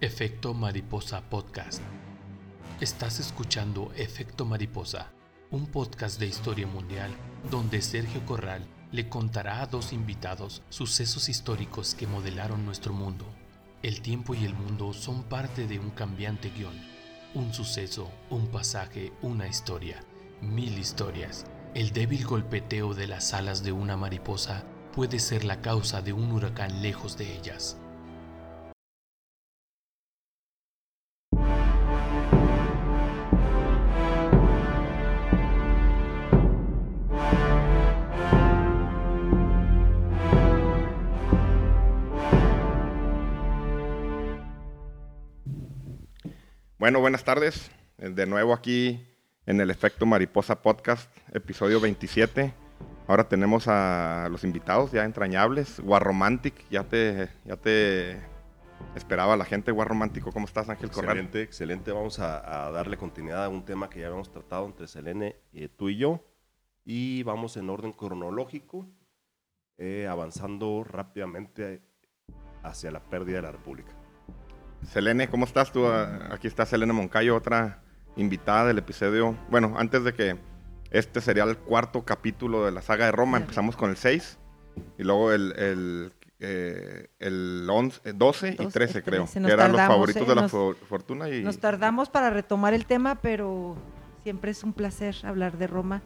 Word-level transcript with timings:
Efecto 0.00 0.54
Mariposa 0.54 1.22
Podcast. 1.22 1.82
Estás 2.80 3.18
escuchando 3.18 3.90
Efecto 3.96 4.44
Mariposa, 4.44 5.10
un 5.50 5.66
podcast 5.66 6.20
de 6.20 6.28
historia 6.28 6.68
mundial 6.68 7.10
donde 7.50 7.82
Sergio 7.82 8.24
Corral 8.24 8.64
le 8.92 9.08
contará 9.08 9.60
a 9.60 9.66
dos 9.66 9.92
invitados 9.92 10.62
sucesos 10.68 11.28
históricos 11.28 11.96
que 11.96 12.06
modelaron 12.06 12.64
nuestro 12.64 12.92
mundo. 12.92 13.24
El 13.82 14.00
tiempo 14.00 14.36
y 14.36 14.44
el 14.44 14.54
mundo 14.54 14.92
son 14.92 15.24
parte 15.24 15.66
de 15.66 15.80
un 15.80 15.90
cambiante 15.90 16.50
guion. 16.50 16.80
Un 17.34 17.52
suceso, 17.52 18.08
un 18.30 18.46
pasaje, 18.46 19.12
una 19.20 19.48
historia, 19.48 20.04
mil 20.40 20.78
historias. 20.78 21.44
El 21.74 21.90
débil 21.90 22.24
golpeteo 22.24 22.94
de 22.94 23.08
las 23.08 23.34
alas 23.34 23.64
de 23.64 23.72
una 23.72 23.96
mariposa 23.96 24.64
puede 24.92 25.18
ser 25.18 25.44
la 25.44 25.60
causa 25.60 26.02
de 26.02 26.12
un 26.12 26.30
huracán 26.30 26.82
lejos 26.82 27.18
de 27.18 27.36
ellas. 27.36 27.78
Bueno, 46.78 47.00
buenas 47.00 47.24
tardes. 47.24 47.72
De 47.96 48.24
nuevo 48.24 48.54
aquí 48.54 49.04
en 49.46 49.60
el 49.60 49.68
Efecto 49.68 50.06
Mariposa 50.06 50.62
Podcast, 50.62 51.10
episodio 51.32 51.80
27. 51.80 52.54
Ahora 53.08 53.28
tenemos 53.28 53.66
a 53.66 54.28
los 54.30 54.44
invitados 54.44 54.92
ya 54.92 55.04
entrañables. 55.04 55.80
Guarromantic, 55.80 56.54
ya 56.70 56.84
te, 56.84 57.30
ya 57.44 57.56
te 57.56 58.20
esperaba 58.94 59.36
la 59.36 59.44
gente. 59.44 59.72
Guarromántico, 59.72 60.30
¿cómo 60.30 60.46
estás, 60.46 60.68
Ángel 60.68 60.92
Corral? 60.92 61.16
Excelente, 61.16 61.42
excelente. 61.42 61.90
Vamos 61.90 62.20
a, 62.20 62.68
a 62.68 62.70
darle 62.70 62.96
continuidad 62.96 63.46
a 63.46 63.48
un 63.48 63.64
tema 63.64 63.90
que 63.90 63.98
ya 63.98 64.06
habíamos 64.06 64.30
tratado 64.30 64.64
entre 64.64 64.86
Selene, 64.86 65.34
eh, 65.52 65.68
tú 65.68 65.88
y 65.88 65.96
yo. 65.96 66.24
Y 66.84 67.24
vamos 67.24 67.56
en 67.56 67.70
orden 67.70 67.90
cronológico, 67.90 68.86
eh, 69.78 70.06
avanzando 70.08 70.84
rápidamente 70.84 71.82
hacia 72.62 72.92
la 72.92 73.00
pérdida 73.00 73.38
de 73.38 73.42
la 73.42 73.52
República. 73.52 73.97
Selene, 74.86 75.28
¿cómo 75.28 75.44
estás 75.44 75.72
tú? 75.72 75.86
Ah, 75.86 76.28
Aquí 76.32 76.46
está 76.46 76.64
Selene 76.66 76.92
Moncayo, 76.92 77.36
otra 77.36 77.82
invitada 78.16 78.66
del 78.66 78.78
episodio. 78.78 79.36
Bueno, 79.50 79.74
antes 79.78 80.04
de 80.04 80.14
que 80.14 80.36
este 80.90 81.20
sería 81.20 81.44
el 81.44 81.56
cuarto 81.58 82.04
capítulo 82.04 82.64
de 82.64 82.72
la 82.72 82.82
saga 82.82 83.06
de 83.06 83.12
Roma, 83.12 83.38
empezamos 83.38 83.76
con 83.76 83.90
el 83.90 83.96
6 83.96 84.38
y 84.98 85.02
luego 85.04 85.32
el, 85.32 85.52
el, 85.58 86.12
eh, 86.40 87.08
el 87.18 87.66
11, 87.70 88.00
eh, 88.04 88.12
12 88.14 88.48
y 88.48 88.54
12, 88.56 88.70
13, 88.70 89.02
creo, 89.02 89.24
13. 89.24 89.40
que 89.42 89.52
eran 89.52 89.72
los 89.72 89.80
favoritos 89.82 90.22
¿eh? 90.22 90.26
de 90.26 90.34
la 90.34 90.42
Nos- 90.42 90.50
for- 90.50 90.76
fortuna. 90.76 91.28
Y, 91.28 91.42
Nos 91.42 91.58
tardamos 91.58 92.08
para 92.08 92.30
retomar 92.30 92.72
el 92.74 92.86
tema, 92.86 93.16
pero 93.16 93.76
siempre 94.22 94.50
es 94.52 94.62
un 94.64 94.72
placer 94.72 95.14
hablar 95.24 95.58
de 95.58 95.66
Roma 95.66 96.02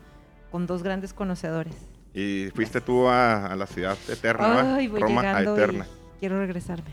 con 0.50 0.67
dos 0.67 0.83
grandes 0.83 1.15
conocedores. 1.15 1.75
y 2.15 2.48
fuiste 2.55 2.81
tú 2.81 3.09
a, 3.09 3.47
a 3.47 3.56
la 3.56 3.67
ciudad 3.67 3.97
eterna. 4.09 4.75
Ay, 4.77 4.89
voy 4.89 5.00
Roma 5.00 5.41
eterna. 5.41 5.87
quiero 6.19 6.39
regresarme. 6.41 6.91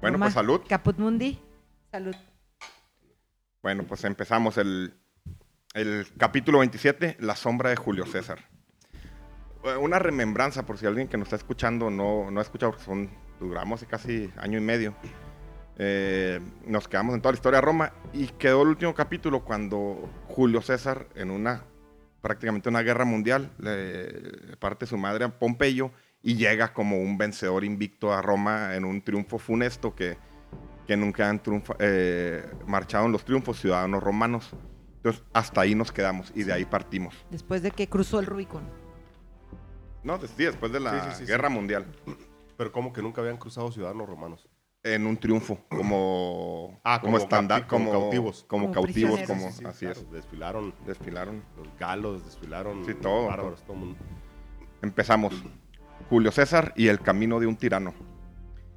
Bueno, 0.00 0.18
pues 0.18 0.34
salud. 0.34 0.60
Caput 0.68 0.98
Mundi. 0.98 1.38
Salud. 1.90 2.14
Bueno, 3.62 3.84
pues 3.84 4.04
empezamos 4.04 4.56
el, 4.58 4.94
el 5.74 6.06
capítulo 6.16 6.60
27, 6.60 7.16
La 7.20 7.34
sombra 7.34 7.70
de 7.70 7.76
Julio 7.76 8.06
César. 8.06 8.38
Eh, 9.64 9.76
Una 9.76 9.98
remembranza, 9.98 10.64
por 10.64 10.78
si 10.78 10.86
alguien 10.86 11.08
que 11.08 11.16
nos 11.16 11.26
está 11.26 11.36
escuchando 11.36 11.90
no, 11.90 12.30
no 12.30 12.38
ha 12.38 12.42
escuchado, 12.42 12.72
porque 12.72 12.84
son, 12.84 13.10
duramos 13.40 13.84
casi 13.84 14.30
año 14.36 14.58
y 14.58 14.62
medio. 14.62 14.94
Eh, 15.76 16.40
nos 16.66 16.88
quedamos 16.88 17.14
en 17.14 17.20
toda 17.20 17.32
la 17.32 17.36
historia 17.36 17.58
de 17.58 17.66
Roma 17.66 17.92
y 18.12 18.26
quedó 18.28 18.62
el 18.62 18.68
último 18.68 18.94
capítulo 18.94 19.44
cuando 19.44 20.08
Julio 20.26 20.60
César, 20.60 21.06
en 21.14 21.30
una 21.30 21.64
prácticamente 22.20 22.68
una 22.68 22.82
guerra 22.82 23.04
mundial, 23.04 23.50
le 23.58 24.56
parte 24.56 24.86
su 24.86 24.96
madre 24.98 25.24
a 25.24 25.28
Pompeyo 25.28 25.92
y 26.22 26.34
llega 26.36 26.72
como 26.72 26.98
un 27.00 27.16
vencedor 27.18 27.64
invicto 27.64 28.12
a 28.12 28.22
Roma 28.22 28.74
en 28.74 28.84
un 28.84 29.02
triunfo 29.02 29.38
funesto 29.38 29.94
que, 29.94 30.16
que 30.86 30.96
nunca 30.96 31.28
han 31.28 31.42
triunfa- 31.42 31.76
eh, 31.78 32.44
marchado 32.66 33.06
en 33.06 33.12
los 33.12 33.24
triunfos 33.24 33.58
ciudadanos 33.60 34.02
romanos. 34.02 34.50
Entonces, 34.96 35.22
hasta 35.32 35.60
ahí 35.60 35.74
nos 35.74 35.92
quedamos 35.92 36.32
y 36.34 36.42
de 36.42 36.52
ahí 36.52 36.64
partimos. 36.64 37.14
Después 37.30 37.62
de 37.62 37.70
que 37.70 37.88
cruzó 37.88 38.18
el 38.18 38.26
Rubicon. 38.26 38.62
No, 40.02 40.18
sí, 40.20 40.44
después 40.44 40.72
de 40.72 40.80
la 40.80 40.90
Sí, 41.04 41.10
sí, 41.10 41.16
sí, 41.18 41.24
guerra 41.26 41.48
sí. 41.48 41.54
mundial. 41.54 41.86
Pero 42.56 42.72
como 42.72 42.92
que 42.92 43.00
nunca 43.02 43.20
habían 43.20 43.36
cruzado 43.36 43.70
ciudadanos 43.70 44.08
romanos. 44.08 44.48
En 44.82 45.06
un 45.06 45.16
triunfo, 45.16 45.58
como, 45.68 46.80
Ah, 46.84 47.00
como 47.00 47.12
como 47.14 47.18
estándar, 47.24 47.66
como 47.66 47.90
como, 47.90 48.00
cautivos. 48.00 48.44
Como, 48.44 48.66
Como 48.66 48.74
cautivos, 48.74 49.20
como 49.22 49.50
Sí, 49.50 49.58
sí, 49.58 49.64
así 49.64 49.86
claro, 49.86 50.00
es. 50.00 50.10
Desfilaron 50.12 50.74
Desfilaron. 50.86 51.42
los 51.56 51.78
galos, 51.78 52.24
desfilaron 52.24 52.84
Sí, 52.84 52.94
todo, 52.94 53.22
los 53.22 53.28
bárbaros, 53.28 53.62
todo 53.62 53.72
el 53.74 53.78
mundo. 53.80 53.98
Empezamos. 54.82 55.34
Julio 56.08 56.30
César 56.32 56.72
y 56.76 56.88
el 56.88 57.00
camino 57.00 57.40
de 57.40 57.46
un 57.46 57.56
tirano. 57.56 57.94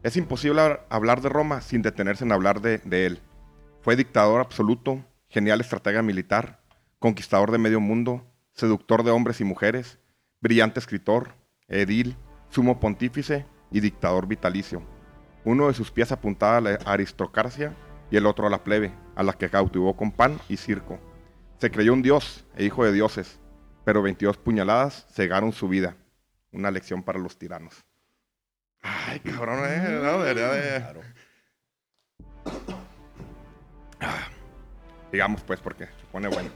Es 0.03 0.17
imposible 0.17 0.61
hab- 0.61 0.81
hablar 0.89 1.21
de 1.21 1.29
Roma 1.29 1.61
sin 1.61 1.81
detenerse 1.81 2.23
en 2.23 2.31
hablar 2.31 2.61
de, 2.61 2.79
de 2.79 3.05
él. 3.05 3.19
Fue 3.81 3.95
dictador 3.95 4.41
absoluto, 4.41 5.03
genial 5.29 5.61
estratega 5.61 6.01
militar, 6.01 6.61
conquistador 6.99 7.51
de 7.51 7.57
medio 7.57 7.79
mundo, 7.79 8.25
seductor 8.53 9.03
de 9.03 9.11
hombres 9.11 9.39
y 9.41 9.43
mujeres, 9.43 9.99
brillante 10.41 10.79
escritor, 10.79 11.29
edil, 11.67 12.17
sumo 12.49 12.79
pontífice 12.79 13.45
y 13.71 13.79
dictador 13.79 14.27
vitalicio. 14.27 14.81
Uno 15.45 15.67
de 15.67 15.73
sus 15.73 15.89
pies 15.91 16.11
apuntaba 16.11 16.57
a 16.57 16.61
la 16.61 16.79
aristocracia 16.85 17.73
y 18.11 18.17
el 18.17 18.25
otro 18.25 18.45
a 18.45 18.49
la 18.49 18.63
plebe, 18.63 18.91
a 19.15 19.23
la 19.23 19.33
que 19.33 19.49
cautivó 19.49 19.95
con 19.95 20.11
pan 20.11 20.37
y 20.49 20.57
circo. 20.57 20.99
Se 21.59 21.71
creyó 21.71 21.93
un 21.93 22.01
dios 22.01 22.43
e 22.57 22.65
hijo 22.65 22.83
de 22.83 22.91
dioses, 22.91 23.39
pero 23.85 24.01
22 24.01 24.37
puñaladas 24.37 25.07
cegaron 25.11 25.53
su 25.53 25.67
vida. 25.69 25.95
Una 26.51 26.71
lección 26.71 27.03
para 27.03 27.19
los 27.19 27.37
tiranos. 27.37 27.73
Ay, 28.81 29.19
cabrón, 29.19 29.59
eh. 29.65 29.99
No, 30.01 30.19
debería 30.23 30.49
de... 30.49 30.79
Claro. 30.79 31.01
Digamos 35.11 35.41
pues, 35.43 35.59
porque 35.59 35.85
se 35.85 36.05
pone 36.11 36.27
bueno. 36.27 36.49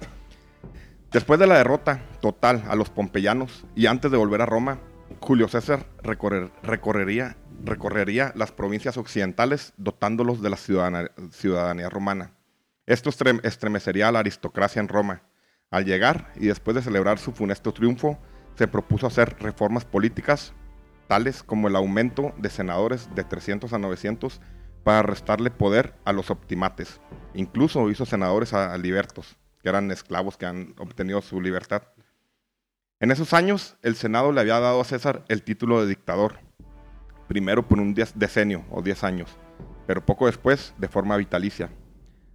Después 1.11 1.39
de 1.39 1.47
la 1.47 1.57
derrota 1.57 2.01
total 2.21 2.63
a 2.67 2.75
los 2.75 2.89
pompeyanos 2.89 3.65
y 3.75 3.85
antes 3.85 4.11
de 4.11 4.17
volver 4.17 4.41
a 4.41 4.45
Roma, 4.45 4.79
Julio 5.21 5.47
César 5.47 5.85
recorrer- 6.01 6.51
recorrería, 6.63 7.37
recorrería 7.63 8.31
las 8.35 8.51
provincias 8.51 8.97
occidentales 8.97 9.73
dotándolos 9.77 10.41
de 10.41 10.49
la 10.49 10.57
ciudadanía 10.57 11.89
romana. 11.89 12.31
Esto 12.85 13.09
estrem- 13.09 13.39
estremecería 13.45 14.07
a 14.07 14.11
la 14.11 14.19
aristocracia 14.19 14.79
en 14.79 14.87
Roma. 14.87 15.21
Al 15.71 15.85
llegar 15.85 16.31
y 16.35 16.47
después 16.47 16.75
de 16.75 16.81
celebrar 16.81 17.17
su 17.17 17.31
funesto 17.33 17.73
triunfo, 17.73 18.19
se 18.55 18.67
propuso 18.67 19.07
hacer 19.07 19.35
reformas 19.39 19.85
políticas 19.85 20.53
tales 21.07 21.43
como 21.43 21.67
el 21.67 21.75
aumento 21.75 22.33
de 22.37 22.49
senadores 22.49 23.13
de 23.15 23.23
300 23.23 23.71
a 23.73 23.77
900 23.77 24.41
para 24.83 25.03
restarle 25.03 25.51
poder 25.51 25.95
a 26.05 26.13
los 26.13 26.29
optimates. 26.29 26.99
Incluso 27.33 27.89
hizo 27.89 28.05
senadores 28.05 28.53
a, 28.53 28.77
libertos, 28.77 29.37
que 29.61 29.69
eran 29.69 29.91
esclavos 29.91 30.37
que 30.37 30.45
han 30.45 30.75
obtenido 30.77 31.21
su 31.21 31.41
libertad. 31.41 31.83
En 32.99 33.11
esos 33.11 33.33
años, 33.33 33.77
el 33.81 33.95
Senado 33.95 34.31
le 34.31 34.41
había 34.41 34.59
dado 34.59 34.79
a 34.79 34.85
César 34.85 35.25
el 35.27 35.43
título 35.43 35.81
de 35.81 35.87
dictador, 35.87 36.39
primero 37.27 37.67
por 37.67 37.79
un 37.79 37.93
decenio 37.93 38.63
o 38.69 38.81
10 38.81 39.03
años, 39.03 39.37
pero 39.87 40.05
poco 40.05 40.27
después 40.27 40.73
de 40.77 40.87
forma 40.87 41.17
vitalicia. 41.17 41.69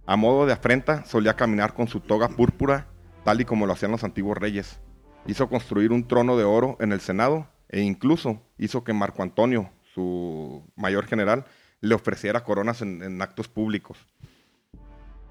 A 0.05 0.15
modo 0.17 0.45
de 0.45 0.53
afrenta, 0.53 1.05
solía 1.05 1.35
caminar 1.35 1.73
con 1.73 1.87
su 1.87 1.99
toga 1.99 2.27
púrpura, 2.27 2.87
tal 3.23 3.41
y 3.41 3.45
como 3.45 3.65
lo 3.65 3.73
hacían 3.73 3.91
los 3.91 4.03
antiguos 4.03 4.37
reyes. 4.37 4.79
Hizo 5.27 5.47
construir 5.49 5.91
un 5.91 6.07
trono 6.07 6.35
de 6.35 6.43
oro 6.43 6.77
en 6.79 6.91
el 6.91 6.99
Senado 6.99 7.47
e 7.69 7.81
incluso 7.81 8.41
hizo 8.57 8.83
que 8.83 8.93
Marco 8.93 9.23
Antonio, 9.23 9.69
su 9.93 10.63
mayor 10.75 11.05
general, 11.05 11.45
le 11.79 11.95
ofreciera 11.95 12.43
coronas 12.43 12.81
en, 12.81 13.21
actos 13.21 13.47
públicos. 13.47 13.97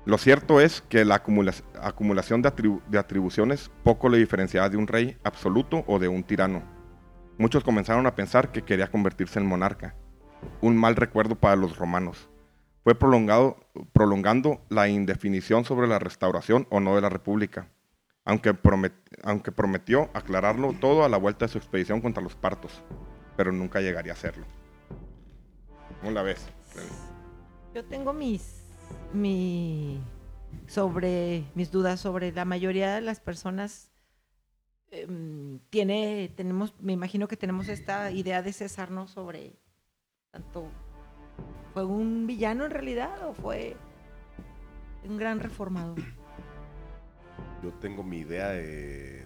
Lo 0.07 0.17
cierto 0.17 0.61
es 0.61 0.81
que 0.81 1.05
la 1.05 1.17
acumula- 1.17 1.63
acumulación 1.81 2.41
de, 2.41 2.53
de 2.89 2.99
atribuciones 2.99 3.71
poco 3.85 4.09
le 4.09 4.19
diferenciaba 4.19 4.69
de 4.69 4.77
un 4.77 4.87
rey 4.87 5.19
absoluto 5.25 5.85
o 5.87 5.99
de 5.99 6.09
un 6.09 6.23
tirano. 6.23 6.63
Muchos 7.37 7.65
comenzaron 7.65 8.07
a 8.07 8.15
pensar 8.15 8.53
que 8.53 8.63
quería 8.63 8.91
convertirse 8.91 9.39
en 9.39 9.47
monarca, 9.47 9.95
un 10.61 10.77
mal 10.77 10.97
recuerdo 10.97 11.35
para 11.35 11.57
los 11.57 11.77
romanos. 11.77 12.29
Fue 12.83 12.95
prolongado, 12.95 13.59
prolongando 13.93 14.63
la 14.71 14.89
indefinición 14.89 15.65
sobre 15.65 15.87
la 15.87 15.99
restauración 15.99 16.67
o 16.71 16.81
no 16.81 16.95
de 16.95 17.03
la 17.03 17.11
república, 17.11 17.69
aunque, 18.31 18.55
promet- 18.55 18.93
aunque 19.25 19.51
prometió 19.51 20.09
aclararlo 20.15 20.73
todo 20.73 21.05
a 21.05 21.09
la 21.09 21.17
vuelta 21.17 21.47
de 21.47 21.53
su 21.53 21.59
expedición 21.59 22.01
contra 22.01 22.23
los 22.23 22.37
partos, 22.37 22.81
pero 23.37 23.51
nunca 23.51 23.81
llegaría 23.81 24.13
a 24.13 24.15
hacerlo. 24.15 24.47
¿Cómo 25.99 26.13
la 26.13 26.23
ves? 26.23 26.47
Yo 27.75 27.85
tengo 27.85 28.13
mis, 28.13 28.63
mi, 29.13 30.01
sobre, 30.69 31.45
mis 31.57 31.73
dudas 31.73 31.99
sobre 31.99 32.31
la 32.31 32.45
mayoría 32.45 32.95
de 32.95 33.01
las 33.01 33.19
personas. 33.19 33.91
em, 34.93 35.59
tiene, 35.71 36.33
tenemos, 36.37 36.75
me 36.81 36.93
imagino 36.93 37.27
que 37.27 37.37
tenemos 37.37 37.69
esta 37.69 38.13
idea 38.13 38.43
de 38.43 38.53
César, 38.53 38.93
¿no? 38.93 39.09
Sobre 39.09 39.59
tanto 40.31 40.69
¿Fue 41.75 41.85
un 41.85 42.29
villano 42.29 42.65
en 42.65 42.71
realidad 42.71 43.27
o 43.29 43.35
fue 43.35 43.77
un 45.05 45.17
gran 45.17 45.41
reformador? 45.41 45.99
Yo 47.63 47.73
tengo 47.75 48.03
mi 48.03 48.19
idea 48.19 48.49
de, 48.51 48.63
de- 49.21 49.25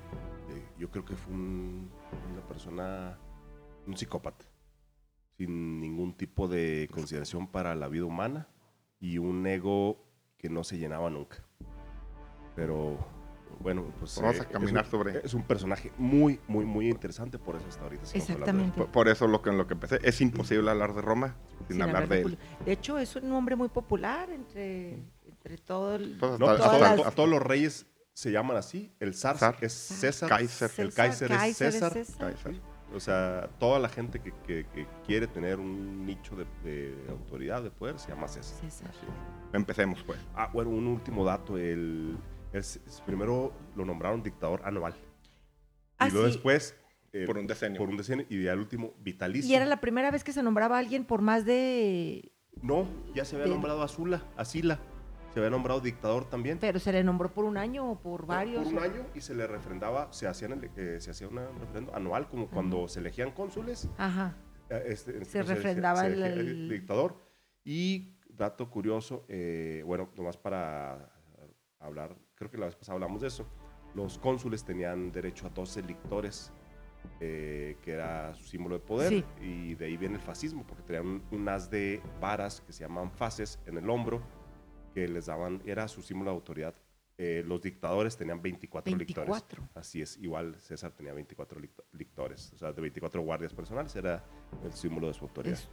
yo 0.78 0.90
creo 0.90 1.04
que 1.04 1.14
fue 1.14 1.32
un- 1.34 1.88
una 2.32 2.42
persona, 2.46 3.18
un 3.86 3.96
psicópata, 3.96 4.44
sin 5.36 5.80
ningún 5.80 6.14
tipo 6.14 6.48
de 6.48 6.88
consideración 6.92 7.46
para 7.46 7.74
la 7.74 7.88
vida 7.88 8.04
humana 8.04 8.48
y 9.00 9.18
un 9.18 9.46
ego 9.46 10.04
que 10.38 10.48
no 10.48 10.64
se 10.64 10.78
llenaba 10.78 11.10
nunca. 11.10 11.38
Pero 12.56 12.96
bueno, 13.60 13.84
pues 13.98 14.20
Vamos 14.20 14.36
eh, 14.36 14.40
a 14.42 14.44
caminar 14.48 14.84
es 14.84 14.92
un, 14.92 14.98
sobre- 14.98 15.20
es 15.24 15.34
un 15.34 15.42
personaje 15.44 15.92
muy, 15.96 16.40
muy, 16.48 16.64
muy 16.64 16.88
interesante, 16.88 17.38
por 17.38 17.56
eso 17.56 17.66
hasta 17.68 17.82
ahorita 17.84 18.02
de 18.04 18.10
él. 18.10 18.16
Exactamente. 18.16 18.76
Por, 18.76 18.90
por 18.90 19.08
eso 19.08 19.26
lo 19.28 19.42
que 19.42 19.50
en 19.50 19.58
lo 19.58 19.66
que 19.66 19.74
empecé, 19.74 19.98
es 20.02 20.20
imposible 20.20 20.70
hablar 20.70 20.92
de 20.94 21.02
Roma 21.02 21.36
sin, 21.68 21.76
Sin 21.76 21.82
hablar 21.82 22.08
de 22.08 22.18
él. 22.18 22.24
Juli- 22.24 22.38
De 22.64 22.72
hecho, 22.72 22.98
es 22.98 23.14
un 23.16 23.28
nombre 23.28 23.54
muy 23.56 23.68
popular 23.68 24.28
entre, 24.30 24.98
entre 25.28 25.58
todo 25.58 25.94
el... 25.94 26.18
Todas- 26.18 26.38
No, 26.40 26.46
las- 26.78 27.06
a 27.06 27.10
todos 27.12 27.28
los 27.28 27.40
reyes 27.42 27.86
se 28.14 28.30
llaman 28.32 28.56
así. 28.56 28.90
El 29.00 29.14
zar, 29.14 29.36
Zar. 29.36 29.56
es 29.60 29.72
César. 29.72 30.28
Kaiser. 30.28 30.70
El 30.78 30.94
Kaiser 30.94 31.30
es 31.32 31.56
César. 31.56 31.92
Kaiser. 32.18 32.60
O 32.94 33.00
sea, 33.00 33.50
toda 33.58 33.78
la 33.80 33.88
gente 33.88 34.20
que, 34.20 34.32
que- 34.46 34.66
que 34.72 34.86
quiere 35.04 35.26
tener 35.26 35.58
un 35.58 36.06
nicho 36.06 36.36
de, 36.36 36.44
de 36.62 36.96
autoridad, 37.10 37.62
de 37.62 37.70
poder, 37.70 37.98
se 37.98 38.08
llama 38.08 38.28
César. 38.28 38.58
César. 38.60 38.90
Empecemos, 39.52 40.02
pues. 40.04 40.18
Ah, 40.34 40.48
bueno, 40.52 40.70
un 40.70 40.86
último 40.86 41.24
dato. 41.24 41.58
El, 41.58 42.16
primero 43.04 43.52
lo 43.74 43.84
nombraron 43.84 44.22
dictador 44.22 44.62
anual. 44.64 44.94
Ah, 45.98 46.06
y 46.08 46.12
luego 46.12 46.28
sí. 46.28 46.34
después... 46.34 46.76
eh, 47.12 47.24
Por 47.26 47.36
un 47.38 47.46
decenio. 47.48 47.78
Por 47.78 47.88
un 47.88 47.96
decenio. 47.96 48.26
Y 48.30 48.46
al 48.46 48.60
último, 48.60 48.94
vitalicio. 49.00 49.50
Y 49.50 49.54
era 49.54 49.64
la 49.66 49.80
primera 49.80 50.10
vez 50.12 50.22
que 50.22 50.32
se 50.32 50.42
nombraba 50.42 50.76
a 50.76 50.78
alguien 50.78 51.04
por 51.04 51.20
más 51.20 51.44
de... 51.44 52.30
No, 52.62 52.86
ya 53.14 53.24
se 53.24 53.34
había 53.34 53.46
de- 53.46 53.52
nombrado 53.54 53.82
a 53.82 53.88
Sula, 53.88 54.22
a 54.36 54.44
Sila. 54.44 54.78
Se 55.34 55.40
había 55.40 55.50
nombrado 55.50 55.80
dictador 55.80 56.24
también. 56.30 56.58
Pero 56.60 56.78
se 56.78 56.92
le 56.92 57.02
nombró 57.02 57.32
por 57.34 57.44
un 57.44 57.56
año 57.56 57.90
o 57.90 57.98
por 58.00 58.24
varios. 58.24 58.64
Por 58.64 58.72
un 58.74 58.78
año 58.78 59.06
y 59.16 59.20
se 59.20 59.34
le 59.34 59.46
refrendaba, 59.48 60.12
se, 60.12 60.28
hacían 60.28 60.70
eh, 60.76 60.98
se 61.00 61.10
hacía 61.10 61.26
un 61.26 61.36
referendo 61.58 61.92
anual, 61.94 62.28
como 62.28 62.48
cuando 62.48 62.86
se 62.86 63.00
elegían 63.00 63.32
cónsules. 63.32 63.88
Ajá. 63.98 64.36
eh, 64.70 64.84
este, 64.86 65.12
Se 65.12 65.18
este 65.22 65.38
decía- 65.40 65.54
refrendaba 65.54 66.00
se 66.02 66.06
el- 66.06 66.22
elegía 66.22 66.40
el- 66.40 66.68
dictador. 66.68 67.16
Y 67.64 68.16
dato 68.28 68.70
curioso, 68.70 69.24
eh, 69.28 69.82
bueno, 69.84 70.08
nomás 70.16 70.36
para 70.36 71.12
hablar, 71.80 72.16
creo 72.36 72.50
que 72.50 72.56
la 72.58 72.66
vez 72.66 72.76
pasada 72.76 72.94
hablamos 72.94 73.20
de 73.20 73.28
eso. 73.28 73.44
Los 73.94 74.18
cónsules 74.18 74.64
tenían 74.64 75.10
derecho 75.10 75.46
a 75.48 75.50
12 75.50 75.82
lictores, 75.82 76.52
eh, 77.20 77.76
que 77.82 77.92
era 77.92 78.34
su 78.34 78.44
símbolo 78.44 78.76
de 78.78 78.84
poder. 78.84 79.08
Sí. 79.08 79.24
Y 79.40 79.74
de 79.74 79.86
ahí 79.86 79.96
viene 79.96 80.14
el 80.14 80.20
fascismo, 80.20 80.64
porque 80.66 80.82
tenían 80.84 81.06
un, 81.06 81.22
un 81.32 81.48
haz 81.48 81.68
de 81.70 82.00
varas 82.20 82.60
que 82.60 82.72
se 82.72 82.84
llaman 82.84 83.10
fases 83.10 83.58
en 83.66 83.78
el 83.78 83.88
hombro, 83.90 84.22
que 84.94 85.08
les 85.08 85.26
daban, 85.26 85.60
era 85.66 85.88
su 85.88 86.00
símbolo 86.02 86.30
de 86.30 86.36
autoridad. 86.36 86.74
Eh, 87.18 87.44
los 87.46 87.60
dictadores 87.62 88.16
tenían 88.16 88.40
24, 88.42 88.96
lictores. 88.96 89.28
24. 89.28 89.68
Así 89.74 90.00
es, 90.02 90.16
igual 90.18 90.56
César 90.60 90.92
tenía 90.92 91.12
24 91.12 91.60
licto- 91.60 91.84
lictores, 91.92 92.52
o 92.54 92.58
sea, 92.58 92.72
de 92.72 92.80
24 92.80 93.20
guardias 93.22 93.52
personales, 93.52 93.94
era 93.94 94.24
el 94.64 94.72
símbolo 94.72 95.08
de 95.08 95.14
su 95.14 95.24
autoridad. 95.24 95.54
Es- 95.54 95.68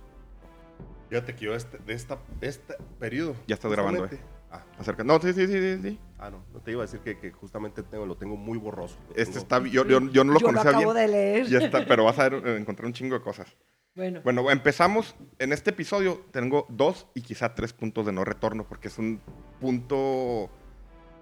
Fíjate 1.10 1.36
que 1.36 1.46
yo 1.46 1.54
este, 1.56 1.78
de 1.80 1.94
esta, 1.94 2.20
este 2.42 2.76
periodo. 3.00 3.36
Ya 3.48 3.56
estás 3.56 3.72
grabando, 3.72 4.02
justamente- 4.02 4.32
Ah, 4.54 4.66
Acerca. 4.80 5.04
No, 5.06 5.18
sí, 5.22 5.32
sí, 5.32 5.48
sí, 5.48 5.54
sí, 5.54 5.82
sí. 5.82 6.00
ah, 6.20 6.30
no, 6.30 6.44
no 6.52 6.60
te 6.60 6.72
iba 6.72 6.82
a 6.82 6.86
decir 6.86 7.00
que, 7.00 7.18
que 7.18 7.32
justamente 7.32 7.84
tengo, 7.84 8.06
lo 8.06 8.18
tengo 8.18 8.36
muy 8.36 8.58
borroso. 8.58 8.98
lo 9.08 9.16
Este 9.16 9.26
tengo- 9.26 9.40
está, 9.40 9.60
yo, 9.60 9.86
yo, 9.86 10.00
yo 10.10 10.24
no 10.26 10.34
lo 10.34 10.40
Yo 10.40 10.48
lo 10.48 10.54
conocía 10.54 10.72
acabo 10.72 10.94
bien. 10.94 11.06
de 11.06 11.08
leer. 11.08 11.48
Ya 11.48 11.60
está, 11.60 11.86
pero 11.86 12.04
vas 12.04 12.20
a 12.20 12.24
ver, 12.30 12.46
eh, 12.48 12.58
encontrar 12.58 12.86
un 12.86 12.92
chingo 12.94 13.16
de 13.16 13.22
cosas. 13.22 13.48
Bueno, 13.96 14.22
Bueno, 14.24 14.50
empezamos. 14.52 15.16
En 15.38 15.52
este 15.52 15.72
episodio 15.72 16.26
tengo 16.32 16.66
dos 16.70 17.08
y 17.14 17.22
quizá 17.22 17.54
tres 17.56 17.74
puntos 17.74 18.06
de 18.06 18.14
no 18.14 18.24
retorno, 18.24 18.66
porque 18.66 18.88
es 18.88 18.98
un 18.98 19.22
punto 19.60 20.50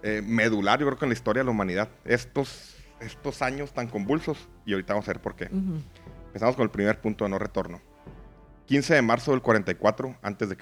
eh, 0.02 0.22
medular, 0.24 0.78
yo 0.78 0.86
creo 0.86 0.98
que 0.98 1.04
en 1.04 1.10
la 1.10 1.14
historia 1.14 1.40
de 1.40 1.46
la 1.46 1.50
humanidad. 1.50 1.90
Estos, 2.04 2.76
estos 3.00 3.42
años 3.42 3.72
tan 3.72 3.88
convulsos, 3.88 4.48
y 4.64 4.72
ahorita 4.72 4.94
vamos 4.94 5.08
a 5.08 5.12
ver 5.12 5.20
por 5.20 5.34
qué. 5.34 5.50
Empezamos 6.26 6.56
con 6.56 6.62
el 6.62 6.70
primer 6.70 7.00
punto 7.00 7.24
de 7.24 7.30
no 7.30 7.38
retorno. 7.38 7.80
15 8.66 8.94
de 8.94 9.02
marzo 9.02 9.32
del 9.32 9.42
44 9.42 10.16
a.C., 10.22 10.56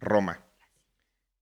Roma. 0.00 0.40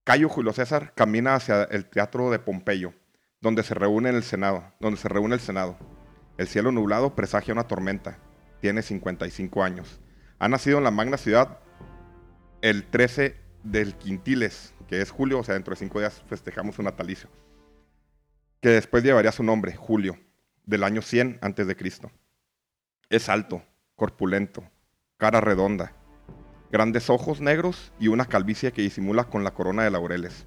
Cayo 0.05 0.29
Julio 0.29 0.53
César 0.53 0.93
camina 0.95 1.35
hacia 1.35 1.65
el 1.65 1.87
teatro 1.87 2.31
de 2.31 2.39
Pompeyo, 2.39 2.93
donde 3.41 3.63
se 3.63 3.75
reúne 3.75 4.11
el 4.11 4.23
Senado, 4.23 4.73
donde 4.79 5.01
se 5.01 5.09
reúne 5.09 5.35
el 5.35 5.41
Senado. 5.41 5.77
El 6.37 6.49
cielo 6.49 6.71
nublado 6.71 7.15
presagia 7.15 7.55
una 7.55 7.67
tormenta. 7.67 8.19
Tiene 8.61 8.83
55 8.83 9.63
años. 9.63 10.01
Ha 10.39 10.49
nacido 10.49 10.79
en 10.79 10.85
la 10.85 10.91
magna 10.91 11.17
ciudad 11.17 11.61
el 12.63 12.85
13 12.85 13.37
del 13.63 13.95
Quintiles, 13.95 14.75
que 14.87 15.01
es 15.01 15.11
julio, 15.11 15.41
o 15.41 15.45
sea, 15.45 15.55
dentro 15.55 15.73
de 15.73 15.79
cinco 15.79 15.99
días 15.99 16.23
festejamos 16.29 16.77
su 16.77 16.83
natalicio, 16.83 17.29
que 18.61 18.71
después 18.71 19.03
llevaría 19.03 19.33
su 19.33 19.43
nombre, 19.43 19.75
Julio, 19.77 20.19
del 20.65 20.85
año 20.85 21.03
100 21.03 21.39
antes 21.43 21.67
de 21.67 21.77
Cristo. 21.77 22.11
Es 23.11 23.29
alto, 23.29 23.63
corpulento, 23.95 24.65
cara 25.17 25.41
redonda, 25.41 25.93
grandes 26.71 27.11
ojos 27.11 27.41
negros 27.41 27.93
y 27.99 28.09
una 28.09 28.27
calvicie 28.27 28.73
que 28.73 28.83
disimula 28.83 29.25
con 29.25 29.45
la 29.45 29.55
corona 29.55 29.85
de 29.85 29.91
laureles. 29.91 30.47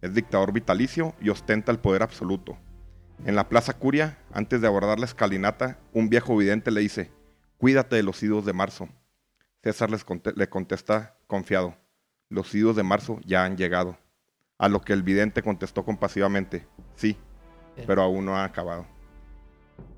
Es 0.00 0.14
dictador 0.14 0.52
vitalicio 0.52 1.14
y 1.20 1.30
ostenta 1.30 1.72
el 1.72 1.78
poder 1.78 2.02
absoluto. 2.02 2.56
En 3.24 3.34
la 3.34 3.48
Plaza 3.48 3.72
Curia, 3.72 4.18
antes 4.32 4.60
de 4.60 4.68
abordar 4.68 4.98
la 4.98 5.06
escalinata, 5.06 5.78
un 5.92 6.08
viejo 6.08 6.36
vidente 6.36 6.70
le 6.70 6.80
dice, 6.80 7.10
cuídate 7.58 7.96
de 7.96 8.02
los 8.02 8.22
idos 8.22 8.44
de 8.46 8.52
marzo. 8.52 8.88
César 9.62 9.90
les 9.90 10.04
le 10.36 10.48
contesta 10.48 11.16
confiado, 11.26 11.76
los 12.30 12.54
idos 12.54 12.76
de 12.76 12.82
marzo 12.82 13.18
ya 13.24 13.44
han 13.44 13.56
llegado. 13.56 13.98
A 14.58 14.68
lo 14.68 14.80
que 14.80 14.92
el 14.92 15.02
vidente 15.04 15.42
contestó 15.42 15.84
compasivamente, 15.84 16.66
sí, 16.96 17.16
pero 17.86 18.02
aún 18.02 18.24
no 18.24 18.36
ha 18.36 18.44
acabado. 18.44 18.86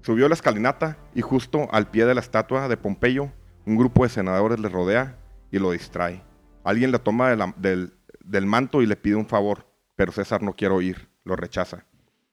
Subió 0.03 0.29
la 0.29 0.35
escalinata 0.35 0.99
y 1.15 1.23
justo 1.23 1.69
al 1.73 1.91
pie 1.91 2.05
de 2.05 2.15
la 2.15 2.21
estatua 2.21 2.69
de 2.69 2.77
Pompeyo, 2.77 3.31
un 3.65 3.77
grupo 3.77 4.03
de 4.03 4.11
senadores 4.11 4.59
le 4.61 4.69
rodea 4.69 5.17
y 5.51 5.59
lo 5.59 5.71
distrae. 5.71 6.23
Alguien 6.65 6.93
le 6.93 6.99
toma 6.99 7.31
de 7.31 7.37
la- 7.37 7.55
del, 7.57 7.95
del 8.23 8.45
manto 8.47 8.83
y 8.83 8.87
le 8.87 8.97
pide 8.97 9.15
un 9.17 9.27
favor, 9.27 9.67
pero 9.97 10.13
César 10.13 10.43
no 10.43 10.55
quiere 10.55 10.75
oír, 10.75 11.09
lo 11.25 11.37
rechaza. 11.37 11.87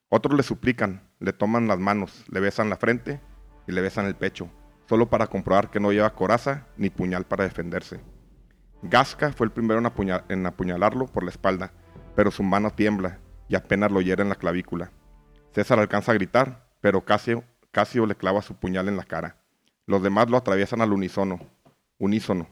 Otros 0.10 0.36
le 0.36 0.44
suplican, 0.44 1.10
le 1.20 1.32
toman 1.34 1.68
las 1.68 1.80
manos, 1.80 2.26
le 2.30 2.40
besan 2.42 2.70
la 2.70 2.78
frente 2.78 3.22
y 3.68 3.72
le 3.72 3.82
besan 3.82 4.06
el 4.06 4.16
pecho, 4.16 4.50
solo 4.88 5.10
para 5.10 5.28
comprobar 5.28 5.70
que 5.70 5.80
no 5.80 5.92
lleva 5.92 6.14
coraza 6.14 6.66
ni 6.78 6.90
puñal 6.90 7.26
para 7.26 7.44
defenderse. 7.44 8.00
Gasca 8.84 9.32
fue 9.34 9.46
el 9.48 9.52
primero 9.52 9.80
en, 9.80 9.86
apuña- 9.86 10.24
en 10.30 10.46
apuñalarlo 10.46 11.08
por 11.08 11.24
la 11.24 11.30
espalda, 11.32 11.72
pero 12.16 12.32
su 12.32 12.44
mano 12.44 12.72
tiembla 12.72 13.20
y 13.48 13.56
apenas 13.56 13.92
lo 13.92 14.02
hiere 14.02 14.24
en 14.24 14.30
la 14.30 14.36
clavícula. 14.36 14.92
César 15.54 15.80
alcanza 15.80 16.12
a 16.12 16.16
gritar, 16.16 16.68
pero 16.82 17.04
Casio, 17.04 17.44
Casio 17.72 18.06
le 18.06 18.16
clava 18.16 18.42
su 18.42 18.56
puñal 18.56 18.88
en 18.88 18.98
la 18.98 19.04
cara. 19.04 19.38
Los 19.86 20.04
demás 20.04 20.30
lo 20.30 20.38
atraviesan 20.38 20.82
al 20.82 20.94
unísono. 20.94 21.40
Unísono. 21.98 22.48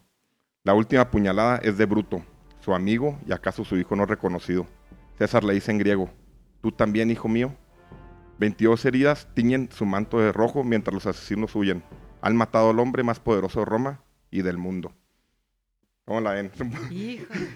La 0.64 0.74
última 0.74 1.12
puñalada 1.12 1.58
es 1.58 1.78
de 1.78 1.86
Bruto, 1.86 2.24
su 2.60 2.74
amigo 2.74 3.20
y 3.28 3.34
acaso 3.34 3.64
su 3.64 3.78
hijo 3.78 3.96
no 3.96 4.06
reconocido. 4.06 4.66
César 5.18 5.44
le 5.44 5.54
dice 5.54 5.72
en 5.72 5.78
griego, 5.78 6.10
¿tú 6.62 6.72
también, 6.72 7.12
hijo 7.12 7.28
mío? 7.28 7.54
22 8.40 8.84
heridas 8.86 9.28
tiñen 9.36 9.70
su 9.72 9.86
manto 9.86 10.20
de 10.20 10.32
rojo 10.32 10.64
mientras 10.64 10.94
los 10.94 11.06
asesinos 11.06 11.56
huyen. 11.56 11.84
Han 12.26 12.36
matado 12.36 12.72
al 12.72 12.80
hombre 12.80 13.04
más 13.04 13.20
poderoso 13.20 13.60
de 13.60 13.66
Roma 13.66 14.02
y 14.32 14.42
del 14.42 14.58
mundo. 14.58 14.92
¿Cómo 16.06 16.22
la 16.22 16.32
ven? 16.32 16.52
Híjole. 16.90 17.50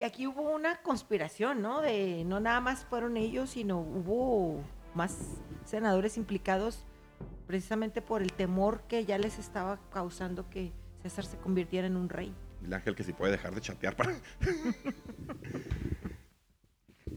Y 0.00 0.04
aquí 0.04 0.26
hubo 0.26 0.50
una 0.50 0.82
conspiración, 0.82 1.62
¿no? 1.62 1.82
De 1.82 2.24
no 2.26 2.40
nada 2.40 2.60
más 2.60 2.84
fueron 2.84 3.16
ellos, 3.16 3.50
sino 3.50 3.78
hubo 3.78 4.60
más 4.96 5.36
senadores 5.64 6.16
implicados 6.16 6.84
precisamente 7.46 8.02
por 8.02 8.22
el 8.22 8.32
temor 8.32 8.82
que 8.88 9.04
ya 9.04 9.18
les 9.18 9.38
estaba 9.38 9.78
causando 9.92 10.50
que 10.50 10.72
César 11.00 11.26
se 11.26 11.36
convirtiera 11.36 11.86
en 11.86 11.96
un 11.96 12.08
rey. 12.08 12.34
Dile 12.60 12.74
Ángel 12.74 12.96
que 12.96 13.04
si 13.04 13.12
puede 13.12 13.30
dejar 13.30 13.54
de 13.54 13.60
chatear 13.60 13.94
para... 13.94 14.14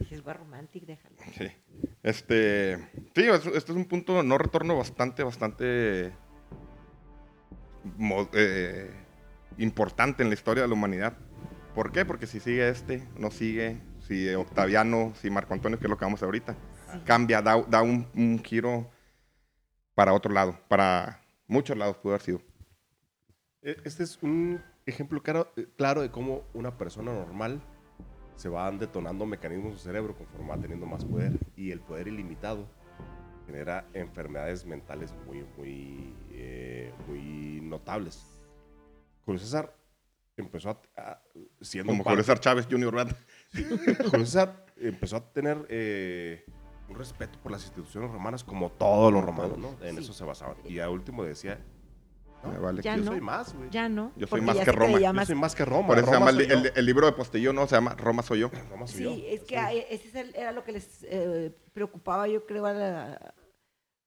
Si 0.10 0.16
es 0.16 0.24
romántico, 0.24 0.88
déjalo. 0.88 1.16
Sí. 1.38 1.51
Este. 2.04 2.78
Sí, 3.16 3.22
es- 3.28 3.46
este 3.46 3.72
es 3.72 3.78
un 3.78 3.86
punto 3.86 4.24
no 4.24 4.38
retorno 4.39 4.75
bastante, 4.75 5.24
bastante. 5.24 6.12
eh, 8.34 8.92
importante 9.58 10.24
en 10.24 10.30
la 10.30 10.34
historia 10.36 10.63
de 10.63 10.68
la 10.70 10.74
humanidad. 10.74 11.18
¿Por 11.75 11.92
qué? 11.92 12.06
Porque 12.06 12.28
si 12.28 12.39
sigue 12.39 12.68
este, 12.70 13.08
no 13.18 13.30
sigue. 13.32 13.80
Si 14.08 14.28
Octaviano, 14.34 15.13
si 15.16 15.30
Marco 15.30 15.54
Antonio, 15.54 15.78
que 15.78 15.86
es 15.86 15.89
lo 15.89 15.98
que 15.98 16.06
vamos 16.06 16.22
a 16.24 16.25
ver 16.25 16.30
ahorita, 16.30 16.56
Sí. 16.92 17.00
cambia, 17.06 17.42
da, 17.44 17.62
da 17.68 17.82
un, 17.84 18.08
un 18.16 18.44
giro 18.44 18.89
para 19.94 20.13
otro 20.13 20.34
lado. 20.34 20.58
Para 20.68 21.22
muchos 21.48 21.78
lados 21.78 21.98
pudo 21.98 22.13
haber 22.13 22.22
sido. 22.25 22.42
E- 23.62 23.78
Este 23.86 24.04
es 24.04 24.18
un 24.24 24.60
ejemplo 24.88 25.22
claro, 25.22 25.54
claro 25.78 26.01
de 26.01 26.10
cómo 26.10 26.44
una 26.54 26.75
persona 26.78 27.13
normal 27.13 27.62
se 28.39 28.48
van 28.48 28.79
detonando 28.79 29.25
mecanismos 29.25 29.74
de 29.74 29.77
su 29.79 29.84
cerebro 29.84 30.15
conforme 30.15 30.48
va 30.48 30.58
teniendo 30.58 30.86
más 30.86 31.03
poder 31.03 31.34
y 31.58 31.72
el 31.72 31.81
poder 31.81 32.08
ilimitado 32.08 32.65
genera 33.46 33.86
enfermedades 33.93 34.65
mentales 34.65 35.13
muy, 35.25 35.43
muy, 35.58 36.13
eh, 36.31 36.93
muy 37.08 37.60
notables. 37.62 38.24
Julio 39.25 39.39
César 39.41 39.75
empezó 40.38 40.69
a, 40.69 40.79
a- 40.96 41.22
siendo 41.60 41.91
Como 41.91 42.03
Julio 42.05 42.19
César 42.19 42.39
Chávez 42.39 42.65
Jr., 42.72 42.96
¿verdad? 42.96 43.17
Julio 44.10 44.25
César 44.25 44.65
empezó 44.77 45.17
a 45.17 45.34
tener 45.34 45.65
eh, 45.67 46.46
un 46.88 46.96
respeto 46.96 47.38
por 47.43 47.51
las 47.51 47.63
instituciones 47.65 48.10
romanas 48.10 48.43
como 48.46 48.72
todos 48.72 49.12
los 49.12 49.22
romanos, 49.25 49.58
¿no? 49.58 49.75
En 49.86 49.96
Sí. 49.98 50.03
eso 50.03 50.13
se 50.13 50.24
basaban. 50.24 50.55
Y 50.63 50.79
a 50.79 50.89
último 50.89 51.25
decía, 51.25 51.60
no, 52.43 52.50
Me 52.51 52.58
vale 52.60 52.81
Ya 52.81 52.96
yo 52.96 53.03
no. 53.03 53.12
soy 53.12 53.22
más, 53.22 53.53
güey. 53.53 53.69
Ya 53.69 53.89
no. 53.89 54.12
Yo 54.15 54.27
soy 54.27 54.41
más 54.41 54.58
que 54.58 54.72
Roma. 54.72 55.00
Yo 55.00 55.25
soy 55.25 55.36
más 55.36 55.55
que 55.55 55.65
Roma. 55.65 55.88
Por 55.88 55.98
eso 55.98 56.08
se 56.08 56.13
llama 56.13 56.29
el, 56.29 56.36
soy 56.38 56.48
yo. 56.48 56.53
el- 56.55 56.72
el 56.75 56.86
libro 56.86 57.05
de 57.05 57.12
Postillo, 57.13 57.53
¿no? 57.53 57.67
Se 57.67 57.75
llama 57.75 57.96
Roma 57.96 58.24
soy 58.24 58.39
yo. 58.39 58.50
Roma 58.69 58.88
soy 58.88 59.03
yo. 59.03 59.13
Sí, 59.13 59.25
es 59.27 59.41
que 59.43 59.55
Sí. 59.58 59.84
ese 59.89 60.31
era 60.39 60.51
lo 60.51 60.63
que 60.63 60.72
les 60.74 61.03
eh, 61.10 61.53
preocupaba, 61.74 62.27
yo 62.27 62.46
creo, 62.46 62.65
a, 62.65 62.74
la- 62.74 63.34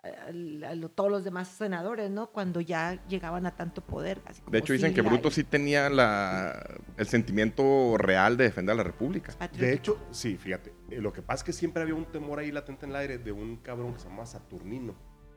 a- 0.03 0.89
todos 0.95 1.11
los 1.11 1.23
demás 1.25 1.47
senadores, 1.49 2.11
¿no? 2.11 2.29
Cuando 2.33 2.61
ya 2.61 3.05
llegaban 3.07 3.47
a 3.47 3.55
tanto 3.55 3.83
poder. 3.83 4.21
así 4.27 4.41
como 4.41 4.51
De 4.53 4.59
hecho, 4.59 4.73
dicen 4.73 4.93
que 4.95 5.01
Bruto 5.03 5.29
y 5.29 5.31
sí 5.31 5.45
tenía 5.45 5.89
la, 5.91 6.61
el 6.97 7.07
sentimiento 7.07 7.97
real 7.99 8.37
de 8.37 8.45
defender 8.45 8.73
a 8.73 8.77
la 8.79 8.83
República. 8.83 9.33
patriótico. 9.33 9.65
De 9.67 9.73
hecho, 9.75 9.99
sí, 10.11 10.37
fíjate. 10.37 10.73
eh, 10.91 11.01
lo 11.01 11.13
que 11.13 11.23
pasa 11.23 11.43
es 11.43 11.45
que 11.45 11.53
siempre 11.53 11.83
había 11.83 11.95
un 11.95 12.07
temor 12.07 12.39
ahí 12.41 12.51
latente 12.51 12.85
en 12.87 12.91
el 12.91 12.97
aire 12.97 13.19
de 13.19 13.31
un 13.31 13.57
cabrón 13.59 13.93
que 13.95 14.01
se 14.01 14.09
llama 14.09 14.27
Saturnino, 14.27 14.95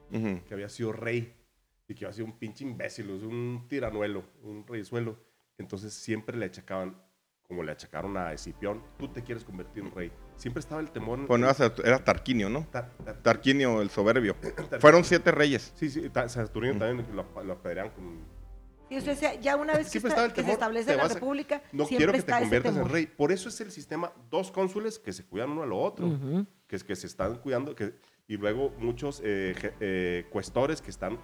que 0.09 0.53
había 0.53 0.69
sido 0.69 0.93
rey 0.93 1.35
y 1.87 1.93
que 1.93 2.05
había 2.05 2.13
sido 2.13 2.25
un 2.27 2.37
pinche 2.37 2.63
imbécil, 2.63 3.09
un 3.09 3.65
tiranuelo, 3.67 4.23
un 4.43 4.65
reyesuelo. 4.67 5.17
Entonces 5.57 5.93
siempre 5.93 6.35
le 6.37 6.45
achacaban, 6.45 6.97
como 7.43 7.63
le 7.63 7.71
achacaron 7.71 8.17
a 8.17 8.33
Escipión, 8.33 8.81
tú 8.97 9.07
te 9.07 9.23
quieres 9.23 9.43
convertir 9.45 9.83
en 9.83 9.91
rey. 9.91 10.11
Siempre 10.35 10.59
estaba 10.59 10.81
el 10.81 10.91
temor. 10.91 11.19
en- 11.19 11.27
Pues 11.27 11.39
no 11.39 11.47
era, 11.83 12.03
Tarquinio, 12.03 12.49
¿no? 12.49 12.65
Tar- 12.71 12.91
tar- 13.03 13.21
Tarquinio 13.21 13.81
el 13.81 13.89
soberbio. 13.89 14.35
Fueron 14.79 15.03
siete 15.03 15.31
reyes. 15.31 15.71
Sí, 15.75 15.89
sí, 15.89 16.09
Saturnino 16.27 16.75
Mm. 16.75 16.79
también 16.79 17.15
lo, 17.15 17.43
lo 17.43 17.53
apedreaban 17.53 17.91
con 17.93 18.35
Sí, 18.87 18.97
o 18.97 19.15
sea, 19.15 19.33
ya 19.39 19.55
una 19.55 19.73
vez 19.73 19.87
que, 19.87 19.91
Siempre 19.93 20.09
está- 20.09 20.25
estaba 20.25 20.27
el 20.27 20.33
que 20.33 20.43
se 20.43 20.51
establece 20.51 20.95
la 20.95 21.05
a- 21.05 21.07
república, 21.07 21.63
No 21.71 21.85
siempre 21.85 21.97
quiero 21.97 22.11
que 22.13 22.21
te 22.21 22.39
conviertas 22.39 22.75
en 22.77 22.87
rey. 22.89 23.07
Por 23.07 23.31
eso 23.31 23.49
es 23.49 23.59
el 23.61 23.71
sistema, 23.71 24.13
dos 24.29 24.51
cónsules 24.51 24.99
que 24.99 25.11
se 25.11 25.25
cuidan 25.25 25.49
uno 25.51 25.63
a 25.63 25.65
lo 25.65 25.79
otro, 25.79 26.05
Ujú. 26.05 26.45
que, 26.67 26.77
que 26.77 26.95
se 26.95 27.07
están 27.07 27.37
cuidando, 27.39 27.73
que, 27.75 27.95
y 28.27 28.37
luego 28.37 28.71
muchos 28.77 29.21
eh, 29.23 29.55
je- 29.59 29.73
eh, 29.79 30.25
cuestores 30.29 30.83
que 30.83 30.91
están 30.91 31.17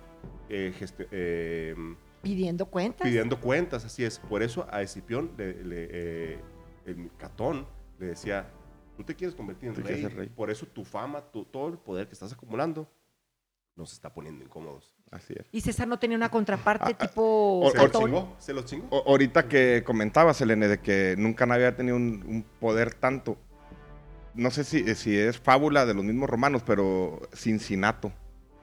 eh, 0.51 0.73
eh, 1.11 1.75
Pidiendo 2.21 2.65
cuentas. 2.67 3.07
pidiendo 3.07 3.39
cuentas, 3.39 3.83
así 3.85 4.03
es. 4.03 4.19
Por 4.19 4.43
eso 4.43 4.67
a 4.69 4.81
Escipión, 4.83 5.31
le, 5.37 5.63
le, 5.63 5.87
eh, 5.91 6.39
el 6.85 7.09
Catón, 7.17 7.65
le 7.99 8.07
decía, 8.07 8.47
tú 8.95 9.03
te 9.03 9.15
quieres 9.15 9.35
convertir 9.35 9.69
en 9.69 9.75
rey, 10.15 10.29
por 10.29 10.51
eso 10.51 10.67
tu 10.67 10.83
fama, 10.85 11.21
tu- 11.31 11.45
todo 11.45 11.69
el 11.69 11.77
poder 11.79 12.07
que 12.07 12.13
estás 12.13 12.31
acumulando, 12.33 12.87
nos 13.75 13.93
está 13.93 14.13
poniendo 14.13 14.43
incómodos. 14.43 14.93
Así 15.09 15.33
es. 15.35 15.47
Y 15.51 15.61
César 15.61 15.87
no 15.87 15.97
tenía 15.97 16.15
una 16.15 16.29
contraparte 16.29 16.91
Ah, 16.91 16.97
ah, 16.99 17.07
tipo 17.07 17.61
o- 17.61 17.71
¿Se 17.71 17.77
Catón. 17.77 18.03
chingó? 18.05 18.35
¿Se 18.37 18.53
los 18.53 18.65
chingó? 18.65 18.87
O- 18.91 19.09
ahorita 19.09 19.47
que 19.47 19.83
comentabas, 19.83 20.39
Elene, 20.41 20.67
de 20.67 20.79
que 20.79 21.15
nunca 21.17 21.45
nadie 21.47 21.65
había 21.65 21.77
tenido 21.77 21.95
un, 21.95 22.23
un 22.27 22.45
poder 22.59 22.93
tanto. 22.93 23.37
No 24.35 24.51
sé 24.51 24.63
si, 24.63 24.93
si 24.95 25.17
es 25.17 25.39
fábula 25.39 25.85
de 25.85 25.93
los 25.95 26.03
mismos 26.05 26.29
romanos, 26.29 26.61
pero 26.65 27.19
Cincinato 27.33 28.13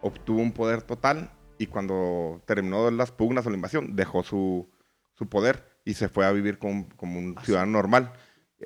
obtuvo 0.01 0.41
un 0.41 0.53
poder 0.53 0.83
total 0.83 1.31
y 1.59 1.67
cuando 1.67 2.43
terminó 2.47 2.91
las 2.91 3.11
pugnas 3.13 3.47
o 3.47 3.51
la 3.51 3.57
invasión, 3.57 3.95
dejó 3.97 4.23
su, 4.23 4.71
su 5.15 5.29
poder 5.29 5.65
y 5.85 5.95
se 5.95 6.09
fue 6.09 6.25
a 6.27 6.33
vivir 6.33 6.59
con- 6.59 6.85
como 6.85 7.19
un 7.19 7.35
Ah, 7.37 7.45
ciudadano 7.45 7.73
normal. 7.73 8.13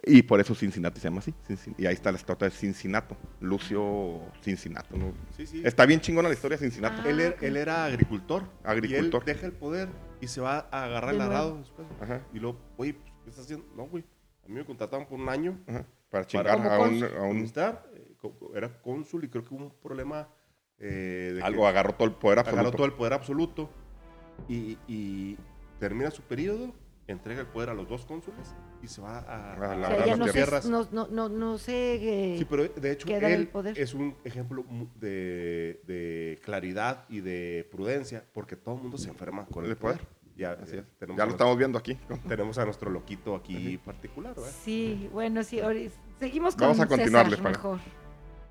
Y 0.04 0.22
por 0.22 0.40
eso 0.40 0.54
Cincinnati 0.54 1.00
se 1.00 1.08
llama 1.08 1.18
así. 1.18 1.34
Y 1.76 1.84
ahí 1.87 1.92
está 1.92 2.11
la 2.11 2.16
estatua 2.16 2.49
de 2.49 2.54
Cincinato, 2.54 3.14
Lucio 3.40 4.20
Cincinato. 4.42 4.96
¿no? 4.96 5.12
Sí, 5.37 5.46
sí. 5.46 5.61
Está 5.64 5.84
bien 5.84 6.00
chingona 6.00 6.28
la 6.28 6.34
historia 6.34 6.56
de 6.56 6.64
Cincinato. 6.64 7.02
Ah, 7.04 7.08
Él, 7.11 7.20
era, 7.20 7.34
ok. 7.37 7.42
él 7.42 7.56
era 7.58 7.84
agricultor. 7.84 8.44
Agricultor. 8.64 9.22
Y 9.26 9.30
él 9.30 9.37
deja 9.37 9.46
el 9.46 9.52
poder 9.52 9.88
y 10.20 10.28
se 10.28 10.40
va 10.40 10.66
a 10.70 10.84
agarrar 10.84 11.14
el 11.14 11.20
arado 11.20 11.58
después. 11.58 11.87
Ajá, 12.00 12.22
Y 12.32 12.38
luego, 12.38 12.58
oye, 12.78 12.94
pues, 12.94 13.12
¿qué 13.25 13.30
estás 13.30 13.44
haciendo? 13.44 13.66
No, 13.76 13.84
güey. 13.87 14.02
A 14.44 14.49
mí 14.49 14.54
me 14.54 14.64
contrataban 14.64 15.06
por 15.06 15.20
un 15.20 15.28
año. 15.28 15.58
ajá. 15.68 15.84
Para 16.11 16.26
chingar 16.26 16.56
Como 16.56 16.70
a 16.70 16.78
un, 16.80 17.04
a 17.04 17.22
un- 17.22 17.44
eh, 17.56 18.32
era 18.54 18.80
cónsul 18.82 19.25
y 19.25 19.28
creo 19.28 19.44
que 19.44 19.54
hubo 19.54 19.64
un 19.64 19.70
problema 19.82 20.28
eh, 20.82 21.32
de 21.36 21.42
algo, 21.42 21.62
que 21.62 21.68
agarró 21.68 21.94
todo 21.94 22.08
el 22.08 22.14
poder 22.14 22.38
absoluto. 22.40 22.60
agarró 22.60 22.76
todo 22.76 22.86
el 22.86 22.92
poder 22.92 23.12
absoluto 23.14 23.70
y, 24.48 24.76
y 24.88 25.36
termina 25.78 26.10
su 26.10 26.22
periodo, 26.22 26.72
entrega 27.06 27.40
el 27.40 27.46
poder 27.46 27.70
a 27.70 27.74
los 27.74 27.88
dos 27.88 28.04
cónsules 28.04 28.54
y 28.82 28.88
se 28.88 29.00
va 29.00 29.18
a, 29.18 29.52
A 29.54 29.72
a 29.72 29.76
la 29.76 29.98
ya 30.00 30.06
las 30.06 30.18
no 30.18 30.26
se, 30.26 30.32
tierras. 30.32 30.66
no, 30.66 30.86
no, 30.92 31.06
no, 31.08 31.28
no 31.28 31.58
se, 31.58 32.34
eh, 32.34 32.38
Sí, 32.38 32.44
pero 32.44 32.64
de 32.68 32.90
hecho 32.92 33.08
él 33.08 33.48
poder. 33.48 33.78
es 33.78 33.94
un 33.94 34.14
ejemplo 34.24 34.64
de, 34.98 35.80
de 35.86 36.40
claridad 36.44 37.04
y 37.08 37.20
de 37.20 37.66
prudencia 37.70 38.24
porque 38.32 38.56
todo 38.56 38.74
el 38.76 38.82
mundo 38.82 38.98
se 38.98 39.08
enferma 39.08 39.46
con 39.46 39.64
el 39.64 39.70
El 39.72 39.76
poder. 39.76 39.98
poder. 39.98 40.22
Ya, 40.34 40.52
Así 40.52 40.76
ya 40.76 40.80
es. 40.80 40.86
tenemos 40.98 41.18
Ya 41.18 41.24
a 41.24 41.26
lo 41.26 41.30
nuestro- 41.30 41.30
estamos 41.34 41.58
viendo 41.58 41.78
aquí. 41.78 41.98
tenemos 42.28 42.56
a 42.58 42.64
nuestro 42.64 42.90
loquito 42.90 43.36
aquí 43.36 43.78
particular, 43.84 44.34
¿verdad? 44.34 44.50
Sí, 44.64 45.08
bueno, 45.12 45.42
sí, 45.44 45.60
seguimos 46.18 46.54
con 46.56 46.62
Vamos 46.68 46.80
a 46.80 46.86
para- 47.42 47.50
mejor. 47.50 47.78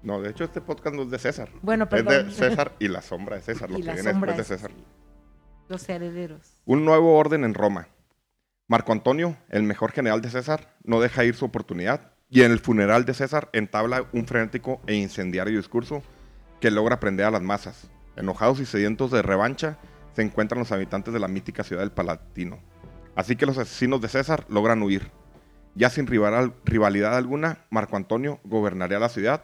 No, 0.04 0.22
de 0.22 0.32
hecho 0.32 0.44
este 0.44 0.62
podcast 0.62 0.96
no 0.96 1.04
es 1.04 1.12
de 1.12 1.20
César. 1.20 1.50
Bueno, 1.62 1.84
Es 1.86 1.90
perdón. 1.90 2.28
de 2.28 2.32
César 2.34 2.74
y 2.80 2.88
la 2.88 3.02
sombra 3.02 3.36
de 3.36 3.42
César, 3.44 3.70
lo 3.72 3.78
y 3.78 3.84
que 3.84 3.94
viene 3.94 4.10
después 4.12 4.36
de 4.36 4.42
es- 4.42 4.48
César. 4.48 4.72
Los 5.68 5.88
herederos. 5.88 6.54
Un 6.66 6.84
nuevo 6.86 7.18
orden 7.18 7.44
en 7.44 7.54
Roma. 7.54 7.88
Marco 8.68 8.92
Antonio, 8.92 9.38
el 9.50 9.64
mejor 9.64 9.92
general 9.92 10.22
de 10.22 10.30
César, 10.30 10.76
no 10.84 11.00
deja 11.02 11.24
ir 11.24 11.36
su 11.36 11.46
oportunidad 11.46 12.12
y 12.30 12.42
en 12.44 12.52
el 12.52 12.60
funeral 12.60 13.06
de 13.06 13.14
César 13.14 13.50
entabla 13.54 14.06
un 14.14 14.26
frenético 14.26 14.82
e 14.88 14.96
incendiario 14.96 15.58
discurso 15.58 16.02
que 16.60 16.72
logra 16.72 17.00
prender 17.00 17.26
a 17.26 17.32
las 17.32 17.42
masas. 17.42 17.90
Enojados 18.16 18.60
y 18.60 18.66
sedientos 18.66 19.12
de 19.12 19.22
revancha 19.22 19.78
se 20.16 20.22
encuentran 20.22 20.60
los 20.60 20.72
habitantes 20.72 21.14
de 21.14 21.20
la 21.20 21.28
mítica 21.28 21.64
ciudad 21.64 21.82
del 21.82 21.92
Palatino. 21.92 22.60
Así 23.16 23.36
que 23.36 23.46
los 23.46 23.58
asesinos 23.58 24.02
de 24.02 24.08
César 24.08 24.46
logran 24.50 24.82
huir. 24.82 25.12
Ya 25.76 25.90
sin 25.90 26.08
rival- 26.08 26.54
rivalidad 26.66 27.16
alguna, 27.16 27.66
Marco 27.70 27.96
Antonio 27.98 28.40
gobernaría 28.44 29.00
la 29.00 29.10
ciudad 29.10 29.42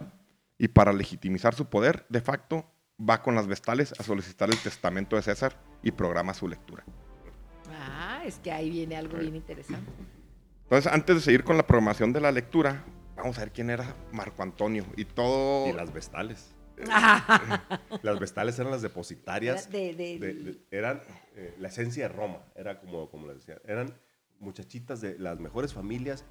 y 0.57 0.67
para 0.69 0.91
legitimizar 0.93 1.53
su 1.55 1.65
poder, 1.65 2.05
de 2.09 2.21
facto, 2.21 2.65
va 2.99 3.21
con 3.21 3.35
las 3.35 3.47
vestales 3.47 3.93
a 3.99 4.03
solicitar 4.03 4.49
el 4.49 4.57
testamento 4.57 5.15
de 5.15 5.21
César 5.21 5.55
y 5.83 5.91
programa 5.91 6.33
su 6.33 6.47
lectura. 6.47 6.83
Ah, 7.71 8.21
es 8.25 8.39
que 8.39 8.51
ahí 8.51 8.69
viene 8.69 8.95
algo 8.95 9.17
bien 9.17 9.35
interesante. 9.35 9.91
Entonces, 10.63 10.91
antes 10.91 11.15
de 11.17 11.21
seguir 11.21 11.43
con 11.43 11.57
la 11.57 11.65
programación 11.67 12.11
de 12.11 12.19
la 12.21 12.31
lectura, 12.31 12.83
vamos 13.15 13.37
a 13.37 13.41
ver 13.41 13.51
quién 13.51 13.69
era 13.69 13.95
Marco 14.11 14.41
Antonio 14.43 14.85
y 14.97 15.05
todo. 15.05 15.67
Y 15.69 15.73
las 15.73 15.93
vestales. 15.93 16.53
Las 18.03 18.19
vestales 18.19 18.59
eran 18.59 18.71
las 18.71 18.81
depositarias. 18.83 19.69
De- 19.71 19.95
de- 19.95 20.19
de- 20.19 20.33
de- 20.33 20.59
eran 20.69 21.01
eh, 21.35 21.55
la 21.59 21.69
esencia 21.69 22.07
de 22.07 22.13
Roma. 22.13 22.39
Era 22.55 22.79
como, 22.79 23.09
como 23.09 23.25
les 23.27 23.37
decía. 23.37 23.59
Eran 23.65 23.93
muchachitas 24.39 25.01
de 25.01 25.17
las 25.17 25.39
mejores 25.39 25.73
familias, 25.73 26.23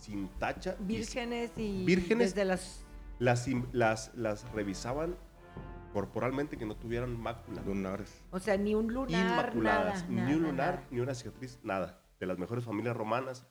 sin 0.00 0.28
tacha. 0.38 0.76
y 0.80 0.84
vírgenes 0.84 1.50
y 1.56 1.84
Vírgenes. 1.84 2.32
desde 2.34 2.44
las 2.44 2.84
las, 3.18 3.46
las, 3.72 4.14
las 4.14 4.50
revisaban 4.52 5.16
corporalmente 5.92 6.56
que 6.56 6.66
no 6.66 6.76
tuvieran 6.76 7.18
mácula. 7.20 7.62
lunares. 7.62 8.22
o 8.30 8.38
sea 8.38 8.56
ni 8.56 8.74
un 8.74 8.92
lunar 8.92 9.30
Inmaculadas. 9.30 10.08
nada, 10.08 10.08
ni 10.08 10.16
nada, 10.16 10.36
un 10.36 10.42
lunar, 10.42 10.74
nada. 10.74 10.86
ni 10.90 11.00
una 11.00 11.14
cicatriz, 11.14 11.58
nada. 11.62 12.02
De 12.20 12.26
las 12.26 12.38
mejores 12.38 12.64
familias 12.64 12.96
romanas. 12.96 13.46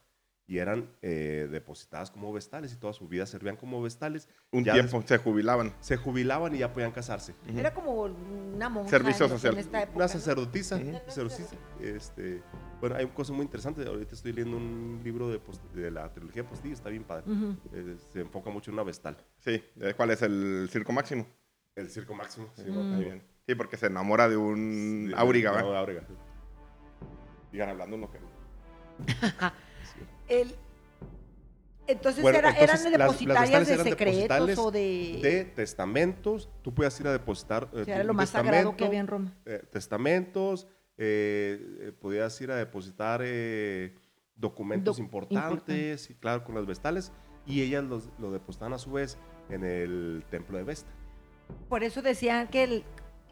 Y 0.50 0.60
eran 0.60 0.89
eh, 1.01 1.50
depositadas 1.51 2.10
como 2.10 2.32
vestales 2.32 2.72
y 2.72 2.77
toda 2.77 2.94
su 2.94 3.06
vida 3.10 3.25
servían 3.25 3.58
como 3.58 3.82
vestales. 3.82 4.30
Un 4.51 4.63
Ya 4.63 4.72
tiempo 4.74 5.04
se 5.06 5.18
jubilaban. 5.18 5.74
Se 5.82 5.98
jubilaban 5.98 6.56
y 6.56 6.60
ya 6.60 6.72
podían 6.72 6.94
casarse. 6.94 7.36
era 7.54 7.74
como 7.74 8.04
una 8.04 8.70
monja 8.70 8.89
Servicio 8.89 9.25
en- 9.25 9.32
social. 9.32 9.54
en 9.56 9.60
esta 9.60 9.82
época, 9.84 9.96
Una 9.98 10.06
¿no? 10.06 10.10
sacerdotisa. 10.10 10.77
Ujú. 10.77 10.94
sacerdotisa, 11.06 11.56
este, 11.82 12.42
bueno, 12.80 12.96
hay 12.96 13.06
cosas 13.08 13.36
muy 13.36 13.44
interesantes. 13.44 13.86
Ahorita 13.86 14.16
estoy 14.16 14.32
leyendo 14.32 14.56
un 14.56 15.01
libro 15.04 15.27
de, 15.30 15.38
Post- 15.39 15.70
de 15.74 15.92
la 15.92 16.13
trilogía 16.13 16.44
de 16.44 16.48
Postillo, 16.50 16.74
está 16.75 16.89
bien 16.89 17.04
padre. 17.04 17.25
Eh, 17.74 17.98
se 18.13 18.22
enfoca 18.22 18.50
mucho 18.50 18.72
en 18.72 18.75
una 18.75 18.84
vestal. 18.84 19.18
Sí. 19.39 19.62
eh, 19.82 19.94
¿Cuál 19.98 20.12
es 20.12 20.22
el 20.22 20.70
circo 20.72 20.94
máximo? 20.94 21.27
El 21.75 21.89
circo 21.89 22.16
máximo. 22.16 22.48
Sí, 22.56 22.63
Mm. 22.72 22.74
¿no? 22.94 23.00
Bien. 23.00 23.22
Sí, 23.46 23.54
porque 23.56 23.75
se 23.75 23.88
enamora 23.88 24.30
de 24.30 24.38
un 24.38 25.08
Sí, 25.10 25.13
auriga, 25.18 25.62
no, 25.62 25.72
¿va? 25.72 25.80
auriga. 25.80 26.04
Sigan 27.51 27.68
hablando 27.70 27.98
uno 27.98 28.10
que 28.10 28.18
El- 30.27 30.55
entonces, 31.88 32.22
Bueno, 32.22 32.39
era- 32.39 32.50
entonces, 32.50 32.86
eran 32.86 32.91
las- 33.00 33.01
las 33.01 33.19
depositarias 33.50 33.67
de 33.67 33.77
secretos 33.84 34.57
o 34.60 34.72
de, 34.72 35.19
De 35.24 35.46
testamentos, 35.46 36.50
tú 36.62 36.74
puedes 36.74 37.00
ir 37.00 37.07
a 37.07 37.12
depositar. 37.13 37.69
eh, 37.74 37.81
o 37.81 37.86
sea, 37.86 37.86
tu 37.86 37.91
era 37.91 38.03
lo 38.03 38.13
más 38.13 38.29
sagrado 38.29 38.75
que 38.75 38.86
había 38.86 39.00
en 39.00 39.07
Roma. 39.07 39.34
eh, 39.46 39.62
testamentos, 39.72 40.67
eh, 40.98 41.77
eh, 41.79 41.91
podías 41.93 42.39
ir 42.41 42.51
a 42.51 42.55
depositar 42.55 43.22
eh, 43.24 43.96
documentos 44.36 44.98
Doc- 44.98 45.03
importantes, 45.05 46.10
y 46.10 46.15
claro, 46.15 46.43
con 46.43 46.55
las 46.55 46.65
vestales, 46.65 47.12
y 47.46 47.62
ellas 47.62 47.84
los, 47.86 48.10
lo 48.19 48.31
depositaban 48.31 48.74
a 48.74 48.77
su 48.79 48.91
vez 48.91 49.17
en 49.50 49.63
el 49.63 50.25
templo 50.29 50.57
de 50.57 50.63
Vesta. 50.65 50.89
Por 51.69 51.84
eso 51.84 52.01
decían 52.01 52.48
que 52.50 52.63
el- 52.65 52.84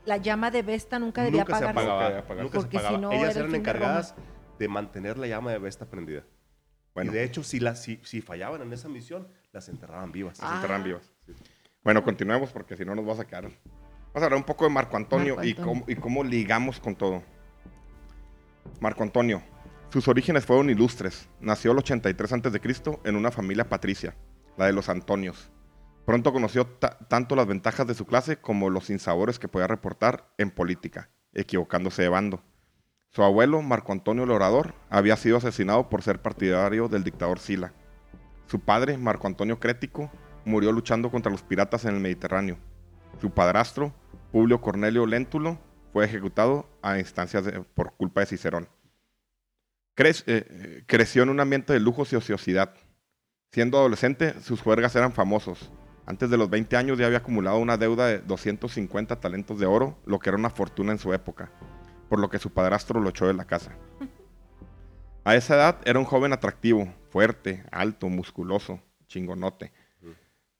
la 0.05 0.15
llama 0.17 0.49
de 0.51 0.61
Vesta 0.61 0.97
nunca 0.97 1.23
debía 1.23 1.41
nunca 1.41 1.57
se 1.57 1.65
apagarse. 1.65 1.89
apagaba, 1.91 2.09
Nunca 2.21 2.35
nunca 2.35 2.51
se 2.51 2.57
Porque 2.57 2.77
si 2.77 2.85
apagaba. 2.85 2.97
no, 3.01 3.11
ellas 3.11 3.35
era 3.35 3.39
el 3.45 3.49
eran 3.49 3.55
encargadas 3.55 4.15
de 4.57 4.67
mantener 4.69 5.17
la 5.17 5.27
llama 5.27 5.51
de 5.51 5.57
Vesta 5.57 5.85
prendida. 5.89 6.23
Bueno, 6.95 7.11
Y 7.11 7.15
de 7.15 7.23
hecho, 7.23 7.43
si, 7.43 7.59
la, 7.59 7.75
si, 7.75 7.99
si 8.03 8.21
fallaban 8.21 8.61
en 8.63 8.73
esa 8.73 8.87
misión, 8.89 9.27
las 9.51 9.69
enterraban 9.69 10.11
vivas. 10.11 10.39
Ah. 10.41 10.49
se 10.49 10.55
enterran 10.55 10.83
vivas. 10.83 11.11
Bueno, 11.83 12.03
continuemos 12.03 12.49
porque 12.51 12.75
si 12.75 12.83
no 12.85 12.95
nos 12.95 13.05
vas 13.05 13.19
a 13.19 13.27
quedar. 13.27 13.43
Vamos 13.43 14.23
a 14.23 14.25
hablar 14.25 14.37
un 14.37 14.43
poco 14.45 14.63
de 14.63 14.71
Marco 14.71 14.95
Antonio, 14.97 15.35
Marco 15.35 15.47
Y, 15.47 15.53
cómo, 15.53 15.83
y 15.87 15.95
cómo 15.95 16.23
ligamos 16.23 16.79
con 16.79 16.95
todo. 16.95 17.21
Marco 18.79 19.03
Antonio, 19.03 19.43
Sus 19.91 20.07
orígenes 20.07 20.45
fueron 20.45 20.69
ilustres. 20.69 21.29
Nació 21.39 21.71
el 21.73 21.77
83 21.79 22.33
a.C. 22.33 22.61
en 23.03 23.15
una 23.15 23.31
familia 23.31 23.69
patricia, 23.69 24.15
la 24.57 24.65
de 24.65 24.73
los 24.73 24.89
Antonios. 24.89 25.51
Pronto 26.05 26.31
conoció 26.33 26.65
ta- 26.65 26.97
tanto 27.07 27.35
las 27.35 27.45
ventajas 27.47 27.87
de 27.87 27.93
su 27.93 28.05
clase 28.05 28.37
como 28.37 28.69
los 28.69 28.85
sinsabores 28.87 29.37
que 29.39 29.47
podía 29.47 29.67
reportar 29.67 30.31
en 30.37 30.51
política, 30.51 31.09
equivocándose 31.33 32.01
de 32.03 32.09
bando. 32.09 32.43
Su 33.15 33.23
abuelo, 33.23 33.61
Marco 33.61 33.93
Antonio 33.93 34.25
el 34.25 34.73
había 34.89 35.15
sido 35.15 35.37
asesinado 35.37 35.87
por 35.87 36.01
ser 36.01 36.21
partidario 36.21 36.89
del 36.89 37.05
dictador 37.05 37.39
Sila. 37.39 37.71
Su 38.47 38.59
padre, 38.59 38.97
Marco 38.97 39.25
Antonio 39.25 39.57
Crético, 39.57 40.11
murió 40.43 40.73
luchando 40.73 41.09
contra 41.09 41.31
los 41.31 41.41
piratas 41.41 41.85
en 41.85 41.95
el 41.95 42.01
Mediterráneo. 42.01 42.57
Su 43.21 43.31
padrastro, 43.31 43.93
Publio 44.33 44.59
Cornelio 44.59 45.05
Léntulo, 45.05 45.57
fue 45.93 46.03
ejecutado 46.03 46.67
a 46.81 46.99
instancias 46.99 47.45
por 47.73 47.93
culpa 47.93 48.19
de 48.19 48.25
Cicerón. 48.25 48.67
Cre- 49.95 50.23
eh, 50.27 50.83
creció 50.85 51.23
en 51.23 51.29
un 51.29 51.39
ambiente 51.39 51.71
de 51.71 51.79
lujos 51.79 52.11
y 52.11 52.17
ociosidad. 52.17 52.73
Siendo 53.53 53.77
adolescente, 53.77 54.41
sus 54.41 54.61
juergas 54.61 54.93
eran 54.93 55.13
famosos. 55.13 55.71
Antes 56.05 56.29
de 56.29 56.35
los 56.35 56.49
20 56.49 56.75
años 56.75 56.97
ya 56.97 57.05
había 57.05 57.19
acumulado 57.19 57.59
una 57.59 57.77
deuda 57.77 58.07
de 58.07 58.19
250 58.19 59.21
talentos 59.21 59.57
de 59.57 59.67
oro, 59.67 59.97
lo 60.05 60.19
que 60.19 60.31
era 60.31 60.37
una 60.37 60.49
fortuna 60.49 60.91
en 60.91 60.99
su 60.99 61.13
época, 61.13 61.49
por 62.09 62.19
lo 62.19 62.29
que 62.29 62.39
su 62.39 62.51
padrastro 62.51 62.99
lo 62.99 63.09
echó 63.09 63.27
de 63.27 63.33
la 63.33 63.45
casa. 63.45 63.71
A 65.23 65.35
esa 65.35 65.55
edad 65.55 65.77
era 65.85 65.97
un 65.99 66.05
joven 66.05 66.33
atractivo, 66.33 66.93
fuerte, 67.09 67.63
alto, 67.71 68.09
musculoso, 68.09 68.79
chingonote. 69.07 69.71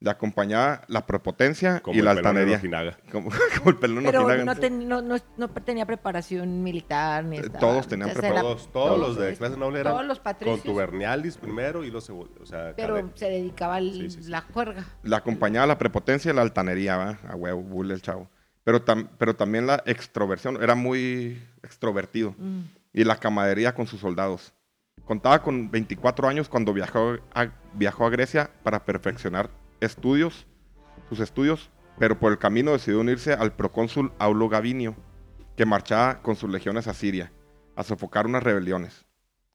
Le 0.02 0.10
acompañaba 0.12 0.82
la 0.88 1.06
prepotencia 1.08 1.80
Como 1.80 1.98
y 1.98 2.02
la 2.02 2.12
altanería. 2.12 2.60
Como, 3.12 3.30
como 3.58 3.70
el 3.70 3.78
pelón 3.78 4.04
Pero 4.04 4.44
no, 4.44 4.56
ten- 4.56 4.88
no, 4.90 5.02
no, 5.02 5.16
no 5.38 5.48
tenía 5.50 5.86
preparación 5.86 6.62
militar 6.64 7.24
ni 7.24 7.38
estaba- 7.38 7.60
todos 7.60 7.88
tenían 7.88 8.10
era- 8.10 8.42
Todos, 8.42 8.72
todos 8.72 9.00
los 9.00 9.18
de 9.18 9.36
clase 9.38 9.56
noble 9.58 9.80
eran 9.80 9.94
Todos 9.94 10.06
los 10.06 10.20
patricios. 10.20 10.60
contubernialis 10.62 11.38
primero 11.38 11.84
y 11.84 11.92
los. 11.92 12.10
O 12.10 12.28
sea, 12.44 12.74
Pero 12.76 13.10
se 13.16 13.30
dedicaba 13.30 13.78
a 13.78 13.80
Sí, 13.80 14.10
sí, 14.10 14.24
sí. 14.24 14.30
la 14.30 14.42
juerga. 14.42 14.84
La 15.02 15.18
acompañaba 15.18 15.66
la 15.66 15.78
prepotencia 15.78 16.32
y 16.32 16.36
la 16.36 16.42
altanería, 16.42 16.98
¿va? 16.98 17.20
A 17.30 17.36
huevo, 17.36 17.62
bull 17.62 17.90
el 17.92 18.02
chavo. 18.02 18.30
Pero, 18.66 18.84
tam- 18.84 19.08
pero 19.18 19.36
también 19.36 19.68
la 19.68 19.82
extroversión, 19.86 20.62
era 20.62 20.76
muy 20.76 21.42
extrovertido. 21.64 22.36
Mm. 22.38 22.64
Y 22.92 23.04
la 23.06 23.16
camaradería 23.18 23.74
con 23.74 23.88
sus 23.88 24.02
soldados. 24.02 24.54
Contaba 25.06 25.42
con 25.42 25.70
24 25.72 26.28
años 26.28 26.50
cuando 26.50 26.74
viajó 26.74 27.18
a, 27.34 27.48
viajó 27.74 28.06
a 28.06 28.10
Grecia 28.10 28.50
para 28.64 28.84
perfeccionar 28.84 29.50
estudios, 29.82 30.48
sus 31.10 31.20
estudios, 31.20 31.70
pero 32.00 32.18
por 32.20 32.32
el 32.32 32.38
camino 32.40 32.72
decidió 32.72 33.00
unirse 33.00 33.34
al 33.34 33.54
procónsul 33.54 34.12
Aulo 34.20 34.50
Gavinio, 34.50 34.96
que 35.56 35.66
marchaba 35.66 36.22
con 36.22 36.36
sus 36.36 36.50
legiones 36.50 36.88
a 36.88 36.94
Siria, 36.94 37.32
a 37.76 37.84
sofocar 37.84 38.26
unas 38.26 38.44
rebeliones. 38.44 39.06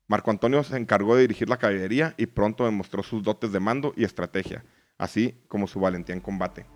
Marco 0.06 0.30
Antonio 0.30 0.62
se 0.62 0.76
encargó 0.76 1.14
de 1.16 1.22
dirigir 1.22 1.48
la 1.48 1.56
caballería 1.56 2.14
y 2.16 2.26
pronto 2.26 2.64
demostró 2.64 3.02
sus 3.02 3.22
dotes 3.22 3.52
de 3.52 3.60
mando 3.60 3.92
y 3.96 4.04
estrategia, 4.04 4.64
así 4.98 5.40
como 5.48 5.66
su 5.66 5.80
valentía 5.80 6.14
en 6.14 6.20
combate. 6.20 6.66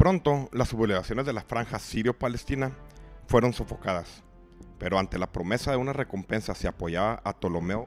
Pronto, 0.00 0.48
las 0.54 0.70
sublevaciones 0.70 1.26
de 1.26 1.34
la 1.34 1.42
franja 1.42 1.78
sirio-palestina 1.78 2.74
fueron 3.26 3.52
sofocadas, 3.52 4.24
pero 4.78 4.98
ante 4.98 5.18
la 5.18 5.30
promesa 5.30 5.72
de 5.72 5.76
una 5.76 5.92
recompensa 5.92 6.54
si 6.54 6.66
apoyaba 6.66 7.20
a 7.22 7.34
Ptolomeo 7.34 7.86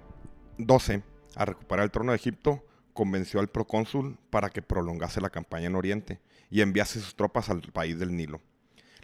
XII 0.60 1.01
a 1.36 1.46
recuperar 1.46 1.86
el 1.86 1.89
trono 1.89 2.12
de 2.12 2.17
Egipto, 2.17 2.63
convenció 2.93 3.39
al 3.39 3.48
procónsul 3.48 4.20
para 4.29 4.51
que 4.51 4.62
prolongase 4.62 5.22
la 5.22 5.32
campaña 5.32 5.65
en 5.65 5.75
Oriente 5.75 6.22
y 6.51 6.62
enviase 6.62 7.00
sus 7.00 7.15
tropas 7.15 7.50
al 7.50 7.63
país 7.74 7.98
del 7.98 8.15
Nilo. 8.15 8.41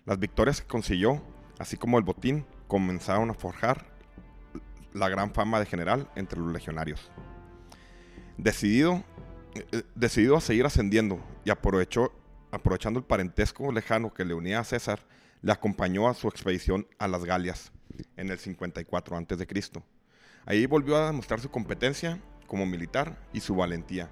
Las 0.05 0.19
victorias 0.19 0.61
que 0.61 0.67
consiguió, 0.67 1.19
así 1.57 1.77
como 1.77 1.97
el 1.97 2.03
botín, 2.03 2.45
comenzaron 2.67 3.31
a 3.31 3.33
forjar 3.33 3.87
la 4.93 5.09
gran 5.09 5.33
fama 5.33 5.59
de 5.59 5.65
general 5.65 6.07
entre 6.15 6.39
los 6.39 6.53
legionarios. 6.53 7.09
Decidido, 8.37 9.03
eh, 9.55 9.81
decidido 9.95 10.37
a 10.37 10.41
seguir 10.41 10.67
ascendiendo 10.67 11.19
y 11.43 11.49
aprovechó, 11.49 12.13
aprovechando 12.51 12.99
el 12.99 13.05
parentesco 13.05 13.71
lejano 13.71 14.13
que 14.13 14.25
le 14.25 14.33
unía 14.33 14.59
a 14.59 14.63
César, 14.63 14.99
le 15.41 15.51
acompañó 15.51 16.07
a 16.09 16.13
su 16.13 16.27
expedición 16.27 16.87
a 16.97 17.07
las 17.07 17.23
Galias 17.25 17.71
en 18.17 18.29
el 18.29 18.39
54 18.39 19.17
a.C. 19.17 19.81
Ahí 20.45 20.65
volvió 20.65 20.97
a 20.97 21.07
demostrar 21.07 21.39
su 21.39 21.49
competencia 21.49 22.19
como 22.47 22.65
militar 22.65 23.17
y 23.33 23.39
su 23.41 23.55
valentía, 23.55 24.09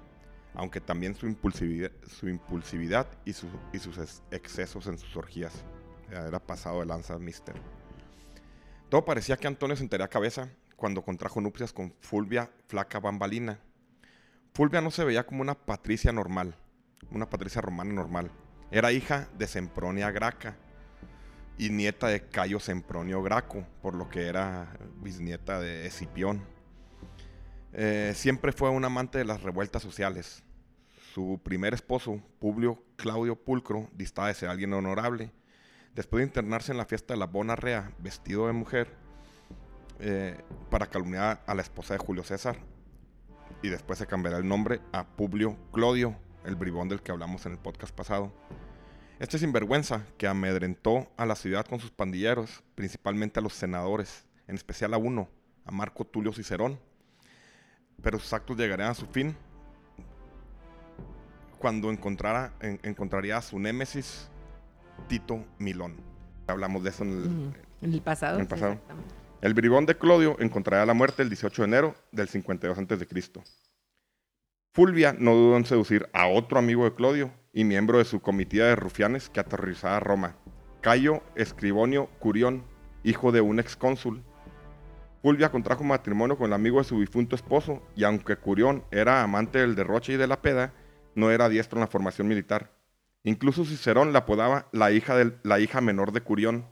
aunque 0.54 0.80
también 0.80 1.14
su 1.14 1.26
impulsividad, 1.26 3.06
y, 3.24 3.30
y 3.30 3.78
sus 3.78 3.98
ex- 3.98 4.22
excesos 4.30 4.86
en 4.86 4.98
sus 4.98 5.16
orgías. 5.16 5.64
Era 6.10 6.38
pasado 6.38 6.80
de 6.80 6.86
lanza, 6.86 7.18
mister. 7.18 7.56
Todo 8.88 9.04
parecía 9.04 9.36
que 9.36 9.46
Antonio 9.46 9.76
sentaría 9.76 10.08
cabeza 10.08 10.48
cuando 10.76 11.02
contrajo 11.02 11.40
nupcias 11.40 11.72
con 11.72 11.92
Fulvia 12.00 12.50
Flaca 12.68 13.00
Bambalina. 13.00 13.58
Fulvia 14.54 14.80
no 14.80 14.90
se 14.90 15.04
veía 15.04 15.26
como 15.26 15.42
una 15.42 15.54
patricia 15.54 16.12
normal, 16.12 16.56
una 17.10 17.28
patricia 17.28 17.60
romana 17.60 17.92
normal. 17.92 18.30
Era 18.70 18.92
hija 18.92 19.28
de 19.38 19.46
Sempronia 19.46 20.10
Graca 20.10 20.56
y 21.56 21.70
nieta 21.70 22.08
de 22.08 22.28
Cayo 22.28 22.60
Sempronio 22.60 23.22
Graco, 23.22 23.66
por 23.82 23.94
lo 23.94 24.08
que 24.08 24.26
era 24.26 24.78
bisnieta 24.96 25.58
de 25.60 25.86
Escipión. 25.86 26.42
Eh, 27.72 28.12
siempre 28.14 28.52
fue 28.52 28.70
un 28.70 28.84
amante 28.84 29.18
de 29.18 29.24
las 29.24 29.42
revueltas 29.42 29.82
sociales. 29.82 30.44
Su 31.12 31.40
primer 31.42 31.74
esposo, 31.74 32.22
Publio 32.38 32.82
Claudio 32.96 33.36
Pulcro, 33.36 33.88
distaba 33.92 34.28
de 34.28 34.34
ser 34.34 34.48
alguien 34.48 34.72
honorable. 34.72 35.32
Después 35.94 36.20
de 36.20 36.26
internarse 36.26 36.70
en 36.72 36.78
la 36.78 36.84
fiesta 36.84 37.14
de 37.14 37.18
la 37.20 37.26
Bona 37.26 37.56
Rea, 37.56 37.92
vestido 37.98 38.46
de 38.46 38.52
mujer, 38.52 38.94
eh, 39.98 40.36
para 40.70 40.86
calumniar 40.86 41.42
a 41.44 41.54
la 41.54 41.62
esposa 41.62 41.94
de 41.94 41.98
Julio 41.98 42.22
César, 42.22 42.56
y 43.62 43.68
después 43.68 43.98
se 43.98 44.06
cambiará 44.06 44.38
el 44.38 44.46
nombre 44.46 44.80
a 44.92 45.04
Publio 45.04 45.56
Clodio, 45.72 46.16
el 46.44 46.54
bribón 46.56 46.88
del 46.88 47.02
que 47.02 47.12
hablamos 47.12 47.44
en 47.46 47.52
el 47.52 47.58
podcast 47.58 47.94
pasado. 47.94 48.32
Este 49.18 49.38
sinvergüenza 49.38 50.04
que 50.16 50.26
amedrentó 50.28 51.08
a 51.16 51.26
la 51.26 51.34
ciudad 51.34 51.66
con 51.66 51.80
sus 51.80 51.90
pandilleros, 51.90 52.62
principalmente 52.74 53.40
a 53.40 53.42
los 53.42 53.52
senadores, 53.54 54.24
en 54.46 54.54
especial 54.54 54.94
a 54.94 54.98
uno, 54.98 55.28
a 55.64 55.72
Marco 55.72 56.04
Tulio 56.04 56.32
Cicerón. 56.32 56.78
Pero 58.00 58.18
sus 58.20 58.32
actos 58.32 58.56
llegarían 58.56 58.90
a 58.90 58.94
su 58.94 59.06
fin 59.06 59.36
cuando 61.58 61.90
encontrara, 61.90 62.52
en- 62.60 62.78
encontraría 62.84 63.36
a 63.36 63.42
su 63.42 63.58
némesis, 63.58 64.28
Tito 65.08 65.44
Milón. 65.58 65.96
Hablamos 66.46 66.82
de 66.84 66.90
eso 66.90 67.02
en 67.02 67.10
el, 67.10 67.26
Ujú. 67.26 67.52
En 67.82 67.92
el 67.94 68.00
pasado. 68.02 68.36
En 68.36 68.42
el 68.42 68.46
pasado. 68.46 68.78
bribón 69.54 69.84
de 69.86 69.96
Clodio 69.98 70.36
encontraría 70.38 70.86
la 70.86 70.94
muerte 70.94 71.22
el 71.22 71.28
18 71.28 71.62
de 71.62 71.66
enero 71.68 71.94
del 72.12 72.28
52 72.28 72.78
a.C. 72.78 73.06
Fulvia 74.78 75.12
no 75.18 75.34
dudó 75.34 75.56
en 75.56 75.64
seducir 75.64 76.08
a 76.12 76.28
otro 76.28 76.56
amigo 76.56 76.84
de 76.84 76.94
Clodio 76.94 77.32
y 77.52 77.64
miembro 77.64 77.98
de 77.98 78.04
su 78.04 78.20
comitiva 78.20 78.66
de 78.66 78.76
rufianes 78.76 79.28
que 79.28 79.40
aterrorizaba 79.40 79.98
Roma, 79.98 80.36
Cayo 80.82 81.20
Escribonio 81.34 82.06
Curión, 82.20 82.62
hijo 83.02 83.32
de 83.32 83.40
un 83.40 83.58
excónsul. 83.58 84.22
Fulvia 85.20 85.50
contrajo 85.50 85.82
matrimonio 85.82 86.38
con 86.38 86.46
el 86.46 86.52
amigo 86.52 86.78
de 86.78 86.84
su 86.84 87.00
difunto 87.00 87.34
esposo 87.34 87.82
y 87.96 88.04
aunque 88.04 88.36
Curión 88.36 88.84
era 88.92 89.24
amante 89.24 89.58
del 89.58 89.74
derroche 89.74 90.12
y 90.12 90.16
de 90.16 90.28
la 90.28 90.42
peda, 90.42 90.72
no 91.16 91.32
era 91.32 91.48
diestro 91.48 91.78
en 91.78 91.80
la 91.80 91.88
formación 91.88 92.28
militar. 92.28 92.70
Incluso 93.24 93.64
Cicerón 93.64 94.12
la 94.12 94.20
apodaba 94.20 94.68
la 94.70 94.92
hija, 94.92 95.16
la 95.42 95.58
hija 95.58 95.80
menor 95.80 96.12
de 96.12 96.20
Curión. 96.20 96.66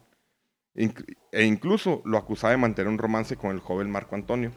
E 0.77 1.45
incluso 1.45 2.03
lo 2.05 2.19
acusaba 2.19 2.53
de 2.53 2.59
mantener 2.59 2.88
un 2.88 2.99
romance 2.99 3.37
con 3.37 3.51
el 3.51 3.59
joven 3.59 3.90
Marco 3.90 4.14
Antonio. 4.14 4.53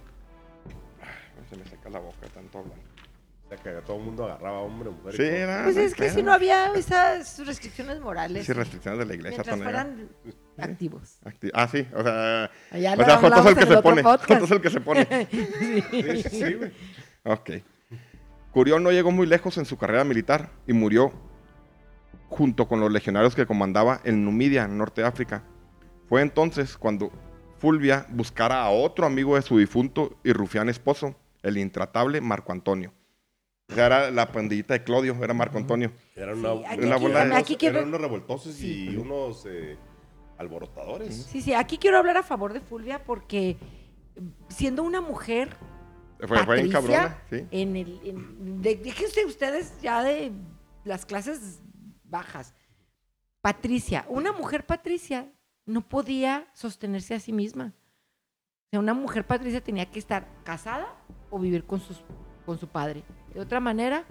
Se 1.50 1.58
me 1.58 1.66
seca 1.66 1.90
la 1.90 1.98
boca 1.98 2.28
tanto 2.32 2.60
hablar. 2.60 2.89
O 3.52 3.56
sea, 3.56 3.58
que 3.64 3.82
todo 3.82 3.98
el 3.98 4.04
mundo 4.04 4.26
agarraba 4.26 4.60
hombre, 4.60 4.92
mujer. 4.92 5.14
y 5.16 5.18
Sí, 5.18 5.64
Pues 5.64 5.78
es 5.78 5.96
que 5.96 6.10
si 6.12 6.22
no 6.22 6.32
había 6.32 6.72
esas 6.76 7.40
restricciones 7.48 8.00
morales. 8.00 8.46
Sí, 8.46 8.54
restricciones 8.54 9.00
de 9.00 9.06
la 9.08 9.16
iglesia 9.16 9.38
mientras 9.44 9.60
fueran 9.64 10.10
activos. 10.58 11.18
Acti- 11.26 11.50
Ah, 11.54 11.68
sí, 11.68 11.88
o 11.96 12.04
sea. 12.04 12.52
Allá 12.72 12.94
o 12.94 12.96
lo 12.98 13.06
sea, 13.06 13.16
Joto 13.18 13.28
es 13.28 13.34
hablamos 13.34 13.46
el 13.48 13.56
que 13.56 13.62
el 13.62 13.68
se 13.68 13.74
otro 13.76 13.82
pone. 13.90 14.04
podcast. 14.04 14.30
Joto 14.30 14.46
es 14.46 14.52
el 14.52 14.62
que 14.62 14.70
se 14.70 14.82
pone. 14.82 15.08
Sí, 15.32 16.22
sí, 16.24 16.30
sí, 16.30 16.54
güey. 16.54 16.72
Ok. 17.24 17.50
Curión 18.52 18.84
no 18.84 18.92
llegó 18.92 19.12
muy 19.12 19.26
lejos 19.26 19.58
en 19.58 19.66
su 19.66 19.78
carrera 19.78 20.04
militar 20.04 20.50
y 20.68 20.74
murió 20.74 21.12
junto 22.30 22.68
con 22.68 22.80
los 22.80 22.92
legionarios 22.92 23.36
que 23.36 23.46
comandaba 23.48 24.02
en 24.04 24.24
Numidia, 24.26 24.66
en 24.66 24.78
norte 24.78 25.02
de 25.02 25.08
África. 25.08 25.44
Fue 26.08 26.22
entonces 26.22 26.78
cuando 26.78 27.12
Fulvia 27.58 28.06
buscara 28.10 28.62
a 28.64 28.70
otro 28.70 29.06
amigo 29.06 29.36
de 29.36 29.42
su 29.42 29.58
difunto 29.58 30.18
y 30.24 30.34
rufián 30.34 30.70
esposo, 30.70 31.16
el 31.44 31.58
intratable 31.58 32.22
Marco 32.22 32.52
Antonio. 32.52 32.94
Era 33.70 34.10
la 34.12 34.32
pandillita 34.32 34.74
de 34.74 34.84
Clodio, 34.84 35.16
era 35.24 35.34
Marco 35.34 35.58
Antonio. 35.58 35.92
Eran 36.16 36.36
Sí, 36.36 36.42
una- 36.42 36.70
aquí- 36.72 36.86
Una 36.86 36.96
aquí- 36.96 37.04
bola 37.04 37.20
de- 37.20 37.26
eran 37.28 37.38
aquí 37.38 37.56
quiero- 37.56 37.78
eran 37.78 37.90
unos 37.90 38.02
revoltosos 38.02 38.56
Sí. 38.56 38.90
y 38.92 38.98
unos 38.98 39.46
eh, 39.46 39.78
alborotadores. 40.38 41.16
Sí, 41.16 41.42
sí, 41.42 41.54
aquí 41.54 41.78
quiero 41.78 41.98
hablar 41.98 42.18
a 42.18 42.24
favor 42.24 42.54
de 42.54 42.62
Fulvia 42.62 43.04
porque 43.04 43.58
siendo 44.50 44.84
una 44.84 45.02
mujer 45.02 45.56
Fue, 46.20 46.28
fue 46.28 46.38
en 46.62 46.72
Patricia, 46.72 46.72
cabrona, 46.74 47.24
sí. 47.30 47.48
en 47.52 47.76
el 47.76 48.00
en- 48.04 48.62
de- 48.62 48.76
déjense 48.76 49.26
ustedes 49.26 49.80
ya 49.82 50.02
de 50.04 50.32
las 50.84 51.06
clases 51.06 51.62
bajas. 52.04 52.54
Patricia, 53.42 54.06
una 54.10 54.32
mujer 54.34 54.66
Patricia 54.66 55.32
no 55.66 55.88
podía 55.88 56.48
sostenerse 56.54 57.14
a 57.16 57.20
sí 57.20 57.32
misma. 57.32 57.74
O 58.66 58.70
sea, 58.72 58.80
una 58.80 58.94
mujer 58.94 59.26
patricia 59.26 59.62
tenía 59.62 59.90
que 59.90 59.98
estar 60.00 60.28
casada 60.44 60.88
o 61.30 61.40
vivir 61.40 61.64
con, 61.66 61.80
sus, 61.80 62.04
con 62.50 62.58
su 62.58 62.68
padre. 62.68 63.04
De 63.32 63.40
otra 63.40 63.60
manera, 63.60 64.04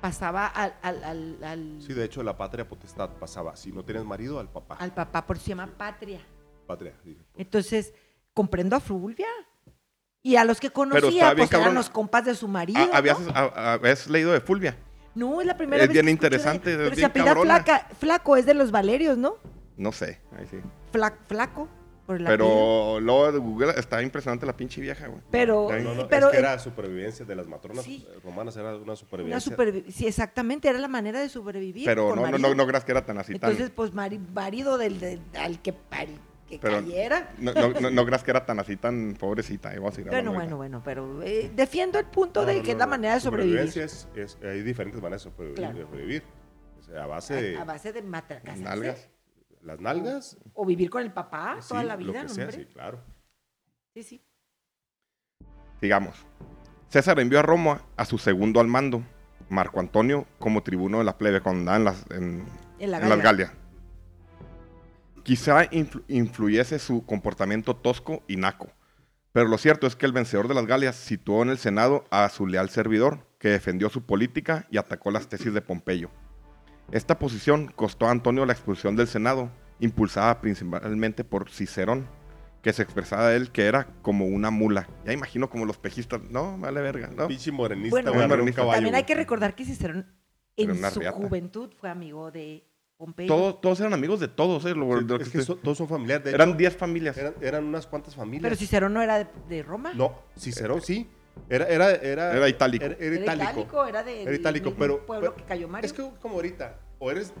pasaba 0.00 0.46
al, 0.46 0.74
al, 0.80 1.04
al, 1.04 1.44
al- 1.44 1.82
Sí, 1.82 1.92
de 1.92 2.04
hecho, 2.04 2.22
la 2.22 2.34
patria 2.38 2.66
potestad 2.66 3.10
pasaba. 3.20 3.54
Si 3.56 3.70
no 3.72 3.84
tienes 3.84 4.06
marido, 4.06 4.40
al 4.40 4.48
papá. 4.48 4.76
al 4.76 4.92
papá, 4.94 5.26
por 5.26 5.38
se 5.38 5.50
llama 5.50 5.66
patria. 5.66 6.20
Patria. 6.66 6.94
sí. 7.04 7.14
Entonces, 7.36 7.92
comprendo 8.32 8.74
a 8.74 8.80
Fulvia. 8.80 9.26
Y 10.22 10.36
a 10.36 10.44
los 10.44 10.58
que 10.60 10.70
conocía, 10.70 11.34
pues 11.36 11.52
eran 11.52 11.74
los 11.74 11.90
compas 11.90 12.24
de 12.24 12.34
su 12.34 12.48
marido. 12.48 12.80
Ah, 12.80 12.96
¿Habías, 12.96 13.20
¿no? 13.20 13.30
a- 13.34 13.74
habías 13.74 14.08
leído 14.08 14.32
de 14.32 14.40
Fulvia? 14.40 14.76
No, 15.14 15.40
es 15.42 15.46
la 15.46 15.56
primera 15.58 15.82
Es 15.82 15.88
vez 15.90 15.92
bien 15.94 16.06
que 16.06 16.10
escucho 16.12 16.30
de- 16.30 16.36
interesante, 16.36 16.70
es 16.72 16.76
Pero 16.78 16.90
se 16.96 17.08
bien 17.22 17.36
flaca, 17.42 17.88
flaco, 18.00 18.36
es 18.36 18.46
de 18.46 18.54
los 18.54 18.70
Valerios, 18.70 19.18
¿no? 19.18 19.36
No 19.76 19.92
sé, 19.92 20.20
ahí 20.38 20.46
sí. 20.50 20.56
Fla- 20.90 21.18
flaco. 21.28 21.68
Por. 22.06 22.22
Pero 22.24 23.00
luego 23.00 23.32
de 23.32 23.38
Google 23.38 23.72
está 23.76 24.00
impresionante 24.02 24.46
la 24.46 24.56
pinche 24.56 24.80
vieja, 24.80 25.08
güey. 25.08 25.20
Pero, 25.30 25.70
Ahí. 25.70 25.82
No, 25.82 25.94
no, 25.94 26.06
pero 26.08 26.26
es 26.26 26.30
que 26.32 26.36
eh, 26.36 26.40
era 26.40 26.58
supervivencia 26.58 27.26
de 27.26 27.34
las 27.34 27.46
matronas 27.48 27.84
Sí. 27.84 28.06
eh, 28.08 28.18
romanas, 28.24 28.56
era 28.56 28.74
una 28.76 28.82
una 28.84 28.96
supervivencia. 28.96 29.52
supervi- 29.56 29.90
sí, 29.90 30.06
exactamente, 30.06 30.68
era 30.68 30.78
la 30.78 30.88
manera 30.88 31.20
de 31.20 31.28
sobrevivir. 31.28 31.84
Pero 31.84 32.14
no, 32.14 32.30
no, 32.30 32.38
no, 32.38 32.54
no 32.54 32.66
creas 32.66 32.84
que 32.84 32.92
era 32.92 33.04
tan 33.04 33.18
así 33.18 33.38
tan... 33.38 33.50
Entonces, 33.50 33.72
pues, 33.74 33.92
mari- 33.92 34.18
marido 34.32 34.78
del, 34.78 35.00
del- 35.00 35.20
al 35.38 35.60
que, 35.60 35.74
al 35.90 36.08
que 36.48 36.58
Pero 36.60 36.74
cayera. 36.76 37.32
No, 37.38 37.52
no, 37.52 37.70
no, 37.80 37.90
no 37.90 38.06
creas 38.06 38.22
que 38.22 38.30
era 38.30 38.46
tan 38.46 38.60
así 38.60 38.76
tan 38.76 39.16
pobrecita. 39.18 39.70
ahí 39.70 39.76
vamos 39.78 39.94
a 39.94 39.96
seguir 39.96 40.12
Bueno, 40.12 40.32
bueno, 40.32 40.56
bueno, 40.56 40.82
pero 40.84 41.22
eh, 41.24 41.50
defiendo 41.56 41.98
el 41.98 42.04
punto 42.06 42.42
No, 42.42 42.46
de 42.46 42.56
no, 42.58 42.62
que 42.62 42.68
no, 42.68 42.72
es 42.72 42.78
la 42.78 42.84
no. 42.86 42.90
manera 42.90 43.14
de 43.14 43.20
sobrevivir. 43.20 43.68
Supervivencia 43.68 43.84
es, 44.22 44.36
es- 44.36 44.44
hay 44.44 44.62
diferentes 44.62 45.02
maneras 45.02 45.24
de 45.24 45.30
sobrevivir. 45.30 45.56
Claro. 45.58 45.74
de 45.78 45.82
sobrevivir. 45.84 46.22
O 46.78 46.82
sea, 46.84 47.02
a 47.02 47.06
base 47.08 47.34
de 47.34 47.56
A, 47.56 47.62
a 47.62 47.64
base 47.64 47.92
de 47.92 48.02
matracas. 48.02 48.60
Nalgas. 48.60 49.08
Las 49.66 49.80
nalgas. 49.80 50.38
O 50.54 50.64
vivir 50.64 50.88
con 50.90 51.02
el 51.02 51.12
papá 51.12 51.56
sí, 51.60 51.68
toda 51.70 51.84
la 51.84 51.96
lo 51.96 51.98
vida, 52.06 52.22
que 52.22 52.28
¿no, 52.28 52.34
sea, 52.34 52.44
hombre? 52.44 52.64
sí, 52.64 52.72
claro. 52.72 53.00
Sí, 53.94 54.02
sí. 54.02 54.22
Sigamos. 55.80 56.24
César 56.88 57.18
envió 57.20 57.40
a 57.40 57.42
Roma 57.42 57.82
a 57.96 58.04
su 58.04 58.16
segundo 58.18 58.60
al 58.60 58.68
mando, 58.68 59.02
Marco 59.48 59.80
Antonio, 59.80 60.26
como 60.38 60.62
tribuno 60.62 60.98
de 60.98 61.04
la 61.04 61.18
plebe 61.18 61.40
cuando 61.40 61.70
andaba 61.70 61.76
en 61.78 61.84
las, 61.84 62.10
en, 62.10 62.44
En 62.78 62.90
la 62.90 62.98
en 62.98 63.08
las 63.08 63.18
Galia. 63.18 63.22
Galias. 63.22 63.52
Quizá 65.22 65.64
influ- 65.70 66.04
influyese 66.08 66.78
su 66.78 67.04
comportamiento 67.04 67.74
tosco 67.74 68.22
y 68.28 68.36
naco, 68.36 68.68
pero 69.32 69.48
lo 69.48 69.58
cierto 69.58 69.86
es 69.88 69.96
que 69.96 70.06
el 70.06 70.12
vencedor 70.12 70.46
de 70.48 70.54
las 70.54 70.66
Galias 70.66 70.94
situó 70.96 71.42
en 71.42 71.50
el 71.50 71.58
Senado 71.58 72.04
a 72.10 72.28
su 72.28 72.46
leal 72.46 72.70
servidor, 72.70 73.26
que 73.38 73.48
defendió 73.48 73.90
su 73.90 74.06
política 74.06 74.66
y 74.70 74.78
atacó 74.78 75.10
las 75.10 75.28
tesis 75.28 75.52
de 75.52 75.60
Pompeyo. 75.60 76.10
Esta 76.92 77.18
posición 77.18 77.72
costó 77.74 78.06
a 78.06 78.10
Antonio 78.10 78.46
la 78.46 78.52
expulsión 78.52 78.96
del 78.96 79.08
Senado, 79.08 79.50
impulsada 79.80 80.40
principalmente 80.40 81.24
por 81.24 81.50
Cicerón, 81.50 82.06
que 82.62 82.72
se 82.72 82.82
expresaba 82.82 83.28
de 83.28 83.36
él 83.36 83.50
que 83.50 83.66
era 83.66 83.88
como 84.02 84.26
una 84.26 84.50
mula. 84.50 84.88
Ya 85.04 85.12
imagino 85.12 85.50
como 85.50 85.64
los 85.64 85.78
pejistas, 85.78 86.20
no, 86.30 86.56
vale 86.58 86.80
verga, 86.80 87.10
¿no? 87.14 87.28
Pinche 87.28 87.52
morenista, 87.52 87.90
Bueno, 87.90 88.12
un 88.12 88.28
morenista. 88.28 88.62
caballo, 88.62 88.76
También 88.76 88.94
hay 88.94 89.04
que 89.04 89.14
recordar 89.14 89.54
que 89.54 89.64
Cicerón 89.64 90.06
en 90.56 90.74
su 90.90 91.00
riata. 91.00 91.16
juventud 91.16 91.70
fue 91.78 91.90
amigo 91.90 92.30
de 92.30 92.64
Pompeyo. 92.96 93.28
Todos, 93.28 93.60
todos 93.60 93.80
eran 93.80 93.92
amigos 93.92 94.20
de 94.20 94.28
todos, 94.28 94.64
¿eh? 94.64 94.74
Lo- 94.74 94.98
Sí, 94.98 95.04
lo- 95.06 95.16
es 95.20 95.28
que 95.28 95.42
so- 95.42 95.56
todos 95.56 95.76
son 95.76 95.86
familiares. 95.86 96.24
de 96.24 96.30
eran 96.30 96.48
hecho, 96.50 96.58
10 96.58 96.76
familias. 96.78 97.16
eran, 97.18 97.34
eran 97.42 97.64
unas 97.64 97.86
cuantas 97.86 98.14
familias. 98.14 98.42
Pero 98.44 98.56
Cicerón 98.56 98.94
no 98.94 99.02
era 99.02 99.18
de, 99.18 99.26
de 99.50 99.62
Roma. 99.62 99.92
No, 99.94 100.14
Cicerón 100.38 100.80
sí. 100.80 101.06
Era, 101.48 101.66
era, 101.66 101.90
era, 101.94 102.36
Era 102.36 102.48
itálico. 102.48 102.84
Era, 102.84 102.94
era 102.96 103.04
Era 103.06 103.16
itálico. 103.22 103.50
itálico, 103.50 103.84
era 103.86 104.02
de 104.02 104.22
Era 104.22 104.34
itálico, 104.34 104.74
pero- 104.78 105.06
pueblo 105.06 105.30
pero- 105.32 105.36
que 105.36 105.44
cayó 105.44 105.68
Mario. 105.68 105.86
Es 105.86 105.92
que 105.92 106.10
como 106.20 106.36
ahorita, 106.36 106.78
o 106.98 107.10
eres, 107.10 107.32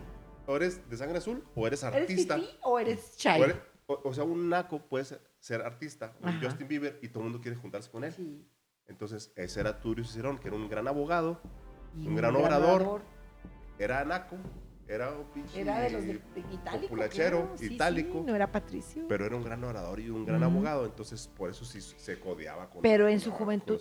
o 0.46 0.56
eres 0.56 0.88
de 0.88 0.96
sangre 0.96 1.18
azul 1.18 1.42
o 1.54 1.66
eres 1.66 1.82
¿Eres 1.82 2.02
artista. 2.02 2.36
fifí 2.36 2.48
o 2.62 2.78
eres 2.78 3.00
O, 3.14 3.18
chai? 3.18 3.42
eres- 3.42 3.56
o- 3.86 4.00
o 4.04 4.14
sea, 4.14 4.24
un 4.24 4.48
naco 4.48 4.78
puede 4.80 5.04
ser, 5.04 5.20
ser 5.38 5.62
artista, 5.62 6.12
un. 6.22 6.40
Justin 6.42 6.68
Bieber, 6.68 6.98
y 7.02 7.08
todo 7.08 7.20
el 7.20 7.30
mundo 7.30 7.40
quiere 7.40 7.56
juntarse 7.56 7.90
con 7.90 8.04
él. 8.04 8.12
Sí. 8.12 8.46
Entonces, 8.86 9.32
ese 9.34 9.60
era 9.60 9.80
Tulio 9.80 10.04
Cicerón, 10.04 10.38
que 10.38 10.48
era 10.48 10.56
un 10.56 10.68
gran 10.68 10.86
abogado, 10.88 11.40
Y 11.98 12.06
Un 12.08 12.14
gran 12.16 12.36
orador. 12.36 13.00
era 13.78 14.04
naco, 14.04 14.36
era 14.88 15.10
un 15.10 15.24
pinche 15.26 15.60
Era 15.60 15.80
de 15.80 15.90
los 15.90 16.04
de, 16.04 16.12
de 16.14 16.40
itálico. 16.52 16.82
populachero, 16.82 17.40
claro, 17.42 17.56
sí, 17.58 17.74
itálico. 17.74 18.18
sí, 18.20 18.24
no 18.26 18.34
era 18.36 18.52
patricio. 18.52 19.04
pero 19.08 19.26
era 19.26 19.34
un 19.36 19.42
gran 19.42 19.62
orador 19.64 19.98
y 20.00 20.08
un 20.10 20.24
gran 20.24 20.42
abogado, 20.44 20.84
entonces 20.86 21.26
por 21.28 21.50
eso 21.50 21.64
sí 21.64 21.80
se 21.80 22.20
codeaba 22.20 22.70
con 22.70 22.82
Pero 22.82 23.08
en 23.08 23.14
con 23.14 23.20
su 23.20 23.30
la- 23.30 23.36
juventud, 23.36 23.80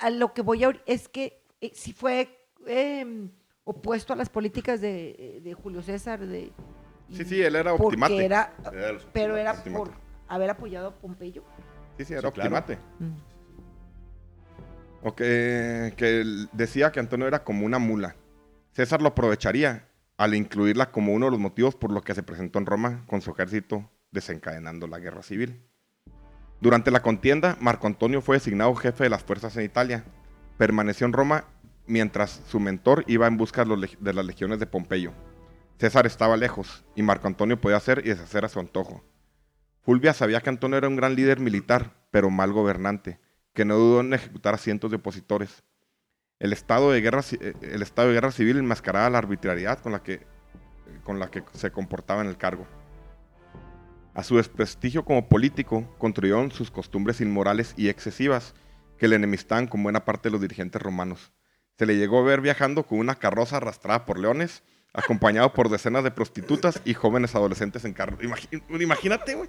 a, 0.00 0.10
lo 0.10 0.32
que 0.34 0.42
voy 0.42 0.64
a 0.64 0.72
es 0.86 1.08
que 1.08 1.42
eh, 1.60 1.72
sí 1.74 1.92
fue 1.92 2.38
eh, 2.66 3.28
opuesto 3.64 4.12
a 4.12 4.16
las 4.16 4.28
políticas 4.28 4.80
de, 4.80 5.40
de 5.42 5.54
Julio 5.54 5.82
César. 5.82 6.20
De, 6.20 6.52
Sí, 7.10 7.24
sí, 7.24 7.42
él 7.42 7.56
era 7.56 7.74
optimate. 7.74 8.24
Era, 8.24 8.54
Era 8.72 8.98
pero 9.12 9.36
era 9.36 9.52
Optimate. 9.52 9.78
por 9.84 9.92
haber 10.28 10.48
apoyado 10.50 10.88
a 10.88 10.94
Pompeyo. 10.94 11.44
Sí, 11.98 12.04
sí, 12.06 12.12
era 12.14 12.28
Sí, 12.28 12.32
claro. 12.34 12.56
optimate. 12.56 12.78
O 15.02 15.14
que, 15.14 15.92
que 15.96 16.20
él 16.20 16.48
decía 16.52 16.92
que 16.92 17.00
Antonio 17.00 17.26
era 17.26 17.42
como 17.44 17.66
una 17.66 17.78
mula. 17.78 18.16
César 18.72 19.02
lo 19.02 19.08
aprovecharía 19.08 19.88
al 20.22 20.36
incluirla 20.36 20.92
como 20.92 21.12
uno 21.14 21.26
de 21.26 21.32
los 21.32 21.40
motivos 21.40 21.74
por 21.74 21.90
los 21.90 22.04
que 22.04 22.14
se 22.14 22.22
presentó 22.22 22.60
en 22.60 22.66
Roma 22.66 23.02
con 23.08 23.20
su 23.20 23.32
ejército 23.32 23.90
desencadenando 24.12 24.86
la 24.86 25.00
guerra 25.00 25.24
civil. 25.24 25.60
Durante 26.60 26.92
la 26.92 27.02
contienda, 27.02 27.56
Marco 27.58 27.88
Antonio 27.88 28.22
fue 28.22 28.36
designado 28.36 28.72
jefe 28.76 29.02
de 29.02 29.10
las 29.10 29.24
fuerzas 29.24 29.56
en 29.56 29.64
Italia. 29.64 30.04
Permaneció 30.58 31.08
en 31.08 31.12
Roma 31.12 31.46
mientras 31.88 32.40
su 32.46 32.60
mentor 32.60 33.02
iba 33.08 33.26
en 33.26 33.36
busca 33.36 33.64
de, 33.64 34.12
las 34.12 34.24
legiones 34.24 34.60
de 34.60 34.66
Pompeyo. 34.68 35.12
César 35.80 36.06
estaba 36.06 36.36
lejos 36.36 36.84
y 36.94 37.02
Marco 37.02 37.26
Antonio 37.26 37.60
podía 37.60 37.78
hacer 37.78 38.02
y 38.04 38.10
deshacer 38.10 38.44
a 38.44 38.48
su 38.48 38.60
antojo. 38.60 39.02
Fulvia 39.80 40.12
sabía 40.12 40.40
que 40.40 40.50
Antonio 40.50 40.78
era 40.78 40.86
un 40.86 40.94
gran 40.94 41.16
líder 41.16 41.40
militar, 41.40 41.96
pero 42.12 42.30
mal 42.30 42.52
gobernante, 42.52 43.18
que 43.54 43.64
no 43.64 43.74
dudó 43.74 44.02
en 44.02 44.14
ejecutar 44.14 44.54
a 44.54 44.58
cientos 44.58 44.88
de 44.92 44.98
opositores. 44.98 45.64
El 46.42 46.52
estado 46.52 46.90
de 46.90 47.00
guerra, 47.00 47.22
eh, 47.40 47.54
el 47.62 47.82
estado 47.82 48.08
de 48.08 48.14
guerra 48.14 48.32
civil 48.32 48.56
enmascaraba 48.58 49.08
la 49.08 49.18
arbitrariedad 49.18 49.78
con 49.78 49.92
la, 49.92 50.02
que, 50.02 50.26
con 51.04 51.20
la 51.20 51.30
que 51.30 51.44
se 51.54 51.70
comportaba 51.70 52.20
en 52.20 52.26
el 52.26 52.36
cargo. 52.36 52.66
A 54.12 54.24
su 54.24 54.38
desprestigio 54.38 55.04
como 55.04 55.28
político 55.28 55.88
contribuyeron 55.98 56.50
sus 56.50 56.72
costumbres 56.72 57.20
inmorales 57.20 57.74
y 57.76 57.88
excesivas 57.88 58.54
que 58.98 59.06
le 59.06 59.14
enemistaban 59.14 59.68
con 59.68 59.84
buena 59.84 60.04
parte 60.04 60.30
de 60.30 60.32
los 60.32 60.40
dirigentes 60.40 60.82
romanos. 60.82 61.32
Se 61.78 61.86
le 61.86 61.96
llegó 61.96 62.18
a 62.18 62.24
ver 62.24 62.40
viajando 62.40 62.82
con 62.82 62.98
una 62.98 63.14
carroza 63.14 63.58
arrastrada 63.58 64.04
por 64.04 64.18
leones, 64.18 64.64
acompañado 64.94 65.52
por 65.54 65.70
decenas 65.70 66.04
de 66.04 66.10
prostitutas 66.10 66.80
y 66.84 66.92
jóvenes 66.94 67.34
adolescentes 67.34 67.84
en 67.86 67.94
carro. 67.94 68.18
Imagi- 68.18 68.62
imagínate, 68.82 69.34
güey. 69.34 69.48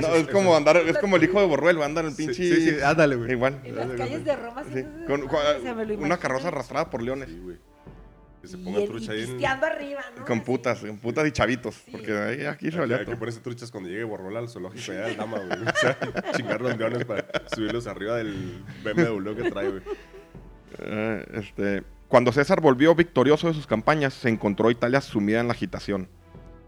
No, 0.00 0.08
es- 0.14 0.28
como 0.28 0.50
es- 0.52 0.56
andar, 0.58 0.76
es 0.76 0.98
como 0.98 1.16
el 1.16 1.24
hijo 1.24 1.40
de 1.40 1.46
Borruel, 1.46 1.82
anda 1.82 2.02
en 2.02 2.08
el 2.08 2.12
Sí, 2.14 2.26
pinche. 2.26 2.54
sí, 2.54 2.70
sí, 2.70 2.80
ándale, 2.82 3.16
güey. 3.16 3.32
Igual. 3.32 3.60
En 3.64 3.74
las 3.76 3.88
calles 3.92 4.24
de 4.24 4.36
Roma. 4.36 4.64
Sí, 4.64 4.70
sí, 4.74 4.84
con- 5.06 5.26
con- 5.28 5.40
se 5.62 5.74
me 5.74 5.86
lo 5.86 5.94
una 5.94 6.18
carroza 6.18 6.48
arrastrada 6.48 6.90
por 6.90 7.02
leones. 7.02 7.28
Sí, 7.30 7.38
güey. 7.42 7.56
Que 8.42 8.48
se 8.48 8.58
Y, 8.58 8.64
ponga 8.64 8.80
y 8.80 8.86
trucha 8.86 9.12
ahí 9.12 9.22
en... 9.22 9.44
arriba, 9.46 10.04
¿no? 10.18 10.24
Con 10.26 10.40
putas, 10.42 10.80
con 10.80 10.98
putas 10.98 11.26
y 11.26 11.32
chavitos. 11.32 11.74
Sí. 11.76 11.90
Porque 11.92 12.12
ahí- 12.12 12.44
aquí 12.44 12.66
se 12.70 12.74
Hay, 12.74 12.80
valía 12.80 12.96
hay 12.98 13.06
que 13.06 13.16
ponerse 13.16 13.40
truchas 13.40 13.70
cuando 13.70 13.88
llegue 13.88 14.04
Borrola 14.04 14.40
al 14.40 14.48
zoológico 14.50 14.92
allá 14.92 15.06
del 15.06 15.16
Dama, 15.16 15.38
güey. 15.38 15.48
O 15.74 15.76
sea, 15.80 15.98
chingar 16.36 16.60
los 16.60 16.76
leones 16.76 17.04
para 17.06 17.24
subirlos 17.54 17.86
arriba 17.86 18.16
del 18.16 18.62
BMW 18.84 19.34
que 19.34 19.50
trae, 19.50 19.68
güey. 19.70 19.82
Eh, 20.80 21.24
este, 21.32 21.82
cuando 22.08 22.32
César 22.32 22.60
volvió 22.60 22.94
victorioso 22.94 23.48
de 23.48 23.54
sus 23.54 23.66
campañas, 23.66 24.14
se 24.14 24.28
encontró 24.28 24.70
Italia 24.70 25.00
sumida 25.00 25.40
en 25.40 25.48
la 25.48 25.54
agitación. 25.54 26.08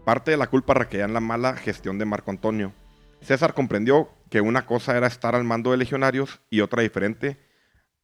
Parte 0.05 0.31
de 0.31 0.37
la 0.37 0.47
culpa 0.47 0.73
recaía 0.73 1.05
en 1.05 1.13
la 1.13 1.19
mala 1.19 1.55
gestión 1.55 1.97
de 1.97 2.05
Marco 2.05 2.31
Antonio. 2.31 2.73
César 3.21 3.53
comprendió 3.53 4.09
que 4.29 4.41
una 4.41 4.65
cosa 4.65 4.95
era 4.97 5.07
estar 5.07 5.35
al 5.35 5.43
mando 5.43 5.71
de 5.71 5.77
legionarios 5.77 6.41
y 6.49 6.61
otra 6.61 6.81
diferente 6.81 7.37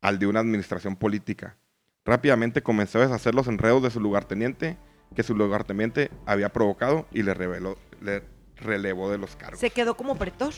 al 0.02 0.20
de 0.20 0.28
una 0.28 0.40
administración 0.40 0.96
política. 0.96 1.58
Rápidamente 2.06 2.62
comenzó 2.62 3.00
a 3.00 3.04
deshacer 3.04 3.34
los 3.34 3.48
enredos 3.48 3.82
de 3.84 3.90
su 3.92 4.00
lugarteniente 4.00 4.78
que 5.16 5.24
su 5.24 5.36
lugarteniente 5.36 6.12
había 6.26 6.50
provocado 6.50 7.08
y 7.12 7.24
le, 7.24 7.34
reveló, 7.34 7.78
le 8.02 8.24
relevó 8.58 9.10
de 9.10 9.18
los 9.18 9.36
cargos. 9.36 9.60
Se 9.60 9.70
quedó 9.70 9.96
como 9.96 10.16
pretor. 10.16 10.54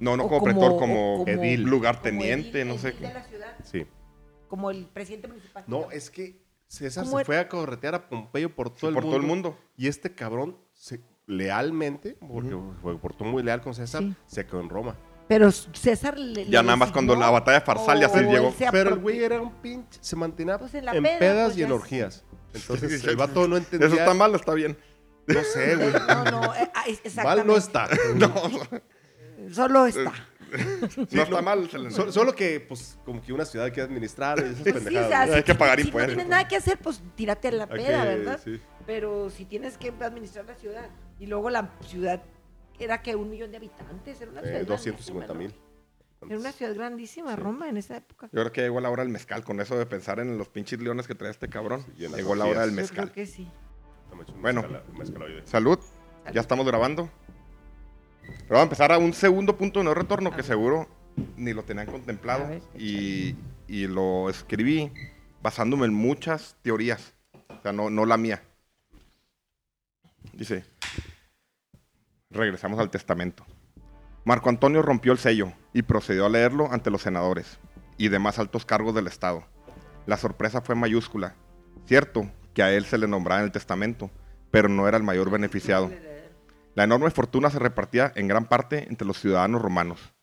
no, 0.00 0.16
no 0.16 0.24
como, 0.24 0.40
como- 0.40 0.44
pretor, 0.44 0.78
como, 0.78 1.18
como- 1.18 1.26
edil, 1.28 1.62
como 1.62 1.70
lugarteniente, 1.70 2.64
edil- 2.64 2.68
no 2.68 2.78
sé 2.78 2.88
edil 2.88 2.98
qué. 3.00 3.06
de 3.08 3.14
la 3.14 3.22
ciudad, 3.24 3.56
Sí. 3.64 3.86
Como 4.48 4.70
el 4.70 4.86
presidente 4.86 5.28
municipal. 5.28 5.64
No, 5.66 5.90
es 5.90 6.10
que 6.10 6.42
César 6.66 7.04
¿Cómo 7.04 7.16
se 7.18 7.20
era? 7.22 7.26
fue 7.26 7.38
a 7.38 7.48
corretear 7.48 7.94
a 7.94 8.08
Pompeyo 8.08 8.54
por 8.54 8.70
todo, 8.70 8.88
el, 8.90 8.94
por 8.94 9.04
mundo, 9.04 9.16
todo 9.16 9.20
el 9.20 9.26
mundo. 9.26 9.58
Y 9.76 9.88
este 9.88 10.14
cabrón, 10.14 10.56
se- 10.74 11.00
lealmente, 11.26 12.16
porque 12.26 12.56
fue 12.82 12.98
portó 12.98 13.24
muy 13.24 13.42
leal 13.42 13.60
con 13.60 13.74
César, 13.74 14.02
Sí. 14.02 14.14
se 14.26 14.46
quedó 14.46 14.60
en 14.60 14.68
Roma. 14.68 14.96
Pero 15.28 15.50
César 15.52 16.18
le. 16.18 16.46
Ya 16.46 16.62
le 16.62 16.66
nada 16.66 16.76
más 16.76 16.90
cuando 16.90 17.14
la 17.14 17.28
batalla 17.30 17.60
de 17.60 17.64
Farsalia 17.66 18.08
se 18.08 18.22
llegó. 18.22 18.54
Pero 18.72 18.90
el 18.94 18.98
güey 18.98 19.22
era 19.22 19.40
un 19.40 19.52
pinche, 19.60 19.98
se 20.02 20.16
mantenía 20.16 20.58
Pues 20.58 20.72
en 20.74 20.86
la 20.86 20.92
en 20.96 21.02
peda, 21.02 21.18
pedas 21.18 21.46
pues 21.48 21.58
y 21.58 21.62
en 21.62 21.68
ya 21.68 21.74
orgías. 21.74 22.24
Entonces 22.54 23.00
Sí, 23.02 23.06
el 23.08 23.16
vato 23.16 23.46
no 23.46 23.56
entendía. 23.58 23.88
Eso 23.88 23.96
está 23.96 24.14
mal 24.14 24.32
o 24.32 24.36
está 24.36 24.54
bien. 24.54 24.76
No 25.26 25.42
sé, 25.44 25.76
güey. 25.76 25.92
No, 25.92 26.24
no, 26.24 26.54
eh, 26.54 26.70
ah, 26.74 26.84
Mal 27.22 27.46
no 27.46 27.56
exactamente. 27.56 27.58
está. 27.58 27.88
No, 29.38 29.52
Solo 29.54 29.86
está. 29.86 30.12
no 31.10 31.22
está 31.22 31.42
mal. 31.42 31.68
solo 32.12 32.34
que, 32.34 32.60
pues, 32.60 32.98
como 33.04 33.20
que 33.22 33.32
una 33.32 33.44
ciudad 33.44 33.66
hay 33.66 33.72
que 33.72 33.80
administrar 33.80 34.38
y 34.38 34.42
esas 34.42 34.56
sí, 34.64 34.70
o 34.70 34.74
pendejadas. 34.74 35.08
sea, 35.08 35.26
¿no? 35.26 35.32
Hay 35.34 35.38
si- 35.40 35.44
que 35.44 35.54
pagar 35.54 35.80
si 35.80 35.86
impuestos. 35.86 36.12
no 36.12 36.16
tienes 36.16 36.30
nada 36.30 36.48
que 36.48 36.56
hacer, 36.56 36.78
pues 36.78 37.02
tírate 37.14 37.48
a 37.48 37.52
la 37.52 37.66
peda, 37.66 38.02
que- 38.02 38.08
¿verdad? 38.16 38.40
sí. 38.44 38.60
Pero 38.86 39.28
si 39.30 39.44
tienes 39.44 39.76
que 39.78 39.92
administrar 40.00 40.46
la 40.46 40.54
ciudad 40.54 40.88
y 41.18 41.26
luego 41.26 41.50
la 41.50 41.70
ciudad 41.82 42.22
era 42.78 43.02
que 43.02 43.14
un 43.16 43.30
millón 43.30 43.50
de 43.50 43.56
habitantes, 43.58 44.20
era 44.20 44.30
una 44.30 44.40
ciudad 44.40 44.60
Eh, 44.60 44.64
grandísima, 44.64 44.96
250 44.96 45.32
¿no? 45.34 45.38
mil. 45.40 45.54
Era 46.28 46.38
una 46.40 46.50
ciudad 46.52 46.74
grandísima, 46.74 47.36
Roma, 47.36 47.68
en 47.68 47.76
esa 47.76 47.96
época. 47.98 48.26
Yo 48.32 48.40
creo 48.40 48.52
que 48.52 48.62
llegó 48.62 48.80
la 48.80 48.90
hora 48.90 49.04
del 49.04 49.12
mezcal. 49.12 49.44
Con 49.44 49.60
eso 49.60 49.78
de 49.78 49.86
pensar 49.86 50.18
en 50.18 50.36
los 50.36 50.48
pinches 50.48 50.80
leones 50.80 51.06
que 51.06 51.14
trae 51.14 51.30
este 51.30 51.48
cabrón. 51.48 51.84
Sí, 51.96 52.08
llegó 52.08 52.34
la 52.34 52.44
hora 52.46 52.62
del 52.62 52.70
orgías. 52.70 52.88
Yo 52.88 52.94
creo 52.94 53.04
mezcal. 53.06 53.12
que 53.12 53.26
sí. 53.26 53.48
Bueno. 54.40 54.64
mezcal-. 54.96 55.42
Salud. 55.44 55.78
Ya 56.32 56.40
estamos 56.40 56.66
grabando. 56.66 57.08
Pero 58.28 58.50
vamos 58.50 58.60
a 58.60 58.62
empezar 58.64 58.92
a 58.92 58.98
un 58.98 59.12
segundo 59.12 59.56
punto 59.56 59.80
de 59.80 59.84
no 59.84 59.94
retorno 59.94 60.34
que 60.34 60.42
seguro 60.42 60.88
ni 61.36 61.52
lo 61.52 61.64
tenían 61.64 61.86
contemplado. 61.86 62.48
Ver, 62.48 62.62
Y, 62.76 63.36
y 63.66 63.86
lo 63.86 64.30
escribí 64.30 64.92
basándome 65.42 65.86
en 65.86 65.94
muchas 65.94 66.56
teorías. 66.62 67.14
O 67.48 67.62
sea, 67.62 67.72
no, 67.72 67.90
no 67.90 68.06
la 68.06 68.16
mía. 68.16 68.42
Dice, 70.32 70.64
regresamos 72.30 72.78
al 72.78 72.90
testamento. 72.90 73.44
Marco 74.24 74.48
Antonio 74.50 74.82
rompió 74.82 75.12
el 75.12 75.18
sello 75.18 75.52
y 75.72 75.82
procedió 75.82 76.26
a 76.26 76.28
leerlo 76.28 76.70
ante 76.70 76.90
los 76.90 77.02
senadores 77.02 77.58
y 77.96 78.08
demás 78.08 78.38
altos 78.38 78.64
cargos 78.64 78.94
del 78.94 79.06
Estado. 79.06 79.44
La 80.06 80.16
sorpresa 80.16 80.60
fue 80.60 80.74
mayúscula. 80.74 81.34
Cierto 81.86 82.30
que 82.54 82.62
a 82.62 82.72
él 82.72 82.84
se 82.84 82.98
le 82.98 83.08
nombraba 83.08 83.40
en 83.40 83.46
el 83.46 83.52
testamento, 83.52 84.10
pero 84.50 84.68
no 84.68 84.86
era 84.86 84.96
el 84.96 85.02
mayor 85.02 85.30
beneficiado. 85.30 85.90
La 86.78 86.84
enorme 86.84 87.10
fortuna 87.10 87.50
se 87.50 87.58
repartía 87.58 88.12
en 88.14 88.28
gran 88.28 88.44
parte 88.44 88.86
entre 88.88 89.04
los 89.04 89.18
ciudadanos 89.18 89.60
romanos. 89.60 90.14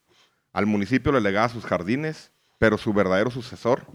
Al 0.54 0.66
municipio 0.66 1.12
le 1.12 1.20
legaba 1.20 1.50
sus 1.50 1.66
jardines, 1.66 2.32
pero 2.60 2.78
su 2.78 2.94
verdadero 2.94 3.30
sucesor, 3.30 3.86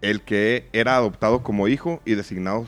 el 0.00 0.22
que 0.22 0.70
era 0.72 0.96
adoptado 0.96 1.42
como 1.42 1.68
hijo 1.68 2.00
y 2.06 2.14
designado... 2.14 2.66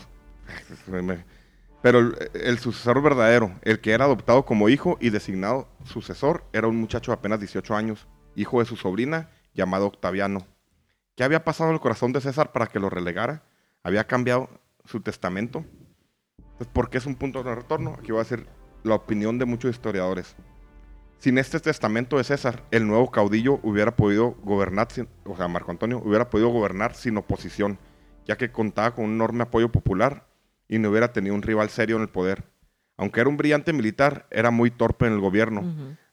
Pero 1.81 2.13
el, 2.35 2.59
sucesor 2.59 3.01
verdadero, 3.01 3.51
el 3.63 3.81
que 3.81 3.93
era 3.93 4.05
adoptado 4.05 4.45
como 4.45 4.69
hijo 4.69 4.99
y 5.01 5.09
designado 5.09 5.67
sucesor, 5.87 6.45
era 6.53 6.69
un 6.69 6.77
muchacho 6.77 7.13
de 7.13 7.17
apenas 7.17 7.41
18 7.41 7.75
años, 7.75 8.07
hijo 8.37 8.59
de 8.61 8.67
su 8.67 8.77
sobrina, 8.77 9.31
llamado 9.55 9.87
Octaviano. 9.87 10.47
¿Qué 11.17 11.25
había 11.25 11.45
pasado 11.45 11.71
en 11.71 11.77
el 11.77 11.81
corazón 11.81 12.13
de 12.13 12.21
César 12.21 12.53
para 12.53 12.67
que 12.67 12.79
lo 12.79 12.91
relegara? 12.91 13.43
¿Había 13.83 14.07
cambiado 14.07 14.51
su 14.85 15.01
testamento? 15.01 15.65
Entonces, 16.39 16.69
¿por 16.73 16.91
qué 16.91 16.99
es 16.99 17.07
un 17.07 17.15
punto 17.17 17.43
de 17.43 17.51
no 17.51 17.55
retorno? 17.57 17.97
Aquí 17.99 18.13
voy 18.13 18.21
a 18.21 18.25
decir 18.25 18.47
la 18.83 18.95
opinión 18.95 19.39
de 19.39 19.45
muchos 19.45 19.71
historiadores. 19.71 20.37
Sin 21.19 21.39
este 21.39 21.59
testamento 21.61 22.17
de 22.19 22.25
César, 22.25 22.65
el 22.71 22.87
nuevo 22.87 23.11
caudillo 23.11 23.59
hubiera 23.63 23.97
podido 23.97 24.33
gobernar, 24.43 24.91
sin- 24.93 25.09
o 25.25 25.37
sea, 25.37 25.49
Marco 25.49 25.71
Antonio 25.71 26.01
hubiera 26.05 26.29
podido 26.29 26.49
gobernar 26.51 26.95
sin 26.95 27.17
oposición, 27.17 27.79
ya 28.27 28.37
que 28.37 28.53
contaba 28.53 28.95
con 28.95 29.07
un 29.07 29.13
enorme 29.15 29.43
apoyo 29.45 29.71
popular 29.73 30.27
y 30.69 30.79
no 30.79 30.91
hubiera 30.91 31.13
tenido 31.13 31.35
un 31.35 31.43
rival 31.43 31.71
serio 31.71 31.97
en 31.97 32.03
el 32.03 32.09
poder. 32.09 32.45
Aunque 32.97 33.21
era 33.21 33.29
un 33.31 33.37
brillante 33.37 33.73
militar, 33.73 34.27
era 34.31 34.51
muy 34.51 34.71
torpe 34.71 35.07
en 35.07 35.15
el 35.15 35.21
gobierno. 35.21 35.63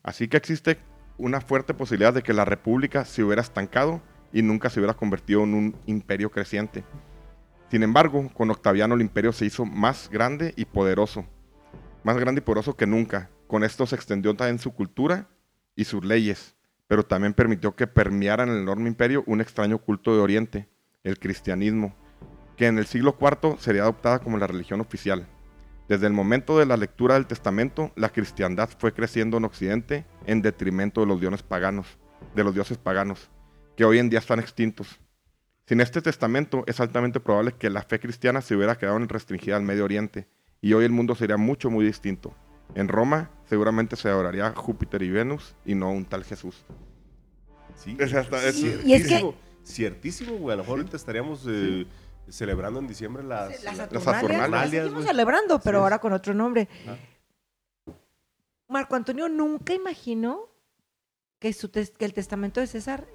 Así 0.03 0.27
que 0.27 0.37
existe 0.37 0.79
una 1.17 1.41
fuerte 1.41 1.73
posibilidad 1.73 2.13
de 2.13 2.23
que 2.23 2.33
la 2.33 2.45
república 2.45 3.05
se 3.05 3.23
hubiera 3.23 3.41
estancado 3.41 4.01
y 4.33 4.41
nunca 4.41 4.69
se 4.69 4.79
hubiera 4.79 4.93
convertido 4.95 5.43
en 5.43 5.53
un 5.53 5.75
imperio 5.85 6.31
creciente. 6.31 6.83
Sin 7.71 7.83
embargo, 7.83 8.29
con 8.33 8.51
Octaviano 8.51 8.95
el 8.95 9.01
imperio 9.01 9.31
se 9.31 9.45
hizo 9.45 9.63
más 9.63 10.09
grande 10.09 10.53
y 10.57 10.65
poderoso. 10.65 11.25
Más 12.03 12.17
grande 12.17 12.39
y 12.39 12.43
poderoso 12.43 12.75
que 12.75 12.85
nunca. 12.85 13.29
Con 13.47 13.63
esto 13.63 13.85
se 13.85 13.95
extendió 13.95 14.35
también 14.35 14.59
su 14.59 14.73
cultura 14.73 15.29
y 15.73 15.85
sus 15.85 16.03
leyes, 16.03 16.53
pero 16.89 17.05
también 17.05 17.33
permitió 17.33 17.73
que 17.73 17.87
permeara 17.87 18.43
en 18.43 18.49
el 18.49 18.57
enorme 18.57 18.89
imperio 18.89 19.23
un 19.25 19.39
extraño 19.39 19.77
culto 19.77 20.13
de 20.13 20.19
Oriente, 20.19 20.67
el 21.05 21.17
cristianismo, 21.17 21.95
que 22.57 22.67
en 22.67 22.77
el 22.77 22.87
siglo 22.87 23.15
IV 23.17 23.55
sería 23.57 23.83
adoptada 23.83 24.19
como 24.19 24.37
la 24.37 24.47
religión 24.47 24.81
oficial. 24.81 25.25
Desde 25.87 26.07
el 26.07 26.13
momento 26.13 26.59
de 26.59 26.65
la 26.65 26.75
lectura 26.75 27.13
del 27.13 27.25
testamento, 27.25 27.93
la 27.95 28.09
cristiandad 28.09 28.69
fue 28.79 28.93
creciendo 28.93 29.37
en 29.37 29.45
Occidente 29.45 30.05
en 30.25 30.41
detrimento 30.41 30.99
de 30.99 31.07
los 31.07 31.21
dioses 31.21 31.41
paganos, 31.41 31.87
de 32.35 32.43
los 32.43 32.53
dioses 32.53 32.77
paganos, 32.77 33.29
que 33.77 33.85
hoy 33.85 33.99
en 33.99 34.09
día 34.09 34.19
están 34.19 34.39
extintos. 34.39 34.99
Sin 35.71 35.79
este 35.79 36.01
testamento, 36.01 36.65
es 36.67 36.81
altamente 36.81 37.21
probable 37.21 37.53
que 37.53 37.69
la 37.69 37.81
fe 37.81 37.97
cristiana 38.01 38.41
se 38.41 38.57
hubiera 38.57 38.77
quedado 38.77 38.97
en 38.97 39.07
restringida 39.07 39.55
al 39.55 39.61
Medio 39.63 39.85
Oriente, 39.85 40.27
y 40.59 40.73
hoy 40.73 40.83
el 40.83 40.91
mundo 40.91 41.15
sería 41.15 41.37
mucho, 41.37 41.69
muy 41.69 41.85
distinto. 41.85 42.35
En 42.75 42.89
Roma, 42.89 43.31
seguramente 43.45 43.95
se 43.95 44.09
adoraría 44.09 44.47
a 44.47 44.51
Júpiter 44.53 45.01
y 45.01 45.09
Venus, 45.11 45.55
y 45.63 45.73
no 45.75 45.85
a 45.85 45.91
un 45.91 46.03
tal 46.03 46.25
Jesús. 46.25 46.65
Sí, 47.77 47.95
Es 47.97 48.13
hasta- 48.13 48.45
es- 48.45 48.57
Y 48.61 48.67
es 48.67 49.03
que- 49.03 49.07
ciertísimo, 49.07 49.35
ciertísimo, 49.65 50.33
güey. 50.39 50.55
A 50.55 50.57
lo 50.57 50.63
mejor 50.63 50.79
ahorita 50.79 50.97
estaríamos 50.97 51.45
eh, 51.47 51.87
celebrando 52.27 52.81
en 52.81 52.87
diciembre 52.89 53.23
las... 53.23 53.51
Las 53.63 53.63
las- 53.63 53.77
Saturnalias, 53.77 54.03
Saturnalias, 54.03 54.51
las 54.51 54.69
seguimos 54.71 54.93
güey. 54.95 55.07
celebrando, 55.07 55.59
pero 55.61 55.77
Sí. 55.79 55.83
ahora 55.83 55.99
con 55.99 56.11
otro 56.11 56.33
nombre. 56.33 56.67
Ah. 56.85 56.97
Marco 58.67 58.97
Antonio 58.97 59.29
nunca 59.29 59.73
imaginó 59.73 60.49
que, 61.39 61.53
su 61.53 61.69
tes- 61.69 61.91
que 61.97 62.03
el 62.03 62.13
testamento 62.13 62.59
de 62.59 62.67
César 62.67 63.07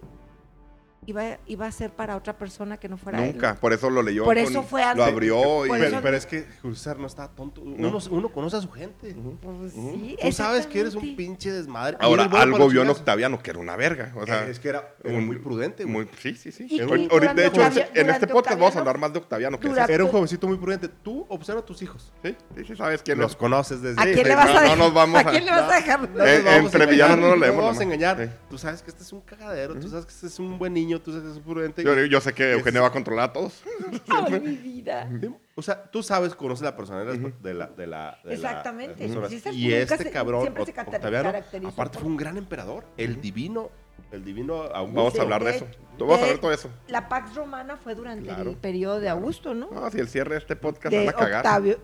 iba, 1.07 1.38
iba 1.47 1.66
a 1.66 1.73
ser 1.73 1.90
para 1.90 2.16
otra 2.16 2.37
persona 2.37 2.77
que 2.79 2.88
no 2.88 2.97
fuera 2.99 3.25
él. 3.25 3.33
Nunca, 3.35 3.55
por 3.55 3.73
eso 3.73 3.88
lo 3.90 4.03
leyó. 4.03 4.25
Por 4.25 4.35
con- 4.37 4.45
eso 4.45 4.62
fue 4.62 4.83
Lo 4.83 4.88
antes. 4.88 5.07
abrió 5.07 5.66
y... 5.66 5.71
Pero, 5.71 5.85
eso- 5.85 5.99
pero 6.03 6.16
es 6.16 6.27
que 6.27 6.47
Julio 6.62 6.77
César 6.77 6.99
no 6.99 7.07
está 7.07 7.29
tonto. 7.29 7.61
Uno, 7.62 7.99
uno 8.11 8.29
conoce 8.31 8.57
a 8.57 8.61
su 8.61 8.71
gente. 8.71 9.14
Pues 9.42 9.73
sí, 9.73 10.16
Tú 10.21 10.33
sabes 10.33 10.66
que 10.66 10.81
eres 10.81 10.95
un 10.95 11.16
pinche 11.16 11.51
desmadre. 11.53 11.97
Ahora, 12.01 12.29
bueno 12.29 12.42
algo 12.55 12.69
vio 12.69 12.83
en. 12.83 12.90
Octaviano, 12.90 13.42
que 13.42 13.51
era 13.51 13.59
una 13.59 13.77
verga. 13.77 14.12
O 14.16 14.25
sea, 14.27 14.47
Eh, 14.47 14.51
es 14.51 14.59
que 14.61 14.69
era, 14.69 14.95
era 15.05 15.16
un- 15.19 15.27
muy 15.27 15.37
prudente, 15.38 15.87
muy- 15.87 16.09
sí, 16.21 16.35
sí, 16.35 16.51
sí. 16.53 16.81
Ahorita, 16.81 17.35
de 17.35 17.47
hecho, 17.47 17.61
en 17.95 18.11
este 18.11 18.27
podcast 18.27 18.59
vamos 18.59 18.75
a 18.77 18.81
hablar 18.81 18.99
más 18.99 19.12
de 19.12 19.19
Octaviano 19.19 19.59
que. 19.61 19.69
Era 19.88 20.05
un 20.05 20.11
jovencito 20.11 20.47
muy 20.49 20.57
prudente. 20.59 20.88
Tú 20.88 21.25
observa 21.29 21.61
a 21.61 21.64
tus 21.64 21.81
hijos. 21.83 22.12
Sí, 22.25 22.35
sí, 22.57 22.64
sí, 22.66 22.77
sabes 22.77 23.03
quién 23.03 23.19
Los 23.19 23.33
es. 23.33 23.37
conoces 23.37 23.81
desde... 23.83 24.01
¿A 24.01 24.05
quién 24.05 24.27
le 24.27 24.35
vas 24.35 24.47
no- 24.47 24.51
a 24.51 24.55
no 24.55 24.61
dejar? 24.62 24.79
nos 24.79 24.95
vamos 24.95 25.16
¿A 25.25 25.29
a- 25.29 25.31
quién 25.31 25.45
le 25.45 25.51
vas 25.51 25.71
a 25.73 25.77
dejar? 25.77 26.01
No 26.01 26.07
nos 26.19 26.27
Eh, 26.29 26.42
vamos 26.45 26.47
a 26.47 26.57
entre 26.57 26.66
engañar, 26.85 26.88
villanos 26.90 27.19
no 27.19 27.25
lo 27.27 27.31
nos 27.33 27.40
leemos 27.40 27.64
vamos 27.64 27.79
a 27.79 27.83
engañar. 27.83 28.38
Tú 28.51 28.59
sabes 28.59 28.83
que 28.83 28.90
este 28.90 29.03
es 29.03 29.12
un 29.12 29.21
cagadero, 29.21 29.75
tú 29.79 29.88
sabes 29.88 30.07
que 30.07 30.12
este 30.12 30.27
es 30.27 30.38
un 30.38 30.59
buen 30.59 30.73
niño, 30.75 30.96
tú 31.01 31.13
sabes 31.13 31.33
que 31.33 31.39
es 31.39 31.45
prudente. 31.45 31.83
Yo, 31.85 31.95
yo 32.05 32.21
sé 32.21 32.33
que 32.33 32.53
Eugenio 32.53 32.83
va 32.83 32.89
a 32.89 32.93
controlar 32.93 33.31
a 33.31 33.33
todos. 33.33 33.63
Ay, 34.09 34.41
mi 34.41 34.57
vida. 34.57 35.09
O 35.55 35.63
sea, 35.63 35.83
tú 35.91 36.03
sabes, 36.03 36.35
conoces 36.35 36.65
la 36.65 36.77
personalidad 36.77 37.13
de 37.41 37.55
la... 37.55 37.67
De 37.69 37.87
la 37.87 38.19
de 38.25 38.31
la- 38.31 38.35
Exactamente. 38.35 39.09
de. 39.09 39.29
César 39.29 39.55
y 39.55 39.73
este 39.73 39.97
se- 39.99 40.11
cabrón, 40.11 40.43
siempre 40.43 40.65
se 40.67 40.81
Octaviano, 40.81 41.33
aparte 41.67 41.99
fue 41.99 42.09
un 42.09 42.17
gran 42.17 42.37
emperador. 42.37 42.85
El 42.97 43.21
divino, 43.21 43.71
el 44.13 44.25
divino 44.25 44.63
Augusto. 44.63 44.97
Vamos 44.97 45.19
a 45.19 45.23
hablar 45.23 45.45
de 45.45 45.51
de- 45.53 45.57
eso. 45.57 45.67
Tú 45.99 46.07
vas 46.07 46.21
a 46.21 46.25
de- 46.25 46.31
ver 46.33 46.41
todo 46.41 46.53
eso. 46.53 46.71
La 46.89 47.09
Pax 47.09 47.35
Romana 47.35 47.77
fue 47.77 47.95
durante 47.95 48.25
Claro. 48.25 48.51
el 48.51 48.57
periodo 48.57 49.01
de 49.01 49.09
Augusto, 49.09 49.55
¿no? 49.55 49.71
No, 49.71 49.91
si 49.91 49.99
el 49.99 50.09
cierre 50.09 50.33
de 50.33 50.39
este 50.39 50.57
podcast 50.57 50.93
de 50.95 51.07
van 51.07 51.15
a 51.15 51.19
cagar. 51.19 51.37
Octavio. 51.47 51.79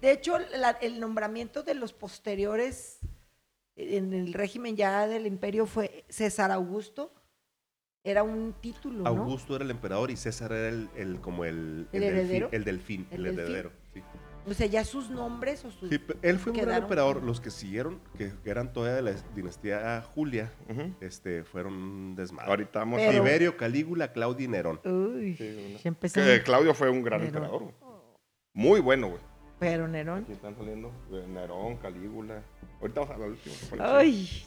De 0.00 0.12
hecho, 0.12 0.38
la- 0.56 0.76
el 0.82 1.00
nombramiento 1.00 1.62
de 1.62 1.74
los 1.74 1.92
posteriores 1.92 2.98
en 3.76 4.12
el 4.12 4.32
régimen 4.34 4.76
ya 4.76 5.06
del 5.06 5.26
imperio 5.26 5.66
fue 5.66 6.04
César 6.08 6.50
Augusto. 6.52 7.12
Era 8.06 8.22
un 8.22 8.54
título, 8.60 8.98
¿no? 9.02 9.08
Augusto 9.08 9.56
era 9.56 9.64
el 9.64 9.70
emperador 9.70 10.10
y 10.10 10.16
César 10.16 10.52
era 10.52 10.68
el, 10.68 10.90
el- 10.94 11.20
como 11.20 11.44
el, 11.46 11.88
¿El 11.90 12.02
delfín- 12.02 12.06
heredero? 12.06 12.48
el 12.52 12.64
delfín, 12.64 13.06
el, 13.10 13.16
¿El 13.16 13.22
delfín? 13.36 13.40
heredero. 13.54 13.72
Sí. 13.94 14.02
O 14.46 14.52
sea, 14.52 14.66
ya 14.66 14.84
sus 14.84 15.08
nombres 15.08 15.64
o 15.64 15.70
sus... 15.70 15.88
Sí, 15.88 15.98
él 16.20 16.38
fue 16.38 16.52
un 16.52 16.58
gran 16.58 16.82
emperador. 16.82 17.22
Los 17.22 17.40
que 17.40 17.50
siguieron, 17.50 17.98
que, 18.18 18.30
eran 18.44 18.74
todavía 18.74 18.96
de 18.96 19.00
la 19.00 19.12
dinastía 19.34 20.02
Julia, 20.14 20.52
este, 21.00 21.44
fueron 21.44 22.14
desmadre. 22.14 22.50
Ahorita 22.50 22.80
vamos 22.80 23.00
Pero- 23.00 23.12
Tiberio, 23.24 23.56
Calígula, 23.56 24.12
Claudio 24.12 24.44
y 24.44 24.48
Nerón. 24.48 24.80
Uy, 24.84 25.34
Sí, 25.38 25.66
una- 25.70 25.78
ya 25.78 25.88
empezamos. 25.88 26.28
Que 26.28 26.42
Claudio 26.42 26.74
fue 26.74 26.90
un 26.90 27.02
gran 27.02 27.20
Nerón. 27.22 27.34
emperador. 27.36 27.62
güey. 27.62 27.74
Muy 28.52 28.80
bueno, 28.80 29.08
güey. 29.08 29.20
Pero 29.58 29.88
Nerón. 29.88 30.24
Aquí 30.24 30.32
están 30.32 30.54
saliendo 30.56 30.92
eh, 31.10 31.24
Nerón, 31.26 31.78
Calígula. 31.78 32.42
Ahorita 32.82 33.00
vamos 33.00 33.16
a 33.38 33.66
fue 33.68 33.78
el 33.78 33.82
Ay, 33.82 34.42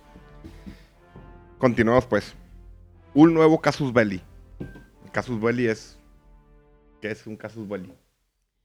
Continuamos 1.57 2.05
pues. 2.05 2.35
Un 3.17 3.33
nuevo 3.33 3.59
casus 3.59 3.91
belli. 3.91 4.21
Casus 5.11 5.41
belli 5.41 5.65
es. 5.65 5.97
¿Qué 7.01 7.09
es 7.09 7.25
un 7.25 7.35
casus 7.35 7.67
belli? 7.67 7.91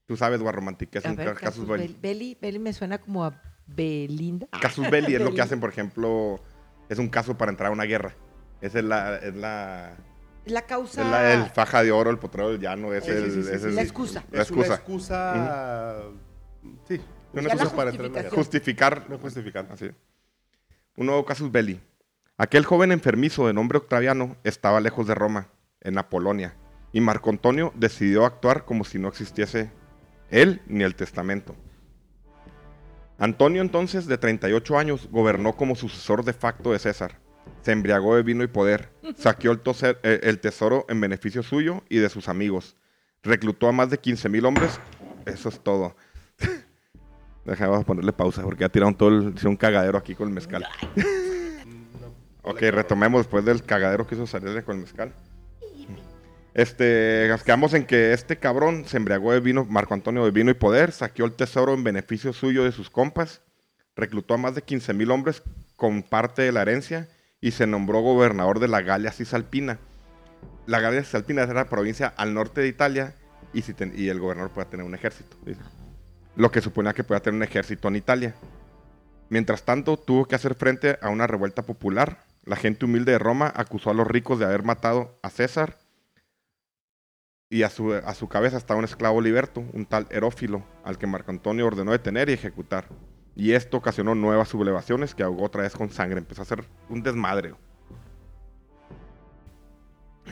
Tú 0.05 0.15
sabes, 0.15 0.43
Guarromantic, 0.43 0.91
¿qué 0.91 0.99
es 0.99 1.07
a 1.07 1.11
un 1.11 1.17
ver, 1.17 1.29
casus 1.29 1.41
Casus 1.41 1.67
belli? 1.69 1.85
Belli. 1.87 1.99
Belli. 2.03 2.38
Belli 2.38 2.59
me 2.59 2.75
suena 2.75 2.99
como 2.99 3.25
a 3.25 3.41
Belinda. 3.67 4.47
Casus 4.61 4.91
belli 4.91 5.15
es 5.15 5.23
lo 5.23 5.33
que 5.33 5.41
hacen, 5.41 5.59
por 5.59 5.71
ejemplo, 5.71 6.38
es 6.91 6.99
un 6.99 7.09
caso 7.09 7.38
para 7.38 7.51
entrar 7.51 7.71
a 7.71 7.73
una 7.73 7.85
guerra. 7.85 8.15
Esa 8.61 8.81
es 8.81 8.85
la, 8.85 9.17
es 9.17 9.35
la, 9.35 9.97
La 10.45 10.59
es 10.61 10.67
causa... 10.67 11.03
la- 11.11 11.33
el 11.33 11.47
faja 11.47 11.83
de 11.83 11.91
oro, 11.91 12.11
el 12.11 12.19
potrero 12.19 12.51
del 12.51 12.61
llano, 12.61 12.93
es 12.93 13.05
Sí, 13.05 13.11
el, 13.11 13.31
sí, 13.33 13.43
sí, 13.45 13.49
es 13.55 13.62
sí. 13.62 13.69
el- 13.69 13.75
La 13.77 13.81
excusa. 13.83 14.23
La 14.31 14.43
Es 14.43 14.51
una 14.51 14.61
excusa. 14.67 14.75
excusa. 14.75 16.03
Sí, 16.87 17.01
una 17.33 17.43
Ya 17.49 17.55
excusa 17.55 17.75
para 17.75 17.88
entrar 17.91 18.07
en 18.09 18.12
la 18.12 18.23
guerra. 18.25 18.37
Justificar. 18.37 19.07
No 19.09 19.17
justificar. 19.19 19.67
Así. 19.71 19.91
Un 20.97 21.07
nuevo 21.07 21.25
casus 21.25 21.51
belli. 21.51 21.81
Aquel 22.42 22.64
joven 22.64 22.90
enfermizo 22.90 23.46
de 23.46 23.52
nombre 23.52 23.78
Octaviano 23.78 24.37
estaba 24.42 24.81
lejos 24.81 25.07
de 25.07 25.14
Roma, 25.14 25.46
en 25.81 25.96
Apolonia, 25.96 26.57
y 26.92 27.00
Marco 27.00 27.31
Antonio 27.31 27.72
decidió 27.76 28.26
actuar 28.26 28.64
como 28.64 28.83
si 28.83 28.98
no 28.98 29.07
existiese 29.07 29.70
él 30.28 30.61
ni 30.66 30.83
el 30.83 30.96
testamento. 30.96 31.55
Antonio 33.16 33.62
entonces, 33.62 34.07
de 34.07 34.18
38 34.18 34.76
años, 34.76 35.09
gobernó 35.12 35.52
como 35.52 35.76
sucesor 35.76 36.24
de 36.24 36.33
facto 36.33 36.72
de 36.72 36.81
César. 36.81 37.20
Se 37.61 37.70
embriagó 37.70 38.16
de 38.16 38.24
vino 38.24 38.42
y 38.42 38.48
poder, 38.48 38.90
saqueó 39.14 39.52
el, 39.52 39.61
eh, 40.02 40.37
tesoro 40.42 40.85
en 40.88 41.00
beneficio 41.00 41.44
suyo 41.44 41.85
y 41.88 41.98
de 41.98 42.09
sus 42.09 42.28
amigos, 42.28 42.76
reclutó 43.22 43.68
a 43.68 43.72
más 43.72 43.88
de 43.88 43.98
15 43.98 44.28
mil 44.28 44.46
hombres, 44.46 44.81
eso 45.26 45.48
es 45.48 45.61
todo. 45.61 45.94
A 47.46 47.81
ponerle 47.83 48.12
pausa 48.12 48.42
porque 48.42 48.62
ya 48.62 48.68
tiraron 48.68 48.96
todo 48.96 49.11
el, 49.11 49.35
un 49.44 49.57
cagadero 49.57 49.96
aquí 49.96 50.16
con 50.16 50.26
el 50.26 50.35
mezcal. 50.35 50.66
ok, 52.42 52.61
retomemos 52.70 53.20
después 53.20 53.44
del 53.44 53.62
cagadero 53.62 54.07
que 54.07 54.14
hizo 54.14 54.26
salir 54.26 54.62
con 54.64 54.76
el 54.76 54.83
mezcal. 54.83 55.12
Este, 56.55 57.28
nos 57.57 57.74
en 57.74 57.87
que 57.87 58.12
este 58.12 58.37
cabrón 58.37 58.85
se 58.87 58.98
embriagó 58.98 59.33
de 59.33 59.40
vino, 59.40 59.64
Marco 59.64 59.94
Antonio 59.94 60.24
de 60.24 60.31
vino 60.31 60.50
y 60.50 60.55
poder, 60.55 60.92
saqueó 60.92 61.24
el 61.24 61.33
tesoro 61.33 61.72
en 61.72 61.83
beneficio 61.83 62.35
suyo 62.35 62.64
de 62.64 62.72
sus 62.72 62.90
compas, 62.90 63.40
reclutó 63.96 64.35
a 64.35 64.38
más 64.38 64.55
de 64.55 64.62
15 64.62 64.92
mil 64.92 65.11
hombres 65.11 65.42
con 65.76 66.02
parte 66.02 66.42
de 66.42 66.52
la 66.52 66.62
herencia 66.62 67.09
y 67.40 67.52
se 67.52 67.66
nombró 67.66 68.00
gobernador 68.00 68.61
de 68.61 68.68
la 68.68 68.83
Galia 68.83 69.12
Cisalpina. 69.12 69.78
La 70.66 70.81
Galia 70.81 71.02
Cisalpina 71.02 71.42
era 71.42 71.55
la 71.55 71.68
provincia 71.70 72.12
al 72.16 72.35
norte 72.35 72.61
de 72.61 72.68
Italia 72.68 73.14
y, 73.55 73.62
si 73.62 73.74
y 73.96 74.09
el 74.09 74.20
gobernador 74.20 74.52
puede 74.52 74.68
tener 74.68 74.85
un 74.85 74.94
ejército. 74.94 75.37
Lo 76.37 76.50
que 76.50 76.61
suponía 76.61 76.92
que 76.92 77.02
podía 77.02 77.20
tener 77.20 77.37
un 77.37 77.42
ejército 77.42 77.88
en 77.88 77.96
Italia. 77.96 78.35
Mientras 79.31 79.64
tanto, 79.64 79.96
tuvo 79.96 80.26
que 80.26 80.35
hacer 80.35 80.55
frente 80.55 80.98
a 81.00 81.09
una 81.09 81.26
revuelta 81.26 81.62
popular. 81.62 82.24
La 82.44 82.57
gente 82.57 82.85
humilde 82.85 83.12
de 83.12 83.18
Roma 83.18 83.52
acusó 83.55 83.90
a 83.90 83.94
los 83.94 84.07
ricos 84.07 84.38
de 84.38 84.44
haber 84.44 84.64
matado 84.64 85.18
a 85.22 85.31
César 85.31 85.78
y 87.48 87.62
a 87.62 87.70
su, 87.70 87.92
a 87.92 88.14
su 88.14 88.28
cabeza 88.28 88.57
estaba 88.57 88.78
un 88.78 88.85
esclavo 88.85 89.20
liberto, 89.20 89.62
un 89.72 89.87
tal 89.87 90.07
Herófilo, 90.11 90.64
al 90.85 90.98
que 90.98 91.07
Marco 91.07 91.31
Antonio 91.31 91.66
ordenó 91.66 91.92
detener 91.92 92.31
y 92.31 92.33
ejecutar. 92.33 92.87
Y 93.37 93.52
esto 93.52 93.76
ocasionó 93.76 94.14
nuevas 94.14 94.48
sublevaciones 94.48 95.14
que 95.14 95.22
ahogó 95.22 95.44
otra 95.44 95.62
vez 95.62 95.74
con 95.74 95.90
sangre. 95.90 96.18
Empezó 96.18 96.42
a 96.42 96.44
hacer 96.44 96.64
un 96.88 97.02
desmadre. 97.02 97.55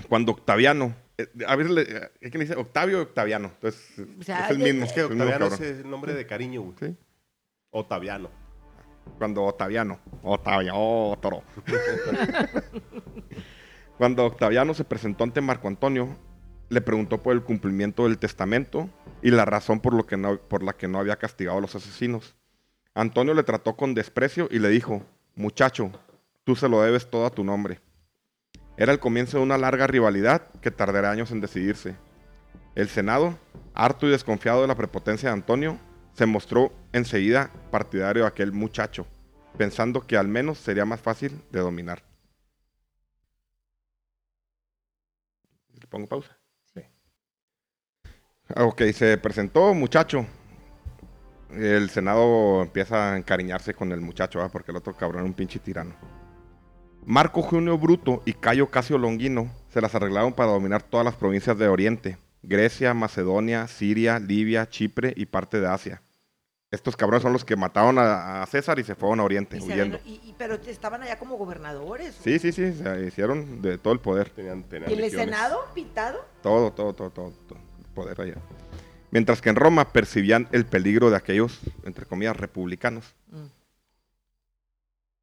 Cuando 0.09 0.33
Octaviano, 0.33 0.95
eh, 1.19 1.29
a 1.47 1.57
veces 1.57 1.73
le, 1.73 1.83
eh, 1.83 2.11
hay 2.23 2.31
quien 2.31 2.41
dice 2.41 2.57
Octavio 2.57 2.99
y 2.99 3.03
Octaviano, 3.03 3.49
entonces 3.55 4.07
O 4.19 4.23
sea, 4.23 4.47
es 4.47 4.51
el 4.51 4.59
mismo. 4.59 4.85
Es 4.85 4.93
que 4.93 5.01
es 5.01 5.11
el 5.11 5.17
mismo 5.17 5.25
Octaviano 5.25 5.55
es 5.55 5.61
el 5.61 5.91
nombre 5.91 6.15
de 6.15 6.27
cariño, 6.27 6.63
güey. 6.63 6.75
Sí. 6.79 6.97
Otaviano. 7.71 8.31
Cuando 9.19 9.43
Octaviano, 9.45 9.99
Octaviano, 10.23 11.19
toro. 11.21 11.43
Cuando 13.99 14.25
Octaviano 14.25 14.73
se 14.73 14.85
presentó 14.85 15.25
ante 15.25 15.43
Marco 15.43 15.69
Antonio, 15.69 16.17
le 16.71 16.81
preguntó 16.81 17.23
por 17.23 17.35
el 17.35 17.43
cumplimiento 17.43 18.05
del 18.05 18.19
testamento 18.19 18.89
y 19.23 19.31
la 19.31 19.45
razón 19.45 19.81
por, 19.81 19.93
lo 19.93 20.07
que 20.07 20.17
no, 20.17 20.39
por 20.39 20.63
la 20.63 20.73
que 20.73 20.89
no 20.89 20.99
había 20.99 21.17
castigado 21.17 21.59
a 21.59 21.61
los 21.61 21.75
asesinos. 21.75 22.35
Antonio 22.95 23.35
le 23.35 23.43
trató 23.43 23.77
con 23.77 23.95
desprecio 23.95 24.49
y 24.51 24.59
le 24.59 24.69
dijo, 24.69 25.03
muchacho, 25.35 25.91
tú 26.45 26.57
se 26.57 26.69
lo 26.69 26.81
debes 26.81 27.11
todo 27.11 27.27
a 27.27 27.31
tu 27.31 27.45
nombre. 27.45 27.81
Era 28.77 28.93
el 28.93 29.01
comienzo 29.01 29.37
de 29.37 29.43
una 29.43 29.59
larga 29.59 29.87
rivalidad 29.87 30.49
que 30.63 30.71
tardará 30.71 31.11
años 31.11 31.31
en 31.31 31.41
decidirse. 31.43 31.97
El 32.75 32.89
Senado, 32.89 33.39
harto 33.75 34.07
y 34.07 34.11
desconfiado 34.11 34.63
de 34.63 34.69
la 34.69 34.77
prepotencia 34.77 35.29
de 35.29 35.35
Antonio, 35.35 35.79
se 36.15 36.27
mostró 36.27 36.73
enseguida 36.93 37.51
partidario 37.71 38.23
de 38.23 38.29
aquel 38.29 38.53
muchacho, 38.53 39.07
pensando 39.57 40.07
que 40.07 40.17
al 40.17 40.29
menos 40.29 40.59
sería 40.59 40.85
más 40.85 41.01
fácil 41.01 41.41
de 41.51 41.61
dominar. 41.61 42.03
¿Le 45.81 45.87
pongo 45.87 46.07
pausa? 46.07 46.39
Sí. 46.75 46.83
Ah, 48.55 48.65
Ok, 48.65 48.83
se 48.93 49.17
presentó 49.19 49.75
muchacho. 49.75 50.27
El 51.51 51.91
Senado 51.91 52.63
empieza 52.63 53.13
a 53.13 53.17
encariñarse 53.17 53.75
con 53.75 53.91
el 53.93 54.01
muchacho, 54.01 54.47
porque 54.53 54.71
el 54.71 54.77
otro 54.77 54.97
cabrón 54.97 55.21
era 55.21 55.27
un 55.27 55.35
pinche 55.35 55.59
tirano. 55.59 55.97
Marco 57.05 57.43
Junio 57.43 57.79
Bruto 57.79 58.23
y 58.25 58.35
Cayo 58.35 58.71
Casio 58.71 58.99
Longino 58.99 59.51
se 59.69 59.81
las 59.81 59.95
arreglaron 59.95 60.33
para 60.33 60.51
dominar 60.51 60.83
todas 60.83 61.05
las 61.05 61.17
provincias 61.17 61.59
de 61.59 61.67
Oriente, 61.69 62.19
Grecia, 62.43 62.95
Macedonia, 62.95 63.67
Siria, 63.69 64.19
Libia, 64.19 64.69
Chipre 64.69 65.13
y 65.17 65.27
parte 65.27 65.61
de 65.61 65.69
Asia. 65.69 66.03
Estos 66.71 66.97
cabrones 66.97 67.23
son 67.23 67.33
los 67.33 67.45
que 67.45 67.57
mataron 67.57 67.99
a, 67.99 68.43
a 68.43 68.47
César 68.47 68.79
y 68.79 68.85
se 68.85 68.95
fueron 68.95 69.19
a 69.21 69.25
Oriente, 69.25 69.59
Y 69.59 69.61
huyendo. 69.61 69.99
y- 70.05 70.21
y- 70.25 70.35
pero 70.39 70.55
estaban 70.55 71.03
allá 71.03 71.19
como 71.19 71.37
gobernadores. 71.37 72.15
Sí, 72.23 72.39
sí, 72.39 72.53
sí, 72.53 72.73
se 72.73 73.07
hicieron 73.07 73.61
de 73.61 73.77
todo 73.77 73.93
el 73.93 73.99
poder. 74.01 74.31
Tenían, 74.31 74.63
tenían 74.63 74.89
¿Y 74.91 74.95
el 74.95 75.01
legiones. 75.01 75.27
Senado 75.27 75.59
pintado? 75.75 76.25
Todo, 76.43 76.73
todo, 76.73 76.93
todo, 76.95 77.11
todo, 77.11 77.33
todo 77.49 77.59
el 77.79 77.85
poder 77.93 78.21
allá. 78.21 78.37
Mientras 79.11 79.43
que 79.43 79.51
en 79.51 79.57
Roma 79.57 79.93
percibían 79.93 80.49
el 80.53 80.65
peligro 80.65 81.11
de 81.11 81.17
aquellos, 81.17 81.59
entre 81.83 82.07
comillas, 82.07 82.37
republicanos. 82.37 83.15
Mm. 83.33 83.47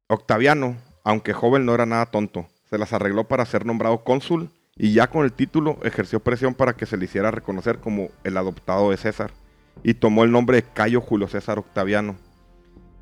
Octaviano, 0.08 0.76
aunque 1.04 1.32
joven, 1.32 1.64
no 1.66 1.74
era 1.74 1.86
nada 1.86 2.06
tonto. 2.06 2.46
Se 2.70 2.78
las 2.78 2.92
arregló 2.92 3.24
para 3.24 3.44
ser 3.46 3.64
nombrado 3.66 4.04
cónsul 4.04 4.50
y 4.78 4.92
ya 4.92 5.08
con 5.08 5.24
el 5.24 5.32
título 5.32 5.78
ejerció 5.82 6.20
presión 6.20 6.54
para 6.54 6.74
que 6.74 6.86
se 6.86 6.96
le 6.96 7.04
hiciera 7.06 7.30
reconocer 7.30 7.78
como 7.80 8.08
el 8.24 8.36
adoptado 8.36 8.90
de 8.90 8.96
César 8.96 9.32
y 9.82 9.94
tomó 9.94 10.24
el 10.24 10.30
nombre 10.32 10.56
de 10.56 10.62
Cayo 10.62 11.00
Julio 11.00 11.28
César 11.28 11.58
Octaviano. 11.58 12.16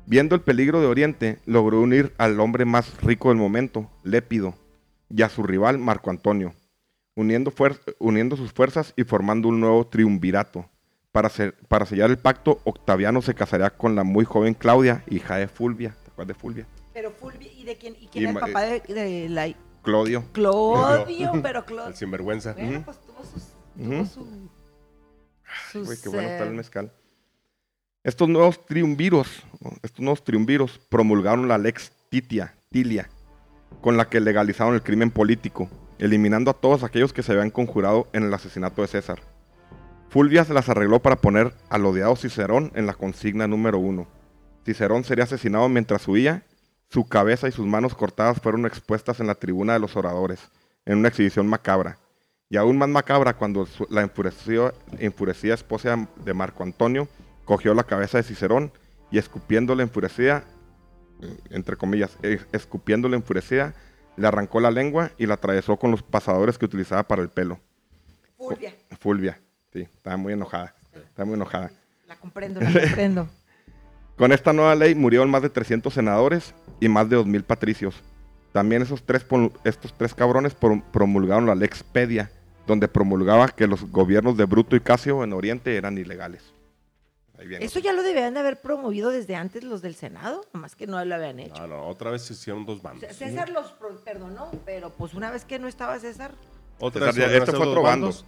Viendo 0.05 0.35
el 0.35 0.41
peligro 0.41 0.79
de 0.79 0.87
Oriente, 0.87 1.39
logró 1.45 1.81
unir 1.81 2.13
al 2.17 2.39
hombre 2.39 2.65
más 2.65 3.01
rico 3.01 3.29
del 3.29 3.37
momento, 3.37 3.89
Lépido, 4.03 4.53
y 5.09 5.21
a 5.21 5.29
su 5.29 5.43
rival 5.43 5.79
Marco 5.79 6.09
Antonio, 6.09 6.53
uniendo, 7.15 7.51
sus 8.37 8.51
fuerzas 8.53 8.93
y 8.95 9.03
formando 9.03 9.47
un 9.49 9.59
nuevo 9.59 9.85
triunvirato. 9.87 10.69
Para, 11.11 11.29
se- 11.29 11.51
para 11.67 11.85
sellar 11.85 12.09
el 12.09 12.17
pacto, 12.17 12.59
Octaviano 12.63 13.21
se 13.21 13.33
casaría 13.33 13.69
con 13.71 13.95
la 13.95 14.03
muy 14.03 14.23
joven 14.23 14.53
Claudia, 14.53 15.03
hija 15.09 15.37
de 15.37 15.47
Fulvia. 15.47 15.95
¿Te 16.05 16.11
acuerdas 16.11 16.35
de 16.35 16.39
Fulvia? 16.41 16.67
Pero 16.93 17.11
Fulvia, 17.11 17.51
¿y 17.51 17.63
de 17.63 17.75
quién? 17.75 17.95
¿Y 17.99 18.07
quién 18.07 18.23
Y 18.23 18.27
el 18.27 18.33
papá 18.35 18.61
de, 18.61 18.79
de 18.81 19.29
la 19.29 19.47
Clodio. 19.87 20.25
Clodio? 20.33 21.31
pero 21.41 21.65
Clodio. 21.65 21.87
El 21.87 21.95
sinvergüenza. 21.95 22.51
Bueno, 22.51 22.83
pues 22.83 22.97
tuvo 22.99 23.23
sus, 23.23 23.43
tuvo 23.77 23.95
Ujú. 23.95 24.05
su, 25.71 25.85
Güey, 25.85 25.97
qué 26.03 26.09
bueno 26.09 26.27
está 26.27 26.43
el 26.43 26.53
mezcal. 26.53 26.91
Estos 28.03 28.27
nuevos 28.27 28.65
triunviros, 28.65 29.43
estos 29.81 30.01
nuevos 30.01 30.25
triunviros 30.25 30.77
promulgaron 30.89 31.47
la 31.47 31.57
Lex 31.57 31.93
Titia, 32.09 32.53
Tilia, 32.69 33.09
con 33.81 33.95
la 33.95 34.09
que 34.09 34.19
legalizaron 34.19 34.73
el 34.73 34.83
crimen 34.83 35.09
político, 35.09 35.69
eliminando 35.99 36.51
a 36.51 36.53
todos 36.53 36.83
aquellos 36.83 37.13
que 37.13 37.23
se 37.23 37.31
habían 37.31 37.49
conjurado 37.49 38.07
en 38.11 38.23
el 38.23 38.33
asesinato 38.33 38.81
de 38.81 38.89
César. 38.89 39.21
Fulvia 40.09 40.43
se 40.43 40.53
las 40.53 40.67
arregló 40.67 41.01
para 41.01 41.15
poner 41.15 41.53
al 41.69 41.85
odiado 41.85 42.15
Cicerón 42.17 42.73
en 42.75 42.87
la 42.87 42.93
consigna 42.93 43.47
número 43.47 43.77
uno. 43.79 44.05
Cicerón 44.65 45.05
sería 45.05 45.23
asesinado 45.23 45.69
mientras 45.69 46.05
huía, 46.09 46.43
su 46.89 47.07
cabeza 47.07 47.47
y 47.47 47.51
sus 47.51 47.65
manos 47.65 47.95
cortadas 47.95 48.39
fueron 48.41 48.65
expuestas 48.65 49.19
en 49.19 49.27
la 49.27 49.35
tribuna 49.35 49.73
de 49.73 49.79
los 49.79 49.95
oradores, 49.95 50.39
en 50.85 50.99
una 50.99 51.09
exhibición 51.09 51.47
macabra. 51.47 51.97
Y 52.49 52.57
aún 52.57 52.77
más 52.77 52.87
macabra 52.87 53.35
cuando 53.35 53.67
la 53.89 54.01
enfurecida 54.01 55.53
esposa 55.53 56.07
de 56.23 56.33
Marco 56.33 56.63
Antonio 56.63 57.09
cogió 57.43 57.73
la 57.73 57.83
cabeza 57.83 58.17
de 58.17 58.23
Cicerón 58.23 58.71
y 59.11 59.17
escupiéndole 59.17 59.83
enfurecida, 59.83 60.45
entre 61.49 61.75
comillas, 61.75 62.17
escupiéndole 62.53 63.17
enfurecida, 63.17 63.73
le 64.15 64.27
arrancó 64.27 64.59
la 64.59 64.71
lengua 64.71 65.11
y 65.17 65.25
la 65.25 65.35
atravesó 65.35 65.77
con 65.77 65.91
los 65.91 66.03
pasadores 66.03 66.57
que 66.57 66.65
utilizaba 66.65 67.03
para 67.03 67.21
el 67.21 67.29
pelo. 67.29 67.59
Fulvia. 68.37 68.73
Fulvia, 68.99 69.39
sí, 69.73 69.81
estaba 69.81 70.15
muy 70.15 70.33
enojada, 70.33 70.73
estaba 70.93 71.25
muy 71.25 71.35
enojada. 71.35 71.71
La 72.07 72.15
comprendo, 72.15 72.61
la 72.61 72.71
comprendo. 72.71 73.27
Con 74.17 74.31
esta 74.31 74.51
nueva 74.53 74.75
ley 74.75 74.95
murieron 74.95 75.29
más 75.29 75.41
de 75.43 75.49
300 75.49 75.93
senadores 75.93 76.53
y 76.79 76.87
más 76.89 77.09
de 77.09 77.17
2.000 77.17 77.43
patricios. 77.43 77.95
También 78.51 78.81
esos 78.81 79.03
tres, 79.03 79.25
estos 79.63 79.93
tres 79.95 80.13
cabrones 80.15 80.53
pro- 80.55 80.81
promulgaron 80.91 81.45
la 81.45 81.53
Lex 81.55 81.83
Pedia, 81.83 82.31
donde 82.65 82.87
promulgaba 82.87 83.47
que 83.49 83.67
los 83.67 83.83
gobiernos 83.91 84.35
de 84.35 84.45
Bruto 84.45 84.75
y 84.75 84.79
Casio 84.79 85.23
en 85.23 85.33
Oriente 85.33 85.75
eran 85.75 85.97
ilegales. 85.97 86.43
Ahí 87.37 87.47
viene. 87.47 87.63
Eso 87.63 87.77
ya 87.77 87.93
lo 87.93 88.01
debían 88.01 88.33
de 88.33 88.39
haber 88.39 88.59
promovido 88.59 89.11
desde 89.11 89.35
antes 89.35 89.63
los 89.63 89.83
del 89.83 89.93
Senado, 89.93 90.43
nomás 90.53 90.75
que 90.75 90.87
no 90.87 91.03
lo 91.05 91.13
habían 91.15 91.39
hecho. 91.39 91.61
No, 91.61 91.67
no, 91.67 91.87
otra 91.87 92.09
vez 92.09 92.23
se 92.23 92.33
hicieron 92.33 92.65
dos 92.65 92.81
bandos. 92.81 93.07
César 93.15 93.49
los 93.49 93.73
perdonó, 94.03 94.49
pero 94.65 94.89
pues 94.89 95.13
una 95.13 95.29
vez 95.29 95.45
que 95.45 95.59
no 95.59 95.67
estaba 95.67 95.99
César, 95.99 96.31
Otra 96.79 97.11
César, 97.13 97.29
vez 97.29 97.39
este 97.43 97.51
fue 97.55 97.67
otro 97.67 97.83
bando. 97.83 98.07
bandos. 98.07 98.25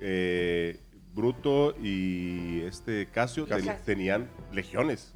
Eh, 0.00 0.78
Bruto 1.14 1.74
y 1.80 2.60
este 2.62 3.08
Casio 3.10 3.44
ten- 3.46 3.58
Casio. 3.66 3.74
tenían 3.84 4.28
legiones. 4.52 5.12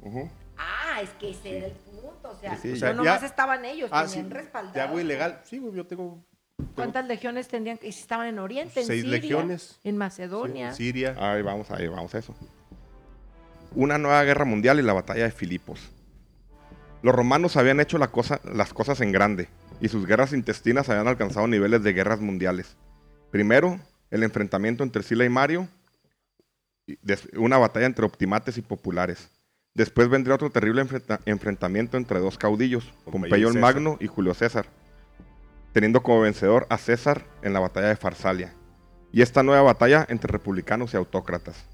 Ah, 0.57 0.99
es 1.01 1.09
que 1.11 1.31
ese 1.31 1.57
era 1.57 1.65
el 1.67 1.73
punto, 1.73 2.29
o 2.29 2.35
sea, 2.39 2.55
Sí, 2.57 2.61
sí, 2.75 2.81
no 2.81 2.87
ya- 2.87 2.93
nomás 2.93 3.21
ya- 3.21 3.27
estaban 3.27 3.65
ellos, 3.65 3.89
Ah, 3.91 4.05
tenían 4.05 4.27
sí, 4.27 4.33
respaldado. 4.33 4.73
Te 4.73 4.81
hago 4.81 4.99
ilegal. 4.99 5.41
Sí, 5.45 5.57
güey, 5.59 5.73
yo 5.75 5.85
tengo 5.85 6.23
¿Cuántas 6.73 7.05
legiones 7.05 7.49
tendrían 7.49 7.77
que 7.77 7.87
y 7.87 7.91
si 7.91 7.99
estaban 8.01 8.27
en 8.27 8.39
Oriente, 8.39 8.79
en 8.79 8.85
Seis 8.87 9.01
Siria, 9.01 9.19
legiones. 9.19 9.79
en 9.83 9.97
Macedonia? 9.97 10.71
sí, 10.71 10.85
Siria. 10.85 11.15
Ahí 11.19 11.41
vamos, 11.41 11.69
ahí 11.71 11.87
vamos 11.87 12.15
a 12.15 12.19
eso. 12.19 12.33
Una 13.75 13.97
nueva 13.97 14.23
guerra 14.23 14.45
mundial 14.45 14.79
y 14.79 14.83
la 14.83 14.93
batalla 14.93 15.23
de 15.25 15.31
Filipos. 15.31 15.81
Los 17.01 17.13
romanos 17.13 17.57
habían 17.57 17.79
hecho 17.81 17.97
la 17.97 18.07
cosa- 18.07 18.39
las 18.45 18.73
cosas 18.73 19.01
en 19.01 19.11
grande 19.11 19.49
y 19.81 19.89
sus 19.89 20.05
guerras 20.07 20.31
intestinas 20.33 20.87
habían 20.89 21.07
alcanzado 21.07 21.45
niveles 21.47 21.83
de 21.83 21.91
guerras 21.93 22.21
mundiales. 22.21 22.77
Primero, 23.31 23.79
el 24.09 24.23
enfrentamiento 24.23 24.83
entre 24.83 25.03
Sila 25.03 25.25
y 25.25 25.29
Mario, 25.29 25.67
una 27.37 27.57
batalla 27.57 27.85
entre 27.85 28.05
optimates 28.05 28.57
y 28.57 28.61
populares. 28.61 29.29
Después 29.73 30.07
vendría 30.07 30.35
otro 30.35 30.49
terrible 30.49 30.81
enfrenta- 30.81 31.19
enfrentamiento 31.25 31.97
entre 31.97 32.19
dos 32.19 32.37
caudillos, 32.37 32.93
Pompeyo 33.05 33.49
el. 33.49 33.59
Magno 33.59 33.97
y 33.99 34.07
Julio 34.07 34.33
César, 34.33 34.67
teniendo 35.73 36.01
como 36.01 36.21
vencedor 36.21 36.65
a 36.69 36.77
César 36.77 37.25
en 37.41 37.53
la 37.53 37.59
batalla 37.59 37.87
de 37.89 37.95
Farsalia. 37.97 38.53
Y 39.11 39.21
esta 39.21 39.43
nueva 39.43 39.61
batalla 39.63 40.05
entre 40.09 40.31
republicanos 40.31 40.93
y 40.93 40.97
autócratas. 40.97 41.65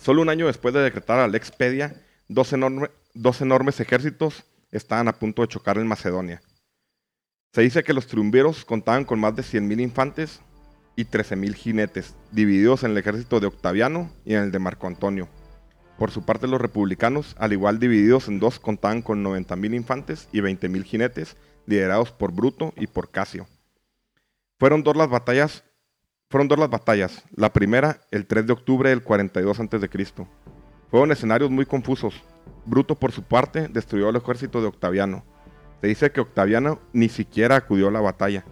Solo 0.00 0.22
un 0.22 0.28
año 0.28 0.46
después 0.46 0.74
de 0.74 0.80
decretar 0.80 1.18
la 1.18 1.28
Lex 1.28 1.50
Pedia, 1.52 1.94
dos, 2.28 2.52
enorme- 2.52 2.90
dos 3.14 3.40
enormes 3.40 3.78
ejércitos 3.80 4.44
estaban 4.72 5.08
a 5.08 5.12
punto 5.18 5.42
de 5.42 5.48
chocar 5.48 5.78
en 5.78 5.86
Macedonia. 5.86 6.42
Se 7.52 7.62
dice 7.62 7.82
que 7.84 7.92
los 7.94 8.06
triunviros 8.06 8.64
contaban 8.64 9.04
con 9.04 9.18
más 9.20 9.34
de 9.34 9.42
100.000 9.42 9.80
infantes 9.80 10.40
y 10.96 11.04
13.000 11.04 11.54
jinetes, 11.54 12.16
divididos 12.32 12.82
en 12.82 12.92
el 12.92 12.98
ejército 12.98 13.38
de 13.38 13.46
Octaviano 13.46 14.10
y 14.24 14.34
en 14.34 14.44
el 14.44 14.50
de 14.50 14.58
Marco 14.58 14.86
Antonio. 14.86 15.28
Por 15.98 16.10
su 16.10 16.24
parte, 16.24 16.46
los 16.46 16.60
republicanos, 16.60 17.36
al 17.38 17.52
igual 17.52 17.78
divididos 17.78 18.28
en 18.28 18.40
dos, 18.40 18.58
contaban 18.58 19.02
con 19.02 19.24
90.000 19.24 19.74
infantes 19.74 20.28
y 20.32 20.40
20.000 20.40 20.82
jinetes, 20.84 21.36
liderados 21.66 22.12
por 22.12 22.32
Bruto 22.32 22.72
y 22.76 22.86
por 22.86 23.10
Casio. 23.10 23.46
Fueron 24.58 24.82
dos 24.82 24.96
las 24.96 25.08
batallas, 25.08 25.64
fueron 26.30 26.48
dos 26.48 26.58
las 26.58 26.70
batallas. 26.70 27.24
La 27.34 27.52
primera, 27.52 28.00
el 28.10 28.26
3 28.26 28.46
de 28.46 28.52
octubre 28.52 28.90
del 28.90 29.02
42 29.02 29.60
a.C. 29.60 29.88
Fueron 30.90 31.12
escenarios 31.12 31.50
muy 31.50 31.66
confusos. 31.66 32.22
Bruto, 32.64 32.94
por 32.94 33.12
su 33.12 33.22
parte, 33.22 33.68
destruyó 33.68 34.08
el 34.08 34.16
ejército 34.16 34.60
de 34.60 34.68
Octaviano. 34.68 35.24
Se 35.80 35.88
dice 35.88 36.10
que 36.10 36.20
Octaviano 36.20 36.80
ni 36.92 37.08
siquiera 37.08 37.56
acudió 37.56 37.88
a 37.88 37.92
la 37.92 38.00
batalla. 38.00 38.44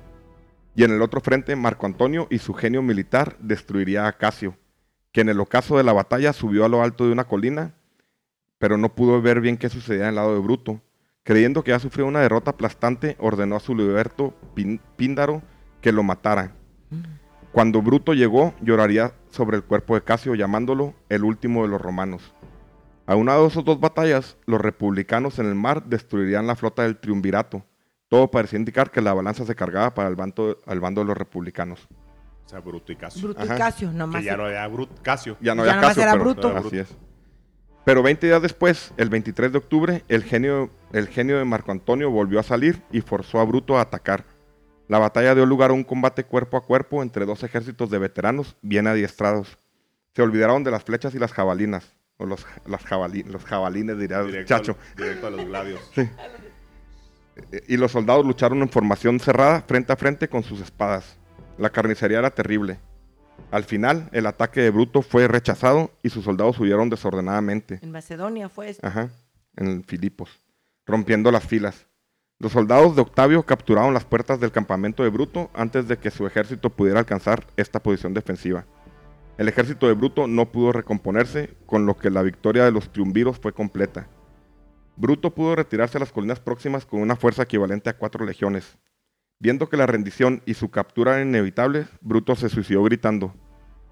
Y 0.74 0.84
en 0.84 0.90
el 0.90 1.02
otro 1.02 1.20
frente, 1.20 1.54
Marco 1.56 1.86
Antonio 1.86 2.26
y 2.30 2.38
su 2.38 2.52
genio 2.54 2.82
militar 2.82 3.36
destruiría 3.38 4.06
a 4.06 4.16
Casio, 4.16 4.56
que 5.12 5.20
en 5.20 5.28
el 5.28 5.40
ocaso 5.40 5.76
de 5.76 5.84
la 5.84 5.92
batalla 5.92 6.32
subió 6.32 6.64
a 6.64 6.68
lo 6.68 6.82
alto 6.82 7.06
de 7.06 7.12
una 7.12 7.24
colina, 7.24 7.74
pero 8.58 8.76
no 8.76 8.94
pudo 8.94 9.22
ver 9.22 9.40
bien 9.40 9.56
qué 9.56 9.68
sucedía 9.68 10.02
en 10.02 10.08
el 10.10 10.14
lado 10.16 10.34
de 10.34 10.40
Bruto. 10.40 10.80
Creyendo 11.22 11.62
que 11.62 11.70
ya 11.70 11.78
sufrió 11.78 12.06
una 12.06 12.20
derrota 12.20 12.50
aplastante, 12.50 13.16
ordenó 13.18 13.56
a 13.56 13.60
su 13.60 13.74
liberto 13.74 14.34
Pín- 14.54 14.80
Píndaro 14.96 15.42
que 15.80 15.92
lo 15.92 16.02
matara. 16.02 16.54
Cuando 17.52 17.80
Bruto 17.80 18.14
llegó, 18.14 18.52
lloraría 18.60 19.14
sobre 19.30 19.56
el 19.56 19.62
cuerpo 19.62 19.94
de 19.94 20.02
Casio, 20.02 20.34
llamándolo 20.34 20.94
el 21.08 21.24
último 21.24 21.62
de 21.62 21.68
los 21.68 21.80
romanos. 21.80 22.34
A 23.06 23.14
esas 23.16 23.64
dos 23.64 23.78
batallas, 23.80 24.36
los 24.46 24.60
republicanos 24.60 25.38
en 25.38 25.46
el 25.46 25.54
mar 25.54 25.84
destruirían 25.84 26.46
la 26.46 26.56
flota 26.56 26.82
del 26.82 26.96
triunvirato. 26.96 27.64
Todo 28.14 28.30
parecía 28.30 28.60
indicar 28.60 28.92
que 28.92 29.00
la 29.00 29.12
balanza 29.12 29.44
se 29.44 29.56
cargaba 29.56 29.92
para 29.92 30.08
el 30.08 30.14
bando, 30.14 30.60
al 30.66 30.78
bando 30.78 31.00
de 31.00 31.08
los 31.08 31.16
republicanos. 31.16 31.88
O 32.46 32.48
sea, 32.48 32.60
Bruto 32.60 32.92
y 32.92 32.96
Casio. 32.96 33.22
Bruto 33.24 33.42
Ajá. 33.42 33.56
y 33.56 33.58
Casio, 33.58 33.90
nomás. 33.90 34.20
que 34.20 34.26
ya 34.26 34.36
no 34.36 34.44
había 34.44 34.64
Bruto, 34.68 34.94
Casio. 35.02 35.36
Ya 35.40 35.56
no 35.56 35.64
Ya 35.64 35.72
había 35.72 35.80
nomás 35.80 35.88
Casio, 35.96 36.02
era 36.04 36.12
pero 36.12 36.22
Bruto. 36.24 36.56
así 36.56 36.78
es. 36.78 36.96
Pero 37.84 38.04
20 38.04 38.24
días 38.28 38.40
después, 38.40 38.94
el 38.98 39.10
23 39.10 39.50
de 39.50 39.58
octubre, 39.58 40.04
el 40.06 40.22
genio, 40.22 40.70
el 40.92 41.08
genio 41.08 41.38
de 41.38 41.44
Marco 41.44 41.72
Antonio 41.72 42.08
volvió 42.08 42.38
a 42.38 42.44
salir 42.44 42.82
y 42.92 43.00
forzó 43.00 43.40
a 43.40 43.44
Bruto 43.44 43.78
a 43.78 43.80
atacar. 43.80 44.22
La 44.86 45.00
batalla 45.00 45.34
dio 45.34 45.44
lugar 45.44 45.70
a 45.70 45.74
un 45.74 45.82
combate 45.82 46.22
cuerpo 46.22 46.56
a 46.56 46.62
cuerpo 46.64 47.02
entre 47.02 47.26
dos 47.26 47.42
ejércitos 47.42 47.90
de 47.90 47.98
veteranos 47.98 48.56
bien 48.62 48.86
adiestrados. 48.86 49.58
Se 50.14 50.22
olvidaron 50.22 50.62
de 50.62 50.70
las 50.70 50.84
flechas 50.84 51.16
y 51.16 51.18
las 51.18 51.32
jabalinas. 51.32 51.96
O 52.16 52.26
los, 52.26 52.46
las 52.66 52.84
jabali- 52.86 53.24
los 53.26 53.44
jabalines, 53.44 53.98
diría 53.98 54.20
el 54.20 54.28
Directo, 54.28 54.48
chacho. 54.56 54.76
al- 54.92 54.96
directo 55.02 55.26
a 55.26 55.30
los 55.30 55.44
gladios. 55.46 55.80
Eh, 55.96 56.08
Y 57.68 57.76
los 57.76 57.92
soldados 57.92 58.24
lucharon 58.24 58.62
en 58.62 58.68
formación 58.68 59.20
cerrada, 59.20 59.62
frente 59.62 59.92
a 59.92 59.96
frente, 59.96 60.28
con 60.28 60.42
sus 60.42 60.60
espadas. 60.60 61.16
La 61.58 61.70
carnicería 61.70 62.18
era 62.18 62.30
terrible. 62.30 62.78
Al 63.50 63.64
final, 63.64 64.08
el 64.12 64.26
ataque 64.26 64.60
de 64.60 64.70
Bruto 64.70 65.02
fue 65.02 65.28
rechazado 65.28 65.90
y 66.02 66.10
sus 66.10 66.24
soldados 66.24 66.58
huyeron 66.58 66.90
desordenadamente. 66.90 67.78
En 67.82 67.90
Macedonia 67.90 68.48
fue 68.48 68.70
esto. 68.70 68.86
Ajá, 68.86 69.10
en 69.56 69.84
Filipos, 69.84 70.30
rompiendo 70.86 71.30
las 71.30 71.44
filas. 71.44 71.86
Los 72.38 72.52
soldados 72.52 72.96
de 72.96 73.02
Octavio 73.02 73.44
capturaron 73.44 73.94
las 73.94 74.04
puertas 74.04 74.40
del 74.40 74.50
campamento 74.50 75.02
de 75.02 75.08
Bruto 75.08 75.50
antes 75.54 75.86
de 75.86 75.98
que 75.98 76.10
su 76.10 76.26
ejército 76.26 76.70
pudiera 76.70 76.98
alcanzar 76.98 77.46
esta 77.56 77.80
posición 77.80 78.12
defensiva. 78.12 78.66
El 79.38 79.48
ejército 79.48 79.86
de 79.86 79.94
Bruto 79.94 80.26
no 80.26 80.50
pudo 80.50 80.72
recomponerse, 80.72 81.54
con 81.66 81.86
lo 81.86 81.96
que 81.96 82.10
la 82.10 82.22
victoria 82.22 82.64
de 82.64 82.72
los 82.72 82.90
triunviros 82.90 83.38
fue 83.38 83.52
completa. 83.52 84.08
Bruto 84.96 85.34
pudo 85.34 85.56
retirarse 85.56 85.98
a 85.98 86.00
las 86.00 86.12
colinas 86.12 86.40
próximas 86.40 86.86
con 86.86 87.00
una 87.00 87.16
fuerza 87.16 87.42
equivalente 87.42 87.90
a 87.90 87.96
cuatro 87.98 88.24
legiones. 88.24 88.78
Viendo 89.40 89.68
que 89.68 89.76
la 89.76 89.86
rendición 89.86 90.42
y 90.46 90.54
su 90.54 90.70
captura 90.70 91.16
eran 91.16 91.28
inevitables, 91.28 91.88
Bruto 92.00 92.36
se 92.36 92.48
suicidó 92.48 92.82
gritando, 92.84 93.34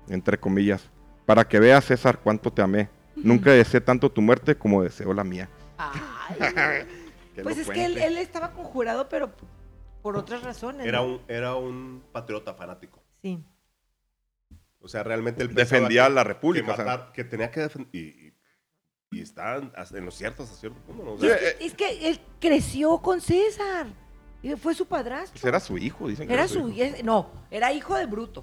entre 0.08 0.38
comillas, 0.38 0.90
para 1.26 1.46
que 1.48 1.58
veas 1.60 1.84
César 1.84 2.20
cuánto 2.22 2.52
te 2.52 2.62
amé. 2.62 2.88
Nunca 3.16 3.50
deseé 3.50 3.80
tanto 3.80 4.10
tu 4.10 4.22
muerte 4.22 4.56
como 4.56 4.82
deseo 4.82 5.12
la 5.12 5.24
mía. 5.24 5.48
Ay, 5.76 6.36
pues 7.42 7.58
es 7.58 7.68
que 7.68 7.84
él, 7.84 7.98
él 7.98 8.16
estaba 8.18 8.52
conjurado, 8.52 9.08
pero 9.08 9.32
por 10.02 10.16
otras 10.16 10.42
razones. 10.42 10.86
Era 10.86 10.98
¿no? 10.98 11.06
un, 11.06 11.20
era 11.28 11.54
un 11.56 12.02
patriota 12.12 12.54
fanático. 12.54 13.02
Sí. 13.20 13.44
O 14.80 14.88
sea, 14.88 15.02
realmente 15.02 15.42
él 15.42 15.54
Defendía 15.54 16.06
que- 16.08 16.14
la 16.14 16.24
república, 16.24 16.66
Que, 16.66 16.72
o 16.72 16.76
sea. 16.76 16.84
matar- 16.84 17.12
que 17.12 17.24
tenía 17.24 17.50
que 17.50 17.60
defender. 17.60 17.88
Y, 17.94 18.21
y, 19.12 19.18
y 19.18 19.20
está 19.22 19.56
hasta 19.76 19.98
en 19.98 20.04
lo 20.04 20.10
cierto 20.10 20.42
hasta 20.42 20.56
cierto 20.56 20.78
punto. 20.80 21.04
¿no? 21.04 21.12
O 21.12 21.16
Y 21.16 21.20
sea, 21.20 21.36
es, 21.36 21.54
que, 21.54 21.64
es 21.66 21.74
que 21.74 22.08
él 22.08 22.20
creció 22.40 22.98
con 22.98 23.20
César. 23.20 23.86
Y 24.42 24.56
fue 24.56 24.74
su 24.74 24.86
padrastro. 24.86 25.32
Pues 25.34 25.44
era 25.44 25.60
su 25.60 25.78
hijo, 25.78 26.08
dicen 26.08 26.26
que 26.26 26.34
Era 26.34 26.44
era 26.44 26.52
su 26.52 26.68
hijo. 26.68 26.96
No, 27.04 27.30
era 27.50 27.72
hijo 27.72 27.94
de 27.96 28.06
Bruto. 28.06 28.42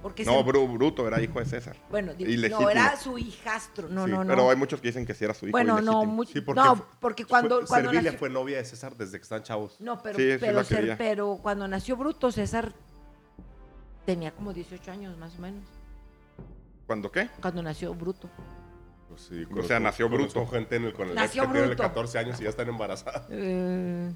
Porque 0.00 0.24
No, 0.24 0.42
Bruto 0.44 1.06
era 1.06 1.20
hijo 1.22 1.38
de 1.38 1.46
César. 1.46 1.76
Bueno, 1.90 2.12
no, 2.18 2.70
era 2.70 2.96
su 2.96 3.18
hijastro. 3.18 3.88
No, 3.88 4.04
Sí, 4.04 4.10
no, 4.10 4.24
no. 4.24 4.30
Pero 4.30 4.50
hay 4.50 4.56
muchos 4.56 4.80
que 4.80 4.88
dicen 4.88 5.06
que 5.06 5.14
sí 5.14 5.24
era 5.24 5.32
su 5.34 5.46
hijo. 5.46 5.52
bueno, 5.52 5.80
no, 5.80 6.04
muy- 6.04 6.26
Sí, 6.26 6.40
porque 6.40 6.60
no, 6.60 6.86
porque 7.00 7.24
cuando, 7.24 7.58
fue- 7.60 7.66
cuando 7.68 7.90
Servilia 7.90 8.10
nació, 8.12 8.18
fue 8.18 8.30
novia 8.30 8.56
de 8.58 8.64
César 8.64 8.96
desde 8.96 9.18
que 9.18 9.22
están 9.22 9.42
chavos. 9.44 9.76
no, 9.80 10.00
pero, 10.02 10.18
Sí, 10.18 10.28
pero, 10.40 10.62
pero 10.98 11.38
cuando 11.40 11.66
nació 11.68 11.96
Bruto, 11.96 12.30
César 12.32 12.72
tenía 14.04 14.32
como 14.32 14.52
18 14.52 14.90
años 14.90 15.16
más 15.18 15.36
o 15.38 15.42
menos. 15.42 15.64
¿Cuándo 16.86 17.10
qué? 17.12 17.28
Cuando 17.40 17.62
nació 17.62 17.94
Bruto. 17.94 18.28
Pues 19.12 19.22
sí, 19.28 19.44
O 19.54 19.62
sea, 19.62 19.78
nació 19.78 20.08
bruto. 20.08 20.46
gente 20.46 20.76
en 20.76 20.84
el, 20.84 20.92
con 20.94 21.08
el 21.08 21.14
Nació 21.14 21.42
que 21.44 21.52
tiene 21.52 21.66
bruto. 21.68 21.82
14 21.82 22.18
años 22.18 22.40
y 22.40 22.44
ya 22.44 22.50
están 22.50 22.68
embarazadas. 22.68 23.26
Eh, 23.30 24.10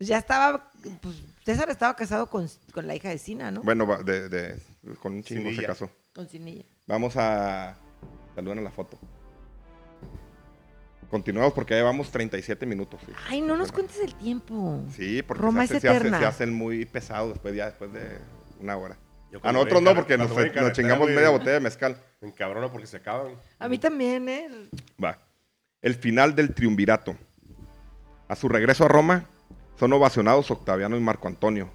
ya 0.00 0.18
estaba, 0.18 0.70
pues 1.00 1.16
César 1.44 1.70
estaba 1.70 1.96
casado 1.96 2.26
con, 2.28 2.46
con 2.72 2.86
la 2.86 2.94
hija 2.94 3.08
de 3.08 3.18
Sina, 3.18 3.50
¿no? 3.50 3.62
Bueno, 3.62 3.86
va- 3.86 4.02
de, 4.02 4.28
de- 4.28 4.60
con 5.00 5.14
un 5.14 5.22
chingo 5.22 5.50
se 5.52 5.64
casó. 5.66 5.90
Con 6.14 6.28
Sinilla. 6.28 6.64
Vamos 6.86 7.16
a... 7.16 7.76
Saluden 8.34 8.58
a 8.58 8.62
la 8.62 8.70
foto. 8.70 8.98
Continuamos 11.10 11.54
porque 11.54 11.72
ya 11.72 11.78
llevamos 11.78 12.10
37 12.10 12.66
minutos. 12.66 13.00
sí. 13.06 13.12
Ay, 13.28 13.40
no 13.40 13.56
nos 13.56 13.72
Bueno. 13.72 13.88
cuentes 13.88 13.98
el 14.00 14.14
tiempo. 14.16 14.82
Sí, 14.94 15.22
porque 15.22 15.42
Roma 15.42 15.66
se, 15.66 15.78
es 15.78 15.84
hace- 15.84 15.88
se 15.88 15.96
eterna. 15.96 16.18
se 16.18 16.26
hacen 16.26 16.52
muy 16.52 16.84
pesados 16.84 17.30
después, 17.32 17.54
ya 17.56 17.66
después 17.66 17.92
de 17.92 18.18
una 18.60 18.76
hora. 18.76 18.98
Yo 19.30 19.40
A 19.42 19.52
nosotros 19.52 19.82
no, 19.82 19.90
en 19.90 19.96
porque 19.96 20.16
nos, 20.16 20.30
en 20.36 20.72
chingamos 20.72 21.08
media 21.08 21.28
botella 21.28 21.52
de 21.52 21.60
mezcal. 21.60 21.96
Me 22.20 22.28
encabrona 22.28 22.70
porque 22.72 22.86
se 22.86 22.96
acaban. 22.96 23.34
A 23.58 23.68
mí 23.68 23.78
también, 23.78 24.28
¿eh? 24.28 24.48
Va. 25.02 25.18
El 25.82 25.94
final 25.94 26.34
del 26.34 26.54
triunvirato. 26.54 27.16
A 28.26 28.36
su 28.36 28.48
regreso 28.48 28.84
a 28.84 28.88
Roma, 28.88 29.26
son 29.78 29.92
ovacionados 29.92 30.50
Octaviano 30.50 30.96
y 30.96 31.00
Marco 31.00 31.28
Antonio, 31.28 31.70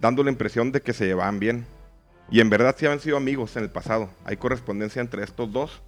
dando 0.00 0.22
la 0.24 0.30
impresión 0.30 0.72
de 0.72 0.82
que 0.82 0.92
se 0.92 1.06
llevaban 1.06 1.38
bien. 1.38 1.66
Y 2.30 2.40
en 2.40 2.50
verdad 2.50 2.74
sí 2.76 2.86
habían 2.86 3.00
sido 3.00 3.16
amigos 3.16 3.56
en 3.56 3.62
el 3.62 3.70
pasado. 3.70 4.10
Hay 4.24 4.36
correspondencia 4.36 5.00
entre 5.00 5.22
estos 5.22 5.50
dos, 5.52 5.82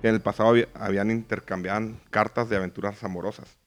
que 0.00 0.08
en 0.08 0.14
el 0.14 0.20
pasado 0.22 0.48
había- 0.50 0.68
habían 0.74 1.10
intercambiado 1.10 1.90
cartas 2.10 2.48
de 2.48 2.56
aventuras 2.56 3.02
amorosas. 3.04 3.58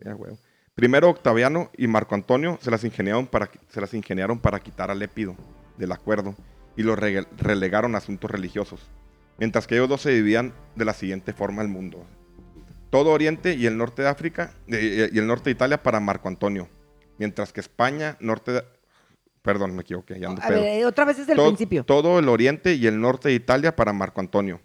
Huevo. 0.00 0.38
Primero 0.74 1.10
Octaviano 1.10 1.70
y 1.76 1.88
Marco 1.88 2.14
Antonio 2.14 2.58
se 2.62 2.70
las 2.70 2.84
ingeniaron 2.84 3.26
para, 3.26 3.50
se 3.68 3.80
las 3.80 3.92
ingeniaron 3.94 4.38
para 4.38 4.60
quitar 4.60 4.90
a 4.90 4.94
Lépido 4.94 5.36
del 5.78 5.92
acuerdo 5.92 6.34
y 6.76 6.82
lo 6.82 6.96
rege- 6.96 7.26
relegaron 7.36 7.94
a 7.94 7.98
asuntos 7.98 8.30
religiosos 8.30 8.80
mientras 9.38 9.66
que 9.68 9.76
ellos 9.76 9.88
dos 9.88 10.00
se 10.02 10.10
dividían 10.10 10.52
de 10.74 10.84
la 10.84 10.92
siguiente 10.92 11.32
forma 11.32 11.62
el 11.62 11.68
mundo. 11.68 12.04
Todo 12.90 13.10
Oriente 13.12 13.54
y 13.54 13.66
el 13.66 13.76
norte 13.76 14.02
de 14.02 14.08
África 14.08 14.52
eh, 14.66 15.10
y 15.12 15.18
el 15.18 15.26
norte 15.28 15.44
de 15.44 15.52
Italia 15.52 15.80
para 15.82 16.00
Marco 16.00 16.26
Antonio, 16.28 16.68
mientras 17.18 17.52
que 17.52 17.60
España, 17.60 18.16
norte 18.18 18.50
de... 18.52 18.64
Perdón, 19.42 19.76
me 19.76 19.82
equivoqué, 19.82 20.18
ya 20.18 20.28
ando 20.28 20.42
A 20.42 20.48
pedo. 20.48 20.60
ver, 20.62 20.80
eh, 20.80 20.84
otra 20.86 21.04
vez 21.04 21.18
desde 21.18 21.32
el 21.32 21.36
todo, 21.36 21.46
principio. 21.48 21.84
todo 21.84 22.18
el 22.18 22.28
Oriente 22.28 22.74
y 22.74 22.86
el 22.88 23.00
norte 23.00 23.28
de 23.28 23.34
Italia 23.36 23.76
para 23.76 23.92
Marco 23.92 24.20
Antonio, 24.20 24.60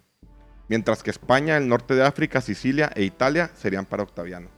mientras 0.68 1.02
que 1.04 1.10
España, 1.10 1.56
el 1.56 1.68
norte 1.68 1.94
de 1.94 2.02
África, 2.02 2.40
Sicilia 2.40 2.90
e 2.96 3.04
Italia 3.04 3.50
serían 3.54 3.86
para 3.86 4.02
Octaviano. 4.02 4.48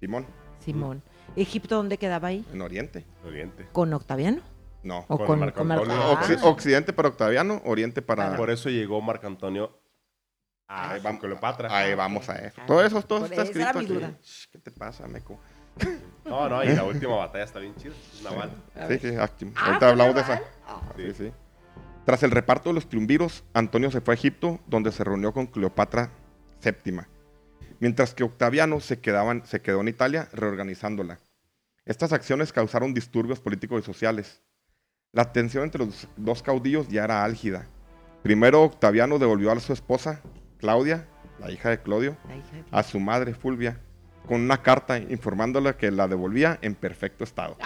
Simón, 0.00 0.26
Simón. 0.64 1.02
¿Egipto 1.36 1.76
dónde 1.76 1.98
quedaba 1.98 2.28
ahí? 2.28 2.44
en 2.52 2.62
Oriente. 2.62 3.04
Oriente. 3.26 3.66
¿Con 3.72 3.92
Octaviano? 3.92 4.40
No. 4.82 5.00
¿O 5.08 5.18
Con 5.18 5.26
con, 5.26 5.40
Marco 5.40 5.58
con 5.58 5.68
Marco 5.68 5.82
Antonio. 5.84 6.02
Ah. 6.16 6.22
Occi- 6.22 6.38
Occidente 6.42 6.92
para 6.92 7.08
Octaviano, 7.08 7.60
Oriente 7.64 8.00
para... 8.02 8.36
Por 8.36 8.50
eso 8.50 8.70
llegó 8.70 9.00
Marco 9.00 9.26
Antonio 9.26 9.78
a 10.68 10.92
Ahí 10.92 11.00
vamos, 11.02 11.20
Cleopatra. 11.20 11.76
ahí 11.76 11.94
vamos 11.94 12.28
a 12.28 12.36
eso. 12.36 12.60
Ah, 12.62 12.66
Todo 12.66 12.84
eso, 12.84 13.02
todo 13.02 13.24
está 13.26 13.42
escrito 13.42 13.68
aquí. 13.78 13.98
¿Qué 14.52 14.58
te 14.58 14.70
pasa, 14.70 15.06
meco? 15.08 15.38
No, 16.24 16.48
no, 16.48 16.62
y 16.64 16.68
la 16.68 16.84
última 16.84 17.16
batalla 17.16 17.44
está 17.44 17.58
bien 17.58 17.74
chida. 17.76 17.92
Naval. 18.22 18.50
Sí, 18.88 18.98
sí, 19.00 19.16
aquí- 19.18 19.52
Ah, 19.56 19.64
ahorita 19.66 19.78
¿fue 19.78 19.88
hablamos 19.88 20.14
de 20.14 20.20
esa. 20.20 20.42
Ah. 20.66 20.80
Sí, 20.96 21.12
sí. 21.14 21.32
Tras 22.06 22.22
el 22.22 22.30
reparto 22.30 22.70
de 22.70 22.74
los 22.74 22.88
triunviros, 22.88 23.44
Antonio 23.52 23.90
se 23.90 24.00
fue 24.00 24.14
a 24.14 24.16
Egipto, 24.16 24.60
donde 24.66 24.92
se 24.92 25.04
reunió 25.04 25.32
con 25.32 25.46
Cleopatra 25.46 26.10
VII, 26.64 27.00
mientras 27.78 28.14
que 28.14 28.24
Octaviano 28.24 28.80
se, 28.80 29.00
quedaban- 29.00 29.44
se 29.46 29.60
quedó 29.60 29.80
en 29.80 29.88
Italia 29.88 30.28
reorganizándola. 30.32 31.18
Estas 31.84 32.12
acciones 32.12 32.52
causaron 32.52 32.94
disturbios 32.94 33.40
políticos 33.40 33.82
y 33.82 33.84
sociales. 33.84 34.42
La 35.12 35.32
tensión 35.32 35.64
entre 35.64 35.84
los 35.84 36.06
dos 36.16 36.42
caudillos 36.42 36.88
ya 36.88 37.04
era 37.04 37.24
álgida. 37.24 37.66
Primero 38.22 38.62
Octaviano 38.62 39.18
devolvió 39.18 39.50
a 39.50 39.58
su 39.60 39.72
esposa, 39.72 40.20
Claudia, 40.58 41.06
la 41.40 41.50
hija 41.50 41.70
de 41.70 41.80
Clodio, 41.80 42.16
La 42.28 42.36
hija 42.36 42.52
de- 42.56 42.64
a 42.70 42.82
su 42.82 43.00
madre 43.00 43.34
Fulvia 43.34 43.80
con 44.28 44.40
una 44.42 44.62
carta 44.62 44.98
informándole 44.98 45.74
que 45.74 45.90
la 45.90 46.06
devolvía 46.06 46.58
en 46.62 46.74
perfecto 46.74 47.24
estado. 47.24 47.56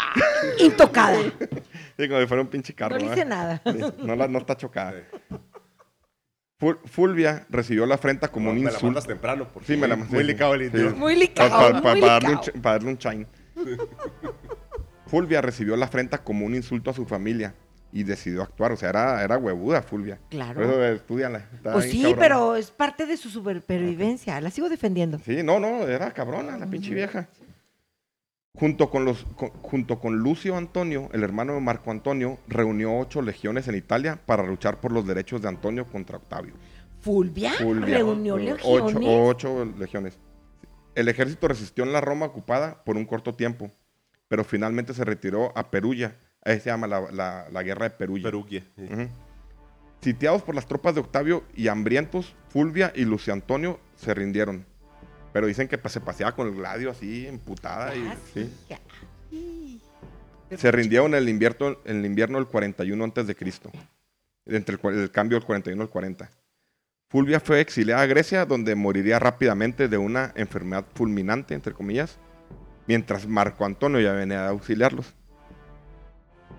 Intocada. 0.58 1.18
Sí, 1.96 2.08
como 2.08 2.20
si 2.20 2.26
fuera 2.26 2.42
un 2.42 2.48
pinche 2.48 2.74
carro. 2.74 2.98
No 2.98 3.04
le 3.04 3.12
hice 3.12 3.24
nada. 3.24 3.60
Sí, 3.64 3.78
no, 3.98 4.16
la- 4.16 4.26
no 4.26 4.38
está 4.40 4.56
chocada. 4.56 4.94
Ful- 6.60 6.78
Fulvia 6.86 7.46
recibió 7.50 7.86
la 7.86 7.94
afrenta 7.96 8.26
como 8.28 8.50
un 8.50 8.56
me 8.56 8.62
la 8.64 8.70
insulto. 8.70 8.86
mandas 8.86 9.06
temprano, 9.06 9.46
porque 9.52 9.74
Sí, 9.74 9.76
me 9.80 9.86
la 9.86 9.94
sí, 9.94 10.02
muy 10.10 10.24
licado 10.24 10.54
el 10.54 10.72
Sí. 10.72 10.78
Muy 10.96 11.14
licado, 11.14 11.50
pa- 11.50 11.80
pa- 11.82 11.92
muy 11.92 12.00
para, 12.00 12.12
darle 12.14 12.28
un, 12.30 12.34
licado. 12.36 12.52
ch- 12.52 12.60
para 12.62 12.72
darle 12.76 12.88
un 12.90 12.98
chain. 12.98 13.26
Fulvia 15.06 15.40
recibió 15.40 15.76
la 15.76 15.86
afrenta 15.86 16.18
como 16.24 16.46
un 16.46 16.54
insulto 16.54 16.90
a 16.90 16.94
su 16.94 17.04
familia 17.06 17.54
y 17.92 18.02
decidió 18.02 18.42
actuar. 18.42 18.72
O 18.72 18.76
sea, 18.76 18.88
era, 18.90 19.22
era 19.22 19.38
huevuda 19.38 19.82
Fulvia. 19.82 20.18
Claro. 20.30 20.54
Por 20.54 20.64
eso 20.64 20.84
estudiala. 20.84 21.46
está 21.54 21.72
Pues 21.74 21.90
sí, 21.90 22.02
cabrona. 22.02 22.20
pero 22.20 22.56
es 22.56 22.70
parte 22.70 23.06
de 23.06 23.16
su 23.16 23.30
supervivencia. 23.30 24.40
La 24.40 24.50
sigo 24.50 24.68
defendiendo. 24.68 25.18
Sí, 25.24 25.42
no, 25.42 25.60
no, 25.60 25.86
era 25.86 26.10
cabrona 26.12 26.56
la 26.58 26.66
pinche 26.66 26.92
vieja. 26.94 27.28
Junto 28.56 28.88
con, 28.88 29.04
los, 29.04 29.24
con- 29.36 29.50
junto 29.50 29.98
con 29.98 30.18
Lucio 30.18 30.56
Antonio, 30.56 31.08
el 31.12 31.24
hermano 31.24 31.54
de 31.54 31.60
Marco 31.60 31.90
Antonio, 31.90 32.38
reunió 32.46 32.96
ocho 32.98 33.20
legiones 33.20 33.66
en 33.66 33.74
Italia 33.74 34.20
para 34.26 34.44
luchar 34.44 34.80
por 34.80 34.92
los 34.92 35.04
derechos 35.06 35.42
de 35.42 35.48
Antonio 35.48 35.86
contra 35.86 36.18
Octavio. 36.18 36.54
Fulvia, 37.00 37.52
Fulvia. 37.54 37.96
reunió 37.98 38.34
Ocho, 38.36 38.44
legiones. 39.00 39.08
ocho 39.10 39.64
legiones. 39.76 40.18
El 40.94 41.08
ejército 41.08 41.48
resistió 41.48 41.82
en 41.82 41.92
la 41.92 42.00
Roma 42.00 42.26
ocupada 42.26 42.84
por 42.84 42.96
un 42.96 43.04
corto 43.06 43.34
tiempo, 43.34 43.72
pero 44.34 44.42
finalmente 44.42 44.92
se 44.94 45.04
retiró 45.04 45.56
a 45.56 45.70
Perugia. 45.70 46.16
Ahí 46.44 46.58
se 46.58 46.66
llama 46.68 46.88
la, 46.88 47.08
la- 47.12 47.46
la 47.52 47.62
guerra 47.62 47.84
de 47.84 47.90
Perugia. 47.90 48.24
Perugia. 48.24 48.64
sí. 48.76 48.82
Ujú. 48.92 49.08
Sitiados 50.00 50.42
por 50.42 50.56
las 50.56 50.66
tropas 50.66 50.92
de 50.96 51.00
Octavio 51.02 51.44
y 51.54 51.68
hambrientos, 51.68 52.34
Fulvia 52.48 52.92
y 52.96 53.04
Lucio 53.04 53.32
Antonio 53.32 53.78
se 53.94 54.12
rindieron. 54.12 54.66
Pero 55.32 55.46
dicen 55.46 55.68
que 55.68 55.78
pues, 55.78 55.92
se 55.94 56.00
paseaba 56.00 56.34
con 56.34 56.48
el 56.48 56.54
gladio 56.56 56.90
así, 56.90 57.28
emputada. 57.28 57.94
Y, 57.94 58.04
Ah, 58.08 58.16
sí. 58.34 59.80
Se 60.56 60.72
rindieron 60.72 61.14
en 61.14 61.22
el 61.22 61.28
invierno, 61.28 61.76
en 61.84 61.98
el 61.98 62.06
invierno 62.06 62.38
del 62.38 62.48
41 62.48 63.04
antes 63.04 63.28
de 63.28 63.36
Cristo. 63.36 63.70
Entre 64.46 64.76
el, 64.82 64.98
el 64.98 65.10
cambio 65.12 65.38
del 65.38 65.46
41 65.46 65.80
al 65.80 65.88
40. 65.88 66.28
Fulvia 67.08 67.38
fue 67.38 67.60
exiliada 67.60 68.02
a 68.02 68.06
Grecia, 68.06 68.44
donde 68.46 68.74
moriría 68.74 69.20
rápidamente 69.20 69.86
de 69.86 69.96
una 69.96 70.32
enfermedad 70.34 70.84
fulminante, 70.94 71.54
entre 71.54 71.72
comillas, 71.72 72.18
mientras 72.86 73.26
Marco 73.26 73.64
Antonio 73.64 74.00
ya 74.00 74.12
venía 74.12 74.46
a 74.46 74.50
auxiliarlos. 74.50 75.14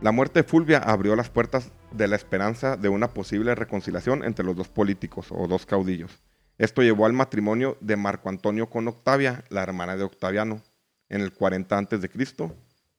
La 0.02 0.12
muerte 0.12 0.42
de 0.42 0.48
Fulvia 0.48 0.80
abrió 0.80 1.16
las 1.16 1.30
puertas 1.30 1.72
de 1.92 2.08
la 2.08 2.16
esperanza 2.16 2.78
de 2.78 2.90
una 2.90 3.10
posible 3.10 3.56
reconciliación 3.56 4.24
entre 4.24 4.46
los 4.46 4.56
dos 4.56 4.68
políticos 4.68 5.28
o 5.32 5.48
dos 5.48 5.66
caudillos. 5.66 6.22
Esto 6.58 6.82
llevó 6.82 7.06
al 7.06 7.14
matrimonio 7.14 7.78
de 7.82 7.96
Marco 7.96 8.30
Antonio 8.30 8.70
con 8.70 8.88
Octavia, 8.88 9.44
la 9.50 9.64
hermana 9.64 9.98
de 9.98 10.04
Octaviano, 10.04 10.62
en 11.10 11.22
el 11.22 11.34
40 11.34 11.78
antes 11.78 12.02
de 12.02 12.10
Cristo, 12.10 12.56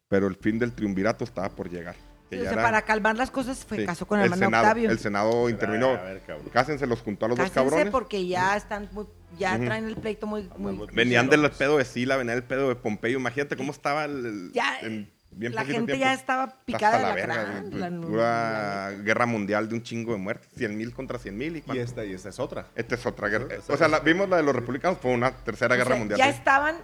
pero 0.09 0.27
el 0.27 0.37
fin 0.37 0.59
del 0.59 0.72
triunvirato 0.72 1.24
estaba 1.24 1.49
por 1.49 1.70
llegar. 1.70 1.97
o 2.31 2.35
sea, 2.35 2.55
para 2.55 2.83
calmar 2.83 3.16
las 3.16 3.31
cosas 3.31 3.64
fue 3.64 3.79
sí, 3.79 3.87
casó 3.87 4.07
con 4.07 4.18
el 4.18 4.27
hermano 4.27 4.45
Senado, 4.45 4.64
Octavio. 4.64 4.91
El 4.91 4.99
Senado 4.99 5.49
intervino. 5.49 5.89
A 5.91 6.03
ver, 6.03 6.22
cabrón. 6.27 6.49
Cásense, 6.53 6.87
los 6.87 7.01
juntó 7.01 7.27
a 7.27 7.29
los 7.29 7.39
dos 7.39 7.49
Cásense 7.49 7.70
cabrones. 7.70 7.93
porque 7.93 8.27
ya 8.27 8.57
están 8.57 8.89
muy, 8.93 9.07
ya 9.39 9.59
traen 9.59 9.87
el 9.87 9.97
pleito 9.97 10.26
muy, 10.26 10.49
muy 10.57 10.87
Venían 10.93 11.28
del 11.28 11.51
pedo 11.51 11.78
de 11.78 11.84
Sila, 11.84 12.16
venían 12.16 12.37
del 12.37 12.45
pedo 12.45 12.68
de 12.68 12.76
Pompeyo. 12.76 13.18
Imagínate 13.18 13.57
cómo 13.57 13.72
estaba 13.72 14.05
el, 14.05 14.26
el- 14.26 14.53
Ya, 14.53 14.78
en 14.80 15.11
bien 15.30 15.55
la 15.55 15.64
gente 15.64 15.93
tiempo. 15.93 16.05
ya 16.05 16.14
estaba 16.14 16.62
picada 16.64 16.97
Hasta 16.97 17.14
de 17.14 17.26
la, 17.26 17.34
verga, 17.37 17.64
crán, 17.70 18.01
güey, 18.03 18.16
la 18.16 18.93
guerra 19.03 19.26
mundial 19.26 19.68
de 19.68 19.74
un 19.74 19.82
chingo 19.82 20.12
de 20.12 20.18
muertes. 20.18 20.49
100 20.57 20.76
mil 20.76 20.93
contra 20.95 21.18
100 21.18 21.37
mil. 21.37 21.57
¿Y 21.57 21.59
Y 21.59 21.62
cuánto? 21.62 21.82
esta, 21.82 22.05
y 22.05 22.12
esta 22.12 22.28
es 22.30 22.39
otra. 22.41 22.66
Esta 22.74 22.95
es 22.95 23.05
otra 23.07 23.28
guerra. 23.28 23.47
O 23.68 23.76
sea, 23.76 23.87
es- 23.87 23.91
la- 23.93 24.01
vimos 24.01 24.28
la 24.28 24.37
de 24.39 24.43
los 24.43 24.55
republicanos, 24.55 24.99
fue 25.01 25.12
una 25.12 25.30
tercera 25.32 25.74
o 25.74 25.78
guerra 25.78 25.91
sea, 25.91 25.99
mundial. 25.99 26.18
Ya 26.18 26.26
sí. 26.32 26.39
estaban 26.39 26.76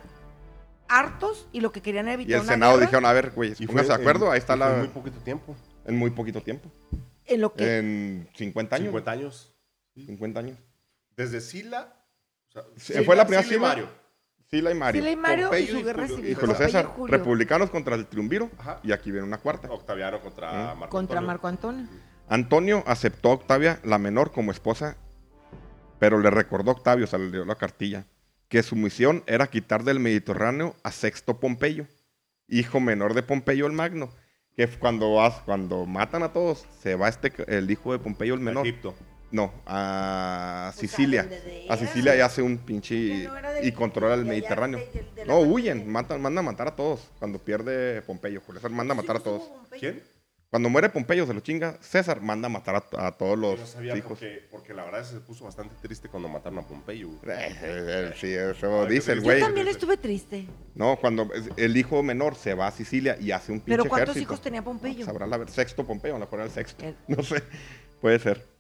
hartos 0.88 1.48
y 1.52 1.60
lo 1.60 1.72
que 1.72 1.80
querían 1.80 2.06
era 2.06 2.12
Y 2.12 2.24
evitar 2.24 2.36
el 2.36 2.42
una 2.42 2.52
Senado 2.52 2.72
guerra 2.74 2.86
dijeron, 2.86 3.06
a 3.06 3.12
ver, 3.12 3.30
güey, 3.30 3.54
Y 3.58 3.66
pónganse 3.66 3.88
de 3.92 3.94
acuerdo, 3.94 4.26
en- 4.26 4.32
ahí 4.32 4.38
está 4.38 4.56
y 4.56 4.58
la... 4.58 4.72
En 4.74 4.78
muy 4.80 4.88
poquito 4.88 5.18
tiempo. 5.20 5.56
En 5.86 5.96
muy 5.96 6.10
poquito 6.10 6.40
tiempo. 6.42 6.70
en 7.24 7.40
lo 7.40 7.54
que 7.54 7.78
En 7.78 8.28
50 8.34 8.76
años. 8.76 8.86
50 8.88 9.10
años. 9.10 9.54
50 9.94 10.40
años. 10.40 10.58
Desde 11.16 11.40
Sila. 11.40 11.94
O 12.54 12.60
sea, 12.60 12.62
Sí, 12.76 12.92
Sila- 12.94 13.04
fue 13.04 13.16
la 13.16 13.24
primera 13.26 13.42
Sila 13.42 13.54
y 13.54 13.58
Sila. 13.58 13.74
Sila. 14.50 14.70
Y 14.70 14.74
Mario. 14.74 15.00
Sila 15.02 15.10
y 15.12 15.16
Mario 15.16 15.38
y 15.46 15.48
Pompeyo 15.48 15.72
su 15.72 15.78
y 15.78 15.82
guerra 15.82 16.02
Julio- 16.02 16.16
civil. 16.16 16.30
Y 16.30 16.34
Julio 16.34 16.46
Pompeyo 16.48 16.64
y 16.64 16.72
César, 16.72 16.84
Julio. 16.86 17.16
republicanos 17.18 17.70
contra 17.70 17.94
el 17.96 18.06
triunviro. 18.06 18.50
Ajá. 18.58 18.80
Y 18.82 18.92
aquí 18.92 19.10
viene 19.10 19.26
una 19.26 19.38
cuarta. 19.38 19.70
Octaviano 19.70 20.20
contra 20.20 20.50
Mm. 20.74 20.78
Marco 20.78 20.88
contra 20.90 21.18
Antonio. 21.18 21.26
Marco 21.26 21.48
Antonio. 21.48 21.86
Antonio 22.28 22.84
aceptó 22.86 23.30
a 23.30 23.34
Octavia, 23.34 23.80
la 23.84 23.98
menor, 23.98 24.30
como 24.32 24.50
esposa, 24.52 24.96
pero 25.98 26.18
le 26.18 26.30
recordó 26.30 26.70
a 26.70 26.74
Octavio, 26.74 27.04
o 27.04 27.08
sea, 27.08 27.18
le 27.18 27.30
dio 27.30 27.44
la 27.44 27.54
cartilla, 27.56 28.06
que 28.48 28.62
su 28.62 28.76
misión 28.76 29.22
era 29.26 29.46
quitar 29.48 29.84
del 29.84 30.00
Mediterráneo 30.00 30.74
a 30.82 30.92
Sexto 30.92 31.38
Pompeyo, 31.40 31.86
hijo 32.48 32.80
menor 32.80 33.14
de 33.14 33.22
Pompeyo 33.22 33.66
el 33.66 33.72
Magno, 33.72 34.10
que 34.56 34.66
cuando, 34.68 35.14
vas- 35.14 35.40
cuando 35.46 35.86
matan 35.86 36.22
a 36.22 36.32
todos, 36.32 36.66
se 36.82 36.94
va 36.94 37.08
este, 37.08 37.32
el 37.48 37.70
hijo 37.70 37.92
de 37.92 37.98
Pompeyo 37.98 38.34
el 38.34 38.40
menor. 38.40 38.66
Egipto. 38.66 38.94
No, 39.32 39.52
a 39.66 40.72
Pues, 40.76 40.90
Sicilia. 40.90 41.28
a. 41.68 41.76
Sicilia 41.76 42.14
y 42.16 42.20
hace 42.20 42.42
un 42.42 42.58
pinche... 42.58 43.24
No 43.24 43.34
del- 43.34 43.66
y 43.66 43.72
controla 43.72 44.14
el 44.14 44.24
Mediterráneo. 44.26 44.78
de- 44.78 45.04
de- 45.16 45.24
No, 45.26 45.38
huyen, 45.40 45.90
matan, 45.90 46.20
mandan 46.20 46.44
a 46.46 46.50
matar 46.52 46.68
a 46.68 46.76
todos 46.76 47.00
cuando 47.18 47.38
pierde 47.38 48.02
Pompeyo. 48.02 48.40
Julio 48.44 48.60
César 48.60 48.70
manda 48.70 48.92
a 48.92 48.96
matar 48.96 49.16
a 49.16 49.20
todos. 49.20 49.50
¿Quién? 49.80 50.02
Cuando 50.50 50.68
muere 50.68 50.90
Pompeyo, 50.90 51.26
se 51.26 51.32
lo 51.32 51.40
chinga. 51.40 51.78
César 51.80 52.20
manda 52.20 52.44
a 52.44 52.50
matar 52.50 52.74
a, 52.92 53.06
a 53.06 53.12
todos 53.12 53.38
los 53.38 53.58
No 53.58 53.66
sabía 53.66 53.96
hijos. 53.96 54.10
porque, 54.10 54.46
porque 54.50 54.74
la 54.74 54.84
verdad 54.84 55.02
se 55.02 55.18
puso 55.20 55.46
bastante 55.46 55.74
triste 55.80 56.10
cuando 56.10 56.28
mataron 56.28 56.58
a 56.58 56.62
Pompeyo. 56.68 57.08
güey. 57.08 57.18
Eh, 57.34 57.48
eh, 57.48 57.56
eh, 57.62 58.14
sí, 58.20 58.34
eso 58.34 58.84
dice 58.84 59.12
el 59.12 59.20
qué 59.20 59.24
Yo 59.24 59.30
güey. 59.30 59.40
también 59.40 59.66
estuve 59.68 59.96
triste. 59.96 60.46
No, 60.74 60.96
cuando 61.00 61.30
el 61.56 61.74
hijo 61.74 62.02
menor 62.02 62.34
se 62.36 62.52
va 62.52 62.66
a 62.66 62.70
Sicilia 62.70 63.16
y 63.18 63.30
hace 63.30 63.50
un 63.50 63.60
pinche 63.60 63.78
Pero 63.78 63.88
¿cuántos 63.88 64.10
ejército. 64.10 64.30
hijos 64.34 64.42
tenía 64.42 64.62
Pompeyo? 64.62 65.06
Sabrá 65.06 65.26
la 65.26 65.38
ver, 65.38 65.48
sexto 65.48 65.86
Pompeyo, 65.86 66.16
a 66.16 66.18
lo 66.18 66.26
mejor 66.26 66.40
era 66.40 66.46
el 66.48 66.52
sexto. 66.52 66.84
El- 66.84 66.96
No 67.08 67.22
sé, 67.22 67.42
puede 68.02 68.18
ser. 68.18 68.51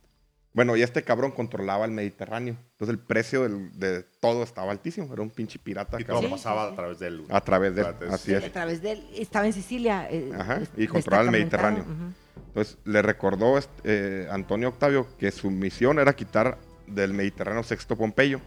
Bueno, 0.54 0.76
y 0.76 0.82
este 0.82 1.02
cabrón 1.02 1.30
controlaba 1.30 1.84
el 1.86 1.92
Mediterráneo. 1.92 2.56
Entonces 2.72 2.92
el 2.94 2.98
precio 2.98 3.42
del- 3.44 3.72
de 3.78 4.02
todo 4.20 4.42
estaba 4.42 4.70
altísimo. 4.70 5.10
Era 5.12 5.22
un 5.22 5.30
pinche 5.30 5.58
pirata 5.58 5.98
Y 6.00 6.04
todo. 6.04 6.20
Sí, 6.20 6.28
pasaba 6.28 6.64
sí, 6.64 6.68
sí. 6.68 6.72
a 6.72 6.76
través 6.76 6.98
de 6.98 7.06
él. 7.06 7.24
a 7.30 7.40
través 7.40 7.74
de 7.74 7.80
él. 7.82 7.86
Así 8.10 8.34
es. 8.34 8.44
A 8.44 8.52
través 8.52 8.82
de 8.82 8.92
él. 8.92 9.06
Estaba 9.16 9.46
en 9.46 9.52
Sicilia. 9.54 10.08
eh, 10.10 10.30
Ajá, 10.38 10.60
y 10.76 10.86
controlaba 10.86 11.24
el 11.24 11.30
Mediterráneo. 11.30 11.84
Entonces 12.48 12.76
le 12.84 13.00
recordó 13.00 13.56
este, 13.56 13.72
eh, 13.84 14.28
Antonio 14.30 14.68
Octavio 14.68 15.06
que 15.16 15.30
su 15.30 15.50
misión 15.50 15.98
era 15.98 16.12
quitar 16.12 16.58
del 16.86 17.14
Mediterráneo 17.14 17.62
sexto 17.62 17.96
Pompeyo 17.96 18.40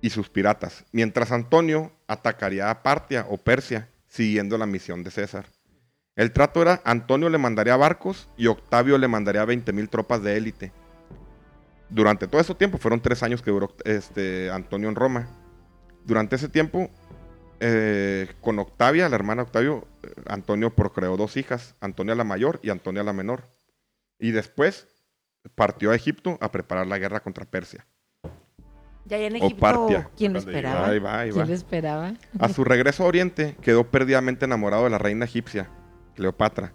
y 0.00 0.10
sus 0.10 0.28
piratas, 0.28 0.84
mientras 0.92 1.32
Antonio 1.32 1.90
atacaría 2.06 2.70
a 2.70 2.84
Partia 2.84 3.26
o 3.28 3.36
Persia, 3.36 3.88
siguiendo 4.06 4.56
la 4.56 4.66
misión 4.66 5.02
de 5.02 5.10
César. 5.10 5.46
El 6.18 6.32
trato 6.32 6.60
era, 6.60 6.82
Antonio 6.84 7.30
le 7.30 7.38
mandaría 7.38 7.76
barcos 7.76 8.28
y 8.36 8.48
Octavio 8.48 8.98
le 8.98 9.06
mandaría 9.06 9.44
20.000 9.44 9.88
tropas 9.88 10.20
de 10.20 10.36
élite. 10.36 10.72
Durante 11.90 12.26
todo 12.26 12.40
ese 12.40 12.56
tiempo, 12.56 12.76
fueron 12.78 13.00
tres 13.00 13.22
años 13.22 13.40
que 13.40 13.52
duró 13.52 13.72
este, 13.84 14.50
Antonio 14.50 14.88
en 14.88 14.96
Roma. 14.96 15.28
Durante 16.04 16.34
ese 16.34 16.48
tiempo, 16.48 16.90
eh, 17.60 18.34
con 18.40 18.58
Octavia, 18.58 19.08
la 19.08 19.14
hermana 19.14 19.42
Octavio, 19.42 19.86
eh, 20.02 20.08
Antonio 20.26 20.74
procreó 20.74 21.16
dos 21.16 21.36
hijas, 21.36 21.76
Antonia 21.80 22.16
la 22.16 22.24
mayor 22.24 22.58
y 22.64 22.70
Antonia 22.70 23.04
la 23.04 23.12
menor. 23.12 23.44
Y 24.18 24.32
después 24.32 24.88
partió 25.54 25.92
a 25.92 25.94
Egipto 25.94 26.36
a 26.40 26.50
preparar 26.50 26.88
la 26.88 26.98
guerra 26.98 27.20
contra 27.20 27.44
Persia. 27.44 27.86
Ya 29.04 29.18
allá 29.18 29.28
en 29.28 29.34
O 29.34 29.36
Egipto, 29.36 29.60
Partia. 29.60 30.10
¿quién 30.16 30.32
lo 30.32 30.40
esperaba? 30.40 30.88
Ahí 30.88 30.98
va, 30.98 31.20
ahí 31.20 31.30
va. 31.30 31.34
¿Quién 31.36 31.48
lo 31.48 31.54
esperaba? 31.54 32.14
A 32.40 32.48
su 32.48 32.64
regreso 32.64 33.04
a 33.04 33.06
Oriente, 33.06 33.56
quedó 33.62 33.84
perdidamente 33.84 34.46
enamorado 34.46 34.82
de 34.82 34.90
la 34.90 34.98
reina 34.98 35.24
egipcia, 35.24 35.70
Cleopatra. 36.18 36.72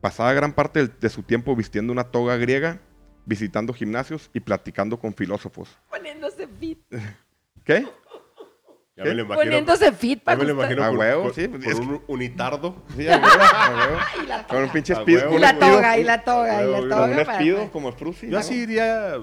Pasaba 0.00 0.32
gran 0.32 0.54
parte 0.54 0.86
de 0.88 1.08
su 1.10 1.22
tiempo 1.22 1.54
vistiendo 1.54 1.92
una 1.92 2.04
toga 2.04 2.36
griega, 2.38 2.80
visitando 3.26 3.74
gimnasios 3.74 4.30
y 4.32 4.40
platicando 4.40 4.98
con 4.98 5.12
filósofos. 5.12 5.76
Poniéndose 5.90 6.48
fit. 6.58 6.78
¿Qué? 7.64 7.82
Ya 8.96 9.04
¿Qué? 9.04 9.10
me 9.10 9.14
lo 9.16 9.22
imagino. 9.24 9.44
Poniéndose 9.44 9.92
fit 9.92 10.20
Ya 10.20 10.24
para 10.24 10.38
me 10.38 10.44
lo 10.44 10.54
gustar. 10.54 10.72
imagino 10.72 10.84
A 10.86 10.98
huevo, 10.98 11.32
sí, 11.34 11.48
con 11.48 11.62
es 11.62 11.78
un 11.78 12.02
unitardo. 12.08 12.82
Sí, 12.96 13.06
a 13.06 13.16
huevo, 13.18 13.42
a 13.42 13.76
huevo. 13.76 13.98
Y 14.22 14.26
la 14.26 14.46
Con 14.46 14.56
un 14.56 14.62
toga. 14.62 14.72
pinche 14.72 14.94
con 14.94 15.04
Y 15.34 15.38
la 15.38 15.58
toga, 15.58 15.98
y 15.98 16.04
la 16.04 16.24
toga, 16.24 16.64
y 16.64 16.72
la 16.72 16.80
toga. 16.88 17.36
Con 17.36 17.60
un 17.60 17.68
como 17.68 17.92
Frusi. 17.92 18.30
Yo 18.30 18.38
así 18.38 18.54
iría, 18.62 19.18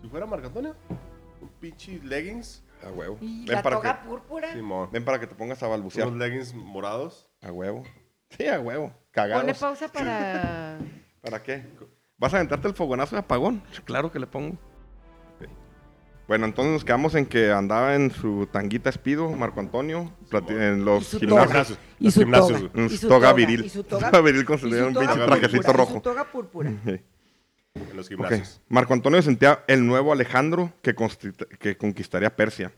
si 0.00 0.08
fuera 0.08 0.24
Marco 0.24 0.46
Antonio, 0.46 0.74
un 1.42 1.48
pinche 1.60 2.00
leggings. 2.02 2.62
A 2.82 2.88
huevo. 2.90 3.18
Y 3.20 3.44
Ven 3.46 3.56
la 3.56 3.62
para, 3.62 3.76
toga 3.76 4.00
que, 4.00 4.08
púrpura. 4.08 4.52
Simón. 4.54 4.88
ven 4.92 5.04
para 5.04 5.18
que 5.20 5.26
te 5.26 5.34
pongas 5.34 5.62
a 5.62 5.68
balbucear. 5.68 6.06
Unos 6.08 6.18
leggings 6.18 6.54
morados. 6.54 7.30
A 7.42 7.52
huevo. 7.52 7.82
Sí, 8.30 8.46
a 8.46 8.60
huevo. 8.60 8.88
Pone 8.88 8.98
Cagados. 9.12 9.58
pausa 9.58 9.88
para... 9.88 10.78
¿Para 11.22 11.42
qué? 11.42 11.64
¿Vas 12.18 12.32
a 12.34 12.36
aventarte 12.38 12.68
el 12.68 12.74
fogonazo 12.74 13.16
de 13.16 13.20
apagón? 13.20 13.62
Claro 13.84 14.10
que 14.12 14.18
le 14.18 14.26
pongo. 14.26 14.56
Bueno, 16.26 16.46
entonces 16.46 16.72
nos 16.72 16.84
quedamos 16.86 17.14
en 17.16 17.26
que 17.26 17.50
andaba 17.52 17.94
en 17.96 18.10
su 18.10 18.48
tanguita 18.50 18.88
espido, 18.88 19.28
Marco 19.30 19.60
Antonio, 19.60 20.10
en 20.48 20.80
Y 20.80 20.82
los 20.82 21.10
gimnasios. 21.10 21.78
Y 22.00 22.04
Los 22.04 22.14
su 22.14 22.20
gimnasios, 22.20 22.60
toga. 22.72 22.86
Y 22.86 22.96
su 22.96 23.08
toga 23.08 23.20
toga, 23.20 23.32
viril. 23.34 23.64
y 23.66 23.68
su 23.68 23.84
toga- 23.84 24.10
Toga 24.10 24.22
viril 24.22 24.44
con 24.46 24.58
su, 24.58 24.68
y 24.68 24.70
su 24.72 24.76
un 24.78 24.94
pinche 24.94 25.06
púrpura, 25.06 25.26
trajecito 25.26 25.70
y 25.70 25.72
rojo. 25.74 25.92
su 25.94 26.00
toga 26.00 26.24
púrpura. 26.24 26.72
Sí. 26.86 27.00
en 27.74 27.96
los 27.96 28.08
gimnasios. 28.08 28.62
Marco 28.68 28.94
Antonio 28.94 29.20
sentía 29.20 29.64
el 29.66 29.86
nuevo 29.86 30.14
Alejandro 30.14 30.72
que 30.80 30.94
conquistaría 31.76 32.34
Persia. 32.34 32.72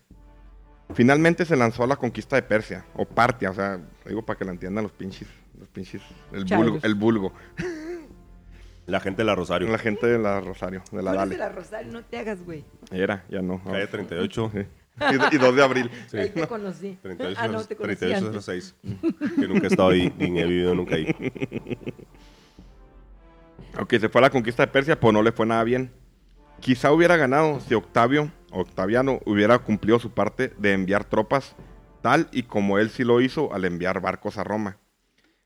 Finalmente 0.95 1.45
se 1.45 1.57
lanzó 1.57 1.85
a 1.85 1.87
la 1.87 1.97
conquista 1.97 2.37
de 2.37 2.43
Persia, 2.43 2.85
o 2.95 3.05
Partia, 3.05 3.51
o 3.51 3.55
sea, 3.55 3.81
digo 4.07 4.25
para 4.25 4.39
que 4.39 4.45
la 4.45 4.53
entiendan 4.53 4.85
los 4.85 4.93
pinches, 4.93 5.29
los 5.59 5.69
pinches, 5.69 6.01
el 6.33 6.45
vulgo, 6.45 6.79
el 6.83 6.95
vulgo, 6.95 7.33
La 8.87 9.01
gente 9.01 9.23
de 9.23 9.27
la 9.27 9.35
Rosario. 9.35 9.69
la 9.69 9.79
gente 9.79 10.07
de 10.07 10.19
la 10.19 10.41
Rosario, 10.41 10.83
de 10.93 11.03
la 11.03 11.13
Dale. 11.13 11.33
de 11.33 11.39
la 11.39 11.49
Rosario, 11.49 11.93
no 11.93 12.05
te 12.05 12.19
hagas, 12.19 12.43
güey. 12.45 12.65
Era, 12.93 13.25
ya 13.29 13.43
no. 13.43 13.63
Calle 13.65 13.89
38. 13.89 14.51
Sí. 14.55 14.61
Y, 14.99 15.35
y 15.35 15.39
2 15.39 15.57
de 15.57 15.63
abril. 15.63 15.91
Sí. 16.09 16.17
Ahí 16.19 16.31
te 16.31 16.47
conocí. 16.47 16.97
38, 17.03 17.41
ah, 17.43 17.49
no, 17.49 17.65
te 17.65 17.77
conocí 17.77 17.97
38 17.97 18.27
antes. 18.29 18.45
06. 18.45 18.75
Que 19.41 19.49
nunca 19.49 19.65
he 19.65 19.69
estado 19.69 19.89
ahí, 19.91 20.13
ni 20.19 20.41
he 20.41 20.47
vivido 20.47 20.75
nunca 20.75 20.95
ahí. 20.95 21.15
Ok, 23.79 23.91
se 24.01 24.09
fue 24.09 24.21
a 24.21 24.23
la 24.23 24.31
conquista 24.31 24.65
de 24.65 24.73
Persia, 24.73 24.99
pues 24.99 25.13
no 25.13 25.23
le 25.23 25.33
fue 25.33 25.45
nada 25.45 25.63
bien. 25.63 25.93
Quizá 26.61 26.93
hubiera 26.93 27.17
ganado 27.17 27.61
si 27.61 27.75
Octavio, 27.75 28.31
Octaviano, 28.51 29.21
hubiera 29.25 29.59
cumplido 29.59 29.99
su 29.99 30.11
parte 30.11 30.53
de 30.59 30.73
enviar 30.73 31.05
tropas, 31.05 31.55
tal 32.03 32.29
y 32.33 32.45
como 32.45 32.79
él 32.79 32.91
sí 32.91 33.05
lo 33.05 33.21
hizo 33.21 33.53
al 33.53 33.65
enviar 33.65 34.01
barcos 34.01 34.39
a 34.39 34.45
Roma. 34.45 34.79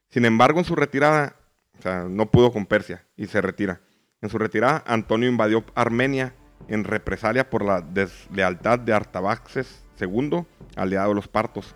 Sin 0.09 0.25
embargo, 0.25 0.59
en 0.59 0.65
su 0.65 0.75
retirada, 0.75 1.37
o 1.79 1.83
sea, 1.83 2.05
no 2.09 2.31
pudo 2.31 2.53
con 2.53 2.67
Persia 2.67 3.05
y 3.17 3.27
se 3.27 3.41
retira. 3.41 3.81
En 4.23 4.29
su 4.29 4.39
retirada, 4.39 4.83
Antonio 4.87 5.29
invadió 5.29 5.65
Armenia 5.75 6.35
en 6.69 6.85
represalia 6.85 7.49
por 7.49 7.65
la 7.65 7.81
deslealtad 7.81 8.79
de 8.79 8.93
Artabaxes 8.93 9.83
II, 10.01 10.45
aliado 10.77 11.11
de 11.11 11.15
los 11.15 11.29
partos. 11.29 11.75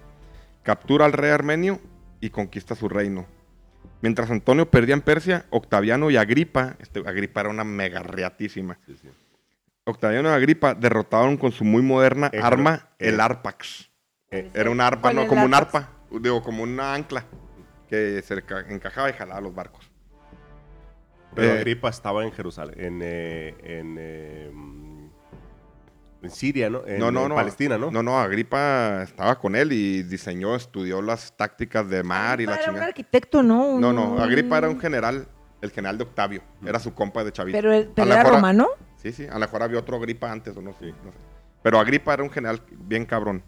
Captura 0.62 1.04
al 1.04 1.12
rey 1.12 1.30
armenio 1.30 1.80
y 2.20 2.30
conquista 2.30 2.74
su 2.74 2.88
reino. 2.88 3.26
Mientras 4.00 4.30
Antonio 4.30 4.70
perdía 4.70 4.94
en 4.94 5.00
Persia, 5.00 5.46
Octaviano 5.50 6.10
y 6.10 6.16
Agripa, 6.16 6.76
este, 6.78 7.00
Agripa 7.00 7.40
era 7.40 7.50
una 7.50 7.64
mega 7.64 8.02
sí. 8.38 8.62
Octaviano 9.86 10.30
y 10.30 10.32
Agripa 10.32 10.74
derrotaron 10.74 11.36
con 11.36 11.52
su 11.52 11.64
muy 11.64 11.82
moderna 11.82 12.30
arma 12.42 12.88
eh. 12.98 13.08
el 13.10 13.20
Arpax. 13.20 13.90
Eh, 14.30 14.50
Era 14.54 14.70
una 14.70 14.86
arpa, 14.86 15.02
¿Cuál 15.02 15.16
no, 15.16 15.26
como 15.26 15.44
un 15.44 15.54
arpa, 15.54 15.90
digo, 16.10 16.42
como 16.42 16.62
una 16.62 16.94
ancla 16.94 17.24
que 17.88 18.22
se 18.22 18.42
ca- 18.42 18.64
encajaba 18.68 19.10
y 19.10 19.12
jalaba 19.12 19.40
los 19.42 19.54
barcos. 19.54 19.90
Pero 21.34 21.48
Eh, 21.48 21.58
Agripa 21.58 21.90
estaba 21.90 22.24
en 22.24 22.32
Jerusalén, 22.32 22.74
en, 22.78 23.00
eh, 23.02 23.54
en, 23.62 23.96
eh, 23.98 24.50
mm, 24.52 25.06
en 26.22 26.30
Siria, 26.30 26.70
¿no? 26.70 26.86
En, 26.86 26.98
no, 26.98 27.10
no, 27.12 27.24
en 27.24 27.28
no. 27.28 27.34
Palestina, 27.34 27.76
¿no? 27.76 27.90
No, 27.90 28.02
no, 28.02 28.18
Agripa 28.18 29.02
estaba 29.02 29.38
con 29.38 29.54
él 29.54 29.72
y 29.72 30.02
diseñó, 30.04 30.56
estudió 30.56 31.02
las 31.02 31.36
tácticas 31.36 31.86
de 31.90 32.02
mar 32.02 32.40
y 32.40 32.46
la 32.46 32.52
Era 32.54 32.60
un 32.62 32.66
chingada. 32.68 32.86
arquitecto, 32.86 33.42
¿no? 33.42 33.78
No, 33.78 33.92
no, 33.92 34.12
Un- 34.12 34.20
Agripa 34.20 34.56
era 34.58 34.68
un 34.70 34.80
general, 34.80 35.28
el 35.60 35.70
general 35.70 35.98
de 35.98 36.04
Octavio, 36.04 36.42
era 36.64 36.78
su 36.78 36.94
compa 36.94 37.22
de 37.22 37.32
Chavito. 37.32 37.58
Pero, 37.58 37.72
era 37.74 37.88
mejor- 38.22 38.32
romano. 38.36 38.68
Sí, 39.04 39.12
sí, 39.12 39.26
a 39.26 39.34
lo 39.34 39.40
mejor 39.40 39.62
había 39.62 39.78
otro 39.78 39.98
Agripa 39.98 40.32
antes 40.32 40.56
o 40.56 40.62
no 40.62 40.72
sé, 40.72 40.86
no 40.86 41.12
sé. 41.12 41.18
Pero 41.62 41.78
Agripa 41.78 42.14
era 42.14 42.22
un 42.22 42.30
general 42.30 42.62
bien 42.70 43.04
cabrón. 43.04 43.42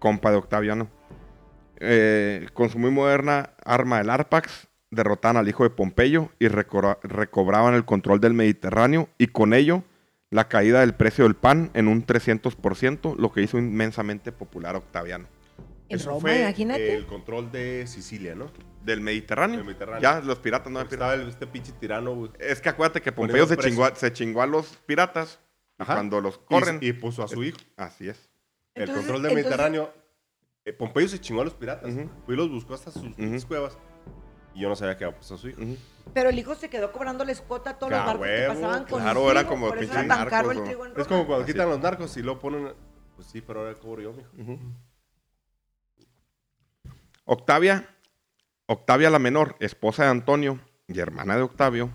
Compa 0.00 0.32
de 0.32 0.36
Octaviano. 0.36 0.88
Eh, 1.78 2.48
con 2.52 2.68
su 2.68 2.80
muy 2.80 2.90
moderna 2.90 3.50
arma, 3.64 4.00
el 4.00 4.10
Arpax, 4.10 4.66
derrotaban 4.90 5.36
al 5.36 5.48
hijo 5.48 5.62
de 5.62 5.70
Pompeyo 5.70 6.30
y 6.40 6.48
recobraban 6.48 7.74
el 7.74 7.84
control 7.84 8.20
del 8.20 8.34
Mediterráneo 8.34 9.08
y 9.18 9.28
con 9.28 9.54
ello 9.54 9.84
la 10.30 10.48
caída 10.48 10.80
del 10.80 10.94
precio 10.94 11.24
del 11.24 11.36
pan 11.36 11.70
en 11.74 11.86
un 11.86 12.04
300%, 12.04 13.16
lo 13.16 13.32
que 13.32 13.42
hizo 13.42 13.56
inmensamente 13.58 14.32
popular 14.32 14.74
a 14.74 14.78
Octaviano. 14.78 15.28
En 15.88 15.96
Eso 15.98 16.08
Roma, 16.10 16.20
fue 16.22 16.40
imagínate. 16.40 16.94
el 16.94 17.06
control 17.06 17.52
de 17.52 17.86
Sicilia, 17.86 18.34
¿no? 18.34 18.50
Del 18.82 19.00
Mediterráneo. 19.02 19.58
Del 19.58 19.66
Mediterráneo. 19.66 20.00
Ya, 20.00 20.20
los 20.20 20.38
piratas 20.38 20.72
no 20.72 20.78
eran 20.80 20.88
piratas. 20.88 21.12
estaba 21.12 21.22
el- 21.22 21.28
este 21.30 21.46
pinche 21.46 21.72
tirano, 21.72 22.14
güey. 22.14 22.30
Es 22.38 22.60
que 22.60 22.68
acuérdate 22.70 23.02
que 23.02 23.12
Pompeyo 23.12 23.46
se 23.46 23.56
chingó, 23.58 23.84
a- 23.84 23.94
se 23.94 24.12
chingó 24.12 24.40
a 24.42 24.46
los 24.46 24.66
piratas 24.86 25.40
y 25.78 25.82
Ajá. 25.82 25.94
cuando 25.94 26.20
los 26.20 26.36
Y- 26.36 26.38
corren. 26.46 26.78
Y, 26.80 26.92
puso 26.94 27.22
a 27.22 27.28
su 27.28 27.42
hijo. 27.44 27.58
Así 27.76 28.08
es. 28.08 28.30
El 28.74 28.82
Entonces- 28.84 29.04
control 29.04 29.22
del 29.22 29.32
entonces- 29.32 29.50
Mediterráneo. 29.50 29.92
eh, 30.64 30.72
Pompeyo 30.72 31.08
se 31.08 31.20
chingó 31.20 31.42
a 31.42 31.44
los 31.44 31.54
piratas. 31.54 31.92
Ujú. 31.92 32.08
Fue 32.24 32.34
y 32.34 32.36
los 32.38 32.48
buscó 32.50 32.74
hasta 32.74 32.90
sus 32.90 33.14
pinches 33.14 33.44
cuevas. 33.44 33.76
Y 34.54 34.60
yo 34.60 34.68
no 34.70 34.76
sabía 34.76 34.96
que 34.96 35.04
había 35.04 35.16
puesto 35.16 35.34
a 35.34 35.38
su 35.38 35.48
hijo. 35.50 35.60
Ujú. 35.60 35.76
Pero 36.14 36.30
el 36.30 36.38
hijo 36.38 36.54
se 36.54 36.70
quedó 36.70 36.92
cobrándoles 36.92 37.40
cuota 37.42 37.70
a 37.70 37.78
todos 37.78 37.90
los 37.92 38.00
Ah, 38.00 38.06
barcos 38.06 38.26
que 38.26 38.44
pasaban 38.48 38.84
con 38.86 39.02
claro, 39.02 39.24
el 39.30 39.36
era 39.36 39.46
como 39.48 39.68
por 39.68 39.76
eso 39.78 39.80
pinche 39.92 40.06
era 40.06 40.16
tan 40.16 40.28
caro 40.28 40.50
el 40.50 40.56
narcos, 40.58 40.64
trigo 40.70 40.86
en 40.86 40.90
Es 40.92 40.96
Roma. 40.96 41.08
como 41.08 41.26
cuando 41.26 41.44
Así. 41.44 41.52
quitan 41.52 41.68
los 41.68 41.80
narcos 41.80 42.16
y 42.16 42.22
lo 42.22 42.38
ponen. 42.38 42.72
Pues 43.16 43.26
sí, 43.28 43.40
pero 43.42 43.60
ahora 43.60 43.74
cobro 43.74 44.00
yo, 44.02 44.12
mijo. 44.12 44.30
Octavia, 47.24 47.88
Octavia 48.66 49.10
la 49.10 49.18
menor, 49.18 49.56
esposa 49.60 50.04
de 50.04 50.10
Antonio 50.10 50.60
y 50.88 50.98
hermana 51.00 51.36
de 51.36 51.42
Octavio, 51.42 51.90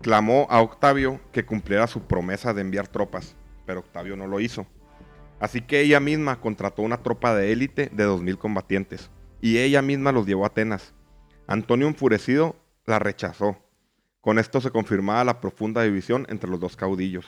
clamó 0.00 0.46
a 0.50 0.60
Octavio 0.60 1.20
que 1.32 1.44
cumpliera 1.44 1.86
su 1.86 2.02
promesa 2.02 2.54
de 2.54 2.60
enviar 2.62 2.88
tropas, 2.88 3.36
pero 3.66 3.80
Octavio 3.80 4.16
no 4.16 4.26
lo 4.26 4.40
hizo. 4.40 4.66
Así 5.40 5.62
que 5.62 5.80
ella 5.80 6.00
misma 6.00 6.40
contrató 6.40 6.82
una 6.82 6.98
tropa 7.02 7.34
de 7.34 7.52
élite 7.52 7.90
de 7.92 8.06
2.000 8.06 8.38
combatientes 8.38 9.10
y 9.40 9.58
ella 9.58 9.82
misma 9.82 10.12
los 10.12 10.26
llevó 10.26 10.44
a 10.44 10.48
Atenas. 10.48 10.94
Antonio 11.46 11.86
enfurecido 11.88 12.56
la 12.86 12.98
rechazó. 12.98 13.56
Con 14.20 14.38
esto 14.38 14.60
se 14.60 14.70
confirmaba 14.70 15.24
la 15.24 15.40
profunda 15.40 15.82
división 15.82 16.26
entre 16.28 16.50
los 16.50 16.60
dos 16.60 16.76
caudillos, 16.76 17.24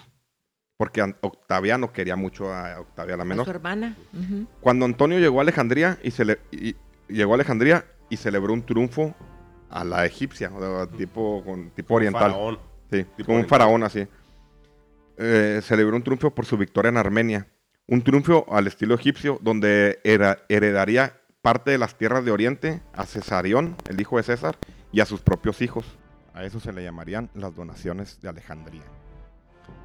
porque 0.77 1.01
An- 1.01 1.17
Octaviano 1.23 1.91
quería 1.93 2.17
mucho 2.17 2.53
a 2.53 2.79
Octavia 2.81 3.17
la 3.17 3.23
A 3.23 3.27
menor. 3.27 3.47
su 3.47 3.51
hermana. 3.51 3.97
Cuando 4.61 4.85
Antonio 4.85 5.19
llegó 5.19 5.39
a 5.39 5.43
Alejandría 5.43 5.99
y, 6.03 6.11
cele- 6.11 6.39
y- 6.51 6.77
llegó 7.13 7.33
a 7.33 7.35
Alejandría 7.37 7.85
y 8.11 8.17
celebró 8.17 8.53
un 8.53 8.63
triunfo 8.65 9.15
a 9.71 9.85
la 9.85 10.05
egipcia, 10.05 10.51
o 10.55 10.61
sea, 10.61 10.87
tipo, 10.97 11.43
con, 11.45 11.71
tipo 11.71 11.95
oriental. 11.95 12.33
Faraón. 12.33 12.59
Sí, 12.91 13.05
tipo 13.17 13.27
como 13.27 13.39
un 13.39 13.47
faraón 13.47 13.83
así. 13.85 14.07
Eh, 15.17 15.61
celebró 15.63 15.97
un 15.97 16.03
triunfo 16.03 16.31
por 16.35 16.45
su 16.47 16.57
victoria 16.57 16.89
en 16.91 16.97
Armenia. 16.97 17.47
Un 17.87 18.03
triunfo 18.03 18.47
al 18.51 18.67
estilo 18.67 18.95
egipcio, 18.95 19.39
donde 19.43 20.01
era- 20.05 20.39
heredaría 20.49 21.19
parte 21.43 21.71
de 21.71 21.79
las 21.79 21.97
tierras 21.97 22.25
de 22.25 22.31
Oriente 22.31 22.81
a 22.93 23.05
Cesarión, 23.07 23.77
el 23.89 24.01
hijo 24.01 24.17
de 24.17 24.23
César, 24.23 24.57
y 24.93 25.01
a 25.01 25.07
sus 25.07 25.21
propios 25.21 25.61
hijos. 25.63 25.85
A 26.35 26.45
eso 26.45 26.61
se 26.61 26.73
le 26.73 26.83
llamarían 26.83 27.31
las 27.35 27.55
donaciones 27.55 28.21
de 28.21 28.29
Alejandría. 28.29 28.83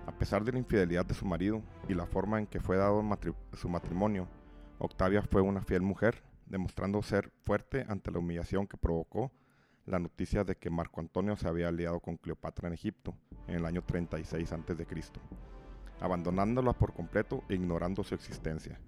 A 0.05 0.11
pesar 0.11 0.43
de 0.43 0.51
la 0.53 0.59
infidelidad 0.59 1.05
de 1.05 1.13
su 1.13 1.25
marido 1.25 1.61
y 1.89 1.93
la 1.93 2.05
forma 2.05 2.39
en 2.39 2.47
que 2.47 2.59
fue 2.59 2.77
dado 2.77 3.01
matri- 3.03 3.33
su 3.53 3.67
matrimonio, 3.69 4.27
Octavia 4.79 5.21
fue 5.23 5.41
una 5.41 5.61
fiel 5.61 5.81
mujer, 5.81 6.21
demostrando 6.49 7.01
ser 7.01 7.31
fuerte 7.43 7.85
ante 7.87 8.11
la 8.11 8.19
humillación 8.19 8.67
que 8.67 8.77
provocó 8.77 9.31
la 9.85 9.99
noticia 9.99 10.43
de 10.43 10.55
que 10.55 10.69
Marco 10.69 10.99
Antonio 10.99 11.35
se 11.37 11.47
había 11.47 11.69
aliado 11.69 11.99
con 11.99 12.17
Cleopatra 12.17 12.67
en 12.67 12.73
Egipto 12.73 13.15
en 13.47 13.55
el 13.55 13.65
año 13.65 13.81
36 13.83 14.51
a.C., 14.51 14.85
abandonándola 15.99 16.73
por 16.73 16.93
completo 16.93 17.43
e 17.49 17.55
ignorando 17.55 18.03
su 18.03 18.13
existencia. 18.15 18.79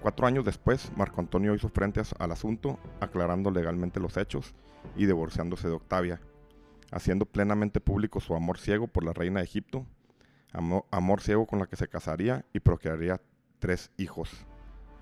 Cuatro 0.00 0.26
años 0.26 0.44
después, 0.44 0.90
Marco 0.96 1.20
Antonio 1.20 1.54
hizo 1.54 1.68
frente 1.68 2.00
al 2.18 2.32
asunto, 2.32 2.78
aclarando 3.00 3.50
legalmente 3.50 4.00
los 4.00 4.16
hechos 4.16 4.54
y 4.96 5.06
divorciándose 5.06 5.68
de 5.68 5.74
Octavia, 5.74 6.20
haciendo 6.90 7.26
plenamente 7.26 7.80
público 7.80 8.20
su 8.20 8.34
amor 8.34 8.58
ciego 8.58 8.88
por 8.88 9.04
la 9.04 9.12
reina 9.12 9.40
de 9.40 9.44
Egipto, 9.44 9.86
amo- 10.52 10.86
amor 10.90 11.20
ciego 11.20 11.46
con 11.46 11.58
la 11.58 11.66
que 11.66 11.76
se 11.76 11.88
casaría 11.88 12.44
y 12.52 12.60
procrearía 12.60 13.20
tres 13.58 13.90
hijos, 13.98 14.46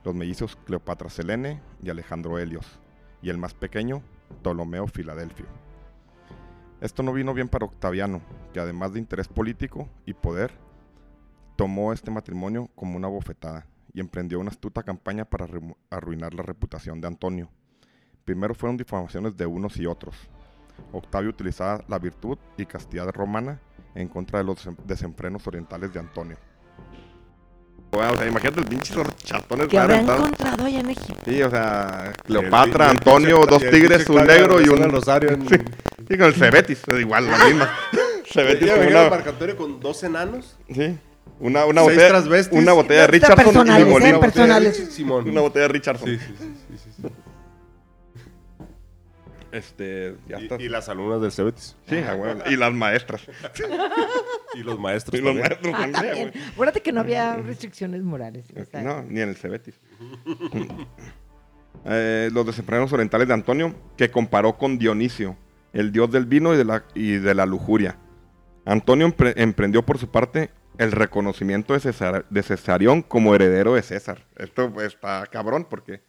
los 0.05 0.14
mellizos 0.14 0.57
Cleopatra 0.64 1.11
Selene 1.11 1.61
y 1.82 1.90
Alejandro 1.90 2.38
Helios, 2.38 2.80
y 3.22 3.30
el 3.30 3.38
más 3.38 3.55
pequeño, 3.55 4.03
Ptolomeo 4.42 4.86
Filadelfio. 4.86 5.46
Esto 6.80 7.03
no 7.03 7.12
vino 7.12 7.34
bien 7.34 7.49
para 7.49 7.66
Octaviano, 7.66 8.20
que 8.53 8.61
además 8.61 8.92
de 8.92 9.01
interés 9.01 9.28
político 9.28 9.88
y 10.07 10.14
poder, 10.14 10.53
tomó 11.57 11.92
este 11.92 12.11
matrimonio 12.11 12.70
como 12.76 12.96
una 12.96 13.09
bofetada 13.09 13.66
y 13.92 14.01
emprendió 14.01 14.38
una 14.38 14.51
astuta 14.51 14.84
campaña 14.84 15.24
para 15.24 15.46
arru- 15.46 15.76
arruinar 15.90 16.34
la 16.34 16.44
reputación 16.44 17.01
de 17.01 17.09
Antonio. 17.09 17.51
Primero 18.24 18.55
fueron 18.55 18.76
difamaciones 18.76 19.36
de 19.36 19.46
unos 19.46 19.76
y 19.78 19.86
otros. 19.86 20.14
Octavio 20.92 21.30
utilizaba 21.30 21.82
la 21.88 21.99
virtud 21.99 22.38
y 22.57 22.66
castidad 22.66 23.09
romana 23.11 23.61
en 23.96 24.07
contra 24.07 24.38
de 24.38 24.44
los 24.44 24.68
desenfrenos 24.86 25.46
orientales 25.49 25.92
de 25.92 25.99
Antonio. 25.99 26.36
Bueno, 27.91 28.12
o 28.12 28.16
sea, 28.18 28.26
imagínate 28.26 28.61
el 28.61 28.66
pinche 28.66 28.95
chatones 29.24 29.68
Que 29.68 29.78
habrá 29.78 30.01
encontrado 30.01 30.64
allá 30.66 30.80
en 30.80 30.91
Egipto. 30.91 31.22
Sí, 31.24 31.43
o 31.43 31.51
sea, 31.51 32.12
Y 32.12 32.26
Cleopatra, 32.26 32.84
el- 32.84 32.91
y 32.91 32.93
el 32.93 32.99
Antonio, 32.99 33.47
dos 33.49 33.62
y 33.62 33.70
tigres, 33.70 34.09
un 34.09 34.24
negro 34.26 34.61
y 34.61 34.68
un... 34.68 34.82
Rosario 34.91 35.30
en... 35.30 35.49
Sí, 35.49 35.57
sí, 36.09 36.18
con 36.18 36.26
el 36.28 36.34
Cebetis, 36.39 36.82
es 36.86 37.01
igual, 37.01 37.26
la 37.30 37.45
misma. 37.47 37.70
Cebetis 38.30 38.68
¿Ya 38.68 38.76
con 38.76 38.86
una... 38.89 39.57
Con 39.57 39.80
dos 39.80 40.03
enanos? 40.05 40.57
Sí, 40.72 40.99
una, 41.41 41.64
una 41.66 41.82
botella, 41.82 42.22
una 42.51 42.72
botella 42.72 43.01
de 43.03 43.07
Richardson 43.07 43.39
y 43.41 43.45
personales, 43.45 43.86
limón. 43.86 44.03
¿eh? 44.03 44.72
Simón. 44.91 45.28
Una 45.28 45.41
botella 45.41 45.62
de 45.62 45.72
Richardson. 45.72 46.09
Sí, 46.09 46.18
sí, 46.18 46.34
sí. 46.39 46.67
Este, 49.51 50.14
ya 50.28 50.36
está. 50.38 50.57
Y, 50.61 50.64
y 50.64 50.68
las 50.68 50.88
alumnas 50.88 51.20
del 51.22 51.32
Cebetis. 51.32 51.76
Sí. 51.88 51.96
Y 52.51 52.57
las 52.57 52.72
maestras. 52.74 53.22
Y 54.55 54.62
los 54.62 54.78
maestros 54.78 55.18
Y 55.18 55.22
los 55.22 55.34
también. 55.34 55.49
maestros 55.62 55.74
Ah, 55.76 55.88
también. 55.92 56.32
Acuérdate 56.53 56.80
que 56.82 56.92
no 56.92 57.01
había 57.01 57.36
restricciones 57.36 58.03
morales. 58.03 58.46
No, 58.82 59.03
ni 59.03 59.20
en 59.20 59.30
el 59.30 59.36
Cebetis. 59.36 59.80
Eh, 61.84 62.28
los 62.32 62.44
desenfrenos 62.46 62.92
orientales 62.92 63.28
de 63.28 63.34
Antonio, 63.34 63.74
que 63.96 64.11
comparó 64.11 64.57
con 64.59 64.78
Dionisio, 64.78 65.36
el 65.72 65.92
dios 65.92 66.11
del 66.11 66.26
vino 66.26 66.53
y 66.53 66.57
de 66.57 66.64
la, 66.64 66.84
y 66.94 67.12
de 67.12 67.34
la 67.34 67.46
lujuria. 67.46 67.96
Antonio 68.64 69.07
empre- 69.09 69.32
emprendió 69.36 69.84
por 69.86 69.96
su 69.99 70.11
parte 70.11 70.51
el 70.76 70.92
reconocimiento 70.92 71.72
de, 71.72 71.80
Cesar- 71.80 72.26
de 72.28 72.42
Cesarión 72.42 73.03
como 73.03 73.34
heredero 73.34 73.74
de 73.74 73.82
César. 73.82 74.26
Esto 74.36 74.70
pues, 74.72 74.88
está 74.88 75.24
cabrón 75.30 75.66
porque 75.70 76.03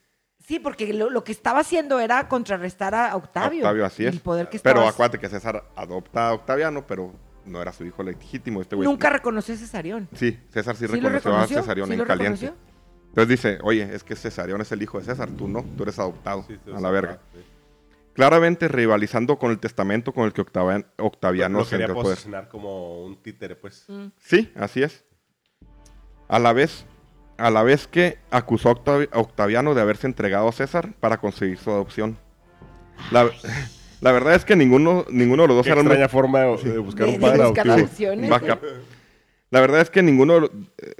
Sí, 0.50 0.58
porque 0.60 0.92
lo, 0.96 1.12
lo 1.12 1.24
que 1.24 1.32
estaba 1.32 1.60
haciendo 1.60 2.00
era 2.00 2.28
contrarrestar 2.28 2.96
a 2.96 3.16
Octavio. 3.16 3.60
Octavio 3.60 3.86
así 3.86 4.04
es. 4.04 4.16
El 4.16 4.20
poder 4.20 4.50
que 4.50 4.58
Pero 4.58 4.80
estaba- 4.80 4.90
acuérdate 4.90 5.20
que 5.20 5.30
César 5.30 5.64
adopta 5.76 6.30
a 6.30 6.34
Octaviano, 6.34 6.88
pero 6.88 7.14
no 7.46 7.62
era 7.62 7.72
su 7.72 7.86
hijo 7.86 8.02
legítimo. 8.02 8.60
Este 8.60 8.76
güey 8.76 8.88
Nunca 8.90 9.12
reconoció 9.12 9.54
a 9.54 9.58
Cesarión. 9.60 10.10
Sí, 10.16 10.40
César 10.52 10.76
sí, 10.76 10.88
¿Sí 10.88 10.92
reconoció, 10.94 11.30
reconoció? 11.30 11.60
a 11.60 11.62
Cesarión 11.62 11.88
¿Sí 11.88 11.94
en 11.94 12.00
lo 12.00 12.06
caliente. 12.08 12.46
reconoció? 12.48 12.70
Entonces 13.10 13.28
dice, 13.30 13.60
oye, 13.62 13.94
es 13.94 14.04
que 14.04 14.16
Cesarión 14.16 14.60
es 14.62 14.72
el 14.72 14.82
hijo 14.82 14.98
de 14.98 15.06
César, 15.06 15.30
tú 15.30 15.48
no, 15.48 15.64
tú 15.78 15.84
eres 15.84 16.00
adoptado 16.00 16.44
Sí, 16.48 16.58
a 16.76 16.80
la 16.80 16.90
verga. 16.90 17.20
sí. 17.32 17.42
Claramente 18.14 18.68
rivalizando 18.68 19.38
con 19.38 19.52
el 19.52 19.60
testamento 19.60 20.14
con 20.16 20.26
el 20.26 20.34
que 20.34 20.42
Octavian- 20.42 20.88
Octaviano 20.98 21.60
Lo 21.60 21.66
se 21.66 21.78
quería 21.78 21.94
poder. 21.94 22.16
posicionar 22.16 22.50
como 22.50 23.04
un 23.06 23.22
títere, 23.22 23.56
pues. 23.56 23.86
Mm. 23.88 24.08
Sí, 24.18 24.52
así 24.56 24.82
es. 24.82 25.06
A 26.28 26.40
la 26.40 26.54
vez, 26.54 26.86
a 27.40 27.50
la 27.50 27.64
vez 27.64 27.88
que 27.88 28.18
acusó 28.32 28.70
a 28.70 28.76
Octavi- 28.76 29.10
a 29.12 29.20
Octaviano 29.20 29.74
de 29.74 29.82
haberse 29.82 30.08
entregado 30.08 30.48
a 30.48 30.52
César 30.52 30.90
para 31.00 31.18
conseguir 31.18 31.58
su 31.58 31.72
adopción. 31.72 32.18
La, 33.12 33.30
la 34.02 34.12
verdad 34.12 34.36
es 34.36 34.46
que 34.46 34.56
ninguno, 34.56 35.06
ninguno 35.10 35.44
de 35.44 35.48
los 35.48 35.58
dos 35.58 35.66
Qué 35.66 35.72
eran 35.72 35.86
muy- 35.86 35.94
extraña 35.94 36.10
forma 36.10 36.40
de, 36.42 36.58
de 36.72 36.78
buscar 36.80 37.08
De- 37.08 37.14
un 37.16 37.20
padre 37.22 37.42
adoptivo. 37.44 37.76
La 39.52 39.62
verdad 39.62 39.82
es 39.82 39.90
que 39.90 40.04
ninguno, 40.04 40.46
eh, 40.46 40.50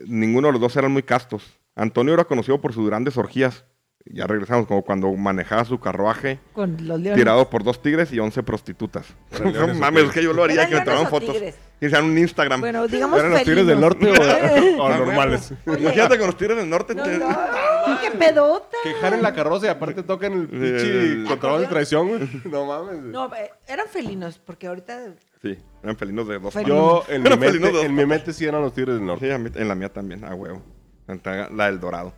ninguno 0.08 0.48
de 0.48 0.54
los 0.54 0.62
dos 0.62 0.76
eran 0.76 0.92
muy 0.92 1.04
castos. 1.04 1.44
Antonio 1.76 2.14
era 2.16 2.26
conocido 2.26 2.60
por 2.60 2.74
sus 2.74 2.88
grandes 2.88 3.16
orgías. 3.18 3.64
Ya 4.12 4.26
regresamos, 4.26 4.66
como 4.66 4.82
cuando 4.82 5.12
manejaba 5.14 5.64
su 5.66 5.80
carruaje 5.80 6.40
Con 6.54 6.72
los 6.88 7.00
leones. 7.00 7.14
tirado 7.16 7.48
por 7.48 7.64
dos 7.64 7.80
tigres 7.80 8.12
y 8.12 8.20
once 8.20 8.42
prostitutas. 8.42 9.06
¿Eran 9.32 9.54
No 9.68 9.74
mames, 9.76 10.06
es 10.06 10.12
que 10.12 10.24
yo 10.24 10.34
lo 10.34 10.44
haría, 10.44 10.64
¿Eran 10.64 10.70
que 10.70 10.76
me 10.78 10.82
tomaran 10.82 11.08
fotos. 11.08 11.38
Que 11.80 11.90
sean 11.92 12.06
un 12.06 12.18
Instagram. 12.18 12.60
Bueno, 12.60 12.88
digamos 12.88 13.20
¿Eran 13.20 13.32
los 13.34 13.44
tigres 13.44 13.68
del 13.68 13.80
felinos. 13.80 14.18
norte 14.18 14.78
o, 14.80 14.84
o 14.84 14.90
normales? 14.90 15.54
Imagínate 15.66 16.18
con 16.18 16.26
los 16.28 16.38
tigres 16.38 16.58
del 16.58 16.70
norte. 16.70 16.96
No, 16.96 17.04
te- 17.04 17.18
no, 17.20 17.28
qué 18.02 18.12
pedota. 18.18 18.78
Que 18.84 18.94
jalen 18.96 19.22
la 19.22 19.34
carroza 19.34 19.68
y 19.68 19.70
aparte 19.70 20.02
tocan 20.02 20.34
el 20.34 20.48
pinche 20.48 21.24
control 21.28 21.62
de 21.62 21.68
traición, 21.68 22.08
güey. 22.08 22.30
No 22.46 22.66
mames. 22.66 23.00
güey. 23.02 23.12
No, 23.12 23.34
eh, 23.36 23.52
eran 23.68 23.86
felinos, 23.88 24.40
porque 24.44 24.66
ahorita 24.68 25.14
Sí, 25.44 25.56
eran 25.84 25.96
felinos 25.96 26.28
de 26.28 26.40
dos 26.40 26.54
Yo, 26.66 27.04
en 27.08 27.22
mi, 27.22 27.28
Eran 27.28 27.40
felinos 27.40 27.54
de 27.54 27.60
mente, 27.60 27.78
dos 27.78 27.86
en 27.86 27.96
mi 27.96 28.06
mente 28.08 28.34
sí 28.34 28.46
eran 28.46 28.62
los 28.64 28.74
tigres 28.74 28.96
del 28.96 29.06
norte. 29.06 29.28
Sí, 29.28 29.32
a 29.32 29.38
mí- 29.38 29.52
en 29.54 29.68
la 29.68 29.76
mía 29.76 29.90
también, 29.94 30.26
a 30.26 30.34
huevo. 30.34 30.64
La 31.56 31.68
del 31.68 31.80
dorado. 31.80 32.14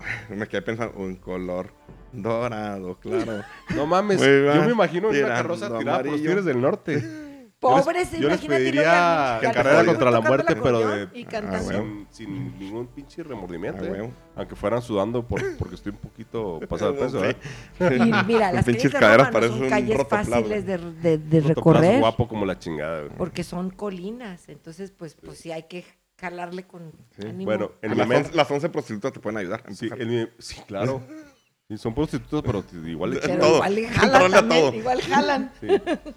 Me 0.28 0.46
quedé 0.48 0.62
pensando, 0.62 0.98
un 0.98 1.16
color 1.16 1.72
dorado, 2.12 2.98
claro. 2.98 3.42
No 3.74 3.86
mames, 3.86 4.20
yo 4.20 4.64
me 4.64 4.72
imagino 4.72 5.08
una 5.08 5.28
carroza 5.28 5.76
tirada 5.78 5.98
por 6.02 6.06
los 6.12 6.20
tigres 6.20 6.44
del 6.44 6.60
norte. 6.60 7.02
pobres, 7.60 8.10
yo 8.12 8.20
les 8.20 8.42
imagínate 8.42 8.48
pediría 8.48 9.38
que 9.42 9.50
carrera 9.52 9.84
contra 9.84 10.10
la 10.10 10.20
muerte, 10.22 10.56
pero 10.56 10.78
de- 10.78 11.08
y. 11.12 11.26
Ah, 11.30 11.58
sin, 11.60 12.06
sin 12.10 12.58
ningún 12.58 12.86
pinche 12.86 13.22
remordimiento. 13.22 13.84
Ah, 13.84 13.98
eh. 13.98 14.10
Aunque 14.34 14.56
fueran 14.56 14.80
sudando 14.80 15.22
por- 15.26 15.56
porque 15.58 15.74
estoy 15.74 15.92
un 15.92 15.98
poquito 15.98 16.58
pasado 16.68 16.94
de 16.94 16.98
peso. 17.00 17.22
¿eh? 17.22 17.36
Y 17.80 18.12
mira, 18.26 18.50
las 18.50 18.64
Pinches 18.64 18.84
calles 18.84 18.92
de 18.94 18.98
caderas 18.98 19.26
Roma 19.26 19.28
no 19.28 19.32
parecen 19.34 19.56
son 19.56 19.62
un 19.64 19.68
calles 19.70 19.96
rotoplas, 19.98 20.28
fáciles 20.28 20.66
de, 20.66 20.78
de- 20.78 21.18
de 21.18 21.40
recorrer 21.40 22.00
guapo 22.00 22.26
como 22.28 22.46
la 22.46 22.58
chingada. 22.58 23.00
güey. 23.02 23.12
porque 23.18 23.44
son 23.44 23.68
colinas. 23.70 24.48
Entonces, 24.48 24.90
pues, 24.90 25.14
pues 25.22 25.36
sí 25.38 25.52
hay 25.52 25.64
que 25.64 25.84
jalarle 26.20 26.66
con 26.66 26.92
Sí. 27.18 27.26
ánimo. 27.26 27.44
Bueno, 27.46 27.72
en 27.82 27.90
mi 27.92 27.96
Las, 27.96 28.08
mente. 28.08 28.24
once, 28.28 28.36
las 28.36 28.50
11 28.50 28.68
prostitutas 28.68 29.12
te 29.12 29.20
pueden 29.20 29.38
ayudar. 29.38 29.62
Sí, 29.72 29.86
empujar. 29.86 30.02
en 30.02 30.08
mi- 30.08 30.28
sí, 30.38 30.60
claro. 30.66 31.00
Sí, 31.70 31.78
son 31.78 31.94
prostitutas, 31.94 32.42
pero 32.44 32.64
igual 32.88 33.10
le 33.12 33.20
Pero 33.20 33.38
todo. 33.38 33.54
igual 33.54 33.74
le 33.76 33.88
jalan 33.88 34.32
también, 34.32 34.60
todo. 34.60 34.74
igual 34.74 35.00
jalan. 35.02 35.52
Sí. 35.60 35.68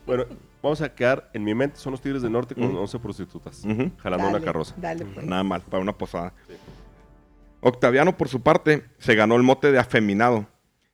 Bueno, 0.04 0.26
vamos 0.64 0.82
a 0.82 0.96
quedar 0.96 1.30
en 1.32 1.44
mi 1.44 1.54
mente. 1.54 1.78
Son 1.78 1.92
los 1.92 2.02
tigres 2.02 2.24
del 2.24 2.32
norte 2.32 2.56
con 2.56 2.64
Ujú. 2.64 2.80
11 2.80 2.98
prostitutas. 2.98 3.64
Ujú. 3.64 3.92
Jalando 4.00 4.26
Dale, 4.26 4.38
una 4.38 4.44
carroza. 4.46 4.74
Dale, 4.78 5.06
pues. 5.06 5.24
Nada 5.28 5.44
mal, 5.44 5.62
para 5.62 5.80
una 5.84 5.96
posada. 5.96 6.34
Octaviano, 7.62 8.18
por 8.18 8.30
su 8.30 8.42
parte, 8.42 8.84
se 8.98 9.14
ganó 9.14 9.36
el 9.36 9.44
mote 9.44 9.72
de 9.72 9.78
afeminado, 9.78 10.48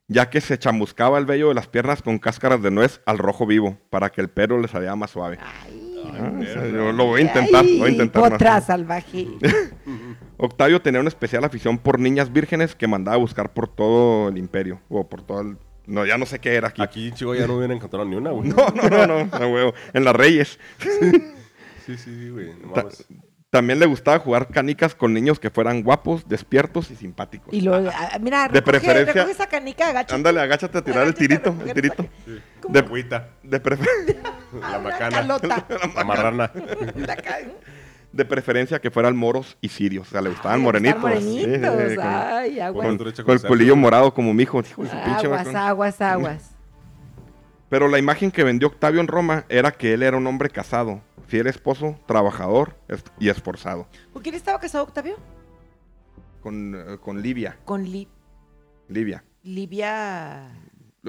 ya 0.07 0.29
que 0.29 0.41
se 0.41 0.59
chamuscaba 0.59 1.17
el 1.17 1.25
vello 1.25 1.47
de 1.47 1.53
las 1.55 1.67
piernas 1.67 2.01
con 2.01 2.19
cáscaras 2.19 2.61
de 2.61 2.69
nuez 2.69 3.01
al 3.05 3.17
rojo 3.17 3.45
vivo, 3.45 3.77
para 3.89 4.11
que 4.11 4.19
el 4.19 4.29
pelo 4.29 4.59
le 4.59 4.67
saliera 4.67 4.95
más 4.97 5.11
suave. 5.11 5.39
Ay, 5.41 5.88
Ah, 6.19 6.33
o 6.39 6.43
sea, 6.43 6.67
yo 6.67 6.91
lo 6.91 7.05
voy 7.05 7.21
a 7.21 7.23
intentar, 7.23 7.63
ay, 7.63 7.79
voy 7.79 7.89
a 7.89 7.91
intentar. 7.91 8.29
Potra 8.31 8.55
más. 8.55 8.65
salvaje. 8.65 9.27
Octavio 10.37 10.81
tenía 10.81 10.99
una 10.99 11.09
especial 11.09 11.43
afición 11.43 11.77
por 11.77 11.99
niñas 11.99 12.31
vírgenes 12.31 12.75
que 12.75 12.87
mandaba 12.87 13.15
a 13.15 13.19
buscar 13.19 13.53
por 13.53 13.67
todo 13.67 14.29
el 14.29 14.37
imperio, 14.37 14.81
o 14.89 15.07
por 15.07 15.21
todo 15.21 15.41
el... 15.41 15.57
No, 15.85 16.05
ya 16.05 16.17
no 16.17 16.25
sé 16.25 16.39
qué 16.39 16.53
era 16.55 16.67
aquí. 16.67 16.81
Aquí 16.81 17.11
Chihuahua 17.11 17.41
ya 17.41 17.47
no 17.47 17.57
hubiera 17.57 17.73
encontrado 17.73 18.05
ni 18.05 18.15
una, 18.15 18.31
güey. 18.31 18.49
No, 18.55 18.67
no, 18.69 18.89
no, 18.89 19.07
no, 19.07 19.35
a 19.35 19.47
huevo. 19.47 19.73
En 19.93 20.03
las 20.03 20.15
Reyes. 20.15 20.59
Sí, 20.77 21.11
sí, 21.85 21.97
sí, 21.97 22.29
güey. 22.29 22.53
no 22.63 22.73
Ta-. 22.73 22.87
También 23.49 23.79
le 23.79 23.87
gustaba 23.87 24.19
jugar 24.19 24.47
canicas 24.49 24.93
con 24.93 25.11
niños 25.11 25.39
que 25.39 25.49
fueran 25.49 25.81
guapos, 25.81 26.27
despiertos 26.27 26.91
y 26.91 26.95
simpáticos. 26.95 27.51
Y 27.51 27.61
lo, 27.61 27.73
ah, 27.75 28.17
mira, 28.21 28.43
De 28.43 28.59
recoge, 28.59 28.63
preferencia- 28.79 29.13
recoge 29.13 29.31
esa 29.31 29.47
canica, 29.47 29.87
agáchate. 29.89 30.13
Ándale, 30.13 30.39
agáchate 30.41 30.77
a 30.77 30.81
tirar 30.83 31.01
el 31.07 31.09
Agáchate 31.09 31.27
tirito, 31.27 31.55
el 31.65 31.73
tirito. 31.73 32.05
Sí. 32.25 32.39
De, 32.69 32.79
Agüita, 32.79 33.29
de 33.41 33.63
prefer- 33.63 34.17
la 34.61 34.79
macana, 34.79 35.21
la 35.23 36.03
marrana. 36.03 36.51
La 36.95 37.15
ca- 37.15 37.39
de 38.11 38.25
preferencia 38.25 38.79
que 38.79 38.91
fueran 38.91 39.15
moros 39.17 39.57
y 39.61 39.69
sirios. 39.69 40.07
O 40.07 40.11
sea, 40.11 40.21
le 40.21 40.29
gustaban 40.29 40.59
Ay, 40.59 40.63
morenitos. 40.63 40.97
Sí, 40.97 41.07
morenitos. 41.47 41.89
sí, 41.89 41.95
con- 41.95 42.05
Ay, 42.05 42.59
aguas. 42.59 42.87
con, 42.87 42.97
con 43.25 43.33
el 43.35 43.41
culillo 43.41 43.75
morado 43.75 44.13
como 44.13 44.31
mi 44.33 44.43
hijo. 44.43 44.59
Hijo 44.61 44.83
de 44.83 44.89
su 44.89 44.95
pinche 44.95 45.25
Aguas, 45.25 45.55
aguas, 45.55 46.01
aguas. 46.01 46.51
Pero 47.69 47.87
la 47.87 47.97
imagen 47.99 48.29
que 48.31 48.43
vendió 48.43 48.67
Octavio 48.67 48.99
en 48.99 49.07
Roma 49.07 49.45
era 49.49 49.71
que 49.71 49.93
él 49.93 50.01
era 50.03 50.17
un 50.17 50.25
hombre 50.25 50.49
casado, 50.49 51.01
fiel 51.29 51.47
esposo, 51.47 51.97
trabajador 52.07 52.75
y 53.19 53.29
esforzado. 53.29 53.87
¿Con 54.11 54.21
quién 54.21 54.35
estaba 54.35 54.59
casado 54.59 54.83
Octavio? 54.83 55.15
Con, 56.41 56.75
eh, 56.75 56.97
con 56.99 57.21
Livia. 57.21 57.57
Con 57.65 57.83
Li- 57.83 58.07
Livia. 58.87 59.23
Livia. 59.43 60.51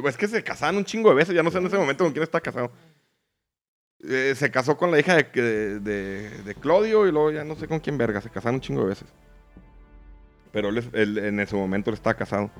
Es 0.04 0.16
que 0.16 0.28
se 0.28 0.44
casaban 0.44 0.76
un 0.76 0.84
chingo 0.84 1.08
de 1.10 1.16
veces, 1.16 1.34
ya 1.34 1.42
no 1.42 1.50
sé 1.50 1.58
en 1.58 1.66
ese 1.66 1.76
momento 1.78 2.04
con 2.04 2.12
quién 2.12 2.22
está 2.22 2.40
casado. 2.40 2.70
Eh, 4.02 4.34
se 4.36 4.50
casó 4.50 4.76
con 4.76 4.90
la 4.90 4.98
hija 4.98 5.14
de, 5.16 5.24
de, 5.24 5.80
de- 5.80 6.42
de 6.42 6.54
Claudio 6.54 7.06
y 7.06 7.12
luego 7.12 7.30
ya 7.32 7.44
no 7.44 7.54
sé 7.56 7.66
con 7.68 7.80
quién 7.80 7.98
verga, 7.98 8.20
se 8.20 8.30
casaron 8.30 8.56
un 8.56 8.60
chingo 8.60 8.82
de 8.82 8.88
veces. 8.88 9.08
Pero 10.52 10.68
él, 10.70 10.78
es- 10.78 10.88
él 10.92 11.18
en 11.18 11.40
ese 11.40 11.54
momento 11.56 11.90
él 11.90 11.94
estaba 11.94 12.14
casado. 12.14 12.50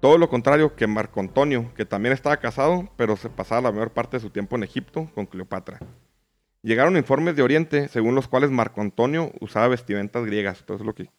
Todo 0.00 0.18
lo 0.18 0.28
contrario 0.28 0.74
que 0.74 0.86
Marco 0.86 1.20
Antonio, 1.20 1.72
que 1.74 1.84
también 1.84 2.12
estaba 2.12 2.36
casado, 2.38 2.88
pero 2.96 3.16
se 3.16 3.28
pasaba 3.28 3.60
la 3.60 3.72
mayor 3.72 3.90
parte 3.92 4.16
de 4.16 4.20
su 4.20 4.30
tiempo 4.30 4.56
en 4.56 4.64
Egipto 4.64 5.08
con 5.14 5.26
Cleopatra. 5.26 5.78
Llegaron 6.62 6.96
informes 6.96 7.34
de 7.34 7.42
Oriente 7.42 7.88
según 7.88 8.14
los 8.14 8.28
cuales 8.28 8.50
Marco 8.50 8.80
Antonio 8.80 9.32
usaba 9.40 9.68
vestimentas 9.68 10.24
griegas, 10.24 10.64
todo 10.64 10.76
eso 10.76 10.84
es 10.84 10.86
lo 10.86 10.94
que, 10.94 11.10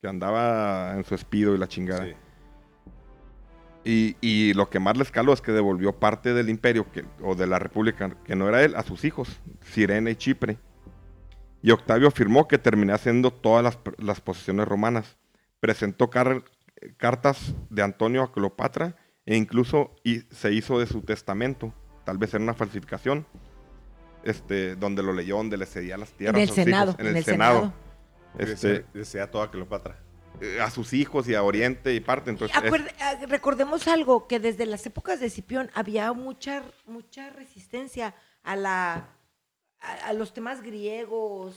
que 0.00 0.08
andaba 0.08 0.94
en 0.94 1.04
su 1.04 1.14
espido 1.14 1.54
y 1.54 1.58
la 1.58 1.68
chingada. 1.68 2.06
Sí. 2.06 2.14
Y, 3.84 4.16
y 4.20 4.54
lo 4.54 4.70
que 4.70 4.78
más 4.78 4.96
le 4.96 5.02
escaló 5.02 5.32
es 5.32 5.40
que 5.40 5.52
devolvió 5.52 5.98
parte 5.98 6.32
del 6.32 6.48
imperio 6.48 6.90
que, 6.90 7.04
o 7.20 7.34
de 7.34 7.46
la 7.46 7.58
república 7.58 8.16
que 8.24 8.36
no 8.36 8.48
era 8.48 8.62
él 8.62 8.74
a 8.76 8.82
sus 8.82 9.04
hijos, 9.04 9.40
Sirene 9.60 10.12
y 10.12 10.16
Chipre. 10.16 10.58
Y 11.62 11.70
Octavio 11.70 12.08
afirmó 12.08 12.48
que 12.48 12.58
terminaría 12.58 12.94
haciendo 12.94 13.30
todas 13.30 13.62
las, 13.62 13.78
las 13.98 14.20
posesiones 14.20 14.66
romanas. 14.66 15.18
Presentó 15.60 16.10
car- 16.10 16.44
cartas 16.96 17.54
de 17.70 17.82
Antonio 17.82 18.22
a 18.22 18.32
Cleopatra 18.32 18.96
e 19.26 19.36
incluso 19.36 19.94
y 20.02 20.20
se 20.30 20.52
hizo 20.52 20.78
de 20.80 20.86
su 20.86 21.02
testamento, 21.02 21.74
tal 22.04 22.18
vez 22.18 22.34
en 22.34 22.42
una 22.42 22.54
falsificación, 22.54 23.26
este, 24.24 24.76
donde 24.76 25.02
lo 25.02 25.12
leyó, 25.12 25.36
donde 25.36 25.56
le 25.56 25.66
cedía 25.66 25.96
las 25.96 26.10
En 26.12 26.16
tierras 26.16 26.42
el 26.42 26.42
a 26.42 26.46
sus 26.48 26.58
hijos, 26.58 26.64
Senado. 26.64 26.96
En 26.98 27.16
el 27.16 27.24
Senado. 27.24 27.72
Este, 28.38 28.68
Desea, 28.68 28.86
desea 28.94 29.30
toda 29.30 29.50
Cleopatra. 29.50 29.98
eh, 30.40 30.60
a 30.60 30.70
sus 30.70 30.92
hijos 30.94 31.28
y 31.28 31.34
a 31.34 31.42
Oriente 31.42 31.94
y 31.94 32.00
parte. 32.00 32.30
Entonces, 32.30 32.56
Acuerde- 32.56 32.92
ah, 33.00 33.14
recordemos 33.28 33.86
algo, 33.86 34.26
que 34.26 34.40
desde 34.40 34.66
las 34.66 34.84
épocas 34.86 35.20
de 35.20 35.28
Cipión 35.30 35.70
había 35.74 36.12
mucha, 36.14 36.62
mucha 36.86 37.30
resistencia 37.30 38.14
a 38.42 38.56
la 38.56 39.08
a, 39.84 39.92
a 40.08 40.12
los 40.12 40.32
temas 40.32 40.62
griegos, 40.62 41.56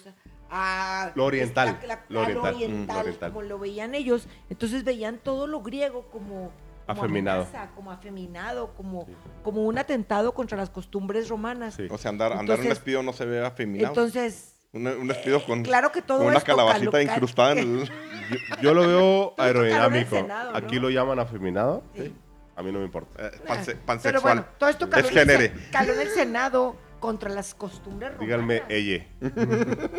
a 0.49 1.11
Lo 1.15 1.25
oriental, 1.25 1.69
esta- 1.69 1.85
la- 1.87 2.05
lo 2.09 2.19
a 2.19 2.23
oriental, 2.23 2.55
mm, 2.55 2.87
lo 2.87 2.99
oriental. 2.99 3.31
como 3.31 3.41
lo 3.43 3.59
veían 3.59 3.93
ellos. 3.95 4.27
Entonces 4.49 4.83
veían 4.83 5.19
todo 5.19 5.45
lo 5.47 5.61
griego 5.61 6.07
como, 6.11 6.51
como 6.85 7.01
Afeminado. 7.03 7.43
amenaza, 7.43 7.71
como 7.75 7.91
afeminado, 7.91 8.73
como, 8.75 9.05
Sí. 9.05 9.13
como 9.43 9.63
un 9.65 9.77
atentado 9.77 10.33
contra 10.33 10.57
las 10.57 10.69
costumbres 10.69 11.29
romanas. 11.29 11.73
Sí. 11.75 11.87
o 11.89 11.97
sea, 11.97 12.09
andar, 12.09 12.31
andar 12.33 12.41
en 12.43 12.45
un 12.45 12.51
Entonces- 12.51 12.69
despido 12.69 13.03
no 13.03 13.13
se 13.13 13.25
ve 13.25 13.45
afeminado. 13.45 13.89
Entonces, 13.89 14.51
Un, 14.73 14.85
un 14.87 15.07
despido 15.07 15.43
con, 15.45 15.63
claro 15.63 15.91
que 15.91 16.01
todo 16.01 16.17
con 16.19 16.27
una 16.27 16.37
esto 16.37 16.51
calabacita 16.55 17.01
incrustada 17.01 17.53
en 17.53 17.57
el... 17.59 17.89
Yo, 18.29 18.61
yo 18.61 18.73
lo 18.73 18.87
veo 18.87 19.33
aerodinámico. 19.37 20.15
Senado, 20.15 20.51
¿no? 20.51 20.57
Aquí 20.57 20.79
lo 20.79 20.89
llaman 20.89 21.19
afeminado. 21.19 21.83
Sí. 21.95 22.13
A 22.55 22.63
mí 22.63 22.71
no 22.71 22.79
me 22.79 22.85
importa. 22.85 23.27
eh, 23.27 23.31
panse- 23.47 23.65
Pero 23.65 23.85
pansexual. 23.85 24.21
bueno, 24.21 24.45
todo 24.57 24.69
esto 24.69 24.89
caló, 24.89 25.07
Es 25.07 25.15
en 25.15 25.29
el, 25.29 25.69
caló 25.71 25.93
en 25.93 26.01
el 26.01 26.09
Senado 26.09 26.75
contra 26.99 27.29
las 27.29 27.53
costumbres 27.53 28.13
romanas. 28.13 28.27
Díganme 28.27 28.63
ella. 28.69 29.05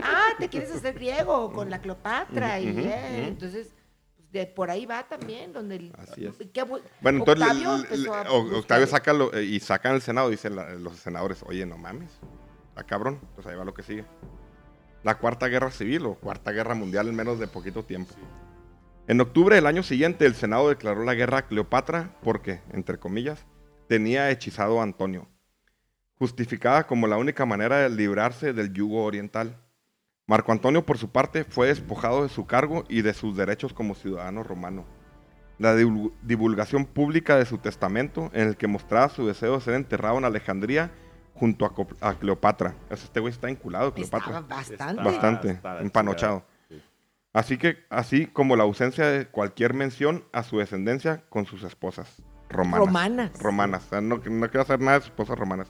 Ah, 0.02 0.28
te 0.38 0.48
quieres 0.48 0.72
hacer 0.72 0.94
griego 0.94 1.52
con 1.52 1.70
la 1.70 1.80
Cleopatra 1.80 2.58
y 2.58 2.68
eh, 2.68 3.28
entonces 3.28 3.74
de 4.36 4.46
por 4.46 4.70
ahí 4.70 4.86
va 4.86 5.06
también, 5.08 5.52
donde 5.52 5.76
el, 5.76 5.92
Así 5.98 6.26
es. 6.26 6.38
bu- 6.38 6.80
Bueno, 7.00 7.18
entonces 7.20 7.46
le- 7.90 7.96
le- 7.98 8.08
a 8.10 8.30
Octavio 8.58 8.86
saca 8.86 9.12
lo- 9.12 9.32
eh, 9.34 9.44
y 9.44 9.60
sacan 9.60 9.94
el 9.94 10.00
Senado, 10.02 10.30
dicen 10.30 10.56
la- 10.56 10.70
los 10.74 10.96
senadores, 10.96 11.42
oye, 11.46 11.64
no 11.66 11.76
mames, 11.78 12.10
está 12.68 12.84
cabrón, 12.84 13.20
pues 13.34 13.46
ahí 13.46 13.56
va 13.56 13.64
lo 13.64 13.74
que 13.74 13.82
sigue. 13.82 14.04
La 15.02 15.18
Cuarta 15.18 15.46
Guerra 15.48 15.70
Civil 15.70 16.04
o 16.06 16.14
Cuarta 16.14 16.50
Guerra 16.52 16.74
Mundial 16.74 17.08
en 17.08 17.14
menos 17.14 17.38
de 17.38 17.46
poquito 17.46 17.84
tiempo. 17.84 18.12
En 19.08 19.20
octubre 19.20 19.54
del 19.54 19.66
año 19.66 19.82
siguiente, 19.84 20.26
el 20.26 20.34
Senado 20.34 20.68
declaró 20.68 21.04
la 21.04 21.14
guerra 21.14 21.38
a 21.38 21.46
Cleopatra 21.46 22.16
porque, 22.22 22.60
entre 22.72 22.98
comillas, 22.98 23.46
tenía 23.88 24.30
hechizado 24.30 24.80
a 24.80 24.82
Antonio, 24.82 25.28
justificada 26.18 26.86
como 26.86 27.06
la 27.06 27.16
única 27.18 27.46
manera 27.46 27.78
de 27.78 27.90
librarse 27.90 28.52
del 28.52 28.72
yugo 28.72 29.04
oriental. 29.04 29.56
Marco 30.28 30.50
Antonio, 30.50 30.84
por 30.84 30.98
su 30.98 31.08
parte, 31.10 31.44
fue 31.44 31.68
despojado 31.68 32.24
de 32.24 32.28
su 32.28 32.46
cargo 32.46 32.82
y 32.88 33.02
de 33.02 33.14
sus 33.14 33.36
derechos 33.36 33.72
como 33.72 33.94
ciudadano 33.94 34.42
romano. 34.42 34.84
La 35.58 35.76
divul- 35.76 36.12
divulgación 36.22 36.84
pública 36.84 37.36
de 37.36 37.46
su 37.46 37.58
testamento, 37.58 38.30
en 38.34 38.48
el 38.48 38.56
que 38.56 38.66
mostraba 38.66 39.08
su 39.08 39.24
deseo 39.26 39.54
de 39.54 39.60
ser 39.60 39.74
enterrado 39.74 40.18
en 40.18 40.24
Alejandría 40.24 40.90
junto 41.34 41.64
a, 41.64 41.72
Co- 41.72 41.86
a 42.00 42.14
Cleopatra. 42.14 42.74
Este 42.90 43.20
güey 43.20 43.32
está 43.32 43.46
vinculado 43.46 43.88
a 43.88 43.94
Cleopatra. 43.94 44.26
Estaba 44.28 44.40
bastante. 44.48 44.74
Está- 44.74 45.02
Bastante, 45.04 45.84
empanochado. 45.86 46.44
Sí. 46.68 46.82
Así 47.32 47.56
que, 47.56 47.78
así 47.88 48.26
como 48.26 48.56
la 48.56 48.64
ausencia 48.64 49.06
de 49.06 49.26
cualquier 49.28 49.74
mención 49.74 50.24
a 50.32 50.42
su 50.42 50.58
descendencia 50.58 51.22
con 51.28 51.46
sus 51.46 51.62
esposas 51.62 52.20
romanas. 52.50 52.80
Romanas. 52.86 53.30
Romanas. 53.40 53.84
O 53.86 53.88
sea, 53.90 54.00
no, 54.00 54.16
no 54.16 54.48
quiero 54.48 54.62
hacer 54.62 54.80
nada 54.80 54.94
de 54.98 55.02
sus 55.02 55.10
esposas 55.10 55.38
romanas. 55.38 55.68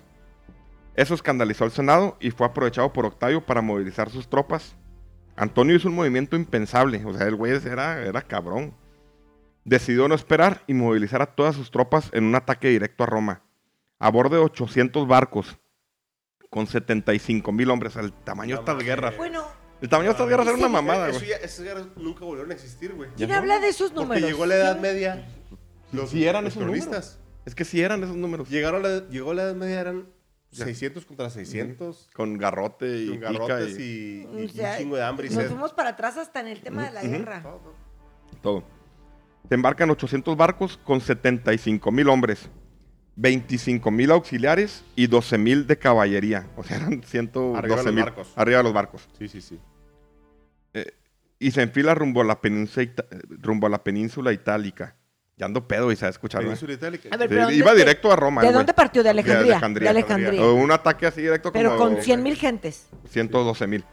Eso 0.96 1.14
escandalizó 1.14 1.64
al 1.64 1.70
Senado 1.72 2.16
y 2.20 2.30
fue 2.30 2.46
aprovechado 2.46 2.92
por 2.92 3.04
Octavio 3.06 3.44
para 3.44 3.60
movilizar 3.60 4.10
sus 4.10 4.28
tropas. 4.28 4.74
Antonio 5.36 5.76
hizo 5.76 5.88
un 5.88 5.94
movimiento 5.94 6.36
impensable. 6.36 7.04
O 7.04 7.12
sea, 7.16 7.26
el 7.26 7.34
güey 7.36 7.52
era, 7.52 8.00
era 8.02 8.22
cabrón. 8.22 8.74
Decidió 9.64 10.08
no 10.08 10.14
esperar 10.14 10.62
y 10.66 10.74
movilizar 10.74 11.20
a 11.22 11.26
todas 11.26 11.54
sus 11.56 11.70
tropas 11.70 12.08
en 12.12 12.24
un 12.24 12.34
ataque 12.34 12.68
directo 12.68 13.02
a 13.04 13.06
Roma. 13.06 13.42
A 13.98 14.10
bordo 14.10 14.36
de 14.36 14.42
800 14.42 15.06
barcos 15.06 15.58
con 16.50 16.66
75 16.66 17.52
mil 17.52 17.70
hombres. 17.70 17.96
El 17.96 18.12
tamaño 18.12 18.54
de 18.56 18.60
estas 18.60 18.82
guerras. 18.82 19.16
Bueno, 19.16 19.44
El 19.82 19.88
tamaño 19.90 20.08
de 20.08 20.12
estas 20.12 20.28
guerras 20.28 20.46
era 20.46 20.56
una 20.56 20.68
mamada, 20.68 21.08
Eso 21.10 21.18
güey. 21.18 21.30
ya- 21.30 21.36
esas 21.36 21.62
guerras 21.64 21.86
nunca 21.96 22.24
volvieron 22.24 22.50
a 22.52 22.54
existir, 22.54 22.94
güey. 22.94 23.10
¿quién 23.16 23.28
no. 23.28 23.34
habla 23.36 23.58
de 23.58 23.68
esos 23.68 23.90
Porque 23.90 24.04
números? 24.06 24.30
llegó 24.30 24.46
la 24.46 24.54
Edad. 24.54 24.80
Media. 24.80 25.26
Los, 25.92 26.10
sí 26.10 26.24
eran 26.24 26.44
los 26.44 26.54
esos 26.54 26.64
números. 26.66 27.18
Es 27.44 27.54
que 27.54 27.64
sí 27.66 27.82
eran 27.82 28.02
esos 28.02 28.16
números. 28.16 28.48
Llegaron 28.48 28.82
la, 28.82 29.06
llegó 29.08 29.34
la 29.34 29.42
Edad 29.42 29.54
Media, 29.54 29.80
eran. 29.80 30.06
600 30.64 31.04
contra 31.06 31.30
600. 31.30 32.08
Con 32.14 32.38
garrote 32.38 32.98
y 33.02 33.08
Con 33.10 33.20
garrotes 33.20 33.78
y, 33.78 33.82
y, 33.82 34.40
y 34.40 34.44
O 34.46 34.48
sea, 34.48 34.72
un 34.72 34.78
chingo 34.78 34.96
de 34.96 35.02
hambre 35.04 35.26
y 35.26 35.30
Nos 35.30 35.42
sed. 35.42 35.48
fuimos 35.50 35.72
para 35.72 35.90
atrás 35.90 36.16
hasta 36.16 36.40
en 36.40 36.48
el 36.48 36.60
tema 36.60 36.84
de 36.86 36.92
la 36.92 37.02
guerra. 37.02 37.42
Todo. 37.42 37.74
todo. 38.42 38.64
Se 39.48 39.54
embarcan 39.54 39.90
800 39.90 40.36
barcos 40.36 40.76
con 40.82 41.00
75 41.00 41.92
mil 41.92 42.08
hombres, 42.08 42.48
25 43.16 43.90
mil 43.90 44.10
auxiliares 44.10 44.82
y 44.96 45.06
12 45.06 45.38
mil 45.38 45.66
de 45.66 45.78
caballería. 45.78 46.48
O 46.56 46.64
sea, 46.64 46.78
eran 46.78 46.94
Arriba 46.94 47.00
de 47.02 47.06
112 47.06 47.68
los 47.84 47.94
mil 47.94 48.04
barcos. 48.04 48.32
arriba 48.36 48.58
de 48.58 48.64
los 48.64 48.72
barcos. 48.72 49.08
Sí, 49.18 49.28
sí, 49.28 49.40
sí. 49.40 49.60
Y 51.38 51.50
se 51.50 51.62
enfila 51.62 51.94
rumbo 51.94 52.22
a 52.22 52.24
la 52.24 52.40
península, 52.40 52.90
rumbo 53.28 53.66
a 53.66 53.70
la 53.70 53.84
península 53.84 54.32
itálica. 54.32 54.96
Ya 55.36 55.44
ando 55.46 55.68
pedo 55.68 55.90
y 55.90 55.94
escuchar. 55.94 56.40
¿no? 56.40 56.46
Península 56.48 56.72
Itálica. 56.72 57.08
A 57.12 57.16
ver, 57.18 57.28
pero 57.28 57.50
iba 57.50 57.66
¿dónde- 57.66 57.82
directo 57.82 58.10
a 58.10 58.16
Roma. 58.16 58.42
¿De 58.42 58.52
dónde 58.52 58.72
partió? 58.72 59.02
De 59.02 59.10
Alejandría. 59.10 59.44
De 59.44 59.52
Alejandría. 59.52 59.90
Alejandría. 59.90 60.42
O 60.42 60.54
un 60.54 60.72
ataque 60.72 61.06
así 61.06 61.20
directo 61.20 61.52
Pero 61.52 61.76
como 61.76 61.94
con 61.94 62.02
100 62.02 62.22
mil 62.22 62.36
gentes. 62.36 62.86
112 63.10 63.66
mil. 63.66 63.84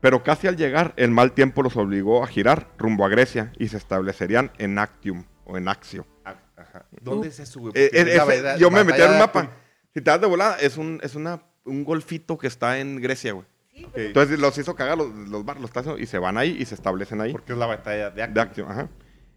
Pero 0.00 0.22
casi 0.24 0.48
al 0.48 0.56
llegar, 0.56 0.92
el 0.96 1.12
mal 1.12 1.32
tiempo 1.32 1.62
los 1.62 1.76
obligó 1.76 2.24
a 2.24 2.26
girar 2.26 2.68
rumbo 2.76 3.06
a 3.06 3.08
Grecia 3.08 3.52
y 3.58 3.68
se 3.68 3.76
establecerían 3.76 4.50
en 4.58 4.78
Actium 4.78 5.24
o 5.44 5.56
en 5.56 5.68
Axio. 5.68 6.06
Ah, 6.24 6.34
Ajá. 6.56 6.86
¿Dónde 7.00 7.28
es 7.28 7.38
eso, 7.38 7.60
güey? 7.60 7.72
Eh, 7.76 7.84
eh, 7.86 7.90
es 7.92 8.04
la 8.06 8.10
ese- 8.10 8.18
batalla- 8.42 8.56
yo 8.56 8.70
me 8.70 8.84
metí 8.84 9.00
en 9.00 9.10
un 9.12 9.18
mapa. 9.18 9.50
Si 9.94 10.00
te 10.00 10.10
das 10.10 10.20
de 10.20 10.26
volada, 10.26 10.56
es 10.56 10.76
un, 10.76 10.98
es 11.04 11.14
una, 11.14 11.40
un 11.64 11.84
golfito 11.84 12.36
que 12.36 12.48
está 12.48 12.78
en 12.80 13.00
Grecia, 13.00 13.32
güey. 13.32 13.46
Sí. 13.72 13.86
Entonces 13.94 14.38
los 14.40 14.58
hizo 14.58 14.74
cagar 14.74 14.98
los, 14.98 15.08
los 15.14 15.44
barcos, 15.44 15.70
los 15.74 16.00
y 16.00 16.06
se 16.06 16.18
van 16.18 16.36
ahí 16.36 16.56
y 16.58 16.64
se 16.64 16.74
establecen 16.74 17.20
ahí. 17.20 17.32
Porque 17.32 17.52
es 17.52 17.58
la 17.58 17.66
batalla 17.66 18.10
de 18.10 18.16
De 18.16 18.22
Actium. 18.22 18.42
Actium, 18.46 18.70
ajá. 18.70 18.88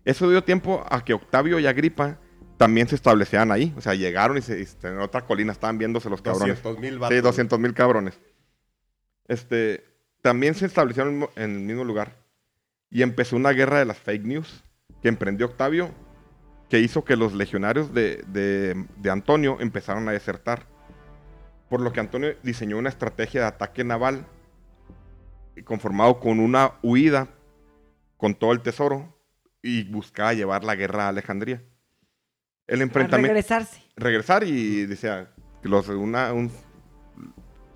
Eso 0.08 0.30
dio 0.30 0.44
tiempo 0.44 0.86
a 0.90 1.04
que 1.04 1.14
Octavio 1.14 1.60
y 1.60 1.68
Agripa 1.68 2.18
también 2.58 2.88
se 2.88 2.96
establecieran 2.96 3.52
ahí. 3.52 3.74
O 3.78 3.82
sea, 3.82 3.94
llegaron 3.94 4.38
y, 4.38 4.42
se, 4.42 4.60
y 4.62 4.68
en 4.88 5.00
otra 5.00 5.22
colina 5.26 5.52
estaban 5.52 5.78
viéndose 5.78 6.10
los 6.10 6.22
cabrones. 6.22 6.64
200 6.64 6.80
mil 6.80 7.00
Sí, 7.10 7.22
200 7.22 7.60
mil 7.60 7.74
cabrones. 7.74 8.20
Este, 9.28 9.84
también 10.22 10.56
se 10.56 10.66
establecieron 10.66 11.10
en 11.10 11.14
el 11.16 11.20
mismo- 11.28 11.34
en 11.44 11.52
el 11.56 11.60
mismo 11.62 11.84
lugar. 11.84 12.16
Y 12.90 13.02
empezó 13.02 13.36
una 13.36 13.52
guerra 13.52 13.80
de 13.80 13.86
las 13.86 13.98
fake 13.98 14.24
news 14.24 14.64
que 15.02 15.10
emprendió 15.10 15.48
Octavio, 15.48 15.92
que 16.70 16.80
hizo 16.80 17.04
que 17.04 17.16
los 17.18 17.34
legionarios 17.34 17.94
de, 17.94 18.24
de- 18.28 18.86
de 18.96 19.10
Antonio 19.12 19.58
empezaron 19.60 20.08
a 20.08 20.14
desertar. 20.14 20.66
Por 21.70 21.82
lo 21.82 21.92
que 21.92 22.00
Antonio 22.00 22.34
diseñó 22.44 22.78
una 22.78 22.88
estrategia 22.90 23.42
de 23.42 23.48
ataque 23.48 23.84
naval 23.84 24.26
conformado 25.66 26.20
con 26.20 26.40
una 26.40 26.74
huida 26.82 27.28
con 28.16 28.36
todo 28.36 28.52
el 28.54 28.62
tesoro 28.62 29.17
y 29.68 29.84
buscaba 29.84 30.34
llevar 30.34 30.64
la 30.64 30.76
guerra 30.76 31.06
a 31.06 31.10
Alejandría. 31.10 31.62
El 32.68 32.82
enfrentamiento 32.82 33.34
regresarse. 33.34 33.82
regresar 33.96 34.44
y 34.44 34.86
decía 34.86 35.30
que 35.62 35.70
los 35.70 35.88
una 35.90 36.32
un- 36.34 36.52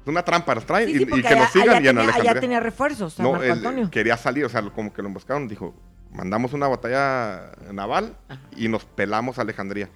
una 0.05 0.23
trampa 0.23 0.55
los 0.55 0.65
traen 0.65 0.87
Sí, 0.89 0.95
y, 0.95 0.97
sí, 0.97 1.03
y 1.03 1.05
porque 1.05 1.21
que 1.21 1.27
allá, 1.29 1.39
nos 1.43 1.51
sigan 1.51 1.69
allá 1.69 1.75
y 1.75 1.77
en 1.77 1.83
tenía, 1.95 2.01
allá 2.01 2.13
Alejandría. 2.15 2.41
tenía 2.41 2.59
refuerzos, 2.59 3.19
a 3.19 3.23
no, 3.23 3.31
Marco 3.31 3.45
él 3.45 3.51
Antonio. 3.51 3.89
quería 3.91 4.17
salir, 4.17 4.45
o 4.45 4.49
sea, 4.49 4.61
como 4.63 4.91
que 4.93 5.01
lo 5.01 5.07
emboscaron, 5.09 5.47
dijo, 5.47 5.75
mandamos 6.11 6.53
una 6.53 6.67
batalla 6.67 7.51
naval 7.71 8.17
Ajá. 8.27 8.41
y 8.57 8.67
nos 8.67 8.83
pelamos 8.85 9.37
a 9.37 9.43
Alejandría. 9.43 9.89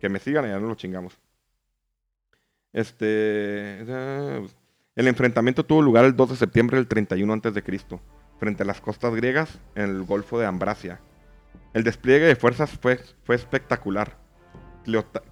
Que 0.00 0.08
me 0.08 0.18
sigan 0.18 0.44
y 0.46 0.48
ya 0.48 0.58
no 0.58 0.66
lo 0.68 0.74
chingamos. 0.74 1.18
Este 2.72 3.06
eh, 3.08 4.46
el 4.96 5.08
enfrentamiento 5.08 5.64
tuvo 5.64 5.80
lugar 5.82 6.04
el 6.04 6.14
2 6.16 6.30
de 6.30 6.36
septiembre 6.36 6.76
del 6.76 6.86
31 6.88 7.32
antes 7.32 7.54
de 7.54 7.62
Cristo, 7.62 8.00
frente 8.38 8.62
a 8.64 8.66
las 8.66 8.80
costas 8.80 9.14
griegas 9.14 9.58
en 9.74 9.84
el 9.84 10.02
Golfo 10.02 10.38
de 10.38 10.46
Ambracia. 10.46 11.00
El 11.74 11.84
despliegue 11.84 12.26
de 12.26 12.36
fuerzas 12.36 12.70
fue, 12.80 13.00
fue 13.24 13.34
espectacular. 13.36 14.16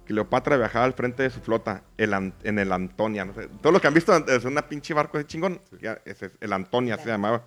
Cleopatra 0.05 0.57
viajaba 0.57 0.85
al 0.85 0.93
frente 0.93 1.23
de 1.23 1.29
su 1.29 1.39
flota 1.39 1.83
el 1.97 2.13
An- 2.13 2.33
en 2.43 2.59
el 2.59 2.71
Antonia. 2.71 3.23
no 3.25 3.33
sé, 3.33 3.47
todo 3.61 3.71
lo 3.71 3.79
que 3.79 3.87
han 3.87 3.93
visto 3.93 4.13
es 4.27 4.43
una 4.45 4.67
pinche 4.67 4.93
barco 4.93 5.17
de 5.17 5.25
chingón. 5.25 5.61
ya, 5.81 5.99
ese 6.05 6.27
es 6.27 6.31
el 6.41 6.51
Antonia 6.53 6.97
se 6.97 7.07
llamaba. 7.09 7.43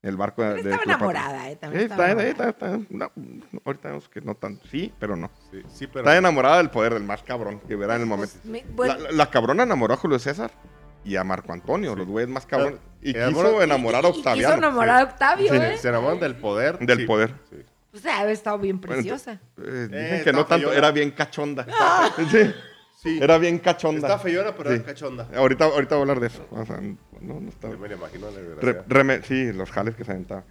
El 0.00 0.16
barco 0.16 0.42
de, 0.42 0.50
Pero 0.54 0.62
de 0.68 0.70
estaba 0.76 0.82
Cleopatra. 0.84 1.20
enamorada, 1.20 1.50
¿eh? 1.50 1.56
También 1.56 1.82
está, 1.82 1.94
estaba 2.08 2.22
está, 2.22 2.44
enamorada. 2.44 2.76
está, 2.76 2.94
no, 2.96 3.10
no, 3.50 3.60
ahorita 3.64 3.88
vemos 3.88 4.08
que 4.08 4.20
no 4.20 4.34
tan. 4.36 4.60
Sí, 4.70 4.92
pero 5.00 5.16
no. 5.16 5.28
Sí, 5.50 5.60
sí, 5.72 5.86
pero. 5.88 6.00
Está 6.04 6.16
enamorada 6.16 6.58
del 6.58 6.70
poder 6.70 6.94
del 6.94 7.02
más 7.02 7.22
cabrón 7.24 7.58
que 7.66 7.74
verá 7.74 7.96
en 7.96 8.02
el 8.02 8.06
momento. 8.06 8.34
Pues, 8.40 8.44
me- 8.44 8.64
bueno, 8.76 8.94
la, 8.94 9.00
la- 9.00 9.10
la 9.10 9.30
cabrona 9.30 9.64
enamoró 9.64 9.94
a 9.94 9.96
Julio 9.96 10.20
César 10.20 10.52
y 11.04 11.16
a 11.16 11.24
Marco 11.24 11.52
Antonio, 11.52 11.96
los 11.96 12.06
güeyes 12.06 12.28
más 12.30 12.46
cabrones. 12.46 12.78
Y 13.02 13.12
quiso 13.12 13.60
enamorar 13.60 14.04
a 14.04 14.08
y- 14.08 14.10
y 14.10 14.14
quiso 14.14 14.18
Octaviano. 14.20 14.54
enamorar 14.56 15.00
a 15.00 15.04
Octavio, 15.04 15.54
¿eh? 15.54 15.78
Se 15.78 15.88
enamoran 15.88 16.20
del 16.20 16.36
poder. 16.36 16.78
Del 16.78 16.98
Sí. 16.98 17.04
poder. 17.06 17.34
O 17.98 18.00
sea, 18.00 18.20
había 18.20 18.32
estado 18.32 18.58
bien 18.58 18.80
Bueno, 18.80 18.94
preciosa. 18.94 19.32
Eh, 19.58 19.88
dicen 19.90 19.90
Eh, 19.94 20.20
que 20.24 20.32
no 20.32 20.40
estaba 20.40 20.60
tanto, 20.60 20.72
era 20.72 20.90
bien 20.92 21.10
cachonda. 21.10 21.66
Sí, 22.30 22.52
Sí. 23.14 23.18
era 23.22 23.38
bien 23.38 23.58
cachonda. 23.58 24.08
Está 24.08 24.18
feyona, 24.18 24.54
pero 24.56 24.70
Sí. 24.70 24.76
es 24.76 24.82
cachonda. 24.82 25.28
Ahorita, 25.36 25.66
ahorita 25.66 25.94
voy 25.94 26.00
a 26.00 26.02
hablar 26.02 26.20
de 26.20 26.26
eso. 26.26 26.46
O 26.50 26.64
sea, 26.66 26.80
no, 26.80 27.40
no 27.40 27.48
está. 27.48 27.70
Yo 27.70 27.78
me 27.78 27.88
lo 27.88 27.94
imagino 27.96 28.26
la 28.30 28.82
Re- 28.86 29.22
sí, 29.22 29.52
los 29.52 29.70
jales 29.70 29.94
que 29.94 30.04
se 30.04 30.10
aventaban. 30.12 30.44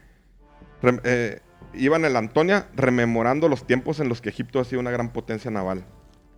Eh, 1.04 1.39
iban 1.74 2.06
en 2.06 2.14
la 2.14 2.20
Antonia 2.20 2.68
rememorando 2.76 3.50
los 3.50 3.66
tiempos 3.68 4.00
en 4.00 4.08
los 4.10 4.22
que 4.22 4.30
Egipto 4.30 4.60
ha 4.60 4.64
sido 4.66 4.80
una 4.80 4.91
gran 4.91 5.12
potencia 5.12 5.52
naval. 5.52 5.86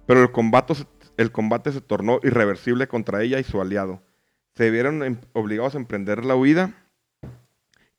Pero 0.08 0.22
el 0.24 0.32
combate, 0.32 0.74
se- 0.76 0.88
el 1.18 1.32
combate 1.32 1.72
se 1.72 1.82
tornó 1.82 2.20
irreversible 2.24 2.88
contra 2.88 3.22
ella 3.22 3.40
y 3.40 3.44
su 3.44 3.62
aliado. 3.62 4.02
Se 4.56 4.72
vieron 4.72 5.04
em- 5.04 5.22
obligados 5.34 5.76
a 5.76 5.78
emprender 5.78 6.26
la 6.26 6.36
huida 6.36 6.72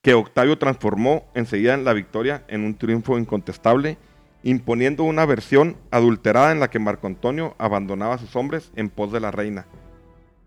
que 0.01 0.13
Octavio 0.15 0.57
transformó 0.57 1.25
enseguida 1.35 1.73
en 1.73 1.83
la 1.85 1.93
victoria 1.93 2.43
en 2.47 2.63
un 2.65 2.75
triunfo 2.75 3.17
incontestable, 3.19 3.97
imponiendo 4.43 5.03
una 5.03 5.25
versión 5.25 5.77
adulterada 5.91 6.51
en 6.51 6.59
la 6.59 6.69
que 6.69 6.79
Marco 6.79 7.05
Antonio 7.07 7.55
abandonaba 7.59 8.15
a 8.15 8.17
sus 8.17 8.35
hombres 8.35 8.71
en 8.75 8.89
pos 8.89 9.11
de 9.11 9.19
la 9.19 9.29
reina. 9.29 9.67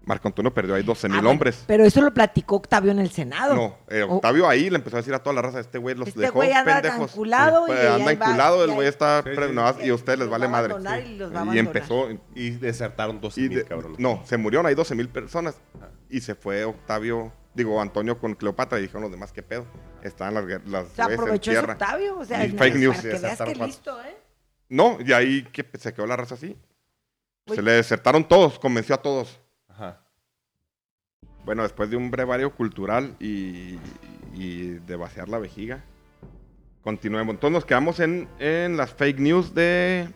Marco 0.06 0.28
Antonio 0.28 0.52
perdió 0.52 0.74
ahí 0.74 0.82
12 0.82 1.06
Ah, 1.06 1.10
mil 1.16 1.26
hombres. 1.26 1.64
Pero 1.66 1.84
eso 1.84 2.02
lo 2.02 2.12
platicó 2.12 2.56
Octavio 2.56 2.90
en 2.90 2.98
el 2.98 3.10
Senado. 3.10 3.54
No, 3.54 3.76
eh, 3.88 4.02
Octavio 4.02 4.46
ahí 4.48 4.68
le 4.68 4.76
empezó 4.76 4.96
a 4.96 5.00
decir 5.00 5.14
a 5.14 5.20
toda 5.20 5.32
la 5.34 5.40
raza, 5.42 5.60
este 5.60 5.78
güey 5.78 5.94
los 5.94 6.08
Este 6.08 6.20
dejó 6.20 6.34
güey 6.34 6.52
anda 6.52 6.82
pendejos. 6.82 7.14
y 7.16 7.22
anda 7.22 8.12
enculado, 8.12 8.58
y 8.66 8.68
el 8.68 8.74
güey 8.74 8.88
está 8.88 9.22
Sí, 9.22 9.30
pre- 9.34 9.48
sí, 9.48 9.54
nada 9.54 9.72
más, 9.72 9.80
sí. 9.80 9.86
y 9.86 9.90
a 9.90 9.94
ustedes 9.94 10.18
les 10.18 10.28
vale 10.28 10.48
madre. 10.48 10.74
y 10.74 10.76
los 10.76 10.84
va 10.84 10.90
a 10.90 10.98
Y 10.98 11.08
abandonar. 11.36 11.56
empezó, 11.58 12.08
Y 12.34 12.50
desertaron 12.50 13.20
12 13.20 13.40
y 13.40 13.48
mil, 13.48 13.58
de- 13.60 13.64
cabrón. 13.64 13.94
no, 13.98 14.20
se 14.26 14.36
murieron 14.36 14.66
ahí 14.66 14.74
12 14.74 14.94
mil 14.94 15.08
personas 15.08 15.56
y 16.10 16.20
se 16.20 16.34
fue 16.34 16.64
Octavio, 16.64 17.32
digo 17.54 17.80
Antonio 17.80 18.18
con 18.18 18.34
Cleopatra 18.34 18.78
y 18.78 18.82
dijeron 18.82 19.02
los 19.02 19.10
demás 19.10 19.32
qué 19.32 19.42
pedo. 19.42 19.66
Estaban 20.02 20.34
las, 20.34 20.44
las 20.66 20.98
en 20.98 21.04
aprovechó 21.04 21.50
ese 21.50 21.60
tierra. 21.60 21.72
Octavio. 21.74 22.18
O 22.18 22.24
sea, 22.24 22.44
Y 22.44 22.52
no, 22.52 22.58
fake 22.58 22.74
news. 22.76 22.96
para 22.96 23.08
que 23.10 23.18
veas 23.18 23.40
que 23.42 23.54
listo, 23.54 24.02
¿eh? 24.02 24.16
No, 24.68 24.98
y 25.00 25.12
ahí 25.12 25.44
que 25.52 25.64
se 25.78 25.92
quedó 25.94 26.06
la 26.06 26.16
raza 26.16 26.34
así. 26.34 26.56
Se 27.46 27.62
le 27.62 27.72
desertaron 27.72 28.26
todos, 28.26 28.58
convenció 28.58 28.94
a 28.94 29.02
todos. 29.02 29.40
Ajá. 29.68 30.00
Bueno, 31.44 31.62
después 31.62 31.90
de 31.90 31.96
un 31.96 32.10
brevario 32.10 32.54
cultural 32.54 33.14
y, 33.20 33.78
y 34.34 34.68
de 34.86 34.96
vaciar 34.96 35.28
la 35.28 35.38
vejiga, 35.38 35.84
continuemos. 36.82 37.34
Entonces 37.34 37.52
nos 37.54 37.64
quedamos 37.66 38.00
en, 38.00 38.28
en 38.38 38.76
las 38.78 38.94
fake 38.94 39.18
news 39.20 39.54
de, 39.54 40.08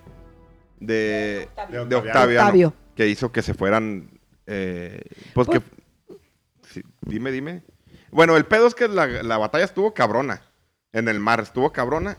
de, 0.80 0.94
De 0.94 1.48
de 1.70 1.78
Octaviano. 1.80 1.98
Octaviano, 1.98 2.46
Octavio. 2.46 2.74
que 2.96 3.08
hizo 3.08 3.30
que 3.30 3.42
se 3.42 3.52
fueran, 3.52 4.10
eh, 4.46 5.02
pues 5.34 5.46
Pues- 5.48 5.60
que, 5.60 5.77
sí, 6.70 6.82
dime, 7.02 7.30
dime. 7.32 7.62
Bueno, 8.10 8.36
el 8.36 8.44
pedo 8.46 8.66
es 8.66 8.74
que 8.74 8.88
la, 8.88 9.06
la 9.06 9.38
batalla 9.38 9.64
estuvo 9.64 9.92
cabrona, 9.94 10.42
en 10.92 11.08
el 11.08 11.20
mar 11.20 11.40
estuvo 11.40 11.72
cabrona, 11.72 12.16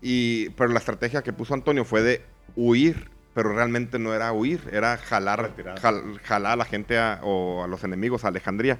y, 0.00 0.50
pero 0.50 0.70
la 0.70 0.78
estrategia 0.78 1.22
que 1.22 1.32
puso 1.32 1.54
Antonio 1.54 1.84
fue 1.84 2.02
de 2.02 2.24
huir, 2.56 3.10
pero 3.34 3.52
realmente 3.52 3.98
no 3.98 4.14
era 4.14 4.32
huir, 4.32 4.60
era 4.72 4.96
jalar, 4.98 5.40
Retirar. 5.42 5.80
jal- 5.80 6.18
jalar 6.22 6.52
a 6.52 6.56
la 6.56 6.64
gente 6.64 6.98
a- 6.98 7.20
o 7.22 7.64
a 7.64 7.66
los 7.66 7.82
enemigos 7.84 8.24
a 8.24 8.28
Alejandría. 8.28 8.78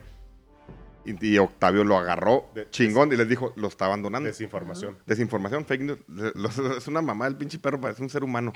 Y, 1.04 1.26
y 1.34 1.38
Octavio 1.38 1.82
lo 1.82 1.96
agarró 1.96 2.48
De- 2.54 2.70
chingón 2.70 3.12
y 3.12 3.16
les 3.16 3.28
dijo, 3.28 3.52
lo 3.56 3.66
está 3.68 3.86
abandonando. 3.86 4.28
Desinformación. 4.28 4.98
Desinformación, 5.06 5.64
fake 5.64 5.80
news. 5.82 5.98
Los- 6.34 6.58
es 6.58 6.86
una 6.86 7.02
mamá, 7.02 7.26
el 7.26 7.36
pinche 7.36 7.58
perro 7.58 7.80
parece 7.80 8.02
un 8.02 8.10
ser 8.10 8.22
humano. 8.22 8.52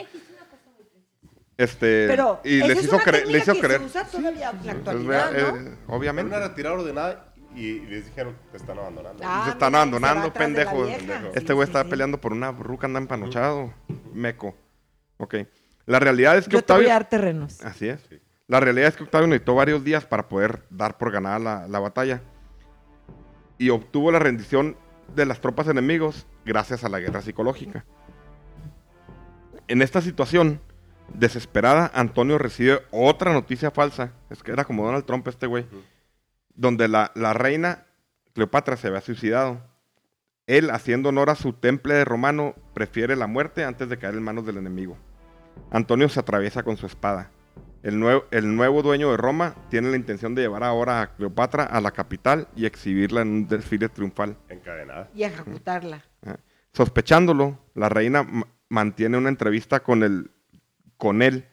Este, 1.59 2.07
Pero 2.07 2.40
y 2.44 2.59
esa 2.59 2.66
les 2.68 2.78
es 2.78 2.84
hizo 2.84 2.96
una 2.96 3.04
creer, 3.04 3.26
le 3.28 3.32
técnica 3.40 3.42
hizo 3.44 3.54
que 3.54 3.66
creer. 3.66 3.80
se 3.80 3.86
usa 3.86 4.04
todavía 4.07 4.30
en 4.50 4.57
la 4.66 4.72
Es 4.72 4.76
actualidad, 4.78 5.32
ver- 5.32 5.54
¿no? 5.54 5.70
eh, 5.70 5.76
obviamente. 5.88 6.36
una 6.36 6.48
retirada 6.48 6.74
ordenada 6.76 7.32
y 7.54 7.80
les 7.80 8.04
dijeron, 8.07 8.36
te 8.50 8.59
están 8.59 8.78
abandonando. 8.78 9.22
Ah, 9.26 9.42
se 9.46 9.50
están 9.52 9.74
abandonando, 9.74 10.26
la 10.26 10.32
pendejo. 10.34 10.84
Este 10.86 11.40
Sí, 11.40 11.52
güey 11.54 11.66
sí, 11.66 11.70
estaba 11.70 11.84
sí. 11.84 11.90
peleando 11.90 12.20
por 12.20 12.32
una 12.34 12.52
ruca, 12.52 12.86
anda 12.86 13.00
empanochado. 13.00 13.72
Meco. 14.12 14.54
Ok. 15.16 15.34
La 15.86 15.98
realidad 15.98 16.36
es 16.36 16.44
que 16.46 16.52
Yo 16.52 16.62
te 16.64 16.72
voy 16.74 16.80
Octavio. 16.82 16.90
a 16.90 16.92
dar 16.92 17.09
terrenos. 17.09 17.62
Así 17.64 17.88
es. 17.88 18.00
La 18.48 18.61
realidad 18.61 18.88
es 18.88 18.96
que 18.96 19.04
Octavio 19.04 19.26
necesitó 19.26 19.54
varios 19.54 19.82
días 19.82 20.04
para 20.04 20.28
poder 20.28 20.62
dar 20.68 20.98
por 20.98 21.11
ganada 21.11 21.38
la, 21.38 21.68
la 21.68 21.78
batalla. 21.78 22.20
Y 23.57 23.70
obtuvo 23.70 24.12
la 24.12 24.18
rendición 24.18 24.76
de 25.14 25.24
las 25.24 25.40
tropas 25.40 25.68
enemigos 25.68 26.26
gracias 26.44 26.84
a 26.84 26.90
la 26.90 27.00
guerra 27.00 27.22
psicológica. 27.22 27.86
En 29.68 29.80
esta 29.82 30.00
situación, 30.02 30.61
desesperada, 31.14 31.90
Antonio 31.94 32.38
recibe 32.38 32.80
otra 32.90 33.32
noticia 33.32 33.70
falsa. 33.70 34.12
Es 34.30 34.42
que 34.42 34.52
era 34.52 34.64
como 34.64 34.84
Donald 34.84 35.04
Trump 35.04 35.26
este 35.28 35.46
güey. 35.46 35.66
Donde 36.54 36.88
la, 36.88 37.12
la 37.14 37.32
reina 37.34 37.86
Cleopatra 38.34 38.76
se 38.76 38.88
había 38.88 39.00
suicidado. 39.00 39.61
Él, 40.46 40.70
haciendo 40.70 41.09
honor 41.09 41.30
a 41.30 41.34
su 41.34 41.52
temple 41.54 41.94
de 41.94 42.04
romano, 42.04 42.54
prefiere 42.74 43.16
la 43.16 43.26
muerte 43.26 43.64
antes 43.64 43.88
de 43.88 43.98
caer 43.98 44.14
en 44.14 44.22
manos 44.22 44.46
del 44.46 44.59
enemigo. 44.59 44.96
Antonio 45.70 46.09
se 46.09 46.20
atraviesa 46.20 46.62
con 46.62 46.76
su 46.76 46.86
espada. 46.86 47.30
El 47.82 47.98
nuevo, 47.98 48.24
el 48.30 48.54
nuevo 48.57 48.82
dueño 48.82 49.11
de 49.11 49.16
Roma 49.16 49.54
tiene 49.70 49.90
la 49.90 49.96
intención 49.96 50.34
de 50.34 50.42
llevar 50.42 50.64
ahora 50.64 51.00
a 51.02 51.14
Cleopatra 51.14 51.64
a 51.64 51.80
la 51.80 51.90
capital 51.92 52.48
y 52.57 52.64
exhibirla 52.66 53.22
en 53.22 53.28
un 53.28 53.48
desfile 53.48 53.88
triunfal. 53.88 54.36
Encadenada. 54.48 55.09
Y 55.14 55.22
ejecutarla. 55.24 56.02
Sospechándolo, 56.72 57.59
la 57.74 57.88
reina 57.88 58.22
ma- 58.22 58.46
mantiene 58.68 59.16
una 59.18 59.28
entrevista 59.28 59.80
con, 59.80 60.02
el, 60.02 60.30
con 60.99 61.22
él 61.22 61.47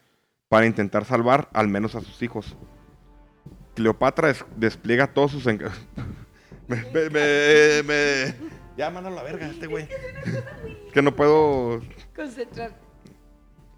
para 0.49 0.65
intentar 0.65 1.05
salvar 1.05 1.49
al 1.53 1.67
menos 1.67 1.95
a 1.95 2.01
sus 2.01 2.21
hijos. 2.21 2.55
Cleopatra 3.75 4.27
des- 4.29 4.45
despliega 4.55 5.07
todos 5.07 5.31
sus... 5.31 5.45
me, 5.47 5.55
me- 6.67 7.09
me- 7.09 7.83
me- 7.83 8.35
Ya, 8.77 8.89
mándalo 8.89 9.19
a 9.19 9.23
la 9.23 9.31
verga 9.31 9.47
este 9.47 9.67
güey. 9.67 9.87
Es 10.25 10.93
que 10.93 11.01
no 11.01 11.15
puedo... 11.15 11.81
Concentrar. 12.15 12.71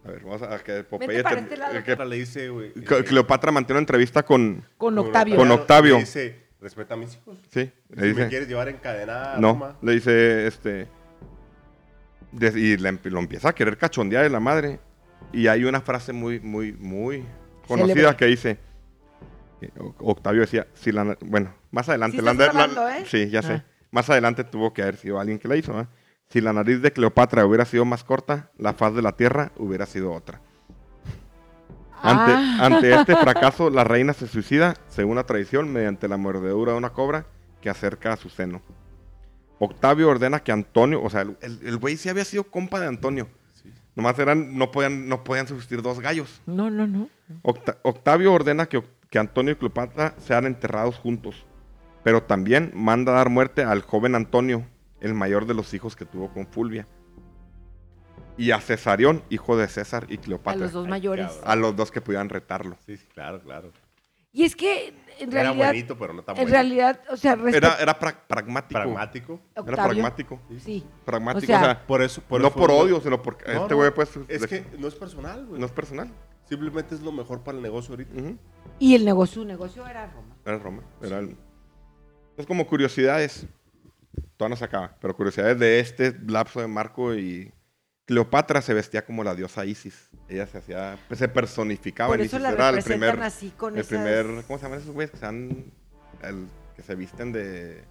A 0.03 0.09
ver, 0.11 0.21
vamos 0.23 0.41
a 0.41 0.59
que 0.59 0.83
Popeye... 0.83 1.19
Este 1.21 1.85
que- 1.97 2.05
le 2.05 2.15
dice, 2.17 2.49
güey. 2.49 2.73
Eh, 2.75 3.03
Cleopatra 3.05 3.51
mantiene 3.51 3.77
una 3.77 3.83
entrevista 3.83 4.23
con... 4.23 4.63
Con 4.77 4.97
Octavio. 4.97 5.35
Con 5.37 5.49
Octavio. 5.51 5.95
Le 5.95 5.99
dice, 6.01 6.43
respeta 6.61 6.93
a 6.93 6.97
mis 6.97 7.15
hijos. 7.15 7.37
Sí, 7.49 7.71
Si 7.89 7.95
le 7.95 8.01
me 8.01 8.07
dice... 8.09 8.27
quieres 8.27 8.47
llevar 8.49 8.67
encadenada 8.69 9.35
a 9.35 9.39
No, 9.39 9.53
Roma, 9.53 9.77
le 9.81 9.91
dice, 9.93 10.45
este... 10.47 10.87
y 12.33 12.77
le 12.77 12.91
lo 13.03 13.19
empieza 13.19 13.49
a 13.49 13.55
querer 13.55 13.77
cachondear 13.77 14.23
de 14.23 14.29
la 14.29 14.39
madre. 14.41 14.79
Y 15.35 15.47
hay 15.47 15.65
una 15.65 15.81
frase 15.81 16.13
muy, 16.13 16.39
muy, 16.39 16.73
muy 16.73 17.25
conocida 17.67 18.15
que 18.17 18.25
dice... 18.25 18.57
Octavio 19.99 20.41
decía, 20.41 20.67
si 20.73 20.91
la... 20.91 21.03
na- 21.03 21.17
Bueno, 21.21 21.53
más 21.71 21.89
adelante... 21.89 22.17
Sí 22.17 22.23
la- 22.23 22.33
grabando, 22.33 22.87
¿eh? 22.89 23.03
Sí, 23.07 23.29
ya 23.29 23.41
sé. 23.41 23.53
Ah. 23.53 23.65
Más 23.91 24.09
adelante 24.09 24.43
tuvo 24.43 24.73
que 24.73 24.81
haber 24.81 24.97
sido 24.97 25.19
alguien 25.19 25.39
que 25.39 25.47
la 25.47 25.55
hizo, 25.55 25.79
¿eh? 25.79 25.87
Si 26.29 26.41
la 26.41 26.53
nariz 26.53 26.81
de 26.81 26.91
Cleopatra 26.91 27.45
hubiera 27.45 27.65
sido 27.65 27.85
más 27.85 28.03
corta, 28.03 28.51
la 28.57 28.73
faz 28.73 28.93
de 28.95 29.01
la 29.01 29.13
tierra 29.13 29.51
hubiera 29.57 29.85
sido 29.85 30.11
otra. 30.13 30.41
Ante, 32.01 32.31
Ah. 32.33 32.57
ante 32.61 32.93
este 32.93 33.15
fracaso, 33.15 33.69
la 33.69 33.83
reina 33.83 34.13
se 34.13 34.27
suicida, 34.27 34.75
según 34.89 35.15
la 35.15 35.23
tradición, 35.25 35.71
mediante 35.71 36.07
la 36.07 36.17
mordedura 36.17 36.73
de 36.73 36.77
una 36.77 36.91
cobra 36.91 37.25
que 37.61 37.69
acerca 37.69 38.13
a 38.13 38.17
su 38.17 38.29
seno. 38.29 38.61
Octavio 39.59 40.09
ordena 40.09 40.41
que 40.41 40.51
Antonio, 40.51 41.01
o 41.01 41.09
sea, 41.09 41.21
el, 41.21 41.37
el- 41.41 41.59
el 41.65 41.77
güey 41.77 41.97
sí 41.97 42.09
había 42.09 42.25
sido 42.25 42.43
compa 42.43 42.79
de 42.79 42.87
Antonio. 42.87 43.27
Nomás 43.95 44.19
eran, 44.19 44.57
no 44.57 44.71
podían, 44.71 45.07
no 45.07 45.23
podían 45.23 45.47
subsistir 45.47 45.81
dos 45.81 45.99
gallos. 45.99 46.41
No, 46.45 46.69
no, 46.69 46.85
no. 46.87 47.09
Octa- 47.43 47.77
Octavio 47.83 48.33
ordena 48.33 48.65
que, 48.65 48.83
que 49.09 49.19
Antonio 49.19 49.53
y 49.53 49.55
Cleopatra 49.55 50.13
sean 50.17 50.45
enterrados 50.45 50.97
juntos, 50.97 51.45
pero 52.03 52.21
también 52.23 52.71
manda 52.75 53.13
dar 53.13 53.29
muerte 53.29 53.63
al 53.63 53.81
joven 53.81 54.15
Antonio, 54.15 54.65
el 54.99 55.13
mayor 55.13 55.45
de 55.45 55.53
los 55.53 55.73
hijos 55.73 55.95
que 55.95 56.05
tuvo 56.05 56.29
con 56.33 56.45
Fulvia, 56.47 56.87
y 58.37 58.51
a 58.51 58.59
Cesarión, 58.59 59.23
hijo 59.29 59.55
de 59.57 59.67
César 59.69 60.07
y 60.09 60.17
A 60.17 60.21
Cleopatra, 60.21 60.59
los 60.59 60.73
dos 60.73 60.85
Ay, 60.85 60.89
mayores. 60.89 61.39
a 61.45 61.55
los 61.55 61.75
dos 61.75 61.89
que 61.91 62.01
pudieran 62.01 62.27
retarlo. 62.29 62.77
Sí, 62.85 62.97
sí, 62.97 63.07
claro, 63.13 63.39
claro. 63.39 63.71
Y 64.35 64.43
es 64.43 64.55
que, 64.55 64.89
en 65.17 65.31
Era 65.31 65.43
realidad, 65.43 65.67
bonito, 65.67 65.97
pero 65.97 66.13
no 66.13 66.21
tan 66.21 66.35
en 66.35 66.41
bueno. 66.43 66.51
realidad, 66.53 66.99
o 67.09 67.15
sea, 67.15 67.37
respect- 67.37 67.55
Era, 67.55 67.75
era 67.77 67.97
pra- 67.97 68.17
pragmático. 68.27 68.73
Pragmático. 68.81 69.39
Era 69.53 69.61
Octavio, 69.61 69.83
pragmático. 69.91 70.39
Sí. 70.59 70.83
Pragmático, 71.05 71.43
O 71.45 71.47
sea, 71.47 71.61
o 71.61 71.63
sea, 71.63 71.87
Por 71.87 72.01
eso, 72.01 72.21
por 72.21 72.41
no 72.41 72.47
eso 72.49 72.55
por 72.57 72.69
odio, 72.69 72.99
sino 72.99 73.21
porque 73.21 73.45
No, 73.45 73.61
este 73.61 73.69
no, 73.69 73.75
güey 73.77 73.91
pues 73.91 74.09
Es 74.27 74.41
de- 74.41 74.47
que 74.49 74.65
no 74.77 74.89
es 74.89 74.95
personal, 74.95 75.45
güey. 75.45 75.59
no 75.59 75.65
es 75.65 75.71
personal. 75.71 76.11
Simplemente 76.49 76.93
es 76.95 77.01
lo 77.01 77.13
mejor 77.13 77.43
para 77.43 77.55
el 77.57 77.63
negocio 77.63 77.93
ahorita. 77.93 78.13
Ujú. 78.13 78.37
Y 78.77 78.93
el 78.93 79.05
negocio, 79.05 79.41
su 79.41 79.47
negocio 79.47 79.87
era 79.87 80.05
Roma. 80.07 80.35
Era 80.45 80.57
Roma. 80.59 80.83
Era 81.01 81.19
el- 81.19 81.37
Es 82.35 82.45
como 82.45 82.67
curiosidades. 82.67 83.47
Todavía 84.35 84.55
no 84.55 84.57
se 84.57 84.65
acaba, 84.65 84.97
pero 84.99 85.15
curiosidades 85.15 85.57
de 85.59 85.79
este 85.79 86.13
lapso 86.27 86.59
de 86.59 86.67
Marco 86.67 87.15
y 87.15 87.53
Cleopatra 88.05 88.61
se 88.61 88.73
vestía 88.73 89.03
como 89.05 89.23
la 89.23 89.33
diosa 89.35 89.65
Isis. 89.65 90.09
Ella 90.29 90.45
se 90.47 90.59
hacía, 90.59 90.97
pues, 91.07 91.19
se 91.19 91.27
personificaba 91.27 92.09
Por 92.09 92.19
en 92.19 92.25
eso 92.27 92.35
Isis. 92.37 92.43
la 92.43 92.51
Era 92.53 92.69
el 92.69 92.83
primer, 92.83 93.19
así 93.23 93.49
con 93.51 93.73
el 93.73 93.79
esas... 93.81 93.89
primer, 93.89 94.25
¿cómo 94.45 94.59
se 94.59 94.63
llaman 94.65 94.79
esos 94.79 94.93
güeyes 94.93 95.11
que 95.11 95.17
se 95.17 95.25
han- 95.25 95.71
el- 96.21 96.47
que 96.75 96.81
se 96.83 96.95
visten 96.95 97.31
de 97.31 97.83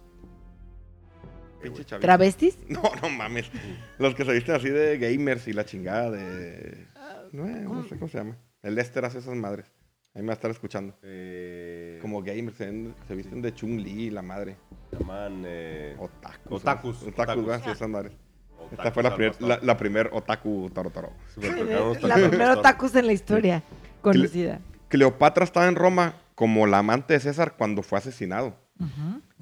pinche 1.61 1.83
chavito? 1.85 2.05
¿Travestis? 2.05 2.57
No, 2.69 2.81
no 3.01 3.09
mames. 3.09 3.49
Los 3.99 4.15
que 4.15 4.23
se 4.25 4.31
visten 4.33 4.55
así 4.55 4.69
de 4.69 4.97
gamers 4.97 5.47
y 5.47 5.53
la 5.53 5.65
chingada 5.65 6.11
de. 6.11 6.85
No, 7.31 7.47
eh, 7.47 7.61
no 7.61 7.83
sé 7.87 7.97
cómo 7.97 8.07
se 8.09 8.17
llama. 8.19 8.37
El 8.61 8.75
Lester 8.75 9.03
hace 9.05 9.19
esas 9.19 9.35
madres. 9.35 9.65
Ahí 10.13 10.21
me 10.21 10.27
va 10.27 10.33
a 10.33 10.35
estar 10.35 10.49
escuchando. 10.49 10.97
Eh, 11.03 11.99
Como 12.01 12.23
gamers, 12.23 12.55
se, 12.57 12.65
ven- 12.67 12.95
se 13.07 13.15
visten 13.15 13.41
de 13.41 13.53
Chung-Li 13.53 14.03
y 14.03 14.09
la 14.11 14.21
madre. 14.21 14.55
se 14.91 14.97
llaman 14.99 15.43
eh, 15.45 15.95
Otakus. 15.99 16.61
Otakus, 16.61 16.95
Otakus, 17.01 17.07
otakus. 17.13 17.45
¿verdad? 17.45 17.61
Sí, 17.65 17.71
esas 17.71 17.89
madres. 17.89 18.13
Otakus 18.65 18.79
Esta 18.79 18.91
fue 18.91 19.03
la, 19.03 19.15
primer, 19.15 19.41
la, 19.41 19.59
la 19.61 19.77
primer 19.77 20.09
otaku 20.13 20.69
toro 20.73 20.89
toro. 20.89 21.11
La 22.01 22.15
primera 22.15 22.61
tacos 22.61 22.95
en 22.95 23.07
la 23.07 23.13
historia 23.13 23.63
conocida. 24.01 24.59
Cleopatra 24.89 25.43
estaba 25.43 25.67
en 25.67 25.75
Roma 25.75 26.15
como 26.35 26.67
la 26.67 26.79
amante 26.79 27.13
de 27.13 27.19
César 27.19 27.55
cuando 27.57 27.81
fue 27.81 27.97
asesinado. 27.97 28.55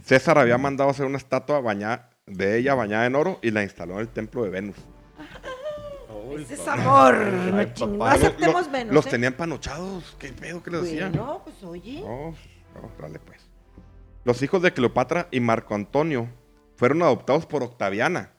César 0.03 0.37
había 0.37 0.57
mandado 0.57 0.89
hacer 0.89 1.05
una 1.05 1.17
estatua 1.17 1.59
bañada, 1.59 2.09
de 2.25 2.57
ella 2.57 2.75
bañada 2.75 3.05
en 3.05 3.15
oro 3.15 3.39
y 3.41 3.51
la 3.51 3.63
instaló 3.63 3.95
en 3.95 4.01
el 4.01 4.07
templo 4.07 4.43
de 4.43 4.49
Venus. 4.49 4.75
Ese 6.39 6.55
es 6.55 6.67
amor. 6.67 7.15
Ay, 7.15 7.73
no 7.79 7.87
no 7.87 8.05
aceptemos 8.05 8.69
menos. 8.69 8.93
Los 8.93 9.05
¿eh? 9.07 9.09
tenían 9.11 9.33
panochados. 9.33 10.15
¿Qué 10.17 10.29
pedo 10.29 10.63
que 10.63 10.71
les 10.71 10.83
decían? 10.83 11.11
Bueno, 11.11 11.41
pues 11.43 11.63
oye. 11.63 12.01
No, 12.01 12.31
no, 12.73 12.91
dale 12.99 13.19
pues. 13.19 13.39
Los 14.23 14.41
hijos 14.41 14.61
de 14.61 14.73
Cleopatra 14.73 15.27
y 15.31 15.39
Marco 15.39 15.75
Antonio 15.75 16.29
fueron 16.75 17.01
adoptados 17.01 17.45
por 17.45 17.61
Octaviana, 17.61 18.32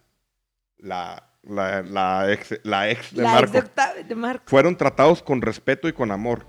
la, 0.78 1.30
la, 1.42 1.82
la 1.82 2.32
ex, 2.32 2.58
la 2.64 2.90
ex 2.90 3.14
de 3.14 3.22
Marco. 3.22 3.42
ex 3.44 3.52
de, 3.52 3.58
Octavio- 3.60 4.04
de 4.04 4.14
Marco. 4.14 4.44
Fueron 4.46 4.76
tratados 4.76 5.22
con 5.22 5.42
respeto 5.42 5.88
y 5.88 5.92
con 5.92 6.10
amor. 6.10 6.46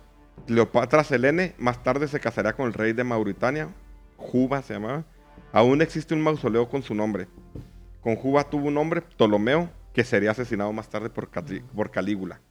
Cleopatra 0.48 1.04
Selene 1.04 1.56
más 1.58 1.82
tarde 1.84 2.08
se 2.08 2.20
casaría 2.20 2.54
con 2.54 2.68
el 2.68 2.74
rey 2.74 2.94
de 2.94 3.04
Mauritania, 3.04 3.70
Juba 4.18 4.62
se 4.62 4.74
llamaba. 4.74 5.04
Aún 5.54 5.82
existe 5.82 6.14
un 6.14 6.22
mausoleo 6.22 6.68
con 6.70 6.84
su 6.84 6.94
nombre. 6.94 7.28
Con 8.02 8.16
Juba 8.16 8.44
tuvo 8.50 8.68
un 8.68 8.78
hombre, 8.78 9.02
Ptolomeo, 9.02 9.70
que 9.94 10.04
sería 10.04 10.32
asesinado 10.32 10.72
más 10.74 10.90
tarde 10.90 11.10
por, 11.10 11.30
por 11.74 11.92
Calígula. 11.92 12.42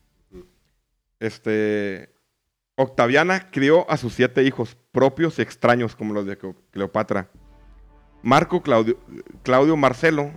Este, 1.20 2.12
Octaviana 2.76 3.50
crió 3.50 3.88
a 3.90 3.96
sus 3.96 4.14
siete 4.14 4.42
hijos, 4.42 4.76
propios 4.92 5.38
y 5.38 5.42
extraños 5.42 5.94
como 5.94 6.12
los 6.14 6.26
de 6.26 6.36
Cleo- 6.38 6.56
Cleopatra. 6.70 7.28
Marco 8.22 8.62
Claudio, 8.62 8.98
Claudio 9.42 9.76
Marcelo, 9.76 10.30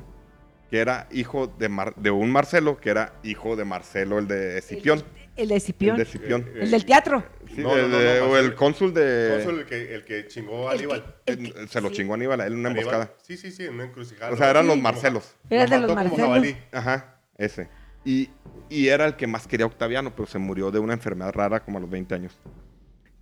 que 0.69 0.79
era 0.79 1.07
hijo 1.11 1.47
de, 1.47 1.69
Mar- 1.69 1.95
de 1.95 2.11
un 2.11 2.31
Marcelo, 2.31 2.77
que 2.79 2.89
era 2.89 3.13
hijo 3.23 3.55
de 3.55 3.65
Marcelo, 3.65 4.19
el 4.19 4.27
de 4.27 4.57
Escipión. 4.57 5.03
El 5.35 5.49
de 5.49 5.55
Escipión. 5.55 5.91
El 5.91 5.97
de 5.97 6.03
Escipión. 6.03 6.41
Eh, 6.47 6.59
El 6.61 6.71
del 6.71 6.85
teatro. 6.85 7.23
Sí, 7.53 7.61
No, 7.61 7.75
de- 7.75 7.83
no, 7.83 7.87
no, 7.89 7.97
de- 7.99 8.19
no, 8.19 8.25
o 8.27 8.37
el 8.37 8.55
cónsul 8.55 8.93
de... 8.93 9.33
Cónsul, 9.35 9.59
el 9.59 9.65
que, 9.65 9.93
el 9.95 10.03
que 10.03 10.27
chingó 10.27 10.67
a 10.69 10.73
Aníbal. 10.73 11.15
que- 11.25 11.67
se 11.69 11.79
lo 11.81 11.89
sí. 11.89 11.95
chingó 11.95 12.15
Aníbal 12.15 12.41
a 12.41 12.47
él 12.47 12.53
en 12.53 12.59
una 12.59 12.69
Aníbal. 12.69 12.93
emboscada. 12.95 13.17
Sí, 13.21 13.37
sí, 13.37 13.51
sí, 13.51 13.65
en 13.65 13.75
una 13.75 13.85
encrucijada. 13.85 14.31
O 14.33 14.35
sea, 14.37 14.49
eran 14.49 14.65
los. 14.67 14.77
Marcelos. 14.77 15.35
Era 15.49 15.65
de 15.67 15.79
los 15.79 15.93
Marcelos. 15.95 16.55
Ajá, 16.71 17.19
ese. 17.37 17.69
Y, 18.03 18.29
y 18.69 18.87
era 18.87 19.05
el 19.05 19.15
que 19.15 19.27
más 19.27 19.47
quería 19.47 19.65
Octaviano, 19.65 20.15
pero 20.15 20.25
se 20.27 20.39
murió 20.39 20.71
de 20.71 20.79
una 20.79 20.93
enfermedad 20.93 21.33
rara 21.33 21.59
como 21.59 21.77
a 21.77 21.81
los 21.81 21.89
20 21.89 22.15
años. 22.15 22.37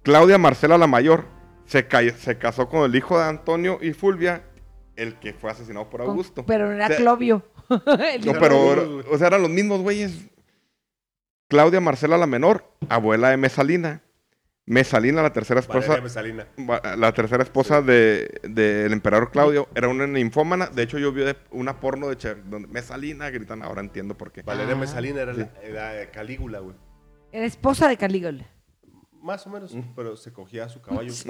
Claudia 0.03 0.37
Marcela 0.37 0.77
la 0.77 0.87
mayor 0.87 1.25
se 1.65 1.87
casó 1.87 2.69
con 2.69 2.83
el 2.89 2.95
hijo 2.95 3.17
de 3.19 3.25
Antonio 3.25 3.79
y 3.81 3.93
Fulvia, 3.93 4.43
el 4.95 5.19
que 5.19 5.33
fue 5.33 5.51
asesinado 5.51 5.89
por 5.89 6.01
Con- 6.01 6.09
Augusto. 6.11 6.45
Pero 6.45 6.67
no 6.67 6.73
era 6.73 6.85
O 6.85 6.89
sea, 6.89 6.97
Clovio. 6.97 7.43
No, 7.69 8.33
pero, 8.39 9.03
o 9.11 9.17
sea, 9.17 9.27
eran 9.27 9.41
los 9.41 9.49
mismos 9.51 9.81
güeyes. 9.81 10.27
Claudia 11.47 11.79
Marcela 11.81 12.17
la 12.17 12.27
menor, 12.27 12.65
abuela 12.89 13.29
de 13.29 13.37
Mesalina. 13.37 14.01
Mesalina, 14.67 15.21
la 15.21 15.31
tercera 15.31 15.59
esposa, 15.59 16.01
Mesalina. 16.01 16.47
la 16.97 17.13
tercera 17.13 17.43
esposa 17.43 17.83
de- 17.83 18.39
del 18.49 18.91
emperador 18.93 19.29
Claudio, 19.29 19.67
era 19.75 19.87
una 19.89 20.07
ninfómana. 20.07 20.65
De 20.67 20.81
hecho, 20.81 20.97
yo 20.97 21.11
vi 21.11 21.23
una 21.51 21.79
porno 21.79 22.07
de 22.09 22.17
Che- 22.17 22.33
donde 22.35 22.67
Mesalina 22.67 23.29
gritan, 23.29 23.61
ahora 23.61 23.81
entiendo 23.81 24.17
por 24.17 24.31
qué. 24.31 24.41
Valeria 24.41 24.73
Ah. 24.73 24.77
Mesalina 24.77 25.21
era, 25.21 25.33
la, 25.33 25.49
era 25.61 26.09
Calígula, 26.09 26.59
güey. 26.59 26.75
Era 27.31 27.45
esposa 27.45 27.87
de 27.87 27.97
Calígula. 27.97 28.47
Más 29.21 29.45
o 29.45 29.51
menos, 29.51 29.73
Mm. 29.75 29.81
pero 29.95 30.15
se 30.17 30.33
cogía 30.33 30.65
a 30.65 30.69
su 30.69 30.81
caballo. 30.81 31.11
Más 31.11 31.25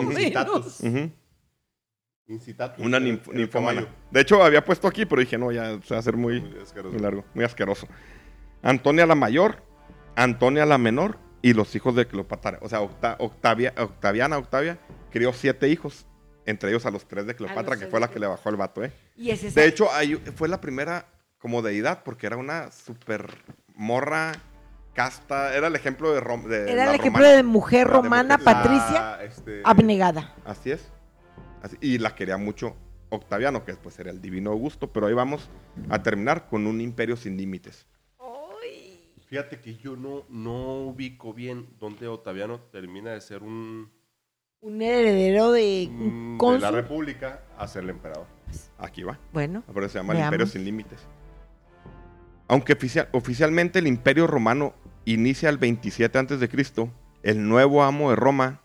Una 2.80 3.00
ninf- 3.00 3.30
el 3.34 3.50
caballo. 3.50 3.88
De 4.12 4.22
hecho, 4.22 4.44
había 4.44 4.64
puesto 4.66 4.88
aquí, 4.88 5.06
pero 5.06 5.20
dije, 5.22 5.38
no, 5.38 5.52
ya 5.52 5.80
se 5.84 5.94
va 5.94 5.98
a 5.98 6.00
hacer 6.00 6.16
muy, 6.18 6.42
Muy 6.42 6.60
asqueroso. 6.62 6.94
muy 6.94 7.02
largo, 7.02 7.26
muy 7.34 7.46
asqueroso. 7.46 7.88
Antonia 8.64 9.06
la 9.06 9.16
mayor, 9.16 9.64
Antonia 10.16 10.66
la 10.66 10.78
menor 10.78 11.18
y 11.42 11.54
los 11.54 11.76
hijos 11.76 11.96
de 11.96 12.08
Cleopatra. 12.08 12.58
O 12.62 12.70
sea, 12.70 12.82
Octa- 12.82 13.16
Octavia, 13.20 13.74
Octaviana, 13.78 14.38
Octavia, 14.38 14.80
crió 15.12 15.34
siete 15.34 15.70
hijos, 15.70 16.08
entre 16.48 16.70
ellos 16.70 16.86
a 16.86 16.92
los 16.92 17.08
tres 17.08 17.28
de 17.28 17.36
Cleopatra, 17.36 17.78
que 17.78 17.88
fue 17.88 18.00
la 18.00 18.10
que 18.10 18.20
le 18.20 18.28
bajó 18.28 18.50
el 18.50 18.56
vato, 18.56 18.84
¿eh? 18.84 18.92
Y 19.16 19.30
ese 19.30 19.52
De 19.52 19.68
hecho, 19.68 19.92
ahí 19.94 20.16
fue 20.36 20.48
la 20.48 20.60
primera 20.62 21.06
como 21.38 21.62
deidad, 21.62 22.02
porque 22.04 22.26
era 22.26 22.38
una 22.38 22.72
super 22.72 23.28
morra 23.76 24.32
casta, 24.96 25.56
era 25.56 25.68
el 25.68 25.76
ejemplo 25.76 26.12
de, 26.14 26.22
Rom- 26.22 26.46
de 26.48 26.72
era 26.72 26.86
la 26.86 26.94
el 26.94 27.00
ejemplo 27.00 27.20
romana. 27.22 27.36
de 27.36 27.44
mujer 27.44 27.88
de 27.88 27.94
romana, 27.94 28.38
mujer- 28.38 28.54
Patricia, 28.54 29.02
La, 29.02 29.24
este, 29.24 29.62
abnegada. 29.64 30.34
Así 30.46 30.72
es. 30.72 30.92
Así- 31.66 31.78
y 31.82 31.98
la 31.98 32.14
quería 32.14 32.38
mucho 32.38 32.76
Octaviano, 33.10 33.66
que 33.66 33.72
después 33.72 33.98
era 34.00 34.12
el 34.12 34.22
divino 34.22 34.52
Augusto, 34.52 34.92
pero 34.94 35.08
ahí 35.08 35.14
vamos 35.14 35.50
a 35.90 36.02
terminar 36.04 36.48
con 36.48 36.68
un 36.68 36.80
imperio 36.80 37.16
sin 37.18 37.38
límites. 37.38 37.88
Fíjate 39.28 39.60
que 39.60 39.76
yo 39.76 39.96
no, 39.96 40.24
no 40.30 40.84
ubico 40.86 41.34
bien 41.34 41.68
dónde 41.80 42.08
Octaviano 42.08 42.60
termina 42.72 43.12
de 43.12 43.22
ser 43.22 43.42
un, 43.42 43.92
Un 44.62 44.82
heredero 44.84 45.52
de 45.52 45.90
mm, 45.92 46.38
un 46.42 46.54
de 46.54 46.60
la 46.60 46.70
república 46.72 47.44
a 47.58 47.68
ser 47.68 47.84
el 47.86 47.90
emperador. 47.90 48.28
Aquí 48.78 49.02
va. 49.02 49.20
Bueno, 49.34 49.64
Por 49.64 49.84
eso 49.84 49.94
se 49.94 50.00
llama 50.00 50.14
el 50.14 50.20
imperio 50.26 50.46
sin 50.46 50.64
límites. 50.64 51.00
Aunque 52.48 52.74
oficial- 52.74 53.10
oficialmente 53.14 53.80
el 53.80 53.88
imperio 53.88 54.28
romano 54.28 54.76
inicia 55.06 55.50
el 55.50 55.58
27 55.58 56.18
a.C., 56.20 56.90
el 57.24 57.48
nuevo 57.48 57.84
amo 57.84 58.12
de 58.12 58.16
Roma 58.16 58.62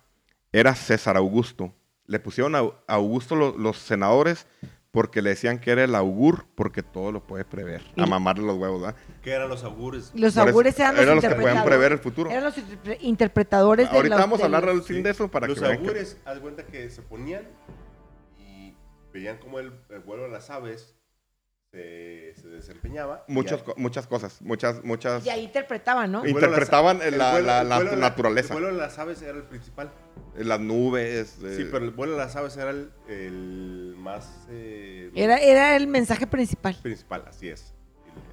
era 0.52 0.74
César 0.74 1.16
Augusto. 1.16 1.74
Le 2.10 2.18
pusieron 2.18 2.56
a 2.56 2.68
Augusto 2.88 3.36
lo- 3.36 3.56
los 3.56 3.78
senadores 3.78 4.46
porque 4.90 5.22
le 5.22 5.30
decían 5.30 5.60
que 5.60 5.70
era 5.70 5.84
el 5.84 5.94
augur 5.94 6.44
porque 6.56 6.82
todo 6.82 7.12
lo 7.12 7.22
puede 7.24 7.44
prever. 7.44 7.82
A 7.96 8.04
mamarle 8.06 8.44
los 8.44 8.56
huevos, 8.58 8.82
¿verdad? 8.82 8.96
¿Qué 9.22 9.30
eran 9.30 9.48
los 9.48 9.62
augures? 9.62 10.10
los 10.16 10.36
augures 10.36 10.76
eran 10.80 10.96
los, 10.96 11.02
eran 11.04 11.14
los 11.14 11.22
que 11.24 11.28
podían 11.30 11.40
interpretadores. 11.58 11.64
prever 11.78 11.92
el 11.92 11.98
futuro. 12.00 12.30
Eran 12.30 12.42
los 12.42 12.58
interpre- 12.58 12.98
interpretadores 13.00 13.88
de 13.90 13.96
Ahorita 13.96 14.16
los- 14.16 14.24
vamos 14.24 14.40
a 14.42 14.44
hablar 14.46 14.64
los- 14.64 14.74
al 14.74 14.82
fin 14.82 15.04
de 15.04 15.10
eso 15.10 15.28
para 15.28 15.46
los 15.46 15.54
que 15.60 15.64
vean 15.64 15.78
que- 15.78 15.86
augures, 15.86 16.16
haz 16.24 16.38
cuenta 16.40 16.66
que 16.66 16.90
se 16.90 17.02
ponían 17.02 17.44
y 18.40 18.74
veían 19.12 19.38
cómo 19.38 19.60
el, 19.60 19.72
el 19.90 20.00
vuelo 20.00 20.24
de 20.24 20.30
las 20.30 20.50
aves 20.50 20.96
se, 21.70 22.34
se 22.34 22.48
desempeñaba. 22.48 23.24
ya- 23.28 23.64
co- 23.64 23.74
muchas 23.76 24.06
cosas, 24.06 24.42
muchas, 24.42 24.82
muchas... 24.82 25.24
Y 25.24 25.30
ahí 25.30 25.44
interpretaban, 25.44 26.10
¿no? 26.10 26.22
Las- 26.22 26.30
interpretaban 26.32 27.00
el 27.02 27.16
la- 27.16 27.32
vuelo- 27.32 27.46
la- 27.46 27.60
el 27.62 27.68
la 27.68 27.76
vuelo 27.76 27.90
de 27.92 27.96
naturaleza. 27.96 28.54
El 28.54 28.60
vuelo 28.60 28.76
de 28.76 28.82
las 28.82 28.98
aves 28.98 29.22
era 29.22 29.36
el 29.38 29.44
principal. 29.44 29.92
Las 30.36 30.60
nubes. 30.60 31.36
Sí, 31.40 31.46
eh, 31.46 31.68
pero 31.70 31.84
el 31.84 31.90
vuelo 31.92 32.14
de 32.14 32.18
las 32.18 32.34
aves 32.36 32.56
era 32.56 32.70
el, 32.70 32.90
el 33.08 33.94
más 33.98 34.46
eh, 34.50 35.10
Era, 35.14 35.38
era 35.38 35.76
el 35.76 35.86
mensaje 35.86 36.26
principal. 36.26 36.76
principal, 36.82 37.24
así 37.28 37.48
es. 37.48 37.72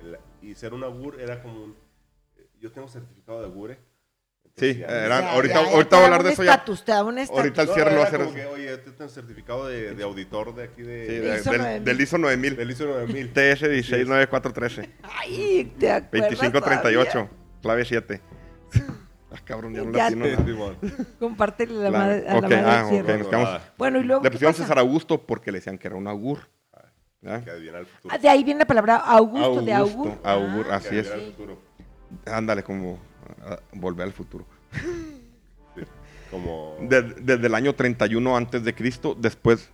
El- 0.03 0.15
el- 0.15 0.19
y 0.41 0.55
ser 0.55 0.73
un 0.73 0.83
augur 0.83 1.19
era 1.19 1.41
como 1.41 1.63
un... 1.63 1.75
Yo 2.59 2.71
tengo 2.71 2.87
certificado 2.87 3.39
de 3.39 3.45
augure. 3.45 3.77
Sí, 4.57 4.77
ya- 4.79 4.87
eran- 5.05 5.21
Ya, 5.23 5.31
ahorita- 5.33 5.53
ya, 5.53 5.63
ya 5.67 5.71
ahorita 5.75 6.03
hablar 6.05 6.23
de 6.23 6.27
un 6.29 6.33
eso 6.33 6.43
ya. 6.43 6.51
un 7.03 7.17
estatus. 7.19 7.37
Ahorita 7.37 7.61
el 7.61 7.67
No, 7.67 7.73
cierre 7.75 7.91
lo 7.91 7.97
va 7.97 8.03
a 8.03 8.07
hacer 8.07 8.19
como 8.21 8.33
que, 8.33 8.45
oye, 8.47 8.77
tú 8.79 8.91
tienes 8.91 9.13
certificado 9.13 9.67
de, 9.67 9.93
de 9.93 10.03
auditor 10.03 10.55
de 10.55 10.63
aquí 10.63 10.81
de... 10.81 11.05
Sí, 11.05 11.13
de- 11.13 11.21
de- 11.21 11.37
ISO 11.39 11.51
del, 11.51 11.61
9000. 11.61 11.83
del 11.85 12.01
ISO 12.01 12.17
9000. 12.17 12.55
del 12.55 12.71
ISO 12.71 12.85
9000. 12.87 13.33
TS 13.33 13.61
1694113. 13.69 14.89
Ay, 15.03 15.73
te 15.77 15.91
acuerdas 15.91 16.29
2538. 16.31 17.11
todavía? 17.11 17.31
Clave 17.61 17.85
7. 17.85 18.21
Ah, 19.29 19.35
cabrón, 19.43 19.73
ya 19.75 19.83
no 19.83 19.91
Ya 19.91 20.09
nada. 20.09 20.37
Simón. 20.45 20.77
Compártele 21.19 21.73
la 21.73 21.89
Claro. 21.89 21.97
madre, 22.05 22.27
a 22.29 22.31
la 22.31 22.37
Ok, 22.37 22.43
madre 22.43 22.63
ah, 22.65 22.85
cierre. 22.89 23.17
nos 23.17 23.27
quedamos- 23.27 23.61
Bueno, 23.77 23.99
y 23.99 24.03
luego. 24.03 24.23
Le 24.23 24.29
¿qué 24.29 24.31
pusieron? 24.31 24.53
César 24.55 24.79
Augusto 24.79 25.21
porque 25.21 25.51
le 25.51 25.57
decían 25.57 25.77
que 25.77 25.87
era 25.87 25.97
un 25.97 26.07
augur. 26.07 26.47
¿Ya? 27.21 27.43
Que 27.43 27.51
adivina 27.51 27.77
el 27.79 27.85
futuro. 27.87 28.15
Ah, 28.15 28.17
de 28.17 28.29
ahí 28.29 28.43
viene 28.45 28.59
la 28.59 28.65
palabra 28.65 28.95
Augusto, 28.95 29.61
de 29.63 29.73
Augusto, 29.73 30.17
Augur. 30.23 30.49
Augur, 30.53 30.67
Ah, 30.71 30.75
así 30.77 30.97
es. 30.97 31.11
Ándale, 32.25 32.63
como 32.63 32.99
volver 33.73 34.05
al 34.07 34.13
futuro. 34.13 34.45
Como... 36.31 36.75
De- 36.81 37.01
desde 37.01 37.47
el 37.47 37.55
año 37.55 37.73
31 37.73 38.35
antes 38.35 38.63
de 38.63 38.75
Cristo, 38.75 39.15
después, 39.17 39.69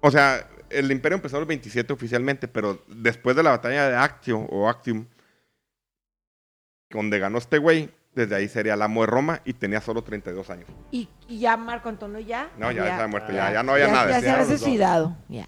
o 0.00 0.10
sea, 0.10 0.48
el 0.70 0.90
imperio 0.90 1.16
empezó 1.16 1.36
en 1.36 1.42
el 1.42 1.48
27 1.48 1.92
oficialmente, 1.92 2.48
pero 2.48 2.82
después 2.88 3.36
de 3.36 3.42
la 3.42 3.50
batalla 3.50 3.88
de 3.88 3.96
Actio 3.96 4.38
o 4.38 4.68
Actium, 4.68 5.06
donde 6.90 7.18
ganó 7.18 7.38
este 7.38 7.58
güey, 7.58 7.90
desde 8.14 8.34
ahí 8.34 8.48
sería 8.48 8.74
el 8.74 8.82
amo 8.82 9.02
de 9.02 9.08
Roma 9.08 9.40
y 9.44 9.52
tenía 9.52 9.80
solo 9.80 10.02
32 10.02 10.48
años. 10.50 10.66
Y, 10.90 11.08
y 11.28 11.38
ya 11.40 11.56
Marco 11.56 11.88
Antonio 11.88 12.18
ya. 12.20 12.50
No, 12.56 12.72
ya 12.72 12.84
estaba 12.88 13.06
muerto, 13.06 13.32
ya, 13.32 13.52
ya 13.52 13.62
no 13.62 13.72
había 13.72 13.86
ya, 13.86 13.92
nada. 13.92 14.10
Ya 14.10 14.20
se 14.20 14.30
había 14.30 14.44
suicidado. 14.46 15.16
Ya. 15.28 15.46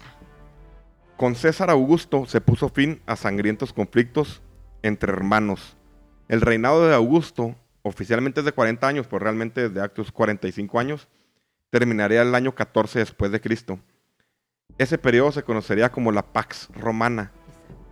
Con 1.17 1.35
César 1.35 1.69
Augusto 1.69 2.25
se 2.27 2.41
puso 2.41 2.69
fin 2.69 3.01
a 3.07 3.15
sangrientos 3.15 3.73
conflictos 3.73 4.41
entre 4.83 5.11
hermanos. 5.11 5.75
El 6.31 6.39
reinado 6.39 6.87
de 6.87 6.95
Augusto, 6.95 7.57
oficialmente 7.81 8.39
es 8.39 8.45
de 8.45 8.53
40 8.53 8.87
años, 8.87 9.05
pero 9.05 9.19
realmente 9.19 9.67
desde 9.67 9.81
Actius 9.81 10.13
45 10.13 10.79
años, 10.79 11.09
terminaría 11.69 12.21
el 12.21 12.33
año 12.33 12.55
14 12.55 12.99
después 12.99 13.33
de 13.33 13.41
Cristo. 13.41 13.79
Ese 14.77 14.97
periodo 14.97 15.33
se 15.33 15.43
conocería 15.43 15.91
como 15.91 16.13
la 16.13 16.31
Pax 16.31 16.69
Romana, 16.73 17.33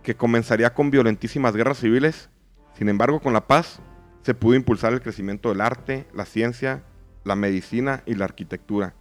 que 0.02 0.16
comenzaría 0.16 0.72
con 0.72 0.90
violentísimas 0.90 1.54
guerras 1.54 1.80
civiles. 1.80 2.30
Sin 2.78 2.88
embargo, 2.88 3.20
con 3.20 3.34
la 3.34 3.46
paz 3.46 3.82
se 4.22 4.32
pudo 4.32 4.54
impulsar 4.54 4.94
el 4.94 5.02
crecimiento 5.02 5.50
del 5.50 5.60
arte, 5.60 6.06
la 6.14 6.24
ciencia, 6.24 6.82
la 7.24 7.36
medicina 7.36 8.02
y 8.06 8.14
la 8.14 8.24
arquitectura. 8.24 8.94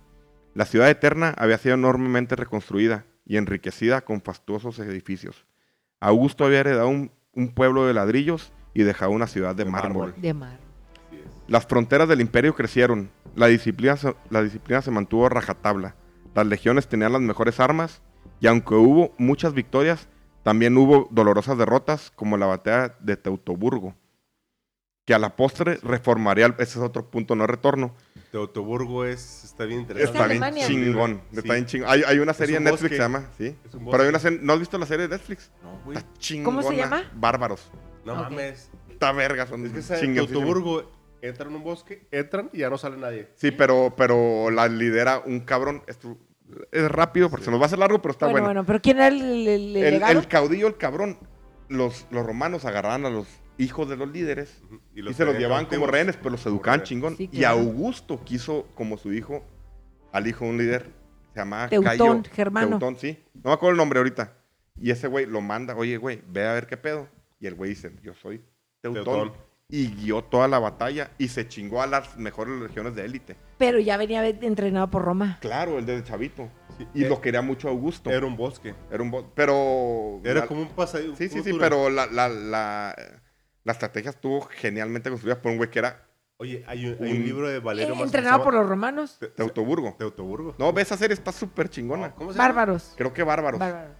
La 0.53 0.65
ciudad 0.65 0.89
eterna 0.89 1.33
había 1.37 1.59
sido 1.59 1.75
enormemente 1.75 2.35
reconstruida 2.35 3.05
y 3.25 3.37
enriquecida 3.37 4.01
con 4.01 4.21
fastuosos 4.21 4.79
edificios. 4.79 5.45
Augusto 6.01 6.43
había 6.43 6.59
heredado 6.59 6.89
un 6.89 7.53
pueblo 7.55 7.87
de 7.87 7.93
ladrillos 7.93 8.51
y 8.73 8.83
dejado 8.83 9.11
una 9.11 9.27
ciudad 9.27 9.55
de, 9.55 9.65
De 9.65 9.69
mármol. 9.71 10.13
mármol. 10.15 10.21
De 10.21 10.29
es. 10.29 11.19
Las 11.47 11.65
fronteras 11.65 12.07
del 12.07 12.21
imperio 12.21 12.53
crecieron, 12.55 13.09
la 13.35 13.47
disciplina, 13.47 13.97
se- 13.97 14.15
la 14.29 14.41
disciplina 14.43 14.81
se 14.81 14.91
mantuvo 14.91 15.25
a 15.25 15.29
rajatabla, 15.29 15.95
las 16.35 16.45
legiones 16.47 16.87
tenían 16.87 17.11
las 17.13 17.21
mejores 17.21 17.59
armas 17.59 18.01
y 18.39 18.47
aunque 18.47 18.75
hubo 18.75 19.13
muchas 19.17 19.53
victorias, 19.53 20.07
también 20.43 20.77
hubo 20.77 21.07
dolorosas 21.11 21.57
derrotas 21.57 22.11
como 22.15 22.37
la 22.37 22.45
batalla 22.45 22.95
de 22.99 23.17
Teutoburgo, 23.17 23.95
que 25.05 25.13
a 25.13 25.19
la 25.19 25.35
postre 25.35 25.79
reformaría, 25.81 26.45
el- 26.45 26.53
ese 26.59 26.77
es 26.77 26.77
otro 26.77 27.09
punto 27.09 27.35
no 27.35 27.47
retorno, 27.47 27.95
Teutoburgo 28.31 29.05
es, 29.05 29.43
está 29.43 29.65
bien 29.65 29.81
interesante. 29.81 30.15
está 30.17 30.27
bien 30.27 30.43
Alemania. 30.43 30.67
chingón, 30.67 31.21
Sí. 31.31 31.39
está 31.39 31.53
bien 31.53 31.65
chingón. 31.65 31.89
Hay, 31.89 32.03
hay 32.05 32.19
una 32.19 32.33
serie 32.35 32.57
un 32.57 32.67
en 32.67 32.71
Netflix 32.71 32.89
que 32.91 32.95
se 32.97 33.01
llama, 33.01 33.25
sí, 33.37 33.55
pero 33.71 33.75
hay 33.79 33.83
bosque. 33.85 34.09
una 34.09 34.19
serie- 34.19 34.39
¿no 34.43 34.53
has 34.53 34.59
visto 34.59 34.77
la 34.77 34.85
serie 34.85 35.07
de 35.07 35.17
Netflix? 35.17 35.51
No, 35.63 35.79
güey. 35.83 35.97
Está 35.97 36.09
chingona. 36.19 36.45
¿Cómo 36.61 36.69
se 36.69 36.77
llama? 36.77 37.03
Bárbaros. 37.15 37.71
No 38.05 38.13
Ok. 38.13 38.19
mames. 38.19 38.69
Está 38.89 39.11
verga, 39.11 39.45
son 39.47 39.65
Es 39.65 39.71
que 39.71 39.79
esa- 39.79 39.99
chingoncísimos. 39.99 40.31
Teutoburgo 40.31 40.91
entran 41.21 41.49
en 41.49 41.55
un 41.55 41.63
bosque, 41.63 42.07
entran 42.11 42.49
y 42.53 42.59
ya 42.59 42.69
no 42.69 42.77
sale 42.77 42.97
nadie. 42.97 43.29
Sí, 43.35 43.51
pero, 43.51 43.93
pero 43.97 44.49
la 44.51 44.67
lidera 44.67 45.21
un 45.25 45.41
cabrón. 45.41 45.83
Esto 45.87 46.17
es 46.71 46.89
rápido 46.91 47.29
porque 47.29 47.45
se 47.45 47.51
nos 47.51 47.59
va 47.59 47.63
a 47.63 47.67
hacer 47.67 47.79
largo, 47.79 48.01
pero 48.01 48.11
está 48.13 48.25
bueno, 48.25 48.45
bueno. 48.47 48.59
bueno, 48.61 48.65
pero 48.65 48.81
¿quién 48.81 48.97
era 48.97 49.07
el, 49.09 49.21
el, 49.21 49.47
el 49.47 49.75
el, 49.77 49.93
legado? 49.93 50.19
el 50.19 50.27
caudillo, 50.27 50.67
el 50.67 50.77
cabrón, 50.77 51.17
los, 51.67 52.07
los 52.09 52.25
romanos 52.25 52.65
agarraban 52.65 53.05
a 53.05 53.09
los 53.09 53.27
hijos 53.57 53.89
de 53.89 53.97
los 53.97 54.09
líderes 54.09 54.63
y, 54.95 55.01
los 55.01 55.15
se 55.15 55.25
los 55.25 55.33
tenían 55.33 55.49
llevaban 55.49 55.65
como 55.65 55.71
cautivos. 55.81 55.89
rehenes, 55.91 56.15
pero 56.17 56.29
los 56.31 56.45
educaban 56.45 56.83
chingón. 56.83 57.17
Sí, 57.17 57.29
Y 57.31 57.39
claro. 57.39 57.57
Augusto 57.59 58.23
quiso 58.23 58.67
como 58.73 58.97
su 58.97 59.13
hijo 59.13 59.45
al 60.11 60.25
hijo 60.27 60.45
de 60.45 60.51
un 60.51 60.57
líder. 60.57 60.89
Se 61.33 61.39
llamaba 61.39 61.67
Teutón, 61.69 62.23
Cayo. 62.23 62.33
Germano. 62.33 62.69
Teutón, 62.79 62.97
sí. 62.97 63.21
No 63.35 63.49
me 63.49 63.53
acuerdo 63.53 63.71
el 63.71 63.77
nombre 63.77 63.99
ahorita. 63.99 64.33
Y 64.81 64.89
ese 64.91 65.07
güey 65.07 65.25
lo 65.25 65.41
manda, 65.41 65.75
oye, 65.75 65.97
güey, 65.97 66.23
ve 66.27 66.47
a 66.47 66.53
ver 66.53 66.65
qué 66.65 66.77
pedo. 66.77 67.07
Y 67.39 67.47
el 67.47 67.55
güey 67.55 67.71
dice, 67.71 67.91
yo 68.03 68.13
soy 68.15 68.43
Teutón. 68.81 69.03
Teutón. 69.03 69.31
y 69.69 69.87
guió 69.93 70.23
toda 70.23 70.47
la 70.47 70.57
batalla 70.59 71.11
y 71.17 71.27
se 71.27 71.47
chingó 71.47 71.81
a 71.81 71.87
las 71.87 72.17
mejores 72.17 72.59
legiones 72.59 72.95
de 72.95 73.05
élite. 73.05 73.35
Pero 73.57 73.79
ya 73.79 73.97
venía 73.97 74.25
entrenado 74.27 74.89
por 74.89 75.03
Roma. 75.03 75.37
Claro, 75.41 75.77
el 75.77 75.85
de 75.85 76.03
Chavito. 76.03 76.49
Sí, 76.77 76.87
Y 76.93 77.03
eh, 77.03 77.09
lo 77.09 77.21
quería 77.21 77.41
mucho 77.41 77.69
Augusto. 77.69 78.09
Era 78.09 78.25
un 78.25 78.35
bosque. 78.37 78.73
Era 78.89 79.03
un 79.03 79.11
bo- 79.11 79.31
Pero. 79.35 80.21
Era 80.23 80.41
la- 80.41 80.47
como 80.47 80.61
un 80.61 80.69
pasadillo. 80.69 81.15
Sí, 81.15 81.29
sí, 81.29 81.41
sí, 81.43 81.51
pero 81.59 81.89
la, 81.89 82.05
la, 82.07 82.29
la, 82.29 82.95
la 83.63 83.71
estrategia 83.71 84.09
estuvo 84.11 84.41
genialmente 84.41 85.09
construida 85.09 85.41
por 85.41 85.51
un 85.51 85.57
güey 85.57 85.69
que 85.69 85.79
era 85.79 86.05
Oye, 86.37 86.63
hay 86.67 86.85
un, 86.85 87.03
hay 87.03 87.11
un 87.11 87.17
un- 87.17 87.23
libro 87.25 87.49
de 87.49 87.59
Valerio 87.59 87.93
Eh, 87.95 88.01
entrenado 88.01 88.43
por 88.43 88.53
los 88.53 88.65
romanos. 88.67 89.17
Te- 89.19 89.27
Teutoburgo. 89.27 89.93
Teutoburgo. 89.99 90.55
No, 90.57 90.71
ves, 90.71 90.87
esa 90.87 90.95
serie 90.97 91.13
está 91.13 91.33
súper 91.33 91.69
chingona. 91.69 92.11
¿Cómo 92.15 92.31
se 92.31 92.37
llama? 92.37 92.47
Bárbaros. 92.47 92.93
Creo 92.97 93.11
que 93.13 93.23
bárbaros. 93.23 93.59
Bárbaros. 93.59 93.97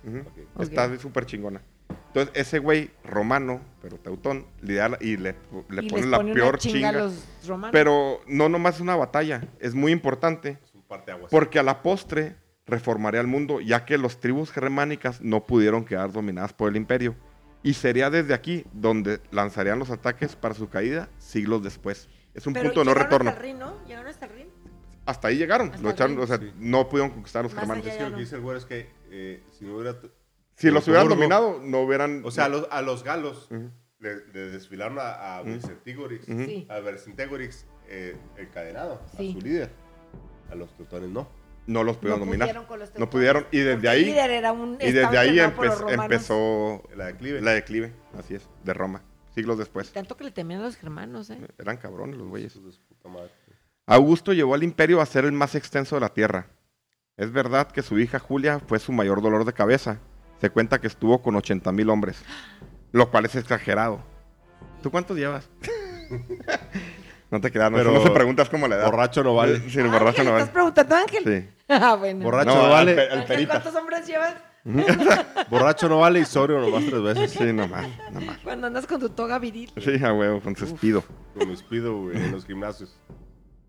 Ok. 0.56 0.62
Está 0.62 0.98
súper 0.98 1.26
chingona. 1.26 1.62
Entonces, 2.08 2.32
ese 2.36 2.60
güey 2.60 2.90
romano, 3.04 3.62
pero 3.82 3.98
teutón, 3.98 4.46
le 4.62 4.76
da 4.76 4.98
y 5.00 5.18
le, 5.18 5.36
le 5.70 5.84
y 5.84 5.90
pone 5.90 6.02
les 6.02 6.10
la 6.10 6.18
pone 6.18 6.34
peor 6.34 6.50
una 6.50 6.58
chinga, 6.58 6.74
chinga. 6.78 6.90
a 6.90 6.94
los 6.94 7.48
romanos. 7.48 7.70
Pero 7.72 8.22
no 8.28 8.50
nomás 8.50 8.76
es 8.76 8.82
una 8.82 8.96
batalla, 8.96 9.48
es 9.60 9.76
muy 9.76 9.92
importante 9.92 10.58
Es 10.64 10.74
un 10.74 10.82
parte 10.82 11.12
aguas. 11.12 11.30
porque 11.32 11.60
a 11.60 11.64
la 11.64 11.82
postre 11.84 12.36
reformaría 12.66 13.22
el 13.22 13.28
mundo, 13.28 13.62
ya 13.62 13.86
que 13.86 13.98
las 13.98 14.20
tribus 14.20 14.52
germánicas 14.52 15.22
no 15.22 15.46
pudieron 15.46 15.86
quedar 15.86 16.12
dominadas 16.12 16.54
por 16.54 16.70
el 16.70 16.76
imperio. 16.78 17.16
Y 17.62 17.74
sería 17.74 18.10
desde 18.10 18.34
aquí 18.34 18.66
donde 18.74 19.20
lanzarían 19.32 19.80
los 19.80 19.90
ataques 19.92 20.36
para 20.36 20.56
su 20.56 20.70
caída 20.70 21.10
siglos 21.18 21.62
después. 21.64 22.08
Es 22.34 22.48
un 22.48 22.54
Pero 22.54 22.66
punto 22.66 22.80
de 22.82 22.86
no 22.86 22.92
llegaron 22.92 23.12
retorno. 23.12 23.30
Hasta 23.32 23.42
el 23.42 23.48
Rin, 23.48 23.60
¿no? 23.60 23.86
Llegaron 23.86 24.08
hasta 24.08 24.26
el 24.28 24.32
Rin. 24.34 24.48
Hasta 25.06 25.28
ahí 25.28 25.38
llegaron, 25.38 25.68
Hasta 25.70 25.82
lo 25.82 25.90
echaron, 25.90 26.20
o 26.20 26.28
sea, 26.28 26.38
Sí. 26.38 26.52
no 26.60 26.88
pudieron 26.88 27.12
conquistar 27.12 27.42
a 27.42 27.44
los 27.44 27.54
Más 27.54 27.62
germanos. 27.62 27.86
Es 27.86 27.96
que 27.98 28.04
lo 28.04 28.16
que 28.16 28.22
dice 28.22 28.36
el 28.36 28.42
güero 28.42 28.60
es 28.60 28.66
que 28.66 28.90
eh, 29.12 29.44
si 29.52 29.66
no 29.66 29.76
hubiera... 29.76 29.96
Si 30.60 30.70
los 30.72 30.88
hubieran 30.88 31.08
dominado, 31.08 31.60
no 31.64 31.82
hubieran... 31.82 32.22
O 32.26 32.32
sea, 32.32 32.46
a 32.46 32.50
los, 32.50 32.68
a 32.70 32.82
los 32.82 33.04
galos 33.04 33.48
le, 34.00 34.26
le 34.28 34.50
desfilaron 34.52 35.00
a, 35.00 35.40
a. 35.40 35.44
Sí. 36.26 36.68
a 36.70 36.80
Vercingetorix 36.80 37.66
eh, 37.88 38.16
encadenado, 38.38 39.02
Sí. 39.18 39.30
a 39.30 39.34
su 39.34 39.46
líder. 39.46 39.72
A 40.52 40.56
los 40.56 40.76
teutones 40.76 41.10
no. 41.10 41.28
no 41.68 41.84
los 41.84 41.98
pudieron 41.98 42.20
no 42.20 42.26
dominar. 42.26 42.48
pudieron 42.48 42.66
con 42.66 42.80
los 42.80 42.94
No 42.98 43.10
pudieron, 43.10 43.46
y 43.52 43.58
desde 43.60 43.74
porque 43.76 43.90
ahí- 43.90 44.06
líder 44.06 44.32
era 44.32 44.52
un- 44.52 44.78
Y 44.82 44.92
desde 44.92 45.18
ahí 45.18 45.38
empe- 45.38 45.94
empezó 46.04 46.84
La 46.96 47.06
declive. 47.08 47.42
la 47.42 47.52
declive, 47.52 47.94
así 48.18 48.36
es, 48.36 48.50
de 48.64 48.74
Roma, 48.74 49.02
siglos 49.36 49.58
después. 49.58 49.92
Tanto 49.92 50.18
que 50.18 50.24
le 50.24 50.32
temían 50.32 50.62
a 50.62 50.64
los 50.66 50.76
germanos, 50.76 51.30
¿eh? 51.30 51.40
Eran 51.58 51.78
cabrones 51.78 52.18
los 52.18 52.28
güeyes. 52.28 52.60
Augusto 53.86 54.34
llevó 54.34 54.54
al 54.56 54.64
imperio 54.64 55.02
a 55.02 55.06
ser 55.06 55.26
el 55.26 55.32
más 55.32 55.56
extenso 55.56 55.96
de 55.96 56.02
la 56.02 56.10
tierra. 56.14 56.48
Es 57.18 57.32
verdad 57.32 57.72
que 57.72 57.82
su 57.82 57.98
hija 58.00 58.20
Julia 58.20 58.60
fue 58.60 58.80
su 58.80 58.92
mayor 58.92 59.22
dolor 59.22 59.46
de 59.46 59.54
cabeza. 59.54 60.00
Se 60.40 60.50
cuenta 60.50 60.80
que 60.80 60.88
estuvo 60.88 61.22
con 61.22 61.36
80 61.36 61.72
mil 61.72 61.90
hombres, 61.90 62.24
lo 62.92 63.10
cual 63.12 63.26
es 63.26 63.36
exagerado. 63.36 64.02
¿Tú 64.82 64.90
cuántos 64.92 65.18
llevas? 65.18 65.50
no 67.32 67.42
te 67.42 67.52
quedas, 67.52 67.72
no, 67.72 67.78
Pero 67.78 67.92
no 67.92 68.02
se 68.02 68.10
preguntas 68.12 68.50
cómo 68.50 68.68
le 68.68 68.78
da. 68.78 68.86
Borracho 68.86 69.24
no 69.24 69.36
vale. 69.36 69.60
Sí, 69.70 69.82
borracho 69.82 70.24
no 70.24 70.30
¿Estás 70.32 70.48
vale. 70.48 70.52
preguntando, 70.52 70.96
Ángel? 70.96 71.24
Sí. 71.24 71.56
Ah, 71.72 71.94
bueno. 71.96 72.24
Borracho 72.24 72.50
No, 72.50 72.56
no, 72.56 72.64
al 72.64 72.72
vale. 72.72 73.10
al 73.10 73.20
Ángel. 73.20 73.48
¿cuántos 73.48 73.76
hombres 73.76 74.08
llevas 74.08 74.34
Borracho 75.50 75.88
no 75.88 76.00
vale 76.00 76.20
y 76.20 76.26
sobrio 76.26 76.60
nomás 76.60 76.84
tres 76.86 77.02
veces. 77.02 77.32
Sí, 77.32 77.54
nomás, 77.54 77.88
nomás. 78.12 78.38
cuando 78.40 78.68
andas 78.68 78.86
con 78.88 79.00
tu 79.00 79.10
toga 79.10 79.40
viril? 79.40 79.72
Sí, 79.78 80.04
a 80.04 80.14
huevo, 80.14 80.42
con 80.42 80.56
su 80.56 80.66
espido. 80.66 81.04
Con 81.38 81.48
güey, 81.48 82.18
en 82.18 82.32
los 82.32 82.46
gimnasios. 82.46 82.98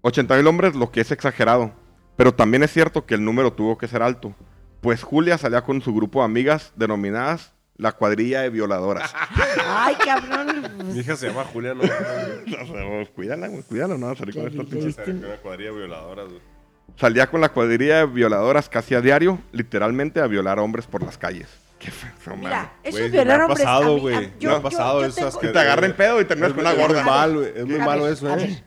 80 0.03 0.37
mil 0.37 0.47
hombres, 0.47 0.75
lo 0.75 0.91
que 0.91 1.01
es 1.03 1.11
exagerado. 1.13 1.73
Pero 2.17 2.35
también 2.35 2.63
es 2.63 2.73
cierto 2.73 3.07
que 3.07 3.15
el 3.15 3.25
número 3.25 3.53
tuvo 3.53 3.79
que 3.79 3.87
ser 3.87 4.03
alto. 4.03 4.35
Pues 4.81 5.03
Julia 5.03 5.37
salía 5.39 5.63
con 5.63 5.83
su 5.83 5.95
grupo 5.95 6.21
de 6.21 6.25
amigas 6.27 6.73
denominadas 6.77 7.53
la 7.77 7.93
cuadrilla 7.93 8.43
de 8.43 8.51
violadoras. 8.51 9.15
Ay, 9.67 9.95
cabrón. 10.05 10.71
Mi 10.93 11.01
hija 11.01 11.17
se 11.17 11.29
llama 11.29 11.45
Julia, 11.45 11.75
no. 11.75 11.83
No 11.83 13.07
cuídala, 13.15 13.49
güey, 13.49 13.63
cuídala, 13.63 13.97
no 13.97 14.07
va 14.07 14.13
a 14.13 14.17
salir 14.17 14.35
con 14.35 14.47
esta 14.49 14.63
pinche- 14.63 14.95
ya 14.95 15.03
vi. 15.05 15.13
Una 15.25 15.37
cuadrilla 15.37 15.71
violadora, 15.73 16.25
güey. 16.25 16.41
Salía 16.97 17.31
con 17.31 17.41
la 17.41 17.51
cuadrilla 17.51 17.99
de 17.99 18.07
violadoras 18.07 18.69
casi 18.69 18.95
a 18.95 19.01
diario, 19.01 19.39
literalmente 19.53 20.21
a 20.21 20.27
violar 20.27 20.59
a 20.59 20.63
hombres 20.63 20.87
por 20.87 21.03
las 21.03 21.17
calles. 21.17 21.49
Qué 21.79 21.91
feo, 21.91 22.37
Mira, 22.37 22.73
eso 22.83 22.99
es 22.99 23.11
violar 23.11 23.41
ha 23.41 23.47
hombres. 23.47 23.65
pasado, 23.65 23.85
a 23.85 23.95
mí- 23.95 23.97
a- 23.97 24.01
güey. 24.01 24.33
yo- 24.39 24.57
ha 24.57 24.61
pasado 24.63 25.09
tengo- 25.11 25.31
Y 25.43 25.53
te 25.53 25.59
agarren 25.59 25.95
pedo 25.95 26.21
y 26.21 26.25
terminas 26.27 26.53
con 26.53 26.61
una 26.61 26.73
Es 26.73 26.77
muy 26.77 26.87
gorda. 26.87 27.05
mal, 27.05 27.35
güey. 27.35 27.53
Es 27.57 27.67
muy 27.67 27.79
malo 27.79 28.09
eso, 28.09 28.37
¿eh? 28.37 28.63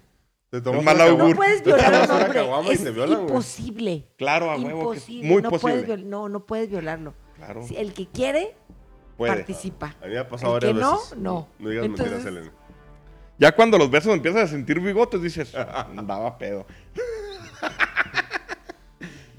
Te 0.54 0.62
tomas 0.62 0.84
mal 0.84 1.02
augur. 1.02 1.30
No 1.32 1.36
puedes 1.36 1.64
violar 1.64 1.96
a 1.96 1.98
un 1.98 2.04
una 2.06 2.14
hombre. 2.14 2.34
caguama 2.34 2.70
y 2.70 2.74
Es 2.74 2.84
violan, 2.94 3.10
güey. 3.16 3.22
imposible. 3.28 4.08
Claro, 4.20 4.52
a 4.52 4.56
huevo. 4.58 4.82
Imposible. 4.94 5.28
Muy 5.28 5.42
no 5.42 5.50
posible. 5.50 5.74
Puedes 5.74 5.88
viol- 6.00 6.06
no, 6.06 6.30
no 6.30 6.46
puedes 6.46 6.70
violarlo. 6.70 7.16
Claro. 7.38 7.64
Si 7.66 7.76
el 7.76 7.92
que 7.94 8.06
quiere, 8.06 8.56
Puede. 9.18 9.34
participa. 9.34 9.96
A 10.00 10.06
mí 10.06 10.14
me 10.14 10.20
ha 10.20 10.30
pasado 10.30 10.58
El 10.58 10.60
que 10.62 10.74
no, 10.76 10.98
veces. 11.00 11.18
no. 11.18 11.48
No 11.58 11.70
digas 11.70 11.86
Entonces- 11.86 12.12
mentiras, 12.14 12.32
Elena. 12.38 12.52
Ya 13.40 13.52
cuando 13.56 13.80
los 13.80 13.90
besos 13.90 14.14
empiezas 14.14 14.44
a 14.44 14.48
sentir 14.48 14.80
bigotes, 14.80 15.24
dices, 15.24 15.56
andaba 15.56 16.38
pedo. 16.38 16.68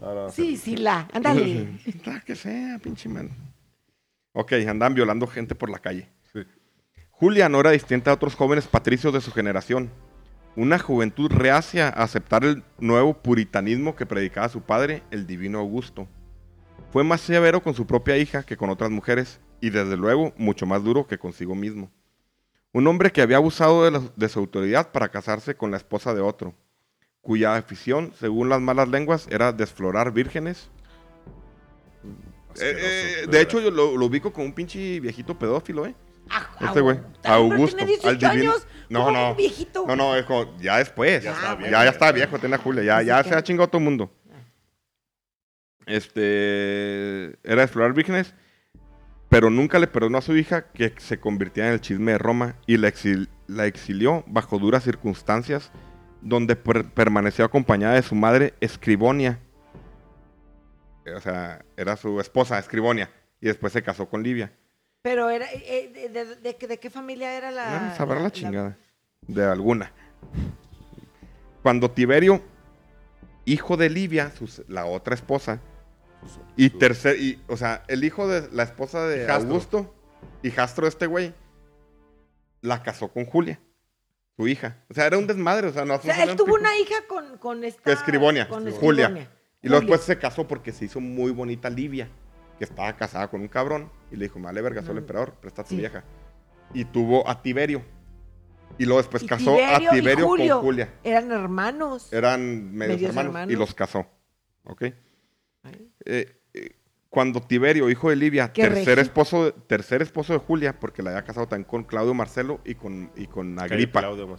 No, 0.01 0.15
no, 0.15 0.31
Sí, 0.31 0.57
sí, 0.57 0.77
la. 0.77 1.09
Ándale. 1.13 1.79
Que 2.27 2.35
sea, 2.37 2.79
pinche 2.83 3.09
man. 3.09 3.31
Ok, 4.33 4.53
andaban 4.69 4.95
violando 4.95 5.27
gente 5.29 5.55
por 5.55 5.71
la 5.71 5.79
calle. 5.79 6.09
Sí. 6.33 6.41
Julia 7.11 7.49
no 7.49 7.61
era 7.61 7.71
distinta 7.71 8.11
a 8.11 8.15
otros 8.15 8.35
jóvenes 8.35 8.67
patricios 8.67 9.15
de 9.15 9.21
su 9.21 9.31
generación. 9.33 9.91
Una 10.57 10.79
juventud 10.79 11.31
reacia 11.33 11.89
a 11.89 12.05
aceptar 12.05 12.45
el 12.45 12.63
nuevo 12.79 13.15
puritanismo 13.15 13.97
que 13.97 14.07
predicaba 14.07 14.49
su 14.49 14.61
padre, 14.63 15.03
el 15.11 15.27
divino 15.27 15.59
Augusto. 15.59 16.07
Fue 16.93 17.03
más 17.03 17.21
severo 17.23 17.61
con 17.63 17.75
su 17.75 17.87
propia 17.87 18.17
hija 18.19 18.45
que 18.45 18.57
con 18.57 18.71
otras 18.71 18.91
mujeres 18.91 19.41
y 19.61 19.71
desde 19.71 19.97
luego 19.97 20.33
mucho 20.37 20.65
más 20.67 20.85
duro 20.85 21.07
que 21.09 21.19
consigo 21.19 21.55
mismo. 21.57 21.91
Un 22.73 22.87
hombre 22.87 23.11
que 23.11 23.23
había 23.23 23.39
abusado 23.39 23.85
de, 23.85 23.91
la- 23.91 24.03
de 24.15 24.29
su 24.29 24.39
autoridad 24.39 24.93
para 24.93 25.09
casarse 25.09 25.57
con 25.57 25.71
la 25.73 25.77
esposa 25.77 26.15
de 26.15 26.21
otro, 26.21 26.55
cuya 27.21 27.57
afición, 27.57 28.13
según 28.19 28.49
las 28.49 28.61
malas 28.61 28.89
lenguas, 28.89 29.27
era 29.31 29.53
desflorar 29.53 30.13
vírgenes 30.13 30.71
eh, 32.61 32.77
eh, 33.25 33.27
de 33.29 33.41
hecho, 33.41 33.61
yo 33.61 33.71
lo, 33.73 33.97
lo 33.97 34.07
ubico 34.07 34.33
como 34.33 34.47
un 34.47 34.53
pinche 34.53 35.01
viejito 35.01 35.37
pedófilo, 35.37 35.87
¿eh? 35.87 35.95
Ah, 36.31 36.49
Este 36.61 36.81
güey, 36.81 37.01
Augusto, 37.25 37.79
Tiene 37.79 37.93
18 37.97 38.09
al 38.09 38.19
divino- 38.19 38.53
años. 38.53 38.67
No, 38.89 39.05
¿cómo 39.05 39.11
no. 39.13 39.31
un 39.31 39.37
viejito. 39.37 39.85
No, 39.87 39.97
no, 39.97 40.15
es 40.17 40.25
como, 40.25 40.57
ya 40.59 40.79
después. 40.79 41.23
Ya 41.23 41.31
Ya, 41.33 41.37
está 41.39 41.55
bien. 41.55 41.71
ya, 41.71 41.85
está 41.89 42.13
viejo, 42.13 42.39
tiene 42.39 42.55
a 42.57 42.59
Julia. 42.59 42.83
Ya, 42.83 43.03
ya 43.03 43.23
que- 43.23 43.29
se 43.31 43.35
ha 43.35 43.43
chingado 43.43 43.69
todo 43.69 43.79
el 43.79 43.85
mundo. 43.85 44.11
Este. 45.87 47.27
Era 47.43 47.57
de 47.57 47.63
explorar 47.65 47.93
vírgenes. 47.93 48.35
Pero 49.29 49.51
nunca 49.51 49.79
le 49.79 49.87
perdonó 49.89 50.19
a 50.19 50.23
su 50.23 50.37
hija 50.37 50.71
que 50.71 50.95
se 50.99 51.19
convirtiera 51.19 51.69
en 51.69 51.75
el 51.75 51.81
chisme 51.81 52.13
de 52.13 52.19
Roma 52.19 52.57
y 52.67 52.77
la, 52.77 52.89
exil- 52.89 53.29
la 53.49 53.67
exilió 53.67 54.23
bajo 54.29 54.59
duras 54.61 54.85
circunstancias, 54.85 55.73
donde 56.21 56.55
per- 56.55 56.85
permaneció 56.91 57.45
acompañada 57.45 57.95
de 57.95 58.03
su 58.03 58.15
madre 58.15 58.55
Escribonia. 58.61 59.41
O 61.17 61.21
sea, 61.21 61.65
era 61.77 61.97
su 61.97 62.21
esposa, 62.21 62.59
Escribonia. 62.59 63.11
Y 63.41 63.47
después 63.47 63.73
se 63.73 63.83
casó 63.83 64.09
con 64.09 64.23
Livia. 64.23 64.53
Pero 65.05 65.29
era, 65.29 65.45
eh, 65.53 65.91
de, 65.93 66.09
de- 66.09 66.25
de- 66.25 66.55
de- 66.55 66.67
de 66.67 66.79
qué 66.81 66.89
familia 66.89 67.37
era 67.37 67.51
la. 67.51 67.91
Ah, 67.93 67.95
sabrá 67.95 68.21
la 68.21 68.31
chingada. 68.31 68.79
De 69.21 69.45
alguna. 69.45 69.93
Cuando 71.63 71.91
Tiberio, 71.91 72.41
hijo 73.45 73.77
de 73.77 73.91
Livia, 73.91 74.31
sus- 74.31 74.63
la 74.67 74.87
otra 74.87 75.15
esposa, 75.15 75.61
y 76.57 76.71
tercer, 76.71 77.21
y, 77.21 77.39
o 77.49 77.57
sea, 77.59 77.85
el 77.89 78.03
hijo 78.03 78.27
de 78.27 78.49
la 78.53 78.63
esposa 78.63 79.07
de 79.07 79.25
Hijastro. 79.25 79.35
Augusto, 79.47 79.95
hijastro 80.43 80.85
de 80.87 80.89
este 80.89 81.07
güey, 81.07 81.35
la 82.63 82.83
casó 82.83 83.09
con 83.09 83.27
Julia, 83.27 83.61
su 84.39 84.49
hija. 84.49 84.79
O 84.89 84.95
sea, 84.95 85.05
era 85.05 85.19
un 85.19 85.27
desmadre, 85.27 85.67
o 85.69 85.73
sea, 85.75 85.85
no 85.85 85.97
O 85.97 86.01
sea, 86.01 86.23
él 86.23 86.35
tuvo 86.35 86.55
una 86.55 86.75
hija 86.79 86.95
con, 87.07 87.37
con 87.37 87.63
esta. 87.63 87.83
Con 87.83 87.93
Escribonia, 87.93 88.49
con 88.49 88.61
Julia. 88.73 89.05
Escribonia. 89.05 89.31
Y 89.61 89.69
luego 89.69 89.83
después 89.83 90.01
se 90.01 90.19
casó 90.19 90.49
porque 90.49 90.73
se 90.73 90.87
hizo 90.87 90.99
muy 90.99 91.31
bonita 91.31 91.69
Livia, 91.69 92.09
que 92.59 92.65
estaba 92.65 92.97
casada 92.97 93.29
con 93.29 93.43
un 93.43 93.49
cabrón. 93.49 93.91
Y 94.15 94.17
le 94.17 94.27
dijo, 94.27 94.41
vale, 94.41 94.63
verga, 94.63 94.81
soy 94.83 94.93
el 94.93 94.99
emperador, 94.99 95.35
presta 95.41 95.63
a 95.63 95.65
tu 95.65 95.71
Sí. 95.71 95.77
vieja. 95.77 96.05
Y 96.73 96.85
tuvo 96.87 97.29
a 97.29 97.43
Tiberio. 97.43 97.83
Y 98.79 98.85
luego 98.87 98.99
después 99.01 99.23
Y 99.23 99.27
casó 99.27 99.57
Tiberio 99.57 99.91
a 99.91 99.93
Tiberio 99.93 100.27
Julio. 100.27 100.55
con 100.57 100.65
Julia. 100.65 100.95
Eran 101.05 101.31
hermanos. 101.33 102.13
Eran 102.13 102.73
medios, 102.73 102.97
Medios 102.97 103.11
hermanos, 103.11 103.27
hermanos. 103.31 103.53
y 103.53 103.57
los 103.57 103.75
casó. 103.75 104.07
¿Ok? 104.65 104.83
Eh, 106.07 106.41
eh, 106.55 106.77
cuando 107.11 107.41
Tiberio, 107.41 107.89
hijo 107.91 108.11
de 108.11 108.17
Livia, 108.17 108.53
tercer 108.53 108.99
esposo, 108.99 109.45
de- 109.47 109.53
tercer 109.53 110.03
esposo 110.03 110.33
de 110.33 110.39
Julia, 110.41 110.79
porque 110.81 111.03
la 111.03 111.11
había 111.11 111.25
casado 111.25 111.47
también 111.47 111.69
con 111.69 111.85
Claudio 111.85 112.15
Marcelo 112.15 112.61
y 112.65 112.75
con, 112.75 113.11
y 113.17 113.27
con 113.27 113.59
Agripa. 113.61 114.01
Claudio 114.01 114.37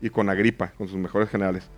y 0.00 0.10
con 0.10 0.28
Agripa, 0.28 0.72
con 0.72 0.88
sus 0.88 0.98
mejores 0.98 1.28
generales. 1.30 1.70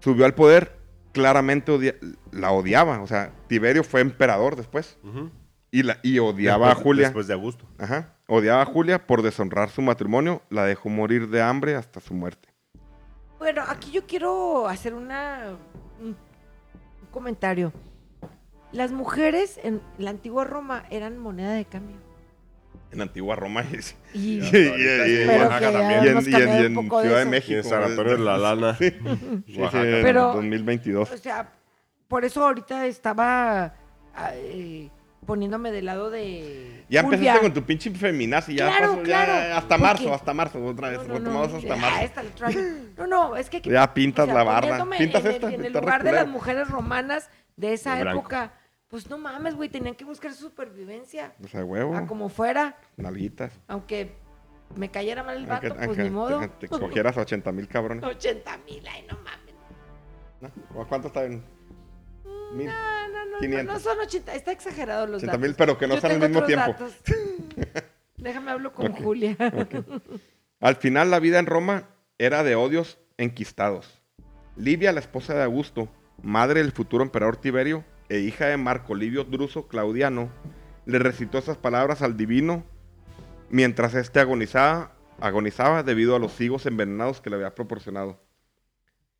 Subió 0.00 0.24
al 0.24 0.34
poder, 0.34 0.78
claramente 1.12 1.70
odia- 1.72 1.96
la 2.32 2.50
odiaba. 2.50 3.00
O 3.02 3.06
sea, 3.06 3.32
Tiberio 3.48 3.84
fue 3.84 4.00
emperador 4.00 4.56
después 4.56 4.98
Ujú. 5.04 5.30
Y, 5.72 5.82
la, 5.82 5.98
y 6.04 6.20
odiaba 6.20 6.66
Después- 6.68 6.80
a 6.80 6.84
Julia. 6.84 7.04
Después 7.06 7.26
de 7.26 7.34
Augusto. 7.34 7.66
Ajá. 7.78 8.14
Odiaba 8.28 8.62
a 8.62 8.66
Julia 8.66 9.04
por 9.06 9.22
deshonrar 9.22 9.70
su 9.70 9.82
matrimonio, 9.82 10.42
la 10.50 10.64
dejó 10.64 10.88
morir 10.88 11.28
de 11.28 11.42
hambre 11.42 11.74
hasta 11.74 11.98
su 12.00 12.14
muerte. 12.14 12.48
Bueno, 13.40 13.62
aquí 13.66 13.90
yo 13.90 14.06
quiero 14.06 14.68
hacer 14.68 14.94
una, 14.94 15.56
un, 16.00 16.16
comentario. 17.10 17.72
Las 18.70 18.92
mujeres 18.92 19.58
en 19.64 19.80
la 19.98 20.10
antigua 20.10 20.44
Roma 20.44 20.84
eran 20.90 21.18
moneda 21.18 21.52
de 21.52 21.64
cambio. 21.64 21.96
En 22.92 23.00
antigua 23.02 23.34
Roma 23.36 23.64
y, 24.14 24.18
Y, 24.18 24.38
y- 24.38 24.38
y- 24.38 24.44
ahorita 24.44 25.08
y- 25.08 25.16
en 25.22 25.26
Pero 25.28 25.44
Oaxaca 25.44 25.72
también. 25.72 26.04
y 26.04 26.08
de 26.08 26.22
Ciudad 26.22 26.62
de. 26.62 27.24
México. 27.26 27.52
Y 27.52 27.56
en 27.56 27.64
San 27.64 27.82
Antonio 27.82 28.12
de 28.12 28.24
la 28.24 28.38
Lana. 28.38 28.76
Sí, 28.76 28.92
Oaxaca. 29.58 29.84
en 29.88 30.02
Pero- 30.02 30.32
2022. 30.34 31.10
o 31.10 31.16
sea, 31.18 31.50
por 32.08 32.24
eso 32.24 32.44
ahorita 32.46 32.86
estaba 32.86 33.74
ah, 34.14 34.30
eh, 34.34 34.90
poniéndome 35.26 35.70
del 35.70 35.86
lado 35.86 36.10
de. 36.10 36.84
Ya 36.88 37.02
Fulvia. 37.02 37.16
empezaste 37.18 37.40
con 37.42 37.54
tu 37.54 37.62
pinche 37.64 37.90
feminazi, 37.90 38.54
ya 38.56 38.66
Claro, 38.68 38.92
pasó, 38.92 39.04
ya 39.04 39.24
claro, 39.24 39.54
hasta 39.56 39.78
marzo, 39.78 40.14
hasta 40.14 40.34
marzo, 40.34 40.64
otra 40.64 40.88
vez, 40.90 40.98
No, 40.98 41.04
no, 41.08 41.14
retomamos 41.14 41.50
no, 41.52 41.56
hasta 41.58 41.68
ya, 41.68 41.76
marzo. 41.76 42.00
esta 42.04 42.22
la. 42.22 42.30
No, 42.98 43.06
no, 43.06 43.36
es 43.36 43.48
que. 43.50 43.58
aquí- 43.58 43.70
Ya 43.70 43.94
pintas 43.94 44.28
la 44.28 44.42
barda. 44.42 44.60
poniéndome 44.84 44.98
¿Pintas 44.98 45.20
en 45.22 45.26
el- 45.28 45.34
esta? 45.34 45.52
En 45.52 45.64
el 45.64 45.72
lugar 45.72 46.02
de 46.04 46.12
las 46.12 46.26
mujeres 46.28 46.68
romanas 46.68 47.30
de 47.56 47.72
esa 47.72 47.94
De 47.96 48.10
época, 48.10 48.52
pues 48.88 49.08
no 49.08 49.16
mames, 49.18 49.54
güey, 49.54 49.68
tenían 49.68 49.94
que 49.94 50.04
buscar 50.04 50.32
su 50.32 50.44
supervivencia. 50.44 51.32
O 51.42 51.48
sea, 51.48 51.64
huevo, 51.64 51.96
A 51.96 52.06
como 52.06 52.28
fuera, 52.28 52.76
nalguitas. 52.96 53.52
aunque 53.68 54.16
me 54.76 54.90
cayera 54.90 55.22
mal 55.22 55.36
el 55.36 55.50
Aunque, 55.50 55.68
vato, 55.68 55.76
pues 55.76 55.86
aunque 55.88 56.02
ni 56.04 56.10
modo. 56.10 56.40
te, 56.40 56.48
te 56.48 56.68
cogieras 56.68 57.16
80 57.16 57.52
mil 57.52 57.68
cabrones. 57.68 58.04
80 58.16 58.58
mil, 58.66 58.82
ay, 58.88 59.06
no 59.08 59.16
mames. 59.16 60.52
¿O 60.74 60.84
¿Cuánto 60.86 61.08
está 61.08 61.24
en? 61.24 61.42
Mil. 62.54 62.66
No, 62.66 63.08
no, 63.08 63.24
no, 63.24 63.30
no, 63.32 63.38
500. 63.38 63.74
no 63.74 63.80
son 63.80 63.98
80, 64.00 64.34
está 64.34 64.52
exagerado 64.52 65.06
los 65.06 65.22
80 65.22 65.26
datos. 65.26 65.40
mil, 65.40 65.54
pero 65.56 65.78
que 65.78 65.86
no 65.86 65.94
Yo 65.94 66.00
sean 66.00 66.22
al 66.22 66.30
mismo 66.30 66.44
tiempo. 66.44 66.74
Déjame 68.16 68.50
hablo 68.50 68.72
con 68.72 68.92
Julia. 68.92 69.36
Al 70.60 70.76
final, 70.76 71.10
la 71.10 71.18
vida 71.18 71.38
en 71.38 71.46
Roma 71.46 71.88
era 72.18 72.44
de 72.44 72.54
odios 72.54 72.98
enquistados. 73.16 74.00
Livia, 74.56 74.92
la 74.92 75.00
esposa 75.00 75.34
de 75.34 75.42
Augusto, 75.42 75.88
madre 76.22 76.62
del 76.62 76.72
futuro 76.72 77.02
emperador 77.02 77.36
Tiberio 77.36 77.84
e 78.08 78.20
hija 78.20 78.46
de 78.46 78.56
Marco 78.56 78.94
Livio 78.94 79.24
Druso 79.24 79.66
Claudiano, 79.66 80.30
le 80.84 80.98
recitó 80.98 81.38
esas 81.38 81.56
palabras 81.56 82.02
al 82.02 82.16
divino 82.16 82.64
mientras 83.48 83.94
éste 83.94 84.20
agonizaba, 84.20 84.94
agonizaba 85.20 85.82
debido 85.82 86.16
a 86.16 86.18
los 86.18 86.40
higos 86.40 86.66
envenenados 86.66 87.20
que 87.20 87.30
le 87.30 87.36
había 87.36 87.54
proporcionado. 87.54 88.20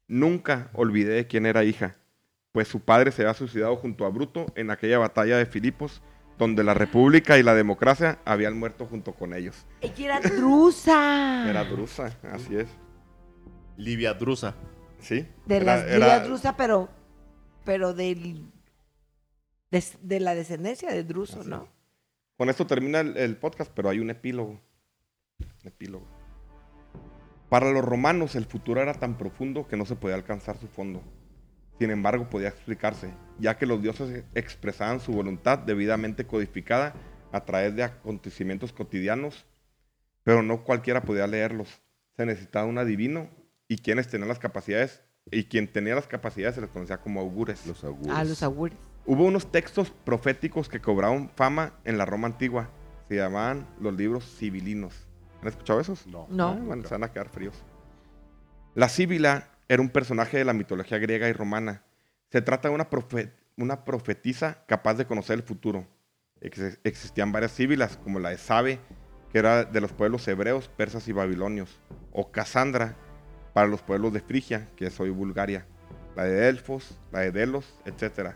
Nunca 0.09 0.71
olvidé 0.75 1.15
de 1.15 1.27
quién 1.27 1.47
era 1.47 1.65
hija, 1.65 1.97
pues 2.53 2.69
su 2.69 2.81
padre 2.81 3.11
se 3.13 3.23
había 3.23 3.35
suicidado 3.35 3.77
junto 3.77 4.05
a 4.05 4.11
Bruto 4.11 4.47
en 4.55 4.71
aquella 4.71 4.99
batalla 4.99 5.39
de 5.39 5.47
Filipos, 5.47 6.03
donde 6.39 6.63
la 6.65 6.75
república 6.75 7.39
y 7.39 7.43
la 7.43 7.55
democracia 7.55 8.19
habían 8.25 8.59
muerto 8.59 8.87
junto 8.87 9.15
con 9.15 9.33
ellos. 9.35 9.67
Ella 9.81 10.05
era 10.05 10.21
drusa. 10.21 11.49
Era 11.49 11.65
Drusa, 11.65 12.17
así 12.31 12.57
es. 12.57 12.69
Livia 13.77 14.15
Drusa. 14.15 14.55
Sí. 14.99 15.27
de 15.47 15.57
Era- 15.57 15.65
las 15.65 15.85
era- 15.85 15.95
Lilia 15.99 16.21
drusa, 16.21 16.57
pero, 16.57 16.89
pero 17.65 17.93
del, 17.95 18.47
de, 19.71 19.85
de 20.03 20.21
la 20.21 20.35
descendencia 20.35 20.91
de 20.93 21.03
Druso, 21.03 21.41
Así 21.41 21.49
¿no? 21.51 21.65
es. 21.65 21.71
Con 22.37 22.51
esto 22.51 22.67
termina 22.67 23.01
el, 23.01 23.17
el 23.17 23.37
podcast, 23.37 23.73
pero 23.75 23.89
hay 23.89 23.99
un 23.99 24.11
epílogo. 24.11 24.61
Un 25.41 25.67
epílogo. 25.69 26.07
Para 27.49 27.71
los 27.73 27.85
romanos 27.85 28.35
el 28.37 28.45
futuro 28.47 28.81
era 28.81 28.95
tan 28.95 29.19
profundo 29.19 29.67
que 29.67 29.77
no 29.77 29.85
se 29.87 29.97
podía 29.97 30.15
alcanzar 30.17 30.57
su 30.59 30.69
fondo. 30.69 31.03
Sin 31.83 31.91
embargo, 31.91 32.31
podía 32.31 32.47
explicarse, 32.47 33.13
ya 33.41 33.59
que 33.59 33.67
los 33.67 33.83
dioses 33.83 34.23
expresaban 34.37 35.01
su 35.01 35.11
voluntad 35.11 35.59
debidamente 35.59 36.25
codificada 36.25 36.95
a 37.33 37.45
través 37.45 37.75
de 37.75 37.83
acontecimientos 37.83 38.73
cotidianos, 38.73 39.45
pero 40.23 40.45
no 40.45 40.63
cualquiera 40.63 41.03
podía 41.03 41.27
leerlos. 41.27 41.83
Se 42.17 42.25
necesitaba 42.25 42.67
un 42.67 42.79
adivino 42.79 43.29
y 43.67 43.79
quienes 43.79 44.07
tenían 44.07 44.29
las 44.29 44.39
capacidades, 44.39 45.03
y 45.29 45.43
quien 45.47 45.67
tenía 45.67 45.97
las 45.97 46.07
capacidades 46.07 46.55
se 46.55 46.61
les 46.61 46.71
conocía 46.71 46.99
como 46.99 47.19
augures. 47.19 47.67
Los 47.67 47.83
augures. 47.83 48.17
A 48.17 48.23
los 48.23 48.45
augures. 48.45 48.79
Hubo 49.05 49.25
unos 49.25 49.51
textos 49.51 49.91
proféticos 49.91 50.69
que 50.69 50.81
cobraron 50.81 51.31
fama 51.31 51.73
en 51.85 51.99
la 51.99 52.05
Roma 52.05 52.29
antigua. 52.29 52.71
Se 53.09 53.17
llamaban 53.17 53.67
los 53.81 53.93
libros 53.93 54.23
sibilinos. 54.25 54.95
¿Han 55.41 55.49
escuchado 55.49 55.81
esos? 55.81 56.07
No. 56.07 56.29
No. 56.31 56.51
Ah, 56.51 56.59
bueno, 56.65 56.85
se 56.85 56.95
van 56.95 57.03
a 57.03 57.11
quedar 57.11 57.29
fríos. 57.29 57.57
La 58.77 58.89
síbila 58.89 59.49
era 59.73 59.81
un 59.81 59.89
personaje 59.89 60.37
de 60.37 60.45
la 60.45 60.53
mitología 60.53 60.99
griega 60.99 61.31
y 61.31 61.33
romana. 61.33 61.83
Se 62.31 62.43
trata 62.43 62.69
de 62.69 62.75
una, 62.75 62.91
profe- 62.91 63.33
una 63.57 63.87
profetisa 63.87 64.65
capaz 64.67 64.95
de 64.95 65.07
conocer 65.07 65.39
el 65.39 65.43
futuro. 65.43 65.87
Ex- 66.43 66.79
existían 66.85 67.33
varias 67.33 67.53
síbilas, 67.53 67.97
como 67.97 68.21
la 68.21 68.29
de 68.29 68.37
Sabe, 68.37 68.81
que 69.31 69.39
era 69.39 69.65
de 69.65 69.81
los 69.81 69.95
pueblos 69.95 70.29
hebreos, 70.29 70.69
persas 70.69 71.09
y 71.09 71.13
babilonios, 71.13 71.81
o 72.13 72.31
Cassandra, 72.31 72.97
para 73.55 73.67
los 73.67 73.81
pueblos 73.81 74.13
de 74.13 74.21
Frigia, 74.21 74.69
que 74.77 74.89
es 74.89 75.01
hoy 75.01 75.09
Bulgaria, 75.09 75.65
la 76.17 76.25
de 76.25 76.33
Delfos, 76.35 76.99
la 77.11 77.21
de 77.21 77.33
Delos, 77.33 77.81
etc. 77.87 78.33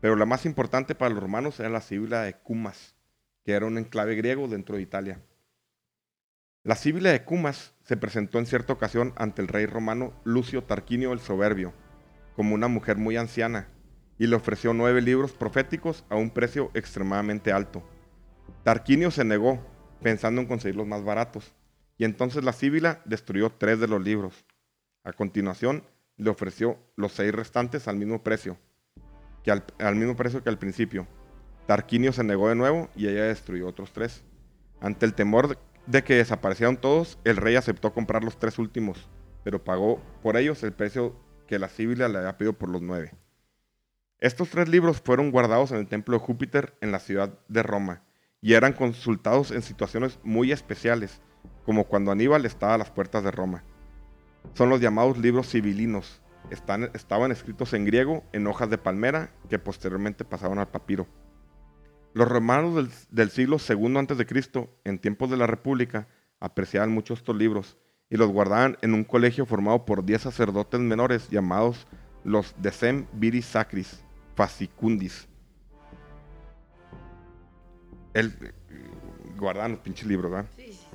Pero 0.00 0.16
la 0.16 0.26
más 0.26 0.46
importante 0.46 0.96
para 0.96 1.14
los 1.14 1.22
romanos 1.22 1.60
era 1.60 1.68
la 1.68 1.80
síbila 1.80 2.22
de 2.22 2.34
Cumas, 2.34 2.96
que 3.44 3.52
era 3.52 3.66
un 3.66 3.78
enclave 3.78 4.16
griego 4.16 4.48
dentro 4.48 4.74
de 4.74 4.82
Italia. 4.82 5.20
La 6.64 6.76
síbila 6.76 7.10
de 7.10 7.24
Cumas 7.24 7.74
se 7.82 7.96
presentó 7.96 8.38
en 8.38 8.46
cierta 8.46 8.72
ocasión 8.72 9.14
ante 9.16 9.42
el 9.42 9.48
rey 9.48 9.66
romano 9.66 10.12
Lucio 10.22 10.62
Tarquinio 10.62 11.12
el 11.12 11.18
Soberbio, 11.18 11.72
como 12.36 12.54
una 12.54 12.68
mujer 12.68 12.98
muy 12.98 13.16
anciana, 13.16 13.66
y 14.16 14.28
le 14.28 14.36
ofreció 14.36 14.72
nueve 14.72 15.02
libros 15.02 15.32
proféticos 15.32 16.04
a 16.08 16.14
un 16.14 16.30
precio 16.30 16.70
extremadamente 16.74 17.50
alto. 17.50 17.82
Tarquinio 18.62 19.10
se 19.10 19.24
negó, 19.24 19.58
pensando 20.02 20.40
en 20.40 20.46
conseguir 20.46 20.76
los 20.76 20.86
más 20.86 21.02
baratos, 21.02 21.52
y 21.98 22.04
entonces 22.04 22.44
la 22.44 22.52
síbila 22.52 23.02
destruyó 23.06 23.50
tres 23.50 23.80
de 23.80 23.88
los 23.88 24.00
libros. 24.00 24.44
A 25.02 25.12
continuación, 25.12 25.82
le 26.16 26.30
ofreció 26.30 26.78
los 26.94 27.10
seis 27.10 27.34
restantes 27.34 27.88
al 27.88 27.96
mismo 27.96 28.22
precio, 28.22 28.56
que 29.42 29.50
al, 29.50 29.64
al 29.80 29.96
mismo 29.96 30.14
precio 30.14 30.44
que 30.44 30.48
al 30.48 30.60
principio. 30.60 31.08
Tarquinio 31.66 32.12
se 32.12 32.22
negó 32.22 32.48
de 32.48 32.54
nuevo 32.54 32.88
y 32.94 33.08
ella 33.08 33.24
destruyó 33.24 33.66
otros 33.66 33.92
tres. 33.92 34.22
Ante 34.80 35.06
el 35.06 35.14
temor 35.14 35.58
de- 35.86 36.04
que 36.04 36.14
desaparecieran 36.14 36.76
todos, 36.76 37.18
el 37.24 37.36
rey 37.36 37.56
aceptó 37.56 37.92
comprar 37.92 38.24
los 38.24 38.38
tres 38.38 38.58
últimos, 38.58 39.08
pero 39.44 39.62
pagó 39.64 40.00
por 40.22 40.36
ellos 40.36 40.62
el 40.62 40.72
precio 40.72 41.14
que 41.46 41.58
la 41.58 41.68
síbila 41.68 42.08
le 42.08 42.18
había 42.18 42.38
pedido 42.38 42.52
por 42.52 42.68
los 42.68 42.82
nueve. 42.82 43.12
Estos 44.20 44.50
tres 44.50 44.68
libros 44.68 45.00
fueron 45.00 45.30
guardados 45.32 45.72
en 45.72 45.78
el 45.78 45.88
templo 45.88 46.16
de 46.16 46.24
Júpiter 46.24 46.74
en 46.80 46.92
la 46.92 47.00
ciudad 47.00 47.38
de 47.48 47.62
Roma 47.62 48.02
y 48.40 48.54
eran 48.54 48.72
consultados 48.72 49.50
en 49.50 49.62
situaciones 49.62 50.18
muy 50.22 50.52
especiales, 50.52 51.20
como 51.64 51.84
cuando 51.84 52.12
Aníbal 52.12 52.46
estaba 52.46 52.74
a 52.74 52.78
las 52.78 52.90
puertas 52.90 53.24
de 53.24 53.32
Roma. 53.32 53.64
Son 54.54 54.68
los 54.68 54.80
llamados 54.80 55.18
libros 55.18 55.48
sibilinos. 55.48 56.20
Están- 56.50 56.90
estaban 56.94 57.32
escritos 57.32 57.72
en 57.72 57.84
griego 57.84 58.24
en 58.32 58.46
hojas 58.46 58.68
de 58.70 58.78
palmera 58.78 59.32
que 59.48 59.58
posteriormente 59.58 60.24
pasaron 60.24 60.58
al 60.58 60.68
papiro. 60.68 61.06
Los 62.14 62.28
romanos 62.28 62.74
del, 62.74 62.90
del 63.10 63.30
siglo 63.30 63.56
II 63.56 63.96
a.C., 63.96 64.68
en 64.84 64.98
tiempos 64.98 65.30
de 65.30 65.36
la 65.36 65.46
República, 65.46 66.08
apreciaban 66.40 66.90
mucho 66.90 67.14
estos 67.14 67.36
libros 67.36 67.78
y 68.10 68.16
los 68.16 68.30
guardaban 68.30 68.76
en 68.82 68.92
un 68.92 69.04
colegio 69.04 69.46
formado 69.46 69.86
por 69.86 70.04
10 70.04 70.22
sacerdotes 70.22 70.80
menores 70.80 71.30
llamados 71.30 71.86
los 72.24 72.54
Decem 72.58 73.06
Viris 73.14 73.46
Sacris 73.46 74.04
Fascicundis. 74.34 75.28
El, 78.12 78.34
guardaban 79.38 79.72
los 79.72 79.80
pinches 79.80 80.06
libros, 80.06 80.30
¿verdad? 80.30 80.50
Sí, 80.56 80.72
sí. 80.72 80.86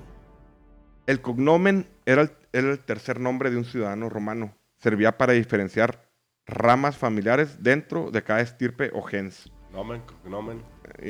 El 1.08 1.22
cognomen 1.22 1.88
era 2.06 2.22
el, 2.22 2.32
era 2.52 2.70
el 2.70 2.80
tercer 2.80 3.20
nombre 3.20 3.50
de 3.50 3.58
un 3.58 3.66
ciudadano 3.66 4.10
romano. 4.10 4.56
Servía 4.78 5.18
para 5.18 5.34
diferenciar 5.34 6.08
ramas 6.46 6.98
familiares 6.98 7.64
dentro 7.64 8.12
de 8.12 8.24
cada 8.24 8.42
estirpe 8.42 8.92
o 8.94 9.02
gens. 9.02 9.52
Nomen, 9.72 10.02
cognomen, 10.02 10.62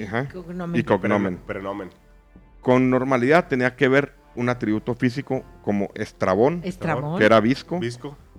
Ajá. 0.05 0.27
Cognomen. 0.29 0.79
Y 0.79 0.83
cognomen. 0.83 1.37
prenomen. 1.37 1.89
Con 2.61 2.89
normalidad 2.89 3.47
tenía 3.47 3.75
que 3.75 3.87
ver 3.87 4.13
un 4.35 4.49
atributo 4.49 4.93
físico 4.95 5.43
como 5.63 5.89
Estrabón, 5.95 6.61
Estrabón. 6.63 7.17
que 7.17 7.25
era 7.25 7.39
visco, 7.39 7.79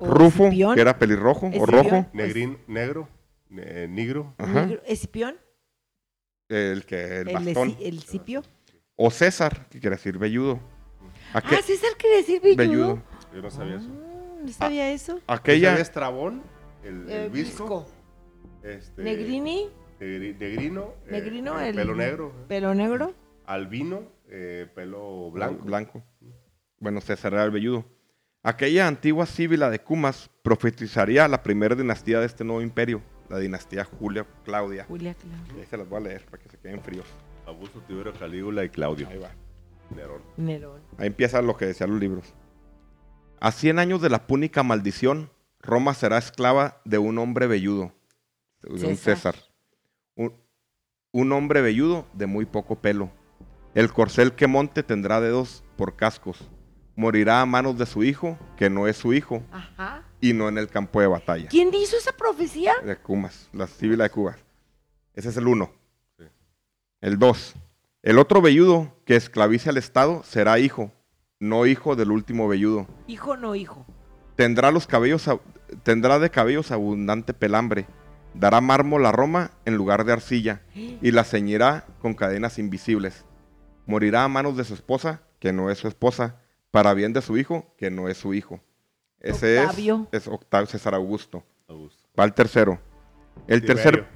Rufo, 0.01 0.45
Escipión. 0.47 0.75
que 0.75 0.81
era 0.81 0.99
pelirrojo 0.99 1.51
o 1.59 1.67
rojo, 1.67 2.07
negrín, 2.13 2.59
negro, 2.69 3.09
ne- 3.49 3.89
negro, 3.89 4.35
Ajá. 4.39 4.67
Negro- 4.67 4.83
Escipión. 4.87 5.37
el 6.49 6.85
que 6.87 7.21
el 7.21 7.29
El, 7.29 7.35
bastón, 7.35 7.71
esi- 7.71 7.77
el 7.81 8.03
cipio. 8.03 8.43
o 8.97 9.11
César, 9.11 9.67
que 9.69 9.81
quiere 9.81 9.97
decir 9.97 10.19
velludo. 10.19 10.61
Aque- 11.33 11.57
Ah, 11.57 11.63
César 11.63 11.91
quiere 11.99 12.17
decir 12.19 12.41
velludo. 12.43 12.57
velludo. 12.57 13.03
yo 13.35 13.43
no 13.43 13.51
sabía 13.51 13.77
eso. 13.77 13.89
Ah, 13.91 14.41
¿No 14.45 14.49
sabía 14.53 14.93
eso? 14.93 15.21
Aquella 15.27 15.71
¿Sabía 15.71 15.83
Estrabón, 15.83 16.43
el, 16.85 17.03
el 17.03 17.11
Eh, 17.11 17.29
visco, 17.29 17.87
este, 18.63 19.03
Negrini, 19.03 19.69
negri- 20.01 20.37
negrino, 20.39 20.95
eh, 21.07 21.11
Negrino, 21.13 21.61
eh, 21.61 21.69
el- 21.71 21.77
pelo 21.77 21.95
negro, 21.95 22.33
pelo 22.49 22.75
negro. 22.75 23.15
albino, 23.47 24.03
eh, 24.29 24.67
pelo 24.75 25.31
blanco. 25.31 25.65
blanco. 25.65 26.03
Bueno, 26.79 27.01
César 27.01 27.33
era 27.35 27.45
el 27.45 27.51
velludo. 27.51 27.85
Aquella 28.43 28.87
antigua 28.87 29.27
síbila 29.27 29.69
de 29.69 29.81
Cumas 29.81 30.31
profetizaría 30.43 31.27
la 31.29 31.43
primera 31.43 31.75
dinastía 31.75 32.21
de 32.21 32.27
este 32.27 32.45
nuevo 32.45 32.63
imperio, 32.63 33.03
la 33.29 33.39
dinastía 33.39 33.85
Julio 33.85 34.27
Claudia. 34.45 34.85
Julia. 34.85 35.17
Y 35.57 35.61
ahí 35.61 35.67
se 35.67 35.77
las 35.77 35.89
voy 35.89 35.99
a 35.99 36.05
leer 36.09 36.25
para 36.27 36.43
que 36.43 36.49
se 36.49 36.57
queden 36.59 36.81
fríos. 36.81 37.07
Augusto, 37.47 37.81
Tiberio, 37.87 38.13
Calígula 38.13 38.65
y 38.65 38.69
Claudio. 38.69 39.09
Ahí 39.09 39.19
va. 39.19 39.31
Nerón. 39.95 40.23
Nerón. 40.37 40.81
Ahí 40.99 41.07
empieza 41.09 41.41
lo 41.43 41.57
que 41.57 41.67
decían 41.67 41.91
los 41.91 41.99
libros. 41.99 42.35
A 43.41 43.51
100 43.53 43.79
años 43.79 44.01
de 44.03 44.11
la 44.11 44.27
púnica 44.27 44.63
maldición, 44.63 45.31
Roma 45.61 45.95
será 45.95 46.19
esclava 46.19 46.81
de 46.85 46.99
un 46.99 47.19
hombre 47.19 47.47
velludo, 47.47 47.93
de 48.63 48.87
un 48.87 48.97
César. 48.97 49.35
Un, 51.13 51.33
hombre 51.33 51.63
velludo 51.63 52.07
de 52.13 52.27
muy 52.27 52.45
poco 52.45 52.77
pelo. 52.77 53.11
El 53.75 53.93
corcel 53.93 54.33
que 54.33 54.47
monte 54.47 54.83
tendrá 54.83 55.21
dedos 55.21 55.65
por 55.77 55.97
cascos. 55.97 56.49
Morirá 56.97 57.41
a 57.41 57.47
manos 57.47 57.79
de 57.79 57.87
su 57.87 58.03
hijo, 58.03 58.37
que 58.57 58.69
no 58.69 58.89
es 58.89 58.97
su 58.97 59.13
hijo, 59.13 59.43
Ajá. 59.53 60.03
y 60.21 60.33
no 60.33 60.49
en 60.49 60.59
el 60.59 60.69
campo 60.69 61.01
de 61.01 61.07
batalla. 61.07 61.49
¿Quién 61.49 61.73
hizo 61.73 61.97
esa 61.97 62.13
profecía? 62.13 62.73
De 62.85 62.97
Cumas, 62.97 63.49
la 63.53 63.67
cívila 63.67 64.05
de 64.05 64.11
Cuba. 64.11 64.37
Ese 65.15 65.29
es 65.29 65.37
el 65.37 65.47
uno. 65.47 65.71
Sí. 66.19 66.25
El 67.01 67.19
dos. 67.19 67.55
El 68.03 68.19
otro 68.19 68.43
velludo 68.43 68.93
que 69.05 69.17
esclavice 69.17 69.71
al 69.71 69.77
Estado 69.77 70.23
será 70.25 70.59
hijo, 70.59 70.91
no 71.39 71.67
hijo 71.67 71.95
del 71.95 72.11
último 72.11 72.49
velludo. 72.49 72.87
Hijo 73.07 73.37
no 73.37 73.55
hijo. 73.55 73.87
Tendrá 74.35 74.71
los 74.73 74.87
cabellos, 74.87 75.29
ab- 75.29 75.41
tendrá 75.85 76.19
de 76.19 76.31
cabellos 76.31 76.71
abundante 76.73 77.33
pelambre. 77.33 77.87
Dará 78.39 78.61
mármol 78.61 79.05
a 79.05 79.11
Roma 79.11 79.51
en 79.65 79.75
lugar 79.75 80.05
de 80.05 80.13
arcilla 80.13 80.63
y 80.75 81.11
la 81.11 81.25
ceñirá 81.25 81.87
con 82.01 82.15
cadenas 82.15 82.61
invisibles. 82.61 83.25
Morirá 83.85 84.23
a 84.23 84.29
manos 84.29 84.57
de 84.57 84.63
su 84.63 84.75
esposa, 84.75 85.23
que 85.41 85.53
no 85.53 85.71
es 85.71 85.79
su 85.79 85.89
esposa, 85.89 86.37
para 86.71 86.95
bien 86.95 87.13
de 87.13 87.21
su 87.21 87.37
hijo, 87.37 87.75
que 87.77 87.91
no 87.91 88.09
es 88.09 88.17
su 88.17 88.35
hijo. 88.35 88.61
Ese 89.19 89.59
Octavio. 89.59 90.07
es, 90.13 90.23
es 90.23 90.29
Octavio 90.29 90.67
César 90.69 90.95
Augusto. 90.95 91.43
Augusto. 91.67 92.09
Va 92.19 92.25
el 92.25 92.33
tercero. 92.33 92.79
El 93.49 93.63
Tiberio. 93.63 93.83
tercer, 93.83 94.07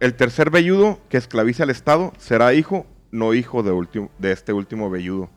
el 0.00 0.14
tercer 0.14 0.50
velludo 0.50 1.00
que 1.08 1.16
esclavice 1.16 1.62
al 1.62 1.70
Estado 1.70 2.12
será 2.18 2.52
hijo, 2.52 2.86
no 3.10 3.32
hijo 3.32 3.62
de, 3.62 4.08
de 4.18 4.32
este 4.32 4.52
último 4.52 4.90
velludo. 4.90 5.30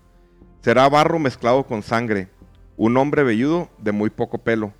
Será 0.59 0.89
barro 0.89 1.17
mezclado 1.17 1.65
con 1.65 1.81
sangre, 1.81 2.27
un 2.75 2.97
hombre 2.97 3.23
velludo 3.23 3.69
de 3.77 3.93
muy 3.93 4.09
poco 4.09 4.39
pelo. 4.39 4.73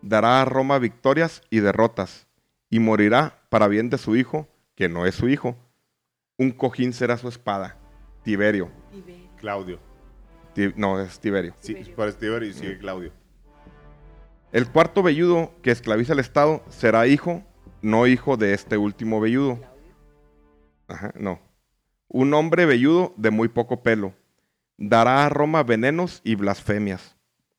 Dará 0.00 0.40
a 0.40 0.46
Roma 0.46 0.78
victorias 0.78 1.42
y 1.50 1.60
derrotas, 1.60 2.29
y 2.70 2.78
morirá 2.78 3.42
para 3.50 3.68
bien 3.68 3.90
de 3.90 3.98
su 3.98 4.16
hijo, 4.16 4.48
que 4.74 4.88
no 4.88 5.04
es 5.04 5.14
su 5.14 5.28
hijo. 5.28 5.56
Un 6.38 6.52
cojín 6.52 6.92
será 6.92 7.16
su 7.18 7.28
espada. 7.28 7.76
Tiberio. 8.22 8.70
Claudio. 9.38 9.78
Ti- 10.54 10.72
no, 10.76 10.98
es 11.00 11.18
Tiberio. 11.20 11.54
Sí, 11.60 11.74
por 11.96 12.12
Tiberio 12.12 12.48
y 12.48 12.52
sigue 12.54 12.78
Claudio. 12.78 13.12
El 14.52 14.68
cuarto 14.68 15.02
velludo 15.02 15.52
que 15.62 15.70
esclavice 15.70 16.12
al 16.12 16.18
Estado 16.18 16.62
será 16.68 17.06
hijo, 17.06 17.42
no 17.82 18.06
hijo 18.06 18.36
de 18.36 18.52
este 18.54 18.76
último 18.76 19.20
velludo. 19.20 19.60
Ajá, 20.88 21.12
no. 21.14 21.40
Un 22.08 22.34
hombre 22.34 22.66
velludo 22.66 23.14
de 23.16 23.30
muy 23.30 23.48
poco 23.48 23.82
pelo. 23.82 24.12
Dará 24.76 25.24
a 25.24 25.28
Roma 25.28 25.62
venenos 25.62 26.20
y 26.24 26.34
blasfemias. 26.34 27.16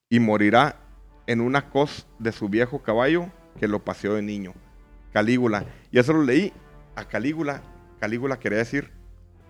Y 0.10 0.20
morirá 0.20 0.76
en 1.28 1.40
una 1.40 1.70
cos 1.70 2.08
de 2.20 2.32
su 2.34 2.50
viejo 2.50 2.82
caballo 2.82 3.28
que 3.60 3.68
lo 3.68 3.80
paseó 3.80 4.16
de 4.16 4.22
niño. 4.22 4.54
Calígula. 5.12 5.66
Y 5.92 6.00
eso 6.00 6.14
lo 6.14 6.24
leí 6.24 6.54
a 6.96 7.06
Calígula. 7.06 7.62
Calígula 8.00 8.40
quería 8.40 8.60
decir 8.60 8.90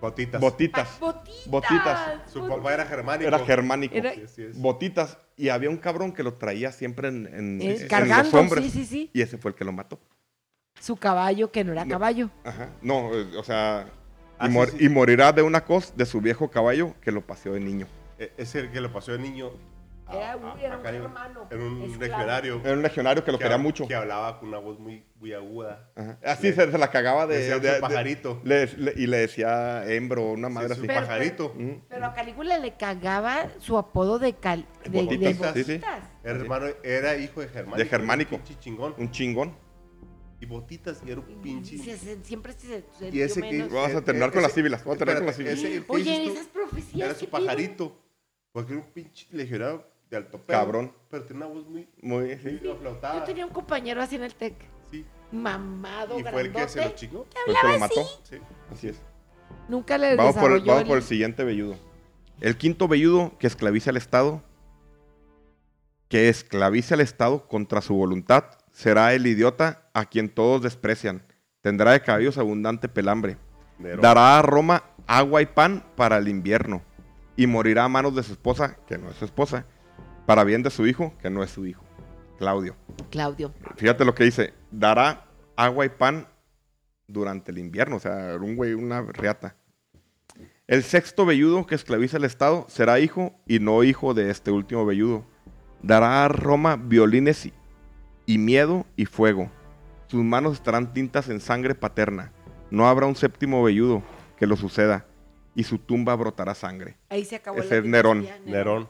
Botitas. 0.00 0.40
botitas. 0.40 0.98
Botitas. 1.00 1.46
Botitas. 1.46 2.30
Su 2.32 2.46
papá 2.48 2.74
era 2.74 2.84
germánico. 2.86 3.28
Era 3.28 3.38
germánico. 3.38 3.94
Era-. 3.94 4.12
Botitas. 4.54 5.18
Y 5.36 5.48
había 5.48 5.70
un 5.70 5.76
cabrón 5.76 6.12
que 6.12 6.22
lo 6.24 6.34
traía 6.34 6.72
siempre 6.72 7.08
en, 7.08 7.26
en- 7.32 7.62
Eh, 7.62 7.76
en 7.82 7.88
cargando, 7.88 8.24
los 8.24 8.34
hombres. 8.34 8.64
sí, 8.64 8.70
sí, 8.70 8.84
sí. 8.84 9.10
Y 9.12 9.22
ese 9.22 9.38
fue 9.38 9.52
el 9.52 9.54
que 9.54 9.64
lo 9.64 9.72
mató. 9.72 10.00
Su 10.80 10.96
caballo, 10.96 11.52
que 11.52 11.62
no 11.62 11.72
era 11.72 11.84
No. 11.84 11.90
caballo. 11.92 12.30
Ajá. 12.44 12.68
No, 12.82 13.14
eh, 13.14 13.36
o 13.38 13.44
sea. 13.44 13.86
Ah, 14.38 14.46
y, 14.46 14.50
sí, 14.50 14.52
mor- 14.54 14.70
sí. 14.70 14.76
y 14.84 14.88
morirá 14.88 15.32
de 15.32 15.42
una 15.42 15.64
cos 15.64 15.96
de 15.96 16.04
su 16.04 16.20
viejo 16.20 16.50
caballo 16.50 16.94
que 17.00 17.12
lo 17.12 17.24
paseó 17.24 17.52
de 17.52 17.60
niño. 17.60 17.86
E- 18.18 18.32
Es 18.36 18.56
el 18.56 18.72
que 18.72 18.80
lo 18.80 18.92
pasó 18.92 19.12
de 19.12 19.18
niño. 19.20 19.50
A- 20.12 20.16
Era 20.22 20.36
un- 20.36 20.44
a- 20.44 20.60
era 20.62 20.74
a 20.74 20.76
un 20.76 20.82
Calígula. 20.82 21.08
hermano, 21.08 21.46
Era 21.50 21.60
un 21.64 21.82
esclavo. 21.82 22.00
legionario. 22.00 22.60
Era 22.64 22.72
un 22.74 22.82
legionario 22.82 23.24
que 23.24 23.32
lo 23.32 23.38
quería 23.38 23.58
mucho. 23.58 23.86
Que 23.88 23.94
hablaba 23.94 24.38
con 24.38 24.48
una 24.48 24.58
voz 24.58 24.78
muy, 24.78 25.04
muy 25.16 25.32
aguda. 25.32 25.90
Ajá. 25.96 26.18
Así 26.24 26.52
se, 26.52 26.70
se 26.70 26.78
la 26.78 26.90
cagaba 26.90 27.26
de. 27.26 27.38
Decía 27.38 27.58
de- 27.58 27.70
de- 27.74 27.80
pajarito. 27.80 28.40
le- 28.44 28.66
le- 28.76 28.94
y 28.96 29.06
le 29.06 29.18
decía 29.18 29.84
hembro, 29.92 30.30
una 30.32 30.48
madre 30.48 30.70
Sí, 30.70 30.74
su 30.74 30.80
así. 30.80 30.86
Pero- 30.88 31.00
pajarito. 31.00 31.54
Mm. 31.56 31.70
Pero 31.88 32.06
a 32.06 32.14
Calígula 32.14 32.58
le 32.58 32.76
cagaba 32.76 33.48
su 33.58 33.76
apodo 33.78 34.18
de, 34.18 34.34
cal, 34.34 34.66
de, 34.84 34.90
de 34.90 35.02
Botitas, 35.02 35.54
sí. 35.66 35.72
Era 36.24 36.38
hermano, 36.38 36.66
era 36.84 37.16
hijo 37.16 37.40
de 37.40 37.48
germánico. 37.48 37.78
De 37.78 37.86
germánico. 37.86 38.36
un 38.36 38.42
pinche 38.42 38.60
chingón. 38.60 38.94
Un 38.98 39.10
chingón. 39.10 39.62
Y 40.40 40.44
botitas, 40.46 41.00
y 41.06 41.10
era 41.12 41.20
un 41.20 41.40
pinche. 41.40 41.76
Y 41.76 41.78
se- 41.78 41.96
se- 41.96 42.24
siempre 42.24 42.52
se, 42.54 42.82
se 42.98 43.10
Y 43.10 43.20
ese 43.20 43.40
que- 43.40 43.52
menos. 43.52 43.70
Vamos 43.72 43.94
a 43.94 44.00
terminar 44.02 44.32
con 44.32 44.42
las 44.42 44.50
síbilas. 44.52 44.80
Vamos 44.82 44.96
a 44.96 44.98
terminar 44.98 45.18
con 45.20 45.26
las 45.26 45.36
síbilas. 45.36 45.58
ese- 45.58 45.68
¿qué 45.70 45.84
Oye, 45.86 46.26
esas 46.32 46.46
profecías. 46.48 47.10
Era 47.10 47.14
su 47.18 47.28
pajarito. 47.28 47.96
Porque 48.50 48.72
era 48.74 48.82
un 48.82 48.88
pinche 48.92 49.28
legionario 49.30 49.86
de 50.12 50.18
alto 50.18 50.38
pelo. 50.38 50.58
Cabrón. 50.58 50.92
Pero 51.10 51.24
tenía 51.24 51.46
una 51.46 51.54
voz 51.54 51.66
muy. 51.66 51.88
Muy. 52.02 52.24
muy 52.24 52.36
sí. 52.38 52.60
aflautada. 52.70 53.18
Yo 53.20 53.24
tenía 53.24 53.46
un 53.46 53.52
compañero 53.52 54.00
así 54.02 54.16
en 54.16 54.22
el 54.24 54.34
TEC. 54.34 54.54
Sí. 54.90 55.04
Mamado, 55.32 56.18
Y 56.20 56.22
fue 56.22 56.42
el 56.42 56.52
que 56.52 56.68
se 56.68 56.76
lo 56.76 56.82
grandote. 56.82 56.94
chingó. 56.94 57.26
Fue 57.44 57.54
el 57.54 57.60
que 57.60 57.68
lo 57.68 57.78
mató. 57.78 58.06
Sí. 58.24 58.36
Así 58.70 58.88
es. 58.88 59.00
Nunca 59.68 59.96
le 59.96 60.14
Vamos 60.16 60.36
por, 60.36 60.52
el, 60.52 60.60
vamos 60.60 60.82
el- 60.82 60.88
por 60.88 60.96
el 60.98 61.02
siguiente 61.02 61.44
velludo. 61.44 61.76
El 62.40 62.56
quinto 62.58 62.88
velludo 62.88 63.38
que 63.38 63.46
esclavice 63.46 63.88
al 63.90 63.96
Estado, 63.96 64.42
que 66.08 66.28
esclavice 66.28 66.94
al 66.94 67.00
Estado 67.00 67.46
contra 67.48 67.80
su 67.80 67.94
voluntad, 67.94 68.44
será 68.72 69.14
el 69.14 69.26
idiota 69.26 69.88
a 69.94 70.04
quien 70.06 70.28
todos 70.28 70.60
desprecian. 70.62 71.22
Tendrá 71.62 71.92
de 71.92 72.02
cabellos 72.02 72.36
abundante 72.38 72.88
pelambre. 72.88 73.38
Dará 74.00 74.38
a 74.38 74.42
Roma 74.42 74.84
agua 75.06 75.40
y 75.42 75.46
pan 75.46 75.84
para 75.96 76.18
el 76.18 76.28
invierno. 76.28 76.82
Y 77.36 77.46
morirá 77.46 77.84
a 77.84 77.88
manos 77.88 78.14
de 78.14 78.22
su 78.22 78.32
esposa, 78.32 78.76
que 78.86 78.98
no 78.98 79.08
es 79.10 79.16
su 79.16 79.24
esposa, 79.24 79.64
para 80.26 80.44
bien 80.44 80.62
de 80.62 80.70
su 80.70 80.86
hijo, 80.86 81.14
que 81.20 81.30
no 81.30 81.42
es 81.42 81.50
su 81.50 81.66
hijo. 81.66 81.84
Claudio. 82.38 82.76
Claudio. 83.10 83.52
Fíjate 83.76 84.04
lo 84.04 84.14
que 84.14 84.24
dice. 84.24 84.54
Dará 84.70 85.26
agua 85.56 85.84
y 85.84 85.88
pan 85.90 86.26
durante 87.06 87.52
el 87.52 87.58
invierno. 87.58 87.96
O 87.96 88.00
sea, 88.00 88.36
un 88.40 88.56
güey, 88.56 88.74
una 88.74 89.02
riata. 89.02 89.56
El 90.66 90.82
sexto 90.82 91.26
velludo 91.26 91.66
que 91.66 91.74
esclaviza 91.74 92.16
el 92.16 92.24
Estado 92.24 92.66
será 92.68 92.98
hijo 92.98 93.34
y 93.46 93.58
no 93.58 93.84
hijo 93.84 94.14
de 94.14 94.30
este 94.30 94.50
último 94.50 94.86
velludo. 94.86 95.24
Dará 95.82 96.24
a 96.24 96.28
Roma 96.28 96.76
violines 96.76 97.46
y, 97.46 97.52
y 98.26 98.38
miedo 98.38 98.86
y 98.96 99.04
fuego. 99.04 99.50
Sus 100.06 100.22
manos 100.22 100.54
estarán 100.54 100.92
tintas 100.92 101.28
en 101.28 101.40
sangre 101.40 101.74
paterna. 101.74 102.32
No 102.70 102.88
habrá 102.88 103.06
un 103.06 103.16
séptimo 103.16 103.62
velludo 103.62 104.02
que 104.36 104.46
lo 104.46 104.56
suceda. 104.56 105.06
Y 105.54 105.64
su 105.64 105.78
tumba 105.78 106.14
brotará 106.16 106.54
sangre. 106.54 106.96
Ahí 107.10 107.24
se 107.24 107.36
acabó 107.36 107.58
Ese 107.58 107.74
la 107.74 107.76
es 107.78 107.84
Nerón. 107.84 108.26
Nerón. 108.46 108.88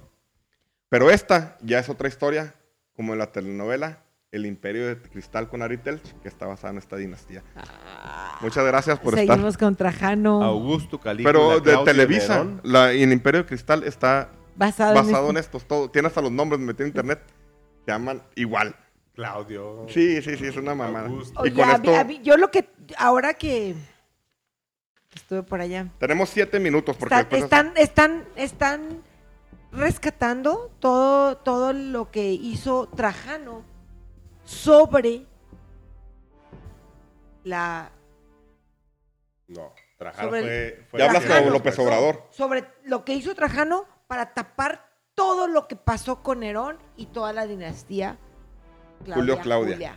Pero 0.93 1.11
esta 1.11 1.57
ya 1.63 1.79
es 1.79 1.89
otra 1.89 2.07
historia, 2.07 2.55
como 2.95 3.15
en 3.15 3.19
la 3.19 3.33
telenovela 3.33 4.05
El 4.31 4.45
Imperio 4.45 4.87
de 4.89 4.99
Cristal 5.01 5.49
con 5.49 5.63
Ari 5.63 5.79
Telch, 5.79 6.03
que 6.21 6.29
está 6.29 6.45
basada 6.47 6.73
en 6.73 6.79
esta 6.79 6.97
dinastía. 6.97 7.43
Ah, 7.57 8.37
Muchas 8.43 8.63
gracias 8.67 8.99
por 8.99 9.15
Seguimos 9.15 9.57
con 9.57 9.75
Trajano. 9.75 10.43
Augusto 10.43 11.01
Calígula. 11.01 11.31
estar. 11.31 11.43
Pero 11.49 11.61
de 11.61 11.63
Claudio 11.63 11.85
Televisa, 11.85 12.47
la, 12.63 12.93
y 12.93 13.03
el 13.05 13.11
Imperio 13.11 13.41
de 13.43 13.47
Cristal 13.47 13.85
está 13.85 14.29
basado, 14.55 14.95
basado 14.95 15.25
en, 15.31 15.37
en 15.37 15.37
estos. 15.39 15.65
Todo, 15.67 15.91
tiene 15.91 16.09
hasta 16.09 16.21
los 16.21 16.31
nombres 16.31 16.61
metidos 16.61 16.83
en 16.83 16.87
internet. 16.89 17.23
Se 17.87 17.91
llaman 17.91 18.23
igual. 18.35 18.77
Claudio. 19.15 19.87
Sí, 19.89 20.21
sí, 20.21 20.37
sí, 20.37 20.45
es 20.47 20.57
una 20.59 20.75
mamada. 20.75 21.07
Augusto. 21.09 21.41
Y 21.47 21.49
Oye, 21.49 21.55
con 21.55 21.71
a 21.71 21.79
mí- 21.79 21.89
esto 21.89 22.01
a 22.01 22.05
mí- 22.05 22.21
yo 22.23 22.37
lo 22.37 22.51
que 22.51 22.69
ahora 22.99 23.33
que 23.35 23.75
estuve 25.15 25.43
por 25.43 25.61
allá 25.63 25.89
tenemos 25.99 26.29
siete 26.31 26.59
minutos 26.61 26.97
porque 26.97 27.15
Está- 27.15 27.37
están, 27.37 27.73
están, 27.77 28.25
están 28.37 29.03
rescatando 29.73 30.71
todo, 30.81 31.37
todo 31.39 31.73
lo 31.73 32.11
que 32.11 32.33
hizo 32.33 32.89
Trajano 32.95 33.65
sobre 34.45 35.27
la 37.45 37.91
No, 39.49 39.73
Trajano 39.99 40.29
Sobre 40.29 40.43
fue, 40.43 40.85
fue 40.91 41.01
ya 41.01 41.07
hablas 41.07 41.23
Trajano. 41.25 41.45
con 41.45 41.53
López 41.55 41.79
Obrador. 41.79 42.23
sobre 42.31 42.65
lo 42.85 43.05
que 43.05 43.15
hizo 43.15 43.35
Trajano 43.35 43.85
para 44.07 44.35
tapar 44.35 44.91
todo 45.15 45.47
lo 45.47 45.69
que 45.69 45.77
pasó 45.77 46.23
con 46.23 46.41
Nerón 46.41 46.79
y 46.97 47.07
toda 47.07 47.33
la 47.33 47.47
dinastía 47.47 48.19
Julio 49.07 49.39
Claudia. 49.41 49.97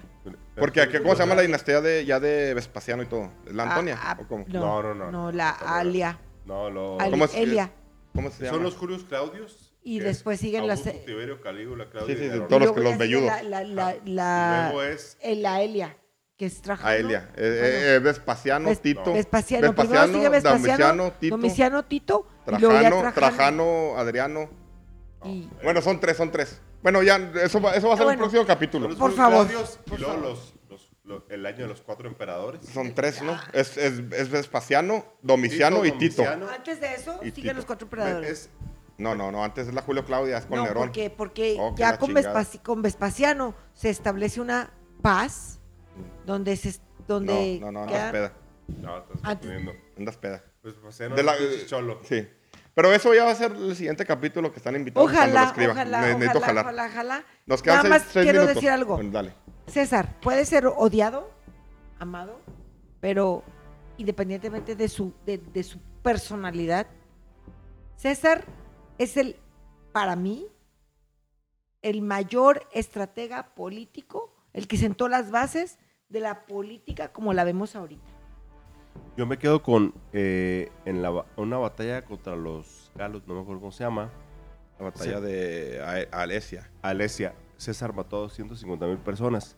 Porque 0.57 0.81
aquí, 0.81 0.97
¿cómo 0.97 1.13
se 1.13 1.19
llama 1.19 1.35
la 1.35 1.41
dinastía 1.43 1.81
de, 1.81 2.05
ya 2.05 2.19
de 2.19 2.53
Vespasiano 2.53 3.03
y 3.03 3.05
todo? 3.05 3.29
¿La 3.51 3.63
Antonia? 3.63 3.99
Ah, 4.01 4.15
ah, 4.17 4.21
¿O 4.23 4.27
cómo? 4.27 4.45
No, 4.47 4.81
no, 4.81 4.95
no. 4.95 5.11
No, 5.11 5.31
la 5.31 5.55
No. 5.61 5.67
Alia. 5.67 6.19
No, 6.45 6.69
lo... 6.71 6.97
¿Cómo 6.97 7.25
es 7.25 7.35
Elia. 7.35 7.71
¿Cómo 8.15 8.31
se 8.31 8.45
llama? 8.45 8.55
Son 8.55 8.63
los 8.63 8.75
Julius 8.75 9.03
Claudius. 9.03 9.64
Y 9.87 9.99
que 9.99 10.05
después 10.05 10.35
es 10.35 10.41
siguen 10.41 10.65
las- 10.67 10.81
Tiberio, 11.05 11.39
Calígula, 11.39 11.87
Claudio. 11.91 12.15
Sí, 12.17 12.23
sí, 12.23 12.29
sí, 12.31 12.39
todos 12.49 12.61
los 12.65 12.75
los 12.77 12.97
velludos. 12.97 13.27
La, 13.27 13.43
la, 13.43 13.63
la, 13.63 13.95
la- 14.03 14.69
luego 14.73 14.81
es... 14.83 15.15
el- 15.21 15.43
la 15.43 15.61
Elia, 15.61 15.95
que 16.37 16.47
es 16.47 16.59
Trajano. 16.61 16.89
A 16.89 16.95
Elia. 16.95 17.29
Eh, 17.35 17.41
Bueno. 17.41 17.55
eh, 17.55 17.95
eh, 17.95 17.99
Vespasiano, 17.99 18.69
Ves- 18.69 18.81
Tito. 18.81 19.13
Vespasiano, 19.13 19.75
primero 19.75 20.07
sigue 20.07 20.29
Vespasiano, 20.29 20.57
Domiciano, 20.67 21.11
Tito. 21.19 21.37
Domiciano, 21.37 21.85
Tito, 21.85 22.27
Trajano, 22.45 22.71
Trajano. 22.71 23.13
Trajano, 23.13 23.93
Adriano. 23.97 24.49
Y- 25.23 25.47
Bueno, 25.63 25.81
son 25.83 25.99
tres, 25.99 26.17
son 26.17 26.31
tres. 26.31 26.59
Bueno, 26.81 27.03
ya, 27.03 27.17
eso 27.43 27.61
va, 27.61 27.75
eso 27.75 27.87
va 27.87 27.93
a 27.93 27.97
ser 27.97 28.05
Bueno. 28.05 28.11
el 28.11 28.17
próximo 28.17 28.45
capítulo. 28.45 28.89
Por 28.97 29.11
favor, 29.15 29.47
Claudius, 29.47 29.77
por 29.85 29.99
y 29.99 30.01
luego 30.01 30.15
favor. 30.15 30.29
los, 30.31 30.53
los- 30.69 30.91
lo- 31.03 31.25
el 31.29 31.45
año 31.45 31.57
de 31.59 31.67
los 31.67 31.81
cuatro 31.81 32.07
emperadores. 32.07 32.65
Son 32.73 32.93
tres, 32.95 33.21
¿no? 33.21 33.39
Es, 33.53 33.77
es, 33.77 34.01
es 34.11 34.29
Vespasiano, 34.31 35.05
Domiciano 35.21 35.85
y 35.85 35.91
Tito. 35.91 36.23
Antes 36.27 36.81
de 36.81 36.93
eso, 36.95 37.19
siguen 37.19 37.33
Tito. 37.33 37.53
los 37.53 37.65
cuatro 37.65 37.85
emperadores. 37.85 38.29
Es, 38.31 38.49
No, 38.97 39.13
no, 39.15 39.31
no, 39.31 39.43
antes 39.43 39.67
es 39.67 39.73
la 39.73 39.81
Julio 39.81 40.05
Claudia, 40.05 40.37
es 40.37 40.45
con 40.45 40.57
no, 40.57 40.63
Nerón. 40.63 40.83
porque, 40.83 41.09
porque 41.09 41.57
Oh, 41.59 41.75
ya 41.75 41.97
con. 41.97 42.13
Vespaci- 42.13 42.61
con 42.61 42.81
Vespasiano 42.81 43.53
se 43.73 43.89
establece 43.89 44.39
una 44.39 44.71
paz 45.01 45.59
donde 46.25 46.55
se 46.55 46.79
donde 47.07 47.59
No, 47.59 47.71
no, 47.71 47.81
no, 47.81 47.83
andas 47.87 48.11
peda. 48.11 48.33
no, 48.67 48.97
estás 48.97 49.17
Antes- 49.23 49.49
confundiendo. 49.49 49.73
Andas 49.97 50.17
peda. 50.17 50.43
Era 50.99 51.15
De 51.15 51.23
la- 51.23 51.33
cholo. 51.67 51.99
Sí. 52.03 52.27
Pero 52.73 52.91
eso 52.91 53.13
ya 53.13 53.23
va 53.25 53.31
a 53.31 53.35
ser 53.35 53.51
el 53.53 53.75
siguiente 53.75 54.05
capítulo 54.05 54.51
que 54.51 54.57
están 54.57 54.75
invitados 54.75 55.09
cuando 55.09 55.27
lo 55.27 55.31
Ojalá, 55.33 55.47
escriba. 55.49 55.71
ojalá, 55.73 56.01
Ne- 56.01 56.07
necesito 56.15 56.37
ojalá, 56.39 56.45
jalar. 56.63 56.65
ojalá, 56.65 56.85
ojalá. 56.87 57.23
Nos 57.45 57.61
quedan 57.61 57.77
Nada 57.77 57.89
seis- 57.89 58.03
más 58.03 58.11
seis 58.13 58.23
quiero 58.25 58.39
minutos. 58.41 58.55
decir 58.55 58.69
algo. 58.71 58.95
Bueno, 58.95 59.11
dale. 59.11 59.33
César 59.67 60.19
puede 60.21 60.45
ser 60.45 60.65
odiado, 60.67 61.29
amado, 61.99 62.41
pero 62.99 63.43
independientemente 63.97 64.75
de 64.75 64.89
su, 64.89 65.13
de, 65.25 65.37
de 65.37 65.63
su 65.63 65.79
personalidad, 66.01 66.87
César 67.95 68.43
es 68.97 69.17
el, 69.17 69.35
para 69.91 70.15
mí, 70.15 70.47
el 71.81 72.01
mayor 72.01 72.63
estratega 72.73 73.53
político, 73.55 74.35
el 74.53 74.67
que 74.67 74.77
sentó 74.77 75.07
las 75.07 75.31
bases 75.31 75.77
de 76.09 76.19
la 76.19 76.45
política 76.45 77.11
como 77.11 77.33
la 77.33 77.43
vemos 77.43 77.75
ahorita. 77.75 78.03
Yo 79.17 79.25
me 79.25 79.37
quedo 79.37 79.61
con 79.61 79.93
eh, 80.13 80.69
en 80.85 81.01
la, 81.01 81.25
una 81.37 81.57
batalla 81.57 82.01
contra 82.03 82.35
los 82.35 82.91
galos, 82.95 83.25
no 83.27 83.35
me 83.35 83.41
acuerdo 83.41 83.59
cómo 83.61 83.71
se 83.71 83.83
llama, 83.83 84.11
La 84.77 84.85
batalla 84.85 85.19
Sí. 85.19 85.23
de 85.25 86.07
Alesia. 86.11 86.69
Alesia. 86.81 87.33
César 87.57 87.93
mató 87.93 88.17
a 88.17 88.19
250 88.21 88.85
mil 88.87 88.97
personas. 88.97 89.55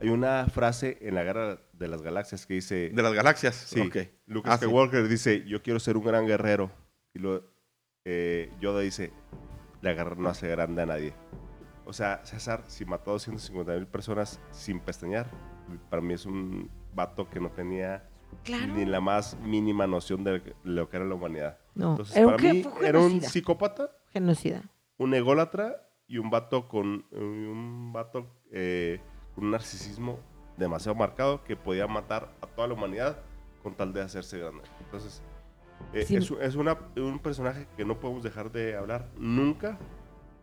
Hay 0.00 0.08
una 0.08 0.46
frase 0.46 0.98
en 1.02 1.14
la 1.14 1.22
guerra 1.22 1.58
de 1.72 1.88
las 1.88 2.00
galaxias 2.02 2.46
que 2.46 2.54
dice... 2.54 2.90
De 2.94 3.02
las 3.02 3.12
galaxias. 3.12 3.54
Sí. 3.54 3.78
Luke 4.26 4.48
Ah, 4.50 4.56
sí. 4.56 4.64
Skywalker 4.64 5.06
dice, 5.08 5.44
yo 5.46 5.62
quiero 5.62 5.78
ser 5.80 5.96
un 5.98 6.04
gran 6.04 6.26
guerrero. 6.26 6.70
Y 7.12 7.18
lo, 7.18 7.44
eh, 8.04 8.52
Yoda 8.60 8.80
dice, 8.80 9.12
la 9.80 9.92
guerra 9.92 10.14
no 10.16 10.28
hace 10.28 10.48
grande 10.48 10.82
a 10.82 10.86
nadie. 10.86 11.14
O 11.86 11.92
sea, 11.92 12.24
César, 12.24 12.64
si 12.66 12.84
mató 12.84 13.10
a 13.10 13.14
250 13.14 13.72
mil 13.72 13.86
personas 13.86 14.40
sin 14.50 14.80
pestañear, 14.80 15.26
para 15.90 16.00
mí 16.02 16.14
es 16.14 16.24
un 16.26 16.70
vato 16.94 17.28
que 17.28 17.40
no 17.40 17.50
tenía 17.50 18.08
Claro. 18.42 18.72
ni 18.74 18.84
la 18.84 19.00
más 19.00 19.38
mínima 19.40 19.86
noción 19.86 20.24
de 20.24 20.54
lo 20.64 20.88
que 20.88 20.96
era 20.96 21.06
la 21.06 21.14
humanidad. 21.14 21.58
No, 21.74 21.90
Entonces, 21.92 22.16
era 22.16 22.26
un 22.26 22.32
para 22.36 22.52
mí, 22.52 22.64
era 22.82 23.00
psicópata, 23.28 23.90
Genocida. 24.12 24.62
un 24.98 25.14
ególatra 25.14 25.76
y 26.08 26.18
un 26.18 26.30
vato 26.30 26.68
con 26.68 27.06
un 27.12 27.92
vato 27.92 28.26
eh, 28.50 29.00
con 29.34 29.44
un 29.44 29.50
narcisismo 29.52 30.18
demasiado 30.56 30.94
marcado 30.96 31.44
que 31.44 31.56
podía 31.56 31.86
matar 31.86 32.32
a 32.40 32.46
toda 32.46 32.68
la 32.68 32.74
humanidad 32.74 33.18
con 33.62 33.74
tal 33.74 33.92
de 33.92 34.02
hacerse 34.02 34.38
grande. 34.38 34.62
Entonces, 34.80 35.22
eh, 35.92 36.04
Sí. 36.06 36.16
es, 36.16 36.30
es 36.30 36.56
una- 36.56 36.78
un 36.96 37.18
personaje 37.18 37.66
que 37.76 37.84
no 37.84 37.98
podemos 38.00 38.22
dejar 38.22 38.50
de 38.50 38.76
hablar 38.76 39.08
nunca 39.16 39.78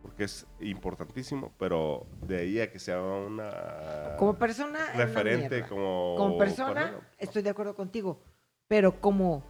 porque 0.02 0.24
es 0.24 0.48
importantísimo, 0.60 1.52
pero 1.60 2.08
de 2.26 2.40
ahí 2.40 2.60
a 2.60 2.72
que 2.72 2.80
sea 2.80 3.02
una 3.02 4.16
Como 4.18 4.36
persona, 4.36 4.80
una 4.96 5.06
referente, 5.06 5.64
como, 5.68 6.16
Como 6.18 6.38
persona, 6.38 6.94
estoy 7.20 7.42
de 7.44 7.52
acuerdo 7.52 7.76
contigo. 7.76 8.20
Pero 8.68 9.00
como 9.00 9.44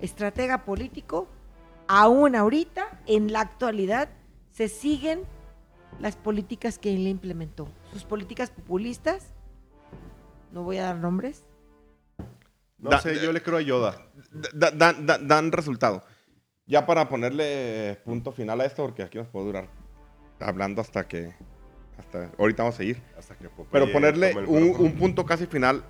estratega 0.00 0.64
político, 0.64 1.26
aún 1.88 2.36
ahorita, 2.36 3.00
en 3.06 3.32
la 3.32 3.40
actualidad, 3.40 4.08
se 4.50 4.68
siguen 4.68 5.22
las 6.00 6.16
políticas 6.16 6.78
que 6.78 6.94
él 6.94 7.06
implementó. 7.06 7.68
Sus 7.92 8.04
políticas 8.04 8.50
populistas, 8.50 9.34
no 10.52 10.62
voy 10.62 10.78
a 10.78 10.84
dar 10.84 10.96
nombres, 10.96 11.44
No 12.78 12.90
Da- 12.90 13.00
sé, 13.00 13.18
yo 13.20 13.32
le 13.32 13.42
creo 13.42 13.58
a 13.58 13.60
Yoda. 13.62 14.08
Da- 14.54 14.70
da- 14.70 14.92
da- 14.92 15.18
dan 15.18 15.50
resultado. 15.52 16.04
Ya 16.66 16.84
para 16.86 17.08
ponerle 17.08 17.98
punto 18.04 18.30
final 18.32 18.60
a 18.60 18.64
esto, 18.66 18.84
porque 18.84 19.02
aquí 19.02 19.18
nos 19.18 19.26
puede 19.28 19.46
durar 19.46 19.68
hablando 20.40 20.80
hasta 20.80 21.08
que. 21.08 21.34
Hasta, 21.98 22.30
ahorita 22.38 22.62
vamos 22.62 22.76
a 22.76 22.78
seguir. 22.78 23.02
Hasta 23.18 23.34
que 23.36 23.48
Pero 23.72 23.90
ponerle 23.90 24.36
un, 24.46 24.74
un 24.78 24.92
punto 24.96 25.24
casi 25.26 25.46
final. 25.46 25.82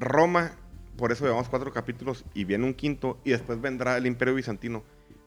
Roma, 0.00 0.52
por 0.96 1.12
eso 1.12 1.24
llevamos 1.24 1.48
cuatro 1.48 1.72
capítulos 1.72 2.24
y 2.34 2.44
viene 2.44 2.64
un 2.64 2.74
quinto 2.74 3.20
y 3.24 3.30
después 3.30 3.60
vendrá 3.60 3.96
el 3.96 4.06
Imperio 4.06 4.34
Bizantino. 4.34 4.82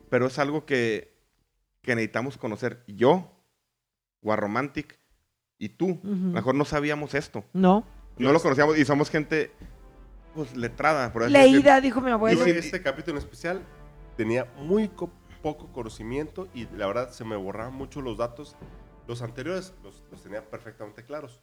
Pero 0.09 0.27
es 0.27 0.39
algo 0.39 0.65
que, 0.65 1.13
que 1.81 1.95
necesitamos 1.95 2.37
conocer. 2.37 2.83
Yo, 2.87 3.31
Warromantic 4.21 4.97
y 5.57 5.69
tú, 5.69 5.91
Ujú. 5.91 6.05
mejor 6.09 6.55
no 6.55 6.65
sabíamos 6.65 7.13
esto. 7.13 7.43
no. 7.53 7.85
No 8.17 8.33
lo 8.33 8.39
conocíamos 8.41 8.77
y 8.77 8.83
somos 8.85 9.09
gente 9.09 9.51
pues 10.33 10.55
letrada. 10.55 11.11
Por 11.13 11.23
así 11.23 11.33
decir. 11.33 11.51
Leída, 11.53 11.81
dijo 11.81 12.01
mi 12.01 12.09
Yo 12.09 12.15
abuelo. 12.15 12.45
en 12.45 12.57
este 12.57 12.81
capítulo 12.81 13.17
en 13.17 13.23
especial 13.23 13.61
tenía 14.17 14.45
muy 14.57 14.87
co- 14.89 15.11
poco 15.41 15.71
conocimiento 15.71 16.47
y 16.53 16.67
la 16.75 16.87
verdad 16.87 17.11
se 17.11 17.23
me 17.25 17.35
borraban 17.35 17.73
mucho 17.73 18.01
los 18.01 18.17
datos. 18.17 18.55
Los 19.07 19.21
anteriores 19.21 19.73
los, 19.83 20.03
los 20.11 20.21
tenía 20.23 20.49
perfectamente 20.49 21.03
claros. 21.03 21.41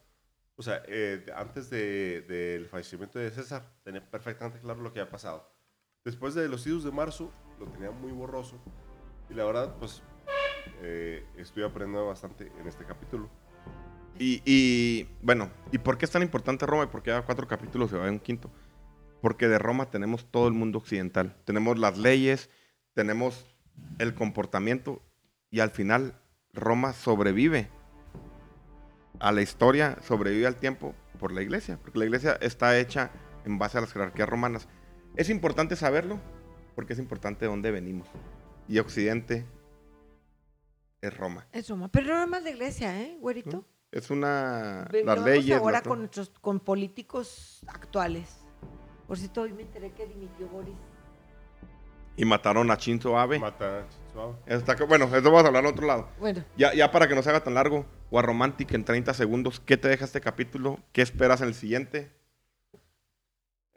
O 0.56 0.62
sea, 0.62 0.82
eh, 0.86 1.24
antes 1.36 1.70
de- 1.70 2.22
del 2.22 2.66
fallecimiento 2.66 3.18
de 3.18 3.30
César 3.30 3.62
tenía 3.84 4.00
perfectamente 4.08 4.60
claro 4.60 4.80
lo 4.80 4.92
que 4.92 5.00
había 5.00 5.10
pasado. 5.10 5.50
Después 6.04 6.34
de 6.34 6.48
los 6.48 6.66
idos 6.66 6.84
de 6.84 6.90
marzo 6.92 7.30
lo 7.58 7.66
tenía 7.66 7.90
muy 7.90 8.12
borroso. 8.12 8.58
Y 9.30 9.34
la 9.34 9.44
verdad, 9.44 9.76
pues 9.78 10.02
eh, 10.82 11.24
estoy 11.36 11.64
aprendiendo 11.64 12.06
bastante 12.06 12.50
en 12.60 12.66
este 12.66 12.84
capítulo. 12.84 13.28
Y, 14.18 14.42
y, 14.44 15.08
bueno, 15.22 15.50
¿y 15.70 15.78
por 15.78 15.96
qué 15.98 16.04
es 16.04 16.10
tan 16.10 16.22
importante 16.22 16.66
Roma? 16.66 16.84
Y 16.84 16.86
por 16.88 17.02
qué 17.02 17.12
a 17.12 17.22
cuatro 17.22 17.46
capítulos 17.46 17.90
se 17.90 17.96
va 17.96 18.06
a 18.08 18.10
un 18.10 18.18
quinto. 18.18 18.50
Porque 19.20 19.48
de 19.48 19.58
Roma 19.58 19.90
tenemos 19.90 20.30
todo 20.30 20.46
el 20.48 20.54
mundo 20.54 20.78
occidental. 20.78 21.36
Tenemos 21.44 21.78
las 21.78 21.98
leyes, 21.98 22.50
tenemos 22.94 23.46
el 23.98 24.14
comportamiento 24.14 25.02
y 25.50 25.60
al 25.60 25.70
final 25.70 26.20
Roma 26.52 26.92
sobrevive 26.92 27.68
a 29.20 29.32
la 29.32 29.42
historia, 29.42 29.98
sobrevive 30.02 30.46
al 30.46 30.56
tiempo 30.56 30.94
por 31.18 31.32
la 31.32 31.42
iglesia. 31.42 31.78
Porque 31.82 31.98
la 31.98 32.04
iglesia 32.04 32.38
está 32.40 32.78
hecha 32.78 33.10
en 33.44 33.58
base 33.58 33.78
a 33.78 33.80
las 33.80 33.92
jerarquías 33.92 34.28
romanas. 34.28 34.68
Es 35.16 35.30
importante 35.30 35.74
saberlo 35.74 36.20
porque 36.76 36.92
es 36.92 36.98
importante 37.00 37.44
de 37.44 37.50
dónde 37.50 37.70
venimos. 37.72 38.06
Y 38.68 38.78
Occidente 38.78 39.44
es 41.00 41.16
Roma. 41.16 41.46
Es 41.52 41.68
Roma. 41.68 41.88
Pero 41.88 42.06
no 42.08 42.12
nada 42.14 42.26
más 42.26 42.42
la 42.42 42.50
iglesia, 42.50 43.00
¿eh, 43.00 43.16
güerito? 43.20 43.64
Es 43.90 44.10
una... 44.10 44.86
Las 45.04 45.20
leyes... 45.22 45.56
ahora 45.56 45.78
la- 45.78 45.82
con, 45.82 46.00
nuestros, 46.00 46.30
con 46.40 46.60
políticos 46.60 47.64
actuales. 47.66 48.44
Por 49.08 49.16
cierto, 49.16 49.40
hoy 49.42 49.52
me 49.54 49.62
enteré 49.62 49.90
que 49.92 50.06
dimitió 50.06 50.46
Boris. 50.48 50.76
Y 52.14 52.24
mataron 52.26 52.70
a 52.70 52.74
Shinzo 52.74 53.18
Abe. 53.18 53.38
Mata 53.38 53.86
suave. 54.12 54.34
Está 54.44 54.76
que- 54.76 54.84
bueno, 54.84 55.06
eso 55.06 55.22
vamos 55.22 55.44
a 55.44 55.46
hablar 55.46 55.64
en 55.64 55.70
otro 55.70 55.86
lado. 55.86 56.08
Bueno, 56.18 56.44
Ya, 56.56 56.74
ya 56.74 56.90
para 56.90 57.08
que 57.08 57.14
no 57.14 57.22
se 57.22 57.30
haga 57.30 57.42
tan 57.42 57.54
largo, 57.54 57.86
Warromantic 58.10 58.72
en 58.74 58.84
30 58.84 59.14
segundos, 59.14 59.60
¿qué 59.60 59.78
te 59.78 59.88
deja 59.88 60.04
este 60.04 60.20
capítulo? 60.20 60.78
¿Qué 60.92 61.00
esperas 61.00 61.40
en 61.40 61.48
el 61.48 61.54
siguiente? 61.54 62.12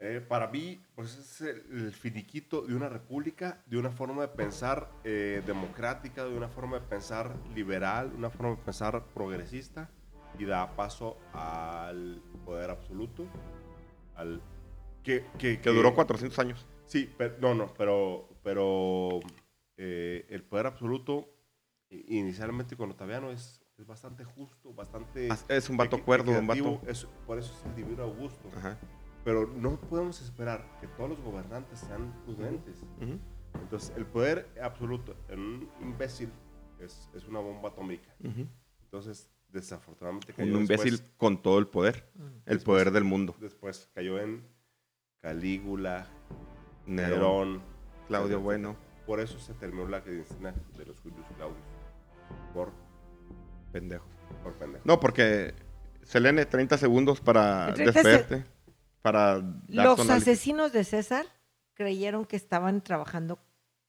Eh, 0.00 0.20
para 0.20 0.48
mí, 0.48 0.84
pues 0.96 1.16
es 1.16 1.40
el, 1.42 1.92
finiquito 1.92 2.62
de 2.62 2.74
una 2.74 2.88
república, 2.88 3.62
de 3.66 3.78
una 3.78 3.90
forma 3.90 4.22
de 4.22 4.28
pensar 4.28 4.90
eh, 5.04 5.42
democrática, 5.46 6.24
de 6.24 6.36
una 6.36 6.48
forma 6.48 6.80
de 6.80 6.86
pensar 6.86 7.36
liberal, 7.54 8.12
una 8.18 8.28
forma 8.28 8.56
de 8.56 8.62
pensar 8.62 9.04
progresista 9.14 9.88
y 10.38 10.44
da 10.44 10.74
paso 10.74 11.16
al 11.32 12.20
poder 12.44 12.70
absoluto, 12.70 13.24
al 14.16 14.42
que, 15.02 15.24
que, 15.38 15.60
Que 15.60 15.70
duró 15.70 15.94
400 15.94 16.38
años. 16.38 16.66
Sí, 16.86 17.12
pero, 17.16 17.36
no, 17.40 17.54
no, 17.54 17.72
pero, 17.74 18.28
pero 18.42 19.20
eh, 19.76 20.26
el 20.28 20.42
poder 20.44 20.66
absoluto 20.66 21.28
inicialmente 21.90 22.76
con 22.76 22.90
Otaviano 22.90 23.30
es, 23.30 23.62
es 23.78 23.86
bastante 23.86 24.24
justo, 24.24 24.72
bastante 24.74 25.28
Es 25.48 25.68
un 25.70 25.76
vato 25.76 26.02
cuerdo, 26.02 26.32
un 26.38 26.46
vato. 26.46 26.80
es- 26.86 27.06
por 27.26 27.38
eso 27.38 27.52
es 27.58 27.64
el 27.66 27.74
divino 27.74 28.02
Augusto. 28.02 28.48
Ajá. 28.56 28.78
Pero 29.24 29.46
no 29.46 29.78
podemos 29.80 30.20
esperar 30.20 30.78
que 30.80 30.88
todos 30.88 31.10
los 31.10 31.20
gobernantes 31.20 31.78
sean 31.80 32.12
prudentes. 32.24 32.82
Ujú. 33.00 33.18
Entonces, 33.54 33.92
el 33.96 34.06
poder 34.06 34.48
absoluto 34.60 35.14
en 35.28 35.38
un 35.40 35.68
imbécil 35.80 36.30
es, 36.80 37.08
es 37.14 37.28
una 37.28 37.38
bomba 37.38 37.68
atómica. 37.68 38.12
Ujú. 38.24 38.46
Entonces, 38.84 39.30
desafortunadamente 39.48 40.32
Un 40.32 40.36
cayó 40.36 40.58
imbécil 40.60 40.90
después, 40.92 41.12
con 41.18 41.40
todo 41.42 41.58
el 41.58 41.66
poder. 41.68 42.10
El 42.16 42.32
Después- 42.56 42.64
poder 42.64 42.90
del 42.90 43.04
mundo. 43.04 43.36
después 43.38 43.88
cayó 43.94 44.18
en 44.18 44.44
Calígula, 45.22 46.06
Nerón, 46.86 47.10
Nerón, 47.10 47.62
Claudio 48.08 48.40
Bueno. 48.40 48.76
Por 49.06 49.20
eso 49.20 49.38
se 49.38 49.54
terminó 49.54 49.88
la 49.88 50.00
dinastía 50.00 50.52
de 50.76 50.84
los 50.86 51.00
Julius 51.00 51.26
Claudius. 51.36 51.58
Por, 52.52 52.70
Pendejos. 53.72 54.08
por 54.42 54.52
pendejo. 54.54 54.82
No, 54.84 54.98
porque 55.00 55.54
Selene, 56.02 56.44
30 56.46 56.76
segundos 56.76 57.20
para 57.20 57.68
En 57.68 57.74
30 57.74 57.92
se- 57.92 58.08
despederte. 58.08 58.50
Para 59.00 59.42
los 59.68 60.08
asesinos 60.10 60.72
de 60.72 60.84
César 60.84 61.26
creyeron 61.74 62.24
que 62.24 62.36
estaban 62.36 62.80
trabajando 62.82 63.38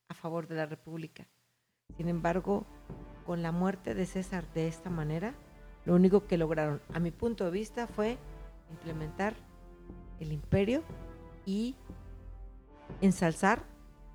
a 0.10 0.14
favor 0.16 0.48
de 0.48 0.56
la 0.56 0.66
República. 0.66 1.28
Sin 1.98 2.10
embargo, 2.10 2.66
con 3.26 3.42
la 3.44 3.52
muerte 3.52 3.94
de 3.94 4.06
César 4.08 4.46
de 4.54 4.68
esta 4.68 4.90
manera, 4.90 5.34
lo 5.86 5.94
único 5.96 6.26
que 6.26 6.38
lograron, 6.38 6.82
a 6.94 7.00
mi 7.00 7.12
punto 7.12 7.46
de 7.46 7.52
vista, 7.52 7.86
fue 7.88 8.18
implementar 8.72 9.36
el 10.20 10.32
imperio 10.32 10.84
y 11.46 11.76
ensalzar 13.02 13.64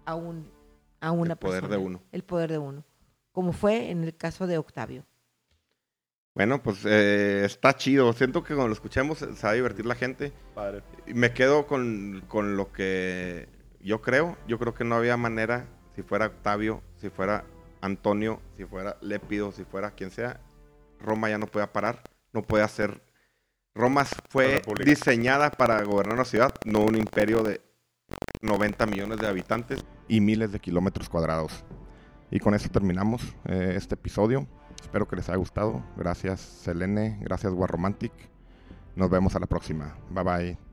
a, 0.05 0.15
un, 0.15 0.51
a 1.01 1.13
una 1.13 1.33
El 1.33 1.39
poder 1.39 1.63
de 1.63 1.69
persona, 1.69 1.87
uno. 1.87 2.03
El 2.13 2.25
poder 2.25 2.51
de 2.51 2.59
uno, 2.59 2.85
como 3.33 3.53
fue 3.53 3.91
en 3.91 4.05
el 4.05 4.17
caso 4.17 4.47
de 4.47 4.59
Octavio. 4.59 5.05
Bueno, 6.35 6.63
pues 6.63 6.85
eh, 6.85 7.45
está 7.45 7.75
chido. 7.75 8.13
Siento 8.13 8.45
que 8.45 8.55
cuando 8.55 8.69
lo 8.69 8.75
escuchemos 8.75 9.19
se 9.19 9.27
va 9.27 9.51
a 9.51 9.55
divertir 9.55 9.87
la 9.87 9.97
gente. 9.97 10.33
Padre. 10.55 10.83
Y 11.07 11.15
me 11.15 11.33
quedo 11.33 11.67
con, 11.67 12.23
con 12.29 12.57
lo 12.57 12.71
que 12.73 13.49
yo 13.81 14.01
creo. 14.01 14.37
Yo 14.47 14.59
creo 14.59 14.73
que 14.73 14.85
no 14.85 14.95
había 14.95 15.17
manera, 15.17 15.67
si 15.97 16.03
fuera 16.03 16.27
Octavio, 16.27 16.83
si 17.01 17.11
fuera 17.11 17.45
Antonio, 17.81 18.41
si 18.57 18.65
fuera 18.65 18.97
Lépido, 19.01 19.51
si 19.51 19.65
fuera 19.65 19.91
quien 19.91 20.11
sea, 20.11 20.41
Roma 21.01 21.29
ya 21.29 21.39
no 21.39 21.47
puede 21.47 21.67
parar, 21.67 22.03
no 22.33 22.43
puede 22.43 22.65
hacer... 22.65 23.03
Roma 23.75 24.05
fue 24.29 24.63
diseñada 24.85 25.51
para 25.51 25.83
gobernar 25.85 26.15
una 26.15 26.25
ciudad, 26.25 26.53
no 26.65 26.81
un 26.81 26.97
imperio 26.97 27.43
de 27.43 27.61
90 28.43 28.87
millones 28.87 29.19
de 29.19 29.27
habitantes 29.27 29.85
y 30.09 30.21
miles 30.21 30.53
de 30.53 30.61
kilómetros 30.61 31.09
cuadrados. 31.09 31.65
Y 32.31 32.41
con 32.41 32.55
eso 32.55 32.69
terminamos 32.69 33.23
eh, 33.47 33.75
este 33.77 33.95
episodio. 33.95 34.47
Espero 34.81 35.09
que 35.09 35.17
les 35.17 35.29
haya 35.29 35.39
gustado. 35.39 35.83
Gracias 35.97 36.41
Selene, 36.41 37.19
gracias 37.21 37.53
War 37.53 37.71
Romantic. 37.71 38.13
Nos 38.97 39.11
vemos 39.11 39.35
a 39.37 39.39
la 39.39 39.47
próxima. 39.47 39.97
Bye 40.11 40.25
bye. 40.25 40.68